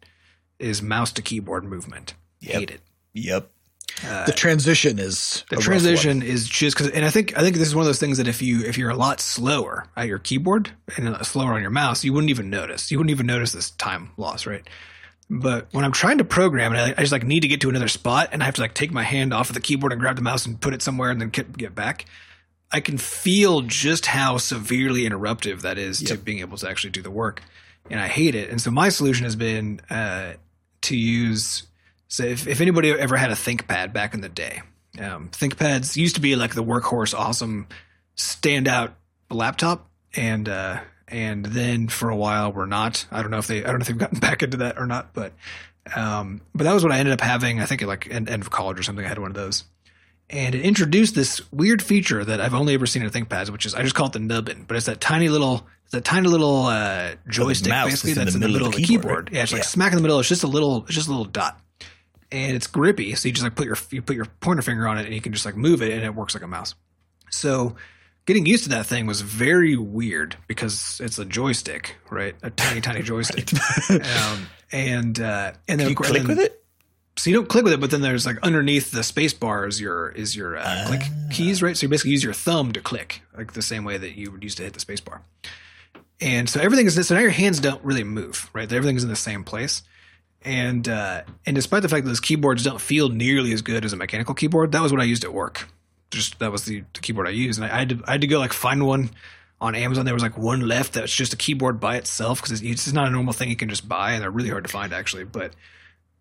is 0.59 0.81
mouse 0.81 1.11
to 1.13 1.21
keyboard 1.21 1.63
movement. 1.63 2.13
Yep. 2.41 2.53
Hate 2.53 2.71
it. 2.71 2.81
Yep. 3.13 3.49
Uh, 4.05 4.25
the 4.25 4.31
transition 4.31 4.99
is 4.99 5.45
the 5.49 5.57
transition 5.57 6.23
is 6.23 6.47
just 6.47 6.75
because, 6.75 6.91
and 6.91 7.05
I 7.05 7.09
think 7.09 7.37
I 7.37 7.41
think 7.41 7.55
this 7.55 7.67
is 7.67 7.75
one 7.75 7.83
of 7.83 7.87
those 7.87 7.99
things 7.99 8.17
that 8.17 8.27
if 8.27 8.41
you 8.41 8.63
if 8.63 8.77
you're 8.77 8.89
a 8.89 8.95
lot 8.95 9.21
slower 9.21 9.87
at 9.95 10.07
your 10.07 10.19
keyboard 10.19 10.71
and 10.97 11.15
slower 11.25 11.53
on 11.53 11.61
your 11.61 11.69
mouse, 11.69 12.03
you 12.03 12.11
wouldn't 12.11 12.31
even 12.31 12.49
notice. 12.49 12.91
You 12.91 12.97
wouldn't 12.97 13.11
even 13.11 13.27
notice 13.27 13.51
this 13.51 13.69
time 13.71 14.11
loss, 14.17 14.45
right? 14.45 14.67
But 15.29 15.67
when 15.71 15.85
I'm 15.85 15.91
trying 15.91 16.19
to 16.19 16.23
program 16.23 16.73
and 16.73 16.81
I, 16.81 16.89
I 16.91 17.01
just 17.01 17.11
like 17.11 17.23
need 17.23 17.41
to 17.41 17.47
get 17.47 17.61
to 17.61 17.69
another 17.69 17.87
spot 17.87 18.29
and 18.31 18.41
I 18.41 18.45
have 18.45 18.55
to 18.55 18.61
like 18.61 18.73
take 18.73 18.91
my 18.91 19.03
hand 19.03 19.33
off 19.33 19.49
of 19.49 19.55
the 19.55 19.61
keyboard 19.61 19.91
and 19.91 20.01
grab 20.01 20.15
the 20.15 20.21
mouse 20.21 20.45
and 20.45 20.59
put 20.59 20.73
it 20.73 20.81
somewhere 20.81 21.09
and 21.09 21.19
then 21.19 21.29
get, 21.29 21.73
back, 21.73 22.05
I 22.71 22.81
can 22.81 22.97
feel 22.97 23.61
just 23.61 24.07
how 24.07 24.37
severely 24.37 25.03
interruptive 25.03 25.61
that 25.61 25.77
is 25.77 26.01
to 26.03 26.17
being 26.17 26.39
able 26.39 26.57
to 26.57 26.67
actually 26.67 26.89
do 26.89 27.03
the 27.03 27.11
work, 27.11 27.43
and 27.89 27.99
I 27.99 28.07
hate 28.07 28.33
it. 28.33 28.49
And 28.49 28.59
so 28.59 28.71
my 28.71 28.89
solution 28.89 29.25
has 29.25 29.35
been 29.35 29.79
uh, 29.91 30.33
to 30.81 30.97
use. 30.97 31.63
So 32.07 32.23
if, 32.23 32.47
if 32.47 32.61
anybody 32.61 32.91
ever 32.91 33.15
had 33.15 33.29
a 33.29 33.35
ThinkPad 33.35 33.93
back 33.93 34.15
in 34.15 34.21
the 34.21 34.29
day, 34.29 34.63
um, 34.99 35.29
ThinkPads 35.29 35.95
used 35.95 36.15
to 36.15 36.21
be 36.21 36.35
like 36.35 36.55
the 36.55 36.63
workhorse, 36.63 37.13
awesome, 37.13 37.67
standout 38.17 38.93
laptop, 39.29 39.87
and 40.15 40.49
uh, 40.49 40.81
and 41.13 41.45
then 41.45 41.87
for 41.87 42.09
a 42.09 42.15
while 42.15 42.51
were 42.51 42.67
not. 42.67 43.05
I 43.11 43.21
don't 43.21 43.31
know 43.31 43.37
if 43.37 43.47
they 43.47 43.59
I 43.63 43.67
don't 43.67 43.77
know 43.79 43.83
if 43.83 43.87
they've 43.87 43.97
gotten 43.97 44.19
back 44.27 44.43
into 44.43 44.57
that 44.57 44.77
or 44.77 44.85
not, 44.85 45.13
but 45.13 45.31
um, 45.95 46.41
but 46.53 46.63
that 46.65 46.73
was 46.73 46.83
what 46.83 46.91
I 46.91 46.97
ended 46.99 47.13
up 47.13 47.21
having. 47.21 47.59
I 47.61 47.65
think 47.65 47.81
at 47.81 47.87
like 47.87 48.09
end, 48.13 48.29
end 48.29 48.41
of 48.41 48.49
college 48.49 48.79
or 48.79 48.83
something. 48.83 49.05
I 49.05 49.07
had 49.07 49.19
one 49.19 49.29
of 49.31 49.35
those, 49.35 49.63
and 50.29 50.55
it 50.55 50.61
introduced 50.61 51.15
this 51.15 51.41
weird 51.51 51.81
feature 51.81 52.25
that 52.25 52.41
I've 52.41 52.53
only 52.53 52.73
ever 52.73 52.85
seen 52.85 53.03
in 53.03 53.09
ThinkPads, 53.09 53.49
which 53.49 53.65
is 53.65 53.75
I 53.75 53.83
just 53.83 53.95
call 53.95 54.07
it 54.07 54.13
the 54.13 54.19
nubbin, 54.19 54.65
but 54.67 54.75
it's 54.77 54.87
that 54.87 54.99
tiny 54.99 55.29
little. 55.29 55.65
It's 55.83 55.91
that 55.91 56.05
tiny 56.05 56.27
little 56.27 56.65
uh, 56.65 57.15
joystick, 57.27 57.69
mouse 57.69 57.89
basically 57.89 58.13
that's 58.13 58.25
that's 58.33 58.35
in 58.35 58.41
the 58.41 58.47
middle 58.47 58.67
of 58.67 58.73
the 58.75 58.81
keyboard. 58.83 59.29
right? 59.29 59.35
Yeah, 59.35 59.43
it's 59.43 59.51
like 59.51 59.59
Yeah. 59.59 59.65
smack 59.67 59.91
in 59.91 59.97
the 59.97 60.01
middle. 60.01 60.19
It's 60.19 60.29
just 60.29 60.43
a 60.43 60.47
little. 60.47 60.83
It's 60.85 60.95
just 60.95 61.07
a 61.07 61.11
little 61.11 61.25
dot 61.25 61.59
and 62.31 62.55
it's 62.55 62.65
grippy. 62.65 63.13
So 63.15 63.27
you 63.27 63.33
just 63.33 63.43
like 63.43 63.55
put 63.55 63.65
your 63.67 63.77
you 63.91 64.01
put 64.01 64.15
your 64.15 64.25
pointer 64.39 64.61
finger 64.63 64.87
on 64.87 64.97
it, 64.97 65.05
and 65.05 65.13
you 65.13 65.21
can 65.21 65.33
just 65.33 65.45
like 65.45 65.55
move 65.55 65.81
it, 65.83 65.91
and 65.91 66.03
it 66.03 66.15
works 66.15 66.33
like 66.33 66.43
a 66.43 66.47
mouse. 66.47 66.73
So 67.29 67.75
getting 68.25 68.45
used 68.45 68.63
to 68.63 68.69
that 68.69 68.85
thing 68.85 69.05
was 69.05 69.21
very 69.21 69.75
weird 69.77 70.35
because 70.47 70.99
it's 71.03 71.19
a 71.19 71.25
joystick, 71.25 71.95
right? 72.09 72.35
A 72.43 72.49
tiny, 72.49 72.81
tiny 72.81 73.01
joystick. 73.03 73.49
um, 73.89 74.47
and 74.71 75.19
uh, 75.19 75.53
and 75.67 75.79
then 75.79 75.89
you 75.89 75.95
click 75.95 76.13
then- 76.13 76.27
with 76.27 76.39
it? 76.39 76.59
So 77.15 77.29
you 77.29 77.35
don't 77.35 77.47
click 77.47 77.63
with 77.63 77.73
it, 77.73 77.79
but 77.79 77.91
then 77.91 78.01
there's 78.01 78.25
like 78.25 78.39
underneath 78.41 78.89
the 78.89 79.03
space 79.03 79.35
bar 79.35 79.67
is 79.67 79.79
your 79.79 80.09
is 80.09 80.35
your 80.35 80.57
uh, 80.57 80.85
click 80.87 81.03
keys, 81.31 81.61
right? 81.61 81.77
So 81.77 81.83
you 81.85 81.89
basically 81.89 82.09
use 82.09 82.23
your 82.23 82.33
thumb 82.33 82.71
to 82.71 82.81
click, 82.81 83.21
like 83.37 83.53
the 83.53 83.61
same 83.61 83.83
way 83.83 83.97
that 83.99 84.17
you 84.17 84.31
would 84.31 84.43
use 84.43 84.55
to 84.55 84.63
hit 84.63 84.73
the 84.73 84.79
space 84.79 84.99
bar. 84.99 85.21
And 86.19 86.49
so 86.49 86.59
everything 86.59 86.87
is 86.87 87.07
so 87.07 87.13
now 87.13 87.21
your 87.21 87.29
hands 87.29 87.59
don't 87.59 87.83
really 87.83 88.03
move, 88.03 88.49
right? 88.51 88.71
Everything's 88.71 89.03
in 89.03 89.09
the 89.09 89.15
same 89.15 89.43
place. 89.43 89.83
And 90.41 90.89
uh, 90.89 91.21
and 91.45 91.55
despite 91.55 91.83
the 91.83 91.89
fact 91.89 92.03
that 92.05 92.09
those 92.09 92.19
keyboards 92.19 92.63
don't 92.63 92.81
feel 92.81 93.09
nearly 93.09 93.53
as 93.53 93.61
good 93.61 93.85
as 93.85 93.93
a 93.93 93.95
mechanical 93.95 94.33
keyboard, 94.33 94.71
that 94.71 94.81
was 94.81 94.91
what 94.91 94.99
I 94.99 95.05
used 95.05 95.23
at 95.23 95.33
work. 95.33 95.69
Just 96.13 96.39
that 96.39 96.51
was 96.51 96.65
the, 96.65 96.83
the 96.93 96.99
keyboard 97.01 97.27
I 97.27 97.31
used, 97.31 97.59
and 97.61 97.69
I, 97.69 97.75
I 97.75 97.79
had 97.79 97.89
to 97.89 98.01
I 98.07 98.11
had 98.13 98.21
to 98.21 98.27
go 98.27 98.39
like 98.39 98.53
find 98.53 98.85
one 98.87 99.09
on 99.59 99.75
Amazon. 99.75 100.05
There 100.05 100.13
was 100.13 100.23
like 100.23 100.37
one 100.37 100.61
left 100.67 100.93
that's 100.93 101.13
just 101.13 101.33
a 101.33 101.37
keyboard 101.37 101.79
by 101.79 101.97
itself 101.97 102.41
because 102.41 102.61
it's, 102.61 102.61
it's 102.87 102.93
not 102.93 103.07
a 103.07 103.11
normal 103.11 103.33
thing 103.33 103.49
you 103.49 103.55
can 103.55 103.69
just 103.69 103.87
buy, 103.87 104.13
and 104.13 104.21
they're 104.21 104.31
really 104.31 104.49
hard 104.49 104.63
to 104.63 104.69
find 104.71 104.93
actually. 104.93 105.23
But 105.25 105.53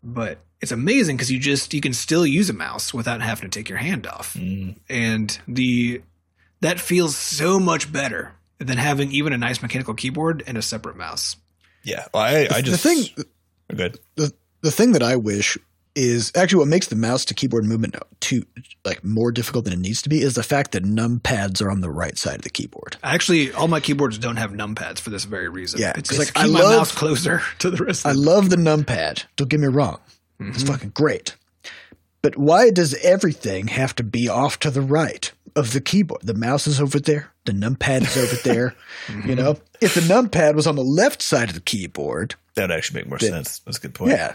but 0.03 0.39
it's 0.61 0.73
amazing 0.73 1.17
because 1.17 1.31
you 1.31 1.39
just 1.39 1.73
you 1.75 1.81
can 1.81 1.93
still 1.93 2.27
use 2.27 2.51
a 2.51 2.53
mouse 2.53 2.93
without 2.93 3.21
having 3.23 3.49
to 3.51 3.59
take 3.59 3.69
your 3.69 3.79
hand 3.79 4.07
off, 4.07 4.35
Mm. 4.35 4.77
and 4.89 5.39
the 5.47 6.03
that 6.61 6.79
feels 6.81 7.17
so 7.17 7.59
much 7.61 7.93
better 7.93 8.33
than 8.59 8.79
having 8.79 9.11
even 9.11 9.33
a 9.33 9.39
nice 9.39 9.61
mechanical 9.63 9.95
keyboard 9.95 10.45
and 10.47 10.57
a 10.57 10.63
separate 10.63 10.97
mouse. 10.97 11.37
Yeah. 11.83 12.07
Well, 12.15 12.23
I, 12.23 12.47
I 12.51 12.61
the 12.61 12.63
just 12.63 12.83
thing 12.85 13.05
Good. 13.75 13.99
the 14.15 14.33
the 14.61 14.71
thing 14.71 14.93
that 14.93 15.03
I 15.03 15.17
wish 15.17 15.59
is 15.95 16.33
actually 16.35 16.59
what 16.61 16.69
makes 16.69 16.87
the 16.87 16.97
mouse 16.97 17.25
to 17.27 17.35
keyboard 17.35 17.65
movement 17.65 17.97
too 18.21 18.45
like 18.85 19.05
more 19.05 19.31
difficult 19.31 19.65
than 19.65 19.75
it 19.75 19.79
needs 19.79 20.01
to 20.03 20.09
be 20.09 20.23
is 20.23 20.35
the 20.35 20.43
fact 20.43 20.73
that 20.73 20.85
numpads 20.85 21.61
are 21.61 21.71
on 21.71 21.81
the 21.83 21.91
right 21.91 22.17
side 22.17 22.37
of 22.37 22.43
the 22.43 22.51
keyboard. 22.51 22.97
Actually, 23.03 23.53
all 23.53 23.69
my 23.69 23.79
keyboards 23.81 24.17
don't 24.19 24.37
have 24.37 24.53
numpads 24.53 24.99
for 25.01 25.11
this 25.11 25.25
very 25.25 25.49
reason. 25.49 25.81
Yeah, 25.81 25.93
it's 25.97 26.09
'cause, 26.11 26.19
like 26.19 26.29
like, 26.35 26.47
keep 26.47 26.55
I 26.55 26.59
my 26.59 26.61
love- 26.65 26.79
mouse 26.79 26.93
closer 26.93 27.43
to 27.59 27.71
the 27.71 27.85
rest. 27.85 28.07
I 28.07 28.11
Of 28.11 28.17
love 28.17 28.49
the 28.51 28.57
numpad. 28.57 29.25
Don't 29.37 29.49
get 29.51 29.61
me 29.61 29.67
wrong. 29.69 29.99
It's 30.41 30.63
Mhm. 30.65 30.69
fucking 30.69 30.91
great. 30.95 31.35
But 32.23 32.37
why 32.37 32.71
does 32.71 32.95
everything 33.03 33.67
have 33.69 33.95
to 33.97 34.03
be 34.05 34.29
off 34.29 34.59
to 34.61 34.71
the 34.71 34.81
right 34.81 35.31
of 35.55 35.73
the 35.73 35.81
keyboard? 35.81 36.23
The 36.23 36.35
mouse 36.35 36.67
is 36.67 36.81
over 36.81 36.99
there. 37.01 37.31
The 37.45 37.53
numpad 37.53 38.03
is 38.03 38.17
over 38.17 38.37
there. 38.43 38.75
You 39.27 39.35
know, 39.35 39.59
if 39.81 39.95
the 39.95 40.01
numpad 40.01 40.55
was 40.55 40.67
on 40.67 40.77
the 40.77 40.85
left 40.85 41.21
side 41.23 41.49
of 41.49 41.55
the 41.55 41.61
keyboard, 41.61 42.37
That 42.55 42.63
would 42.69 42.71
actually 42.77 43.01
make 43.01 43.09
more 43.09 43.19
The- 43.19 43.27
sense. 43.27 43.59
That's 43.67 43.79
a 43.79 43.81
good 43.81 43.95
point. 43.95 44.13
yeah, 44.13 44.35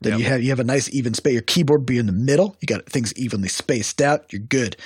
then 0.00 0.12
Yep. 0.14 0.20
you 0.20 0.26
have 0.26 0.42
you 0.42 0.48
have 0.50 0.60
a 0.60 0.64
nice 0.64 0.88
even 0.92 1.14
space. 1.14 1.32
Your 1.32 1.42
keyboard 1.42 1.86
be 1.86 1.98
in 1.98 2.06
the 2.06 2.12
middle. 2.12 2.56
You 2.60 2.66
got 2.66 2.86
things 2.86 3.12
evenly 3.14 3.48
spaced 3.48 4.00
out. 4.00 4.32
You're 4.32 4.40
good. 4.40 4.76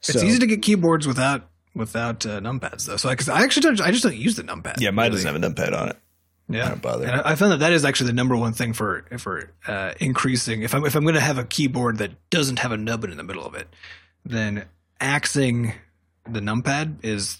So, 0.00 0.12
It's 0.14 0.22
easy 0.22 0.38
to 0.38 0.46
get 0.46 0.62
keyboards 0.62 1.06
without 1.06 1.48
without 1.74 2.24
uh, 2.26 2.40
numpads 2.40 2.86
though. 2.86 2.96
So 2.96 3.08
because 3.10 3.28
I 3.28 3.42
actually 3.42 3.62
don't, 3.62 3.80
I 3.80 3.90
just 3.90 4.02
don't 4.02 4.16
use 4.16 4.36
the 4.36 4.42
numpad. 4.44 4.80
Yeah, 4.80 4.90
mine 4.90 5.10
really. 5.10 5.22
doesn't 5.22 5.42
have 5.42 5.42
a 5.42 5.54
numpad 5.54 5.78
on 5.80 5.88
it. 5.90 5.96
Yeah, 6.48 6.68
don't 6.68 6.80
bother. 6.82 7.06
And 7.06 7.20
I, 7.20 7.32
I 7.32 7.34
found 7.34 7.52
that 7.52 7.58
that 7.58 7.72
is 7.72 7.84
actually 7.84 8.06
the 8.08 8.12
number 8.14 8.36
one 8.36 8.52
thing 8.52 8.72
for 8.72 9.04
for 9.18 9.50
uh, 9.66 9.92
increasing. 10.00 10.62
If 10.62 10.74
I'm 10.74 10.84
if 10.86 10.94
I'm 10.94 11.02
going 11.02 11.14
to 11.16 11.20
have 11.20 11.38
a 11.38 11.44
keyboard 11.44 11.98
that 11.98 12.12
doesn't 12.30 12.60
have 12.60 12.70
a 12.72 12.76
nubbin 12.76 13.10
in 13.10 13.16
the 13.16 13.24
middle 13.24 13.44
of 13.44 13.54
it, 13.54 13.66
then 14.24 14.66
axing 15.00 15.72
the 16.28 16.40
numpad 16.40 17.04
is 17.04 17.38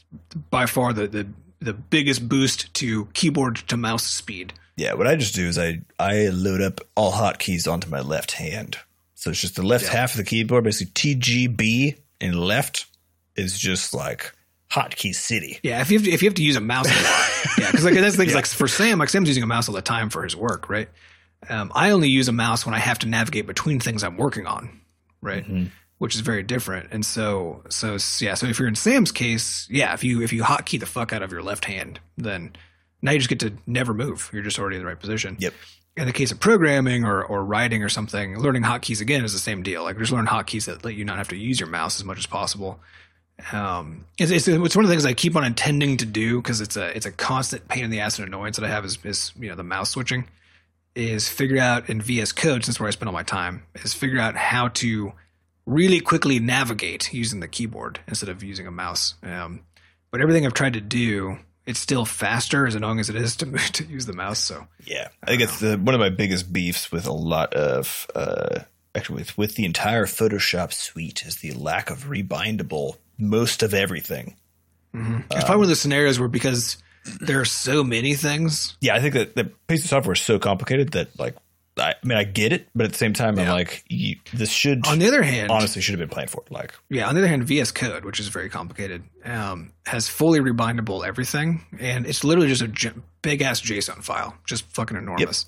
by 0.50 0.66
far 0.66 0.92
the 0.92 1.06
the 1.06 1.26
the 1.60 1.72
biggest 1.72 2.28
boost 2.28 2.72
to 2.74 3.06
keyboard 3.14 3.56
to 3.56 3.76
mouse 3.76 4.04
speed. 4.06 4.52
Yeah, 4.76 4.94
what 4.94 5.06
I 5.06 5.16
just 5.16 5.34
do 5.34 5.46
is 5.46 5.58
I 5.58 5.80
I 5.98 6.28
load 6.28 6.60
up 6.60 6.80
all 6.94 7.12
hotkeys 7.12 7.70
onto 7.70 7.88
my 7.88 8.00
left 8.00 8.32
hand. 8.32 8.78
So 9.14 9.30
it's 9.30 9.40
just 9.40 9.56
the 9.56 9.62
left 9.62 9.84
Yeah. 9.84 9.92
half 9.92 10.12
of 10.12 10.18
the 10.18 10.24
keyboard, 10.24 10.64
basically 10.64 10.92
TGB 10.92 11.96
and 12.20 12.38
left 12.38 12.86
is 13.34 13.58
just 13.58 13.94
like 13.94 14.32
hotkey 14.70 15.14
city. 15.14 15.58
Yeah, 15.62 15.80
if 15.80 15.90
you 15.90 15.98
have 15.98 16.04
to, 16.06 16.12
if 16.12 16.22
you 16.22 16.28
have 16.28 16.34
to 16.34 16.42
use 16.42 16.56
a 16.56 16.60
mouse 16.60 16.86
a 16.86 16.90
lot, 17.02 17.30
yeah, 17.58 17.70
because 17.70 17.84
like 17.84 17.94
that's 17.94 18.16
things 18.16 18.34
like 18.34 18.46
for 18.46 18.68
Sam, 18.68 18.98
like 18.98 19.08
Sam's 19.08 19.28
using 19.28 19.42
a 19.42 19.46
mouse 19.46 19.68
all 19.68 19.74
the 19.74 19.80
time 19.82 20.10
for 20.10 20.22
his 20.24 20.36
work, 20.36 20.68
right? 20.68 20.88
Um, 21.48 21.70
I 21.74 21.90
only 21.90 22.08
use 22.08 22.28
a 22.28 22.32
mouse 22.32 22.66
when 22.66 22.74
I 22.74 22.78
have 22.78 22.98
to 23.00 23.06
navigate 23.08 23.46
between 23.46 23.78
things 23.80 24.02
I'm 24.04 24.16
working 24.16 24.46
on, 24.46 24.80
right? 25.22 25.46
Mhm. 25.48 25.70
Which 25.98 26.14
is 26.14 26.20
very 26.20 26.42
different. 26.42 26.88
And 26.92 27.04
so, 27.06 27.62
so 27.70 27.96
yeah, 28.20 28.34
so 28.34 28.46
if 28.46 28.58
you're 28.58 28.68
in 28.68 28.74
Sam's 28.74 29.12
case, 29.12 29.66
yeah, 29.70 29.94
if 29.94 30.04
you 30.04 30.22
if 30.22 30.32
you 30.32 30.42
hotkey 30.42 30.78
the 30.78 30.86
fuck 30.86 31.12
out 31.14 31.22
of 31.22 31.32
your 31.32 31.42
left 31.42 31.64
hand, 31.64 32.00
then 32.18 32.52
now 33.06 33.12
you 33.12 33.18
just 33.18 33.30
get 33.30 33.40
to 33.40 33.52
never 33.66 33.94
move. 33.94 34.30
You're 34.32 34.42
just 34.42 34.58
already 34.58 34.76
in 34.76 34.82
the 34.82 34.88
right 34.88 35.00
position. 35.00 35.36
Yep. 35.38 35.54
In 35.96 36.06
the 36.06 36.12
case 36.12 36.30
of 36.30 36.38
programming 36.38 37.04
or, 37.04 37.24
or 37.24 37.42
writing 37.42 37.82
or 37.82 37.88
something, 37.88 38.38
learning 38.38 38.62
hotkeys 38.62 39.00
again 39.00 39.24
is 39.24 39.32
the 39.32 39.38
same 39.38 39.62
deal. 39.62 39.82
Like 39.82 39.96
just 39.96 40.12
learn 40.12 40.26
hotkeys 40.26 40.66
that 40.66 40.84
let 40.84 40.94
you 40.94 41.06
not 41.06 41.16
have 41.16 41.28
to 41.28 41.36
use 41.36 41.58
your 41.58 41.70
mouse 41.70 41.98
as 41.98 42.04
much 42.04 42.18
as 42.18 42.26
possible 42.26 42.80
um, 43.52 44.06
it's, 44.18 44.30
it's 44.30 44.48
it's 44.48 44.76
one 44.76 44.84
of 44.84 44.88
the 44.88 44.94
things 44.94 45.04
I 45.04 45.12
keep 45.12 45.36
on 45.36 45.44
intending 45.44 45.98
to 45.98 46.06
do 46.06 46.40
because 46.40 46.60
it's 46.60 46.76
a 46.76 46.96
it's 46.96 47.06
a 47.06 47.12
constant 47.12 47.68
pain 47.68 47.84
in 47.84 47.90
the 47.90 48.00
ass 48.00 48.18
and 48.18 48.26
annoyance 48.26 48.56
that 48.56 48.64
I 48.64 48.68
have 48.68 48.84
is, 48.84 48.98
is 49.04 49.32
you 49.38 49.48
know 49.48 49.54
the 49.54 49.62
mouse 49.62 49.90
switching 49.90 50.26
is 50.94 51.28
figure 51.28 51.60
out 51.60 51.90
in 51.90 52.00
VS 52.00 52.32
Code 52.32 52.64
since 52.64 52.80
where 52.80 52.88
I 52.88 52.90
spend 52.90 53.08
all 53.08 53.12
my 53.12 53.22
time 53.22 53.64
is 53.74 53.92
figure 53.92 54.18
out 54.18 54.36
how 54.36 54.68
to 54.68 55.12
really 55.66 56.00
quickly 56.00 56.38
navigate 56.38 57.12
using 57.12 57.40
the 57.40 57.48
keyboard 57.48 58.00
instead 58.08 58.30
of 58.30 58.42
using 58.42 58.66
a 58.66 58.70
mouse. 58.70 59.14
Um, 59.22 59.60
but 60.10 60.22
everything 60.22 60.46
I've 60.46 60.54
tried 60.54 60.72
to 60.72 60.80
do, 60.80 61.38
it's 61.66 61.80
still 61.80 62.04
faster 62.04 62.66
as 62.66 62.76
long 62.76 63.00
as 63.00 63.10
it 63.10 63.16
is 63.16 63.36
to 63.36 63.46
to 63.72 63.84
use 63.84 64.06
the 64.06 64.12
mouse. 64.12 64.38
So 64.38 64.66
Yeah, 64.84 65.08
I 65.22 65.26
think 65.26 65.42
it's 65.42 65.60
the 65.60 65.76
one 65.76 65.94
of 65.94 66.00
my 66.00 66.10
biggest 66.10 66.52
beefs 66.52 66.90
with 66.92 67.06
a 67.06 67.12
lot 67.12 67.54
of 67.54 68.06
uh, 68.14 68.60
actually 68.94 69.16
with 69.16 69.36
with 69.36 69.54
the 69.56 69.64
entire 69.64 70.06
Photoshop 70.06 70.72
suite 70.72 71.24
is 71.24 71.36
the 71.36 71.52
lack 71.52 71.90
of 71.90 72.04
rebindable 72.04 72.96
most 73.18 73.62
of 73.62 73.74
everything. 73.74 74.36
it's 74.94 75.44
probably 75.44 75.56
one 75.56 75.64
of 75.64 75.68
the 75.68 75.76
scenarios 75.76 76.18
where 76.18 76.28
because 76.28 76.78
there 77.20 77.40
are 77.40 77.44
so 77.44 77.84
many 77.84 78.14
things, 78.14 78.76
Yeah, 78.80 78.94
I 78.94 79.00
think 79.00 79.14
that 79.14 79.34
the 79.36 79.44
piece 79.68 79.84
of 79.84 79.90
software 79.90 80.14
is 80.14 80.20
so 80.20 80.38
complicated 80.38 80.92
that 80.92 81.18
like 81.18 81.36
I, 81.78 81.90
I 81.90 82.06
mean 82.06 82.18
I 82.18 82.24
get 82.24 82.52
it, 82.52 82.68
but 82.74 82.86
at 82.86 82.92
the 82.92 82.98
same 82.98 83.12
time 83.12 83.38
I'm 83.38 83.48
like 83.48 83.84
you, 83.88 84.16
this 84.32 84.50
should 84.50 84.86
on 84.86 84.98
the 84.98 85.08
other 85.08 85.22
hand, 85.22 85.50
honestly 85.50 85.82
should 85.82 85.92
have 85.92 86.00
been 86.00 86.12
planned 86.12 86.30
for. 86.30 86.42
Like 86.50 86.72
Yeah, 86.88 87.08
on 87.08 87.14
the 87.14 87.20
other 87.20 87.28
hand, 87.28 87.44
VS 87.44 87.72
Code, 87.72 88.04
which 88.04 88.20
is 88.20 88.28
very 88.28 88.48
complicated, 88.48 89.02
um, 89.24 89.72
has 89.86 90.08
fully 90.08 90.40
rebindable 90.40 91.06
everything, 91.06 91.64
and 91.78 92.06
it's 92.06 92.24
literally 92.24 92.48
just 92.48 92.62
a 92.62 92.94
big 93.22 93.42
ass 93.42 93.60
JSON 93.60 94.02
file, 94.02 94.36
just 94.46 94.64
fucking 94.72 94.96
enormous. 94.96 95.46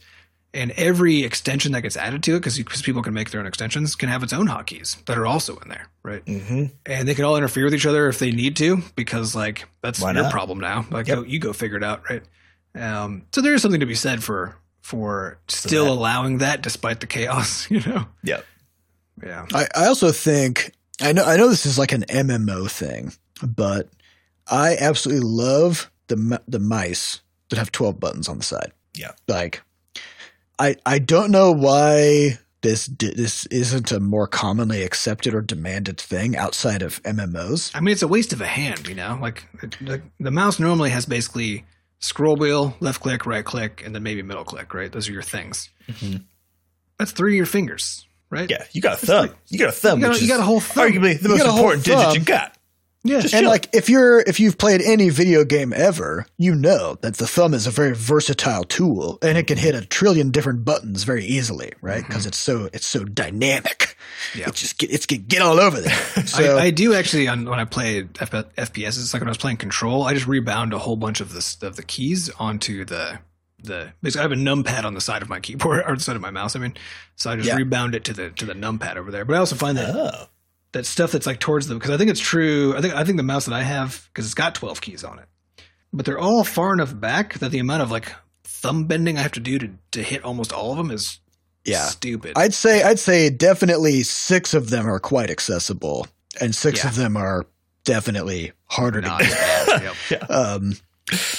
And 0.55 0.71
every 0.73 1.25
extension 1.25 1.73
that 1.73 1.83
gets 1.83 1.97
added 1.97 2.23
to 2.23 2.37
it, 2.37 2.41
because 2.41 2.83
people 2.83 3.03
can 3.03 3.13
make 3.13 3.31
their 3.31 3.41
own 3.41 3.47
extensions, 3.47 3.95
can 3.95 4.09
have 4.09 4.23
its 4.23 4.33
own 4.33 4.49
hotkeys 4.49 5.05
that 5.05 5.19
are 5.19 5.27
also 5.27 5.59
in 5.59 5.69
there, 5.69 5.89
right? 6.03 6.25
mm-hmm. 6.25 6.65
And 6.87 7.07
they 7.07 7.15
can 7.15 7.27
all 7.27 7.37
interfere 7.37 7.65
with 7.65 7.75
each 7.75 7.85
other 7.85 8.09
if 8.09 8.19
they 8.19 8.33
need 8.33 8.57
to, 8.57 8.79
because 8.97 9.35
like 9.37 9.69
that's 9.83 10.01
Why 10.01 10.13
your 10.13 10.23
not? 10.23 10.33
problem 10.33 10.59
now. 10.59 10.87
Like 10.91 11.07
Yep. 11.07 11.17
go, 11.17 11.23
you 11.25 11.39
go 11.39 11.53
figure 11.53 11.77
it 11.77 11.85
out, 11.85 12.03
right? 12.09 12.23
Um, 12.75 13.27
so 13.33 13.43
there 13.43 13.53
is 13.53 13.61
something 13.61 13.81
to 13.81 13.87
be 13.87 13.95
said 13.95 14.25
for 14.25 14.57
for 14.89 15.39
still 15.49 15.85
that. 15.85 15.91
allowing 15.91 16.39
that 16.39 16.63
despite 16.63 17.01
the 17.01 17.07
chaos, 17.07 17.71
you 17.71 17.81
know? 17.81 18.07
yeah, 18.23 18.41
Yeah. 19.23 19.45
I, 19.53 19.69
I 19.77 19.87
also 19.87 20.13
think 20.13 20.73
I 20.99 21.13
know 21.13 21.25
I 21.25 21.37
know 21.37 21.49
this 21.49 21.67
is 21.67 21.79
like 21.79 21.93
an 21.93 22.05
MMO 22.09 22.71
thing, 22.71 23.13
but 23.47 23.91
I 24.51 24.79
absolutely 24.81 25.29
love 25.29 25.91
the 26.07 26.41
the 26.49 26.59
mice 26.59 27.21
that 27.51 27.59
have 27.59 27.71
12 27.71 28.01
buttons 28.01 28.29
on 28.29 28.39
the 28.39 28.45
side. 28.45 28.73
Yeah. 28.95 29.11
Like, 29.27 29.63
I 30.59 30.77
I 30.87 30.99
don't 30.99 31.31
know 31.31 31.53
why 31.53 32.39
this 32.63 32.87
this 32.87 33.45
isn't 33.47 33.93
a 33.93 34.01
more 34.01 34.27
commonly 34.27 34.83
accepted 34.83 35.35
or 35.35 35.43
demanded 35.43 36.01
thing 36.01 36.35
outside 36.35 36.81
of 36.81 37.03
MMOs. 37.03 37.73
I 37.75 37.81
mean, 37.81 37.93
it's 37.93 38.03
a 38.03 38.09
waste 38.09 38.33
of 38.33 38.41
a 38.41 38.47
hand, 38.47 38.89
you 38.89 38.95
know. 38.95 39.19
Like 39.21 39.47
the, 39.83 40.01
the 40.19 40.31
mouse 40.31 40.59
normally 40.59 40.91
has 40.91 41.05
basically 41.05 41.67
scroll 42.01 42.37
wheel, 42.37 42.77
left 42.81 43.01
click, 43.01 43.27
right 43.27 43.45
click, 43.45 43.83
and 43.85 43.95
then 43.95 44.03
maybe 44.03 44.23
middle 44.23 44.45
click. 44.45 44.73
Right, 44.75 44.91
those 44.91 45.09
are 45.09 45.13
your 45.13 45.23
things. 45.23 45.71
Mhm. 45.89 46.25
That's 46.99 47.13
three 47.13 47.35
of 47.35 47.37
your 47.37 47.47
fingers, 47.47 48.07
right? 48.29 48.51
Yeah, 48.51 48.65
you 48.73 48.81
got 48.83 49.03
a 49.03 49.07
thumb. 49.07 49.31
You 49.49 49.59
got 49.59 49.69
a 49.69 49.73
thumb, 49.73 50.01
You 50.01 50.07
got 50.07 50.17
you 50.17 50.23
is 50.25 50.29
got 50.29 50.41
a 50.41 50.43
whole 50.43 50.61
thumb. 50.61 50.91
arguably 50.93 51.17
the 51.21 51.29
You 51.29 51.37
most 51.37 51.47
important 51.47 51.85
digit 51.85 52.15
you 52.15 52.21
got. 52.21 52.58
Yeah. 53.05 53.21
Just 53.21 53.35
And 53.35 53.43
chill. 53.45 53.51
like 53.51 53.69
if 53.73 53.89
you're 53.89 54.21
if 54.21 54.41
you've 54.41 54.59
played 54.59 54.81
any 54.83 55.09
video 55.09 55.45
game 55.45 55.73
ever, 55.73 56.27
you 56.37 56.55
know 56.55 56.97
that 57.03 57.17
the 57.17 57.27
thumb 57.27 57.55
is 57.55 57.67
a 57.67 57.71
very 57.71 57.95
versatile 57.95 58.65
tool 58.65 59.19
and 59.23 59.39
it 59.39 59.47
can 59.47 59.57
hit 59.59 59.75
a 59.75 59.85
trillion 59.85 60.31
different 60.31 60.65
buttons 60.65 61.05
very 61.05 61.25
easily, 61.25 61.73
right? 61.81 61.99
Mm-hmm. 62.01 62.09
Because 62.09 62.27
it's 62.27 62.39
so 62.39 62.69
it's 62.73 62.87
so 62.87 63.05
dynamic. 63.05 63.97
Yeah. 64.35 64.49
It 64.49 64.55
just 64.55 64.79
get 64.79 64.91
it's 64.91 65.07
get 65.07 65.29
get 65.29 65.43
all 65.43 65.59
over 65.61 65.81
there. 65.81 65.97
So 66.27 66.59
I, 66.59 66.65
I 66.65 66.71
do 66.71 66.93
actually 66.95 67.29
on 67.29 67.49
when 67.49 67.59
I 67.59 67.65
play 67.65 68.07
F- 68.21 68.31
FPS. 68.31 68.89
It's 69.01 69.15
like 69.15 69.21
when 69.23 69.29
I 69.29 69.31
was 69.31 69.39
playing 69.39 69.57
Control. 69.59 70.03
I 70.03 70.13
just 70.15 70.27
rebound 70.27 70.73
a 70.75 70.79
whole 70.79 70.97
bunch 70.97 71.21
of 71.21 71.33
the 71.33 71.67
of 71.67 71.77
the 71.77 71.83
keys 71.83 72.29
onto 72.39 72.85
the 72.85 73.21
the. 73.63 73.93
Basically, 74.03 74.21
I 74.21 74.23
have 74.25 74.33
a 74.33 74.37
numpad 74.37 74.85
on 74.85 74.95
the 74.95 75.01
side 75.01 75.23
of 75.23 75.29
my 75.29 75.41
keyboard 75.41 75.83
or 75.87 75.95
the 75.97 76.03
side 76.03 76.17
of 76.17 76.23
my 76.23 76.31
mouse. 76.31 76.55
I 76.55 76.59
mean, 76.59 76.75
so 77.17 77.31
I 77.31 77.37
just 77.37 77.49
Yeah. 77.49 77.57
rebound 77.57 77.95
it 77.95 78.05
to 78.05 78.13
the 78.13 78.31
to 78.31 78.45
the 78.45 78.55
numpad 78.55 78.97
over 78.97 79.11
there. 79.11 79.25
But 79.25 79.37
I 79.37 79.39
also 79.39 79.57
find 79.57 79.79
that 79.79 79.95
oh, 79.95 80.27
that 80.73 80.87
stuff 80.87 81.13
that's 81.13 81.27
like 81.27 81.41
towards 81.41 81.67
the 81.67 81.75
because 81.75 81.91
I 81.91 81.97
think 81.97 82.11
it's 82.11 82.21
true. 82.21 82.77
I 82.77 82.81
think 82.81 82.95
I 82.95 83.05
think 83.05 83.17
the 83.17 83.23
mouse 83.23 83.47
that 83.47 83.55
I 83.55 83.63
have 83.63 84.09
because 84.13 84.27
it's 84.27 84.35
got 84.35 84.55
twelve 84.55 84.81
keys 84.81 85.05
on 85.05 85.19
it, 85.19 85.27
but 85.93 86.05
they're 86.07 86.19
all 86.19 86.45
far 86.45 86.73
enough 86.73 86.99
back 86.99 87.39
that 87.39 87.51
the 87.51 87.59
amount 87.59 87.83
of 87.83 87.91
like 87.91 88.13
thumb 88.45 88.87
bending 88.87 89.17
I 89.19 89.23
have 89.23 89.33
to 89.33 89.41
do 89.41 89.59
to 89.59 89.71
to 89.93 90.03
hit 90.03 90.25
almost 90.25 90.53
all 90.53 90.73
of 90.73 90.79
them 90.79 90.91
is 90.91 91.21
yeah. 91.65 91.87
stupid. 91.87 92.33
I'd 92.37 92.55
say 92.55 92.83
I'd 92.83 92.99
say 92.99 93.31
definitely 93.31 94.03
six 94.03 94.55
of 94.55 94.71
them 94.71 94.87
are 94.87 95.01
quite 95.01 95.31
accessible, 95.31 96.07
and 96.41 96.55
six 96.55 96.83
Yeah. 96.83 96.91
of 96.91 96.97
them 96.97 97.17
are 97.17 97.47
definitely 97.85 98.53
harder 98.67 99.01
Not 99.01 99.21
to 99.21 99.27
as. 99.27 99.83
Yep. 99.83 99.95
get. 100.09 100.31
Um, 100.31 100.75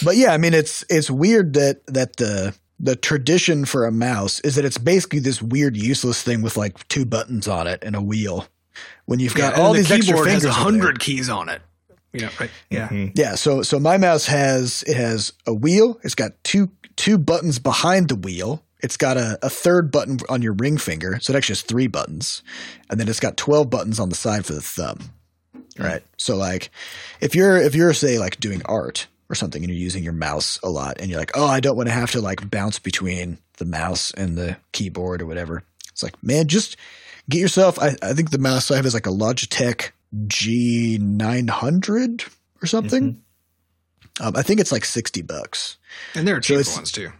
but 0.03 0.15
yeah, 0.17 0.33
I 0.33 0.37
mean 0.37 0.53
it's 0.53 0.83
it's 0.89 1.11
weird 1.11 1.53
that 1.53 1.85
that 1.87 2.15
the 2.17 2.55
the 2.79 2.95
tradition 2.95 3.65
for 3.65 3.85
a 3.85 3.91
mouse 3.91 4.39
is 4.39 4.55
that 4.55 4.65
it's 4.65 4.77
basically 4.77 5.19
this 5.19 5.41
weird 5.41 5.75
useless 5.75 6.23
thing 6.23 6.41
with 6.41 6.55
like 6.57 6.87
two 6.87 7.05
buttons 7.05 7.47
on 7.47 7.67
it 7.67 7.83
and 7.83 7.95
a 7.95 8.01
wheel. 8.01 8.47
When 9.05 9.19
you've 9.19 9.33
got 9.35 9.55
Yeah, 9.55 9.61
all 9.63 9.67
and 9.71 9.79
these 9.79 9.89
the 9.89 9.95
extra 9.95 10.15
fingers, 10.17 10.33
has 10.33 10.43
a 10.43 10.47
there. 10.47 10.53
hundred 10.53 10.99
keys 10.99 11.29
on 11.29 11.49
it. 11.49 11.61
Yeah, 12.13 12.29
right. 12.39 12.49
Yeah. 12.69 12.87
Mhm. 12.89 13.11
Yeah, 13.15 13.35
so 13.35 13.61
so 13.61 13.79
my 13.79 13.97
mouse 13.97 14.25
has 14.27 14.83
it 14.87 14.95
has 14.97 15.33
a 15.45 15.53
wheel. 15.53 15.99
It's 16.03 16.15
got 16.15 16.31
two 16.43 16.71
two 16.95 17.17
buttons 17.17 17.59
behind 17.59 18.09
the 18.09 18.15
wheel. 18.15 18.63
It's 18.81 18.97
got 18.97 19.17
a, 19.17 19.37
a 19.41 19.49
third 19.49 19.91
button 19.91 20.19
on 20.29 20.41
your 20.41 20.53
ring 20.53 20.77
finger, 20.77 21.19
so 21.21 21.33
it 21.33 21.37
actually 21.37 21.53
has 21.53 21.61
three 21.63 21.87
buttons, 21.87 22.41
and 22.89 22.99
then 22.99 23.07
it's 23.07 23.19
got 23.19 23.35
twelve 23.37 23.69
buttons 23.69 23.99
on 23.99 24.09
the 24.09 24.15
side 24.15 24.45
for 24.45 24.53
the 24.53 24.61
thumb. 24.61 24.99
Right. 25.77 26.03
So 26.17 26.35
like, 26.35 26.71
if 27.21 27.35
you're 27.35 27.57
if 27.57 27.75
you're 27.75 27.93
say 27.93 28.17
like 28.19 28.39
doing 28.39 28.61
art 28.65 29.07
or 29.29 29.35
something, 29.35 29.63
and 29.63 29.71
you're 29.71 29.79
using 29.79 30.03
your 30.03 30.13
mouse 30.13 30.59
a 30.63 30.69
lot, 30.69 30.99
and 30.99 31.09
you're 31.09 31.19
like, 31.19 31.31
oh, 31.35 31.45
I 31.47 31.59
don't 31.59 31.77
want 31.77 31.87
to 31.89 31.93
have 31.93 32.11
to 32.11 32.21
like 32.21 32.49
bounce 32.49 32.79
between 32.79 33.37
the 33.57 33.65
mouse 33.65 34.11
and 34.11 34.37
the 34.37 34.57
keyboard 34.71 35.21
or 35.21 35.25
whatever. 35.25 35.63
It's 35.91 36.01
like, 36.01 36.21
man, 36.23 36.47
just 36.47 36.75
get 37.29 37.39
yourself. 37.39 37.79
I, 37.79 37.95
I 38.01 38.13
think 38.13 38.31
the 38.31 38.37
mouse 38.39 38.69
I 38.71 38.75
have 38.75 38.85
is 38.85 38.93
like 38.93 39.07
a 39.07 39.11
Logitech 39.11 39.91
G900 40.27 42.29
or 42.61 42.65
something. 42.67 43.21
Um, 44.19 44.35
I 44.35 44.41
think 44.41 44.59
it's 44.59 44.71
like 44.71 44.83
sixty 44.85 45.21
bucks. 45.21 45.77
And 46.15 46.27
there 46.27 46.35
are 46.35 46.41
So 46.41 46.47
cheaper 46.47 46.59
it's- 46.61 46.75
ones 46.75 46.91
too. 46.91 47.11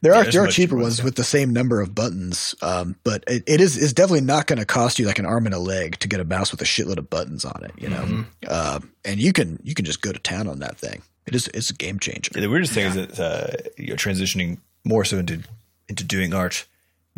There 0.00 0.14
Yeah, 0.14 0.20
are 0.20 0.24
there 0.30 0.42
are 0.44 0.46
cheaper 0.46 0.52
cheaper 0.52 0.74
ones 0.76 0.84
ones, 0.84 0.98
yeah. 1.00 1.04
with 1.04 1.16
the 1.16 1.24
same 1.24 1.52
number 1.52 1.82
of 1.82 1.94
buttons, 1.94 2.54
um, 2.62 2.96
but 3.04 3.22
it, 3.26 3.42
it 3.46 3.60
is 3.60 3.76
is 3.76 3.92
definitely 3.92 4.22
not 4.22 4.46
going 4.46 4.58
to 4.58 4.64
cost 4.64 4.98
you 4.98 5.04
like 5.04 5.18
an 5.18 5.26
arm 5.26 5.44
and 5.44 5.54
a 5.54 5.58
leg 5.58 5.98
to 5.98 6.08
get 6.08 6.20
a 6.20 6.24
mouse 6.24 6.50
with 6.52 6.62
a 6.62 6.64
shitload 6.64 6.96
of 6.96 7.10
buttons 7.10 7.44
on 7.44 7.62
it. 7.64 7.72
You 7.76 7.90
know, 7.90 8.00
Mm-hmm. 8.00 8.50
Um 8.50 8.90
and 9.04 9.20
you 9.20 9.34
can 9.34 9.60
you 9.62 9.74
can 9.74 9.84
just 9.84 10.00
go 10.00 10.10
to 10.10 10.18
town 10.18 10.48
on 10.48 10.60
that 10.60 10.78
thing. 10.78 11.02
It 11.26 11.34
is 11.34 11.48
it's 11.52 11.68
a 11.68 11.74
game 11.74 11.98
changer. 11.98 12.30
The 12.32 12.48
weirdest 12.48 12.72
thing 12.72 12.86
is 12.86 12.94
that 12.94 13.20
uh, 13.20 13.48
you're 13.76 13.98
transitioning 13.98 14.56
more 14.84 15.04
so 15.04 15.18
into 15.18 15.40
into 15.86 16.02
doing 16.02 16.32
art 16.32 16.64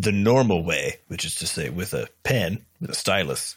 the 0.01 0.13
normal 0.13 0.65
way, 0.65 0.97
which 1.09 1.25
is 1.25 1.35
to 1.37 1.47
say 1.47 1.69
with 1.71 1.93
a 1.95 2.09
pen, 2.23 2.65
with 2.81 2.91
a 2.91 2.95
stylus. 2.95 3.57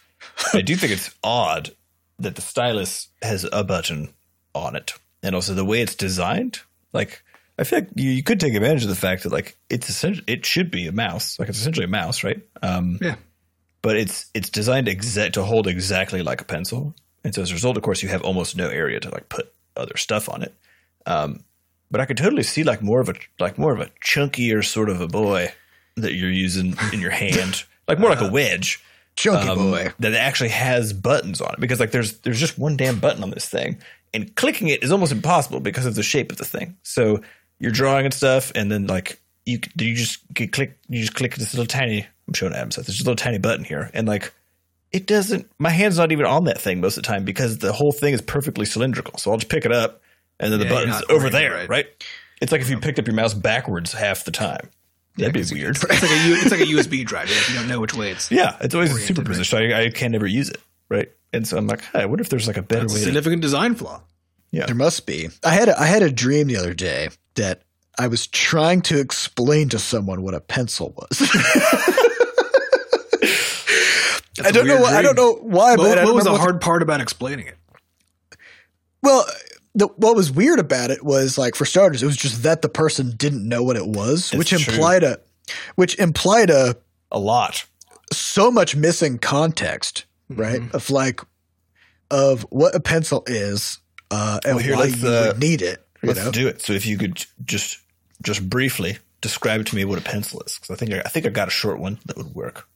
I 0.53 0.61
do 0.61 0.75
think 0.75 0.91
it's 0.93 1.13
odd 1.23 1.71
that 2.19 2.35
the 2.35 2.41
stylus 2.41 3.07
has 3.21 3.45
a 3.51 3.63
button 3.63 4.13
on 4.53 4.75
it, 4.75 4.93
and 5.21 5.35
also 5.35 5.53
the 5.53 5.65
way 5.65 5.81
it's 5.81 5.95
designed. 5.95 6.59
Like, 6.91 7.23
I 7.57 7.63
feel 7.63 7.79
like 7.79 7.89
you, 7.95 8.09
you 8.11 8.23
could 8.23 8.39
take 8.39 8.53
advantage 8.53 8.83
of 8.83 8.89
the 8.89 8.95
fact 8.95 9.23
that 9.23 9.31
like 9.31 9.57
it's 9.69 9.89
essentially 9.89 10.25
it 10.27 10.45
should 10.45 10.71
be 10.71 10.87
a 10.87 10.91
mouse, 10.91 11.39
like 11.39 11.49
it's 11.49 11.59
essentially 11.59 11.85
a 11.85 11.89
mouse, 11.89 12.23
right? 12.23 12.41
Um, 12.61 12.99
Yeah. 13.01 13.15
but 13.81 13.95
it's 13.97 14.25
it's 14.33 14.49
designed 14.49 14.87
exact 14.87 15.35
to 15.35 15.43
hold 15.43 15.67
exactly 15.67 16.23
like 16.23 16.41
a 16.41 16.45
pencil, 16.45 16.93
and 17.23 17.33
so 17.33 17.41
as 17.41 17.51
a 17.51 17.53
result, 17.53 17.77
of 17.77 17.83
course, 17.83 18.03
you 18.03 18.09
have 18.09 18.21
almost 18.23 18.55
no 18.57 18.69
area 18.69 18.99
to 18.99 19.09
like 19.09 19.29
put 19.29 19.51
other 19.75 19.97
stuff 19.97 20.29
on 20.29 20.43
it. 20.43 20.53
Um, 21.05 21.43
but 21.91 22.01
I 22.01 22.05
could 22.05 22.17
totally 22.17 22.43
see 22.43 22.63
like 22.63 22.81
more 22.81 23.01
of 23.01 23.09
a 23.09 23.13
like 23.39 23.57
more 23.57 23.73
of 23.73 23.79
a 23.79 23.89
chunkier 24.05 24.63
sort 24.63 24.89
of 24.89 24.99
a 25.01 25.07
boy 25.07 25.51
that 25.95 26.13
you're 26.13 26.31
using 26.31 26.75
in 26.91 26.99
your 26.99 27.11
hand, 27.11 27.63
like 27.87 27.99
more 27.99 28.09
like 28.09 28.21
a 28.21 28.31
wedge 28.31 28.83
Chunky 29.15 29.47
um, 29.47 29.57
boy. 29.57 29.91
that 29.99 30.13
actually 30.15 30.49
has 30.49 30.91
buttons 30.91 31.39
on 31.39 31.53
it 31.53 31.59
because 31.59 31.79
like 31.79 31.91
there's 31.91 32.17
there's 32.19 32.39
just 32.39 32.57
one 32.57 32.75
damn 32.75 32.99
button 32.99 33.21
on 33.23 33.29
this 33.29 33.47
thing 33.47 33.77
and 34.13 34.35
clicking 34.35 34.69
it 34.69 34.83
is 34.83 34.91
almost 34.91 35.11
impossible 35.11 35.59
because 35.59 35.85
of 35.85 35.93
the 35.95 36.01
shape 36.03 36.31
of 36.31 36.37
the 36.37 36.45
thing. 36.45 36.75
So 36.81 37.21
you're 37.59 37.71
drawing 37.71 38.05
and 38.05 38.13
stuff 38.13 38.51
and 38.55 38.71
then 38.71 38.87
like 38.87 39.21
you 39.45 39.59
you 39.77 39.93
just 39.95 40.19
click 40.51 40.79
you 40.89 41.01
just 41.01 41.13
click 41.13 41.35
this 41.35 41.53
little 41.53 41.67
tiny 41.67 42.07
I'm 42.27 42.33
showing 42.33 42.53
Adam 42.53 42.71
stuff 42.71 42.85
there's 42.87 43.01
a 43.01 43.03
little 43.03 43.15
tiny 43.15 43.37
button 43.37 43.63
here 43.63 43.91
and 43.93 44.07
like 44.07 44.33
it 44.91 45.05
doesn't 45.05 45.47
my 45.59 45.69
hand's 45.69 45.97
not 45.99 46.11
even 46.11 46.25
on 46.25 46.45
that 46.45 46.59
thing 46.59 46.81
most 46.81 46.97
of 46.97 47.03
the 47.03 47.07
time 47.07 47.23
because 47.23 47.59
the 47.59 47.71
whole 47.71 47.91
thing 47.91 48.15
is 48.15 48.21
perfectly 48.21 48.65
cylindrical. 48.65 49.19
So 49.19 49.29
I'll 49.31 49.37
just 49.37 49.51
pick 49.51 49.63
it 49.65 49.71
up 49.71 50.01
and 50.39 50.51
then 50.51 50.59
the 50.59 50.65
Yeah, 50.65 50.71
you're 50.71 50.87
button's 50.87 51.03
over 51.11 51.29
there 51.29 51.53
right. 51.53 51.69
right? 51.69 52.05
It's 52.41 52.51
like 52.51 52.61
if 52.61 52.69
you 52.71 52.79
picked 52.79 52.97
up 52.97 53.05
your 53.05 53.15
mouse 53.15 53.35
backwards 53.35 53.93
half 53.93 54.23
the 54.25 54.31
time 54.31 54.71
that'd 55.17 55.33
be 55.33 55.43
weird 55.53 55.75
It's 55.75 55.83
like 55.83 56.01
a 56.11 56.27
U, 56.27 56.35
it's 56.35 56.51
like 56.51 56.61
a 56.61 56.65
USB 56.65 57.05
drive. 57.05 57.29
If 57.29 57.49
you 57.49 57.55
don't 57.55 57.67
know 57.67 57.79
which 57.79 57.93
way 57.93 58.11
it's. 58.11 58.31
yeah, 58.31 58.57
it's 58.61 58.73
always 58.75 58.91
a 58.95 58.99
super 58.99 59.23
position. 59.23 59.45
So 59.45 59.57
I, 59.57 59.83
I 59.83 59.89
can 59.89 60.11
never 60.11 60.27
use 60.27 60.49
it, 60.49 60.61
right? 60.89 61.11
And 61.31 61.47
so 61.47 61.57
I'm 61.57 61.67
like, 61.67 61.81
hey, 61.85 62.01
I 62.01 62.05
wonder 62.05 62.21
if 62.21 62.29
there's 62.29 62.47
like 62.47 62.57
a 62.57 62.61
better 62.61 62.85
It's 62.85 62.93
a 62.93 62.95
way. 62.95 62.99
To, 62.99 63.05
significant 63.05 63.41
design 63.41 63.75
flaw. 63.75 64.01
Yeah, 64.51 64.65
there 64.67 64.75
must 64.75 65.05
be. 65.07 65.29
I 65.43 65.49
had 65.51 65.67
a, 65.69 65.79
I 65.79 65.85
had 65.85 66.03
a 66.03 66.11
dream 66.11 66.47
the 66.47 66.57
other 66.57 66.73
day 66.75 67.09
that 67.35 67.63
I 67.97 68.07
was 68.07 68.27
trying 68.27 68.81
to 68.83 68.99
explain 68.99 69.69
to 69.69 69.79
someone 69.79 70.21
what 70.21 70.33
a 70.35 70.39
pencil 70.39 70.93
was. 70.95 71.19
That's 74.35 74.47
I 74.47 74.49
a 74.49 74.51
don't 74.51 74.67
know. 74.67 74.81
Why, 74.81 74.95
I 74.97 75.01
don't 75.03 75.15
know 75.15 75.33
why, 75.41 75.75
but 75.75 75.87
What, 75.89 75.97
I 75.99 76.05
what 76.05 76.15
was 76.15 76.23
the 76.23 76.31
remember 76.31 76.43
hard 76.51 76.61
part 76.61 76.81
about 76.81 77.01
explaining 77.01 77.47
it? 77.47 77.57
Well, 79.03 79.25
the, 79.75 79.87
what 79.87 80.15
was 80.15 80.31
weird 80.31 80.59
about 80.59 80.91
it 80.91 81.03
was 81.03 81.37
like 81.37 81.55
for 81.55 81.65
starters, 81.65 82.03
it 82.03 82.05
was 82.05 82.17
just 82.17 82.43
that 82.43 82.61
the 82.61 82.69
person 82.69 83.11
didn't 83.15 83.47
know 83.47 83.63
what 83.63 83.75
it 83.75 83.85
was, 83.87 84.31
which 84.31 84.49
true. 84.49 84.59
implied 84.73 85.03
a, 85.03 85.19
which 85.75 85.97
implied 85.99 86.49
a 86.49 86.75
a 87.11 87.19
lot. 87.19 87.65
so 88.11 88.51
much 88.51 88.75
missing 88.75 89.17
context, 89.19 90.05
right? 90.29 90.61
Mm-hmm. 90.61 90.75
Of 90.75 90.89
like, 90.89 91.21
of 92.11 92.43
what 92.49 92.75
a 92.75 92.79
pencil 92.79 93.23
is, 93.27 93.79
uh, 94.11 94.39
and 94.45 94.55
Well, 94.55 94.63
here, 94.63 94.75
why 94.75 94.85
you 94.85 95.07
uh, 95.07 95.27
would 95.29 95.39
need 95.39 95.61
it. 95.61 95.85
Let's 96.03 96.19
know? 96.23 96.31
do 96.31 96.47
it. 96.47 96.61
So 96.61 96.73
if 96.73 96.85
you 96.85 96.97
could 96.97 97.23
just 97.45 97.79
just 98.21 98.47
briefly 98.49 98.97
describe 99.21 99.65
to 99.65 99.75
me 99.75 99.85
what 99.85 99.97
a 99.99 100.01
pencil 100.01 100.41
is, 100.45 100.55
because 100.59 100.69
I 100.71 100.75
think 100.75 100.93
I, 100.93 100.99
I 101.05 101.09
think 101.09 101.25
I 101.25 101.29
got 101.29 101.47
a 101.47 101.51
short 101.51 101.79
one 101.79 101.97
that 102.05 102.17
would 102.17 102.35
work. 102.35 102.67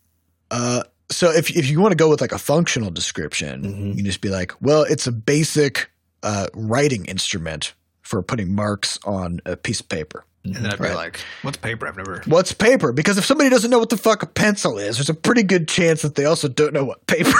Uh, 0.49 0.83
so 1.09 1.29
if 1.31 1.55
if 1.55 1.69
you 1.69 1.79
want 1.79 1.91
to 1.91 1.95
go 1.97 2.09
with 2.09 2.21
like 2.21 2.31
a 2.31 2.39
functional 2.39 2.89
description, 2.89 3.63
Mhm. 3.63 3.87
you 3.89 3.95
can 3.95 4.05
just 4.05 4.21
be 4.21 4.29
like, 4.29 4.53
well, 4.61 4.83
it's 4.83 5.07
a 5.07 5.11
basic 5.11 5.89
uh, 6.23 6.47
writing 6.53 7.05
instrument 7.05 7.73
for 8.01 8.21
putting 8.21 8.53
marks 8.55 8.99
on 9.05 9.39
a 9.45 9.55
piece 9.57 9.79
of 9.81 9.89
paper. 9.89 10.23
And 10.43 10.55
then 10.55 10.67
I'd 10.71 10.79
be 10.79 10.93
like, 10.93 11.19
"What's 11.41 11.57
paper? 11.57 11.87
I've 11.87 11.97
never." 11.97 12.21
What's 12.25 12.53
paper? 12.53 12.93
Because 12.93 13.17
if 13.17 13.25
somebody 13.25 13.49
doesn't 13.49 13.69
know 13.69 13.79
what 13.79 13.89
the 13.89 13.97
fuck 13.97 14.23
a 14.23 14.27
pencil 14.27 14.77
is, 14.77 14.95
there's 14.97 15.09
a 15.09 15.13
pretty 15.13 15.43
good 15.43 15.67
chance 15.67 16.03
that 16.03 16.15
they 16.15 16.23
also 16.23 16.47
don't 16.47 16.73
know 16.73 16.85
what 16.85 17.05
paper 17.05 17.33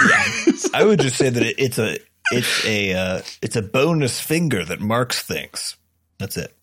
is. 0.48 0.70
I 0.74 0.84
would 0.84 1.00
just 1.00 1.16
say 1.16 1.30
that 1.30 1.42
it, 1.42 1.56
it's 1.58 1.80
a 1.80 2.00
it's 2.34 2.66
a 2.66 2.94
uh, 2.94 3.22
it's 3.42 3.56
a 3.56 3.62
bonus 3.62 4.20
finger 4.20 4.66
that 4.66 4.82
marks 4.82 5.22
things. 5.22 5.78
That's 6.18 6.36
it. 6.36 6.54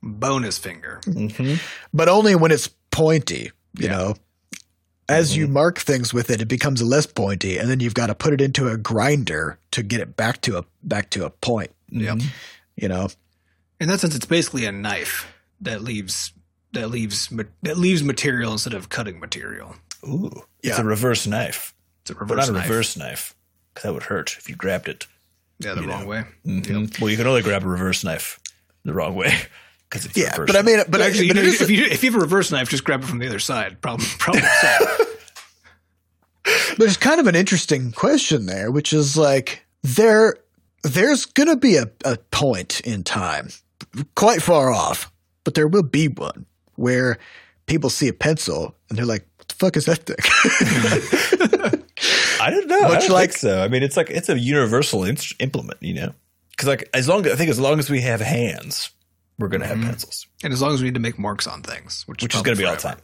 Bonus 0.00 0.56
finger. 0.58 1.00
Mm-hmm. 1.04 1.54
but 1.92 2.08
only 2.08 2.36
when 2.36 2.52
it's 2.52 2.68
pointy, 2.92 3.50
you 3.76 3.86
Yeah. 3.86 3.90
know. 3.96 4.14
As 5.08 5.36
you 5.36 5.48
mark 5.48 5.78
things 5.78 6.12
with 6.12 6.30
it, 6.30 6.42
it 6.42 6.48
becomes 6.48 6.82
less 6.82 7.06
pointy, 7.06 7.56
and 7.56 7.70
then 7.70 7.80
you've 7.80 7.94
got 7.94 8.08
to 8.08 8.14
put 8.14 8.34
it 8.34 8.40
into 8.42 8.68
a 8.68 8.76
grinder 8.76 9.58
to 9.70 9.82
get 9.82 10.00
it 10.00 10.16
back 10.16 10.40
to 10.42 10.58
a 10.58 10.64
back 10.82 11.08
to 11.10 11.24
a 11.24 11.30
point. 11.30 11.70
Yep. 11.90 12.18
You 12.76 12.88
know, 12.88 13.08
In 13.80 13.88
that 13.88 14.00
sense, 14.00 14.14
it's 14.14 14.26
basically 14.26 14.66
a 14.66 14.72
knife 14.72 15.26
that 15.62 15.82
leaves 15.82 16.32
that 16.74 16.88
leaves 16.90 17.28
that 17.62 17.78
leaves 17.78 18.02
material 18.04 18.52
instead 18.52 18.74
of 18.74 18.90
cutting 18.90 19.18
material. 19.18 19.76
Ooh, 20.06 20.30
it's 20.62 20.76
Yeah. 20.76 20.82
a 20.82 20.84
reverse 20.84 21.26
knife, 21.26 21.74
It's 22.02 22.10
a 22.10 22.14
but 22.14 22.20
reverse 22.22 22.36
not 22.38 22.48
a 22.50 22.52
knife. 22.58 22.68
reverse 22.68 22.96
knife. 22.96 23.34
'cause 23.74 23.82
that 23.84 23.94
would 23.94 24.02
hurt 24.04 24.36
if 24.38 24.48
you 24.48 24.56
grabbed 24.56 24.88
it. 24.88 25.06
Yeah, 25.60 25.74
the 25.74 25.82
wrong 25.82 26.02
know. 26.02 26.06
way. 26.06 26.24
Mhm. 26.46 27.00
Well, 27.00 27.10
you 27.10 27.16
can 27.16 27.26
only 27.26 27.42
grab 27.42 27.62
a 27.64 27.68
reverse 27.68 28.02
knife 28.04 28.38
the 28.84 28.92
wrong 28.92 29.14
way. 29.14 29.32
because 29.88 30.06
it's 30.06 30.16
Yeah, 30.16 30.30
reverse 30.32 30.46
but 30.48 30.56
I 30.56 30.62
mean, 30.62 30.80
but 30.88 31.00
Actually, 31.00 31.28
but 31.28 31.36
you 31.36 31.42
know, 31.42 31.48
is 31.48 31.60
if 31.60 31.70
you 31.70 31.84
if 31.84 32.02
you 32.04 32.10
have 32.12 32.20
a 32.20 32.22
reverse 32.22 32.50
knife, 32.50 32.68
just 32.68 32.84
grab 32.84 33.02
it 33.02 33.06
from 33.06 33.18
the 33.18 33.26
other 33.26 33.38
side. 33.38 33.80
Problem 33.80 34.08
problem 34.18 34.44
solved. 34.60 35.04
There's 36.78 36.96
kind 36.96 37.20
of 37.20 37.26
an 37.26 37.34
interesting 37.34 37.92
question 37.92 38.46
there, 38.46 38.70
which 38.70 38.92
is 38.92 39.16
like 39.16 39.64
there 39.82 40.34
there's 40.82 41.26
gonna 41.26 41.56
be 41.56 41.76
a, 41.76 41.90
a 42.04 42.16
point 42.30 42.80
in 42.80 43.02
time, 43.04 43.48
quite 44.14 44.42
far 44.42 44.70
off, 44.72 45.12
but 45.44 45.54
there 45.54 45.68
will 45.68 45.82
be 45.82 46.08
one 46.08 46.46
where 46.76 47.18
people 47.66 47.90
see 47.90 48.08
a 48.08 48.12
pencil 48.12 48.74
and 48.88 48.96
they're 48.98 49.04
like, 49.04 49.26
"What 49.36 49.48
the 49.48 49.54
fuck 49.56 49.76
is 49.76 49.84
that 49.86 50.04
thing?" 50.06 50.16
I 52.40 52.50
don't 52.50 52.68
know. 52.68 52.78
I 52.78 52.88
Much 52.88 53.00
don't 53.02 53.10
like- 53.10 53.30
think 53.30 53.38
so. 53.40 53.60
I 53.62 53.68
mean, 53.68 53.82
it's 53.82 53.96
like 53.96 54.08
it's 54.10 54.28
a 54.28 54.38
universal 54.38 55.04
inst- 55.04 55.34
implement, 55.40 55.82
you 55.82 55.94
know, 55.94 56.12
because 56.52 56.68
like 56.68 56.88
as 56.94 57.08
long 57.08 57.26
I 57.28 57.34
think 57.34 57.50
as 57.50 57.58
long 57.60 57.78
as 57.80 57.90
we 57.90 58.00
have 58.02 58.20
hands, 58.20 58.90
we're 59.38 59.48
gonna 59.48 59.66
have 59.66 59.80
pencils, 59.80 60.26
and 60.42 60.52
as 60.52 60.60
long 60.62 60.74
as 60.74 60.80
we 60.80 60.86
need 60.88 60.94
to 60.94 61.00
make 61.00 61.18
marks 61.18 61.46
on 61.46 61.62
things, 61.62 62.02
which, 62.06 62.22
which 62.22 62.34
is 62.34 62.42
gonna 62.42 62.56
be 62.56 62.64
all 62.64 62.74
the 62.74 62.80
time. 62.80 62.98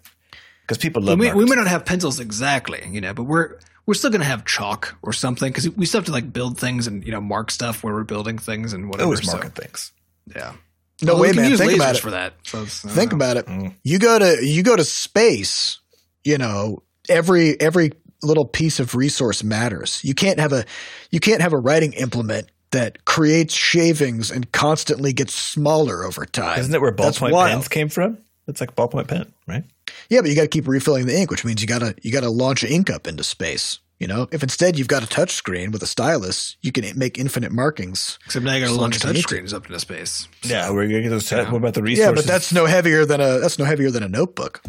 Because 0.62 0.78
people 0.78 1.03
We 1.03 1.09
love. 1.09 1.18
may, 1.18 1.35
we 1.35 1.45
may 1.45 1.57
not 1.57 1.66
have 1.66 1.85
pencils 1.85 2.18
exactly, 2.20 2.82
you 2.91 3.01
know, 3.01 3.12
but 3.12 3.24
we're 3.24 3.59
we're 3.87 3.93
still 3.93 4.09
going 4.09 4.22
to 4.22 4.26
have 4.26 4.47
chalk 4.47 4.97
or 5.03 5.12
something 5.12 5.53
because 5.53 5.68
we 5.76 5.85
still 5.85 6.01
have 6.01 6.07
to 6.07 6.12
like 6.12 6.32
build 6.32 6.59
things 6.59 6.87
and 6.87 7.05
you 7.05 7.12
know 7.12 7.20
mark 7.20 7.51
stuff 7.51 7.85
where 7.85 7.93
we're 7.93 8.03
building 8.05 8.39
things 8.39 8.72
and 8.72 8.89
whatever. 8.89 9.05
always 9.05 9.22
so, 9.26 9.32
marking 9.32 9.51
things. 9.51 9.93
yeah. 10.35 10.55
no 11.03 11.12
Well, 11.12 11.22
way, 11.22 11.28
we 11.28 11.35
can 11.35 11.43
man. 11.51 11.57
Think 11.59 11.74
about 11.74 11.97
it. 11.97 12.01
for 12.01 12.12
that. 12.12 12.32
So 12.45 12.62
it's, 12.62 12.82
I 12.82 12.89
don't 12.89 12.97
Think 12.97 13.12
know. 13.12 13.16
about 13.16 13.37
it. 13.37 13.45
Mm. 13.47 13.74
You 13.82 13.99
go 13.99 14.18
to 14.18 14.43
you 14.47 14.62
go 14.62 14.74
to 14.74 14.85
space. 14.85 15.80
You 16.24 16.39
know 16.39 16.82
every 17.11 17.61
every 17.61 17.93
little 18.22 18.47
piece 18.47 18.80
of 18.80 18.95
resource 18.95 19.45
matters. 19.45 20.01
You 20.03 20.14
can't 20.14 20.41
have 20.41 20.55
a 20.55 20.64
you 21.11 21.20
can't 21.20 21.43
have 21.43 21.53
a 21.53 21.59
writing 21.59 21.93
implement 21.93 22.49
that 22.75 23.05
creates 23.05 23.55
shavings 23.55 24.33
and 24.33 24.51
constantly 24.51 25.12
gets 25.12 25.33
smaller 25.33 26.03
over 26.03 26.27
time. 26.27 26.59
Isn't 26.59 26.72
that 26.72 26.81
where 26.81 26.93
ballpoint 26.93 27.33
pens 27.49 27.68
came 27.68 27.89
from? 27.89 28.18
It's 28.49 28.61
like 28.61 28.72
a 28.72 28.75
ballpoint 28.75 29.07
pen, 29.07 29.33
right? 29.47 29.62
Yeah, 30.11 30.20
but 30.20 30.29
you 30.29 30.37
got 30.37 30.43
to 30.43 30.49
keep 30.49 30.66
refilling 30.66 31.07
the 31.07 31.16
ink, 31.16 31.31
which 31.31 31.45
means 31.45 31.62
you 31.62 31.68
got 31.68 31.79
to 31.79 31.95
you 32.03 32.12
got 32.12 32.20
to 32.20 32.31
launch 32.31 32.64
ink 32.64 32.91
up 32.91 33.07
into 33.07 33.22
space. 33.22 33.79
You 34.01 34.09
know, 34.09 34.29
if 34.33 34.43
instead 34.43 34.77
you've 34.77 34.89
got 34.89 35.05
a 35.05 35.07
touch 35.07 35.31
screen 35.31 35.70
with 35.70 35.83
a 35.85 35.87
stylus, 35.87 36.57
you 36.62 36.72
can 36.72 36.99
make 36.99 37.16
infinite 37.16 37.53
markings. 37.53 38.18
Except 38.27 38.45
now 38.45 38.55
you 38.55 38.66
got 38.66 38.72
to 38.72 38.79
launch 38.79 38.97
as 38.97 39.05
you 39.05 39.12
need 39.12 39.25
to. 39.25 39.35
touchscreens 39.35 39.55
up 39.55 39.66
into 39.66 39.79
space. 39.79 40.27
Yeah, 40.43 40.70
we're 40.72 40.89
gonna 40.89 41.03
get 41.03 41.11
those. 41.11 41.31
Yeah. 41.31 41.49
What 41.51 41.59
about 41.59 41.75
the 41.75 41.83
resources? 41.83 42.11
Yeah, 42.11 42.12
but 42.12 42.25
that's 42.27 42.53
no 42.53 42.66
heavier 42.66 43.07
than 43.07 43.20
a 43.20 43.39
that's 43.39 43.59
no 43.59 43.64
heavier 43.64 43.93
than 43.93 44.03
a 44.03 44.09
notebook, 44.09 44.62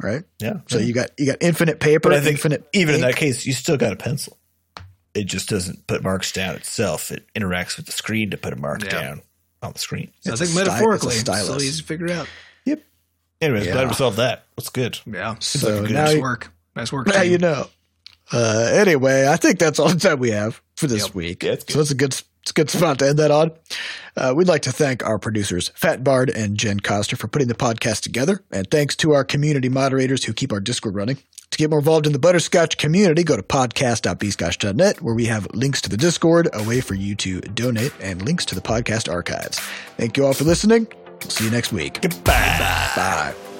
right? 0.00 0.22
yeah. 0.38 0.60
So 0.68 0.78
you 0.78 0.94
got 0.94 1.10
you 1.18 1.26
got 1.26 1.38
infinite 1.40 1.80
paper, 1.80 2.10
but 2.10 2.12
I 2.12 2.20
think 2.20 2.34
infinite 2.34 2.68
even 2.72 2.94
in 2.94 3.00
that 3.00 3.16
case, 3.16 3.44
you 3.44 3.52
still 3.52 3.76
got 3.76 3.92
a 3.92 3.96
pencil. 3.96 4.38
It 5.14 5.24
just 5.24 5.48
doesn't 5.48 5.86
put 5.86 6.02
marks 6.02 6.32
down 6.32 6.54
itself. 6.56 7.10
It 7.10 7.26
interacts 7.34 7.76
with 7.76 7.86
the 7.86 7.92
screen 7.92 8.30
to 8.30 8.36
put 8.36 8.52
a 8.52 8.56
mark 8.56 8.82
Yeah. 8.84 8.90
down 8.90 9.22
on 9.62 9.72
the 9.74 9.78
screen. 9.78 10.10
So 10.20 10.32
It's 10.32 10.40
I 10.40 10.44
a 10.44 10.46
think 10.46 10.58
sty- 10.58 10.64
metaphorically, 10.72 11.14
it's 11.16 11.28
a 11.28 11.32
it's 11.32 11.46
so 11.46 11.56
easy 11.56 11.80
to 11.82 11.86
figure 11.86 12.10
out. 12.10 12.26
Yep. 12.64 12.82
Anyways, 13.40 13.66
glad 13.66 13.88
we 13.88 13.94
solved 13.94 14.16
that. 14.18 14.44
That's 14.56 14.70
good. 14.70 14.98
Yeah. 15.06 15.36
So 15.40 15.68
like 15.68 15.78
a 15.78 15.86
good 15.88 15.92
now 15.94 16.04
Nice 16.04 16.14
you, 16.14 16.20
work. 16.22 16.52
Nice 16.74 16.92
work. 16.92 17.06
now 17.08 17.20
team. 17.22 17.32
you 17.32 17.38
know. 17.38 17.68
Uh, 18.32 18.70
anyway, 18.72 19.26
I 19.28 19.36
think 19.36 19.58
that's 19.58 19.78
all 19.78 19.88
the 19.90 19.98
time 19.98 20.18
we 20.18 20.30
have 20.30 20.62
for 20.76 20.86
this 20.86 21.06
Yep. 21.06 21.14
week. 21.14 21.42
Yeah, 21.42 21.52
it's. 21.52 21.72
So 21.72 21.80
it's 21.80 21.90
a 21.90 21.94
good 21.94 22.12
it's 22.12 22.50
a 22.50 22.54
good 22.54 22.70
spot 22.70 22.98
to 23.00 23.08
end 23.08 23.18
that 23.18 23.30
on. 23.30 23.52
Uh, 24.16 24.32
we'd 24.34 24.48
like 24.48 24.62
to 24.62 24.72
thank 24.72 25.04
our 25.04 25.18
producers, 25.18 25.70
Fat 25.76 26.02
Bard 26.02 26.28
and 26.30 26.56
Jen 26.56 26.80
Coster, 26.80 27.14
for 27.16 27.28
putting 27.28 27.46
the 27.48 27.54
podcast 27.54 28.00
together, 28.00 28.42
and 28.50 28.68
thanks 28.70 28.96
to 28.96 29.12
our 29.12 29.22
community 29.24 29.68
moderators 29.68 30.24
who 30.24 30.32
keep 30.32 30.52
our 30.52 30.58
Discord 30.60 30.94
running. 30.96 31.18
To 31.52 31.58
get 31.58 31.68
more 31.68 31.80
involved 31.80 32.06
in 32.06 32.12
the 32.14 32.18
Butterscotch 32.18 32.78
community, 32.78 33.24
go 33.24 33.36
to 33.36 33.42
podcast.bscotch.net, 33.42 35.02
where 35.02 35.14
we 35.14 35.26
have 35.26 35.46
links 35.52 35.82
to 35.82 35.90
the 35.90 35.98
Discord, 35.98 36.48
a 36.54 36.62
way 36.62 36.80
for 36.80 36.94
you 36.94 37.14
to 37.16 37.42
donate, 37.42 37.92
and 38.00 38.22
links 38.22 38.46
to 38.46 38.54
the 38.54 38.62
podcast 38.62 39.12
archives. 39.12 39.58
Thank 39.98 40.16
you 40.16 40.24
all 40.24 40.32
for 40.32 40.44
listening. 40.44 40.88
We'll 41.20 41.30
see 41.30 41.44
you 41.44 41.50
next 41.50 41.70
week. 41.70 42.00
Goodbye. 42.00 42.92
Bye. 42.96 43.51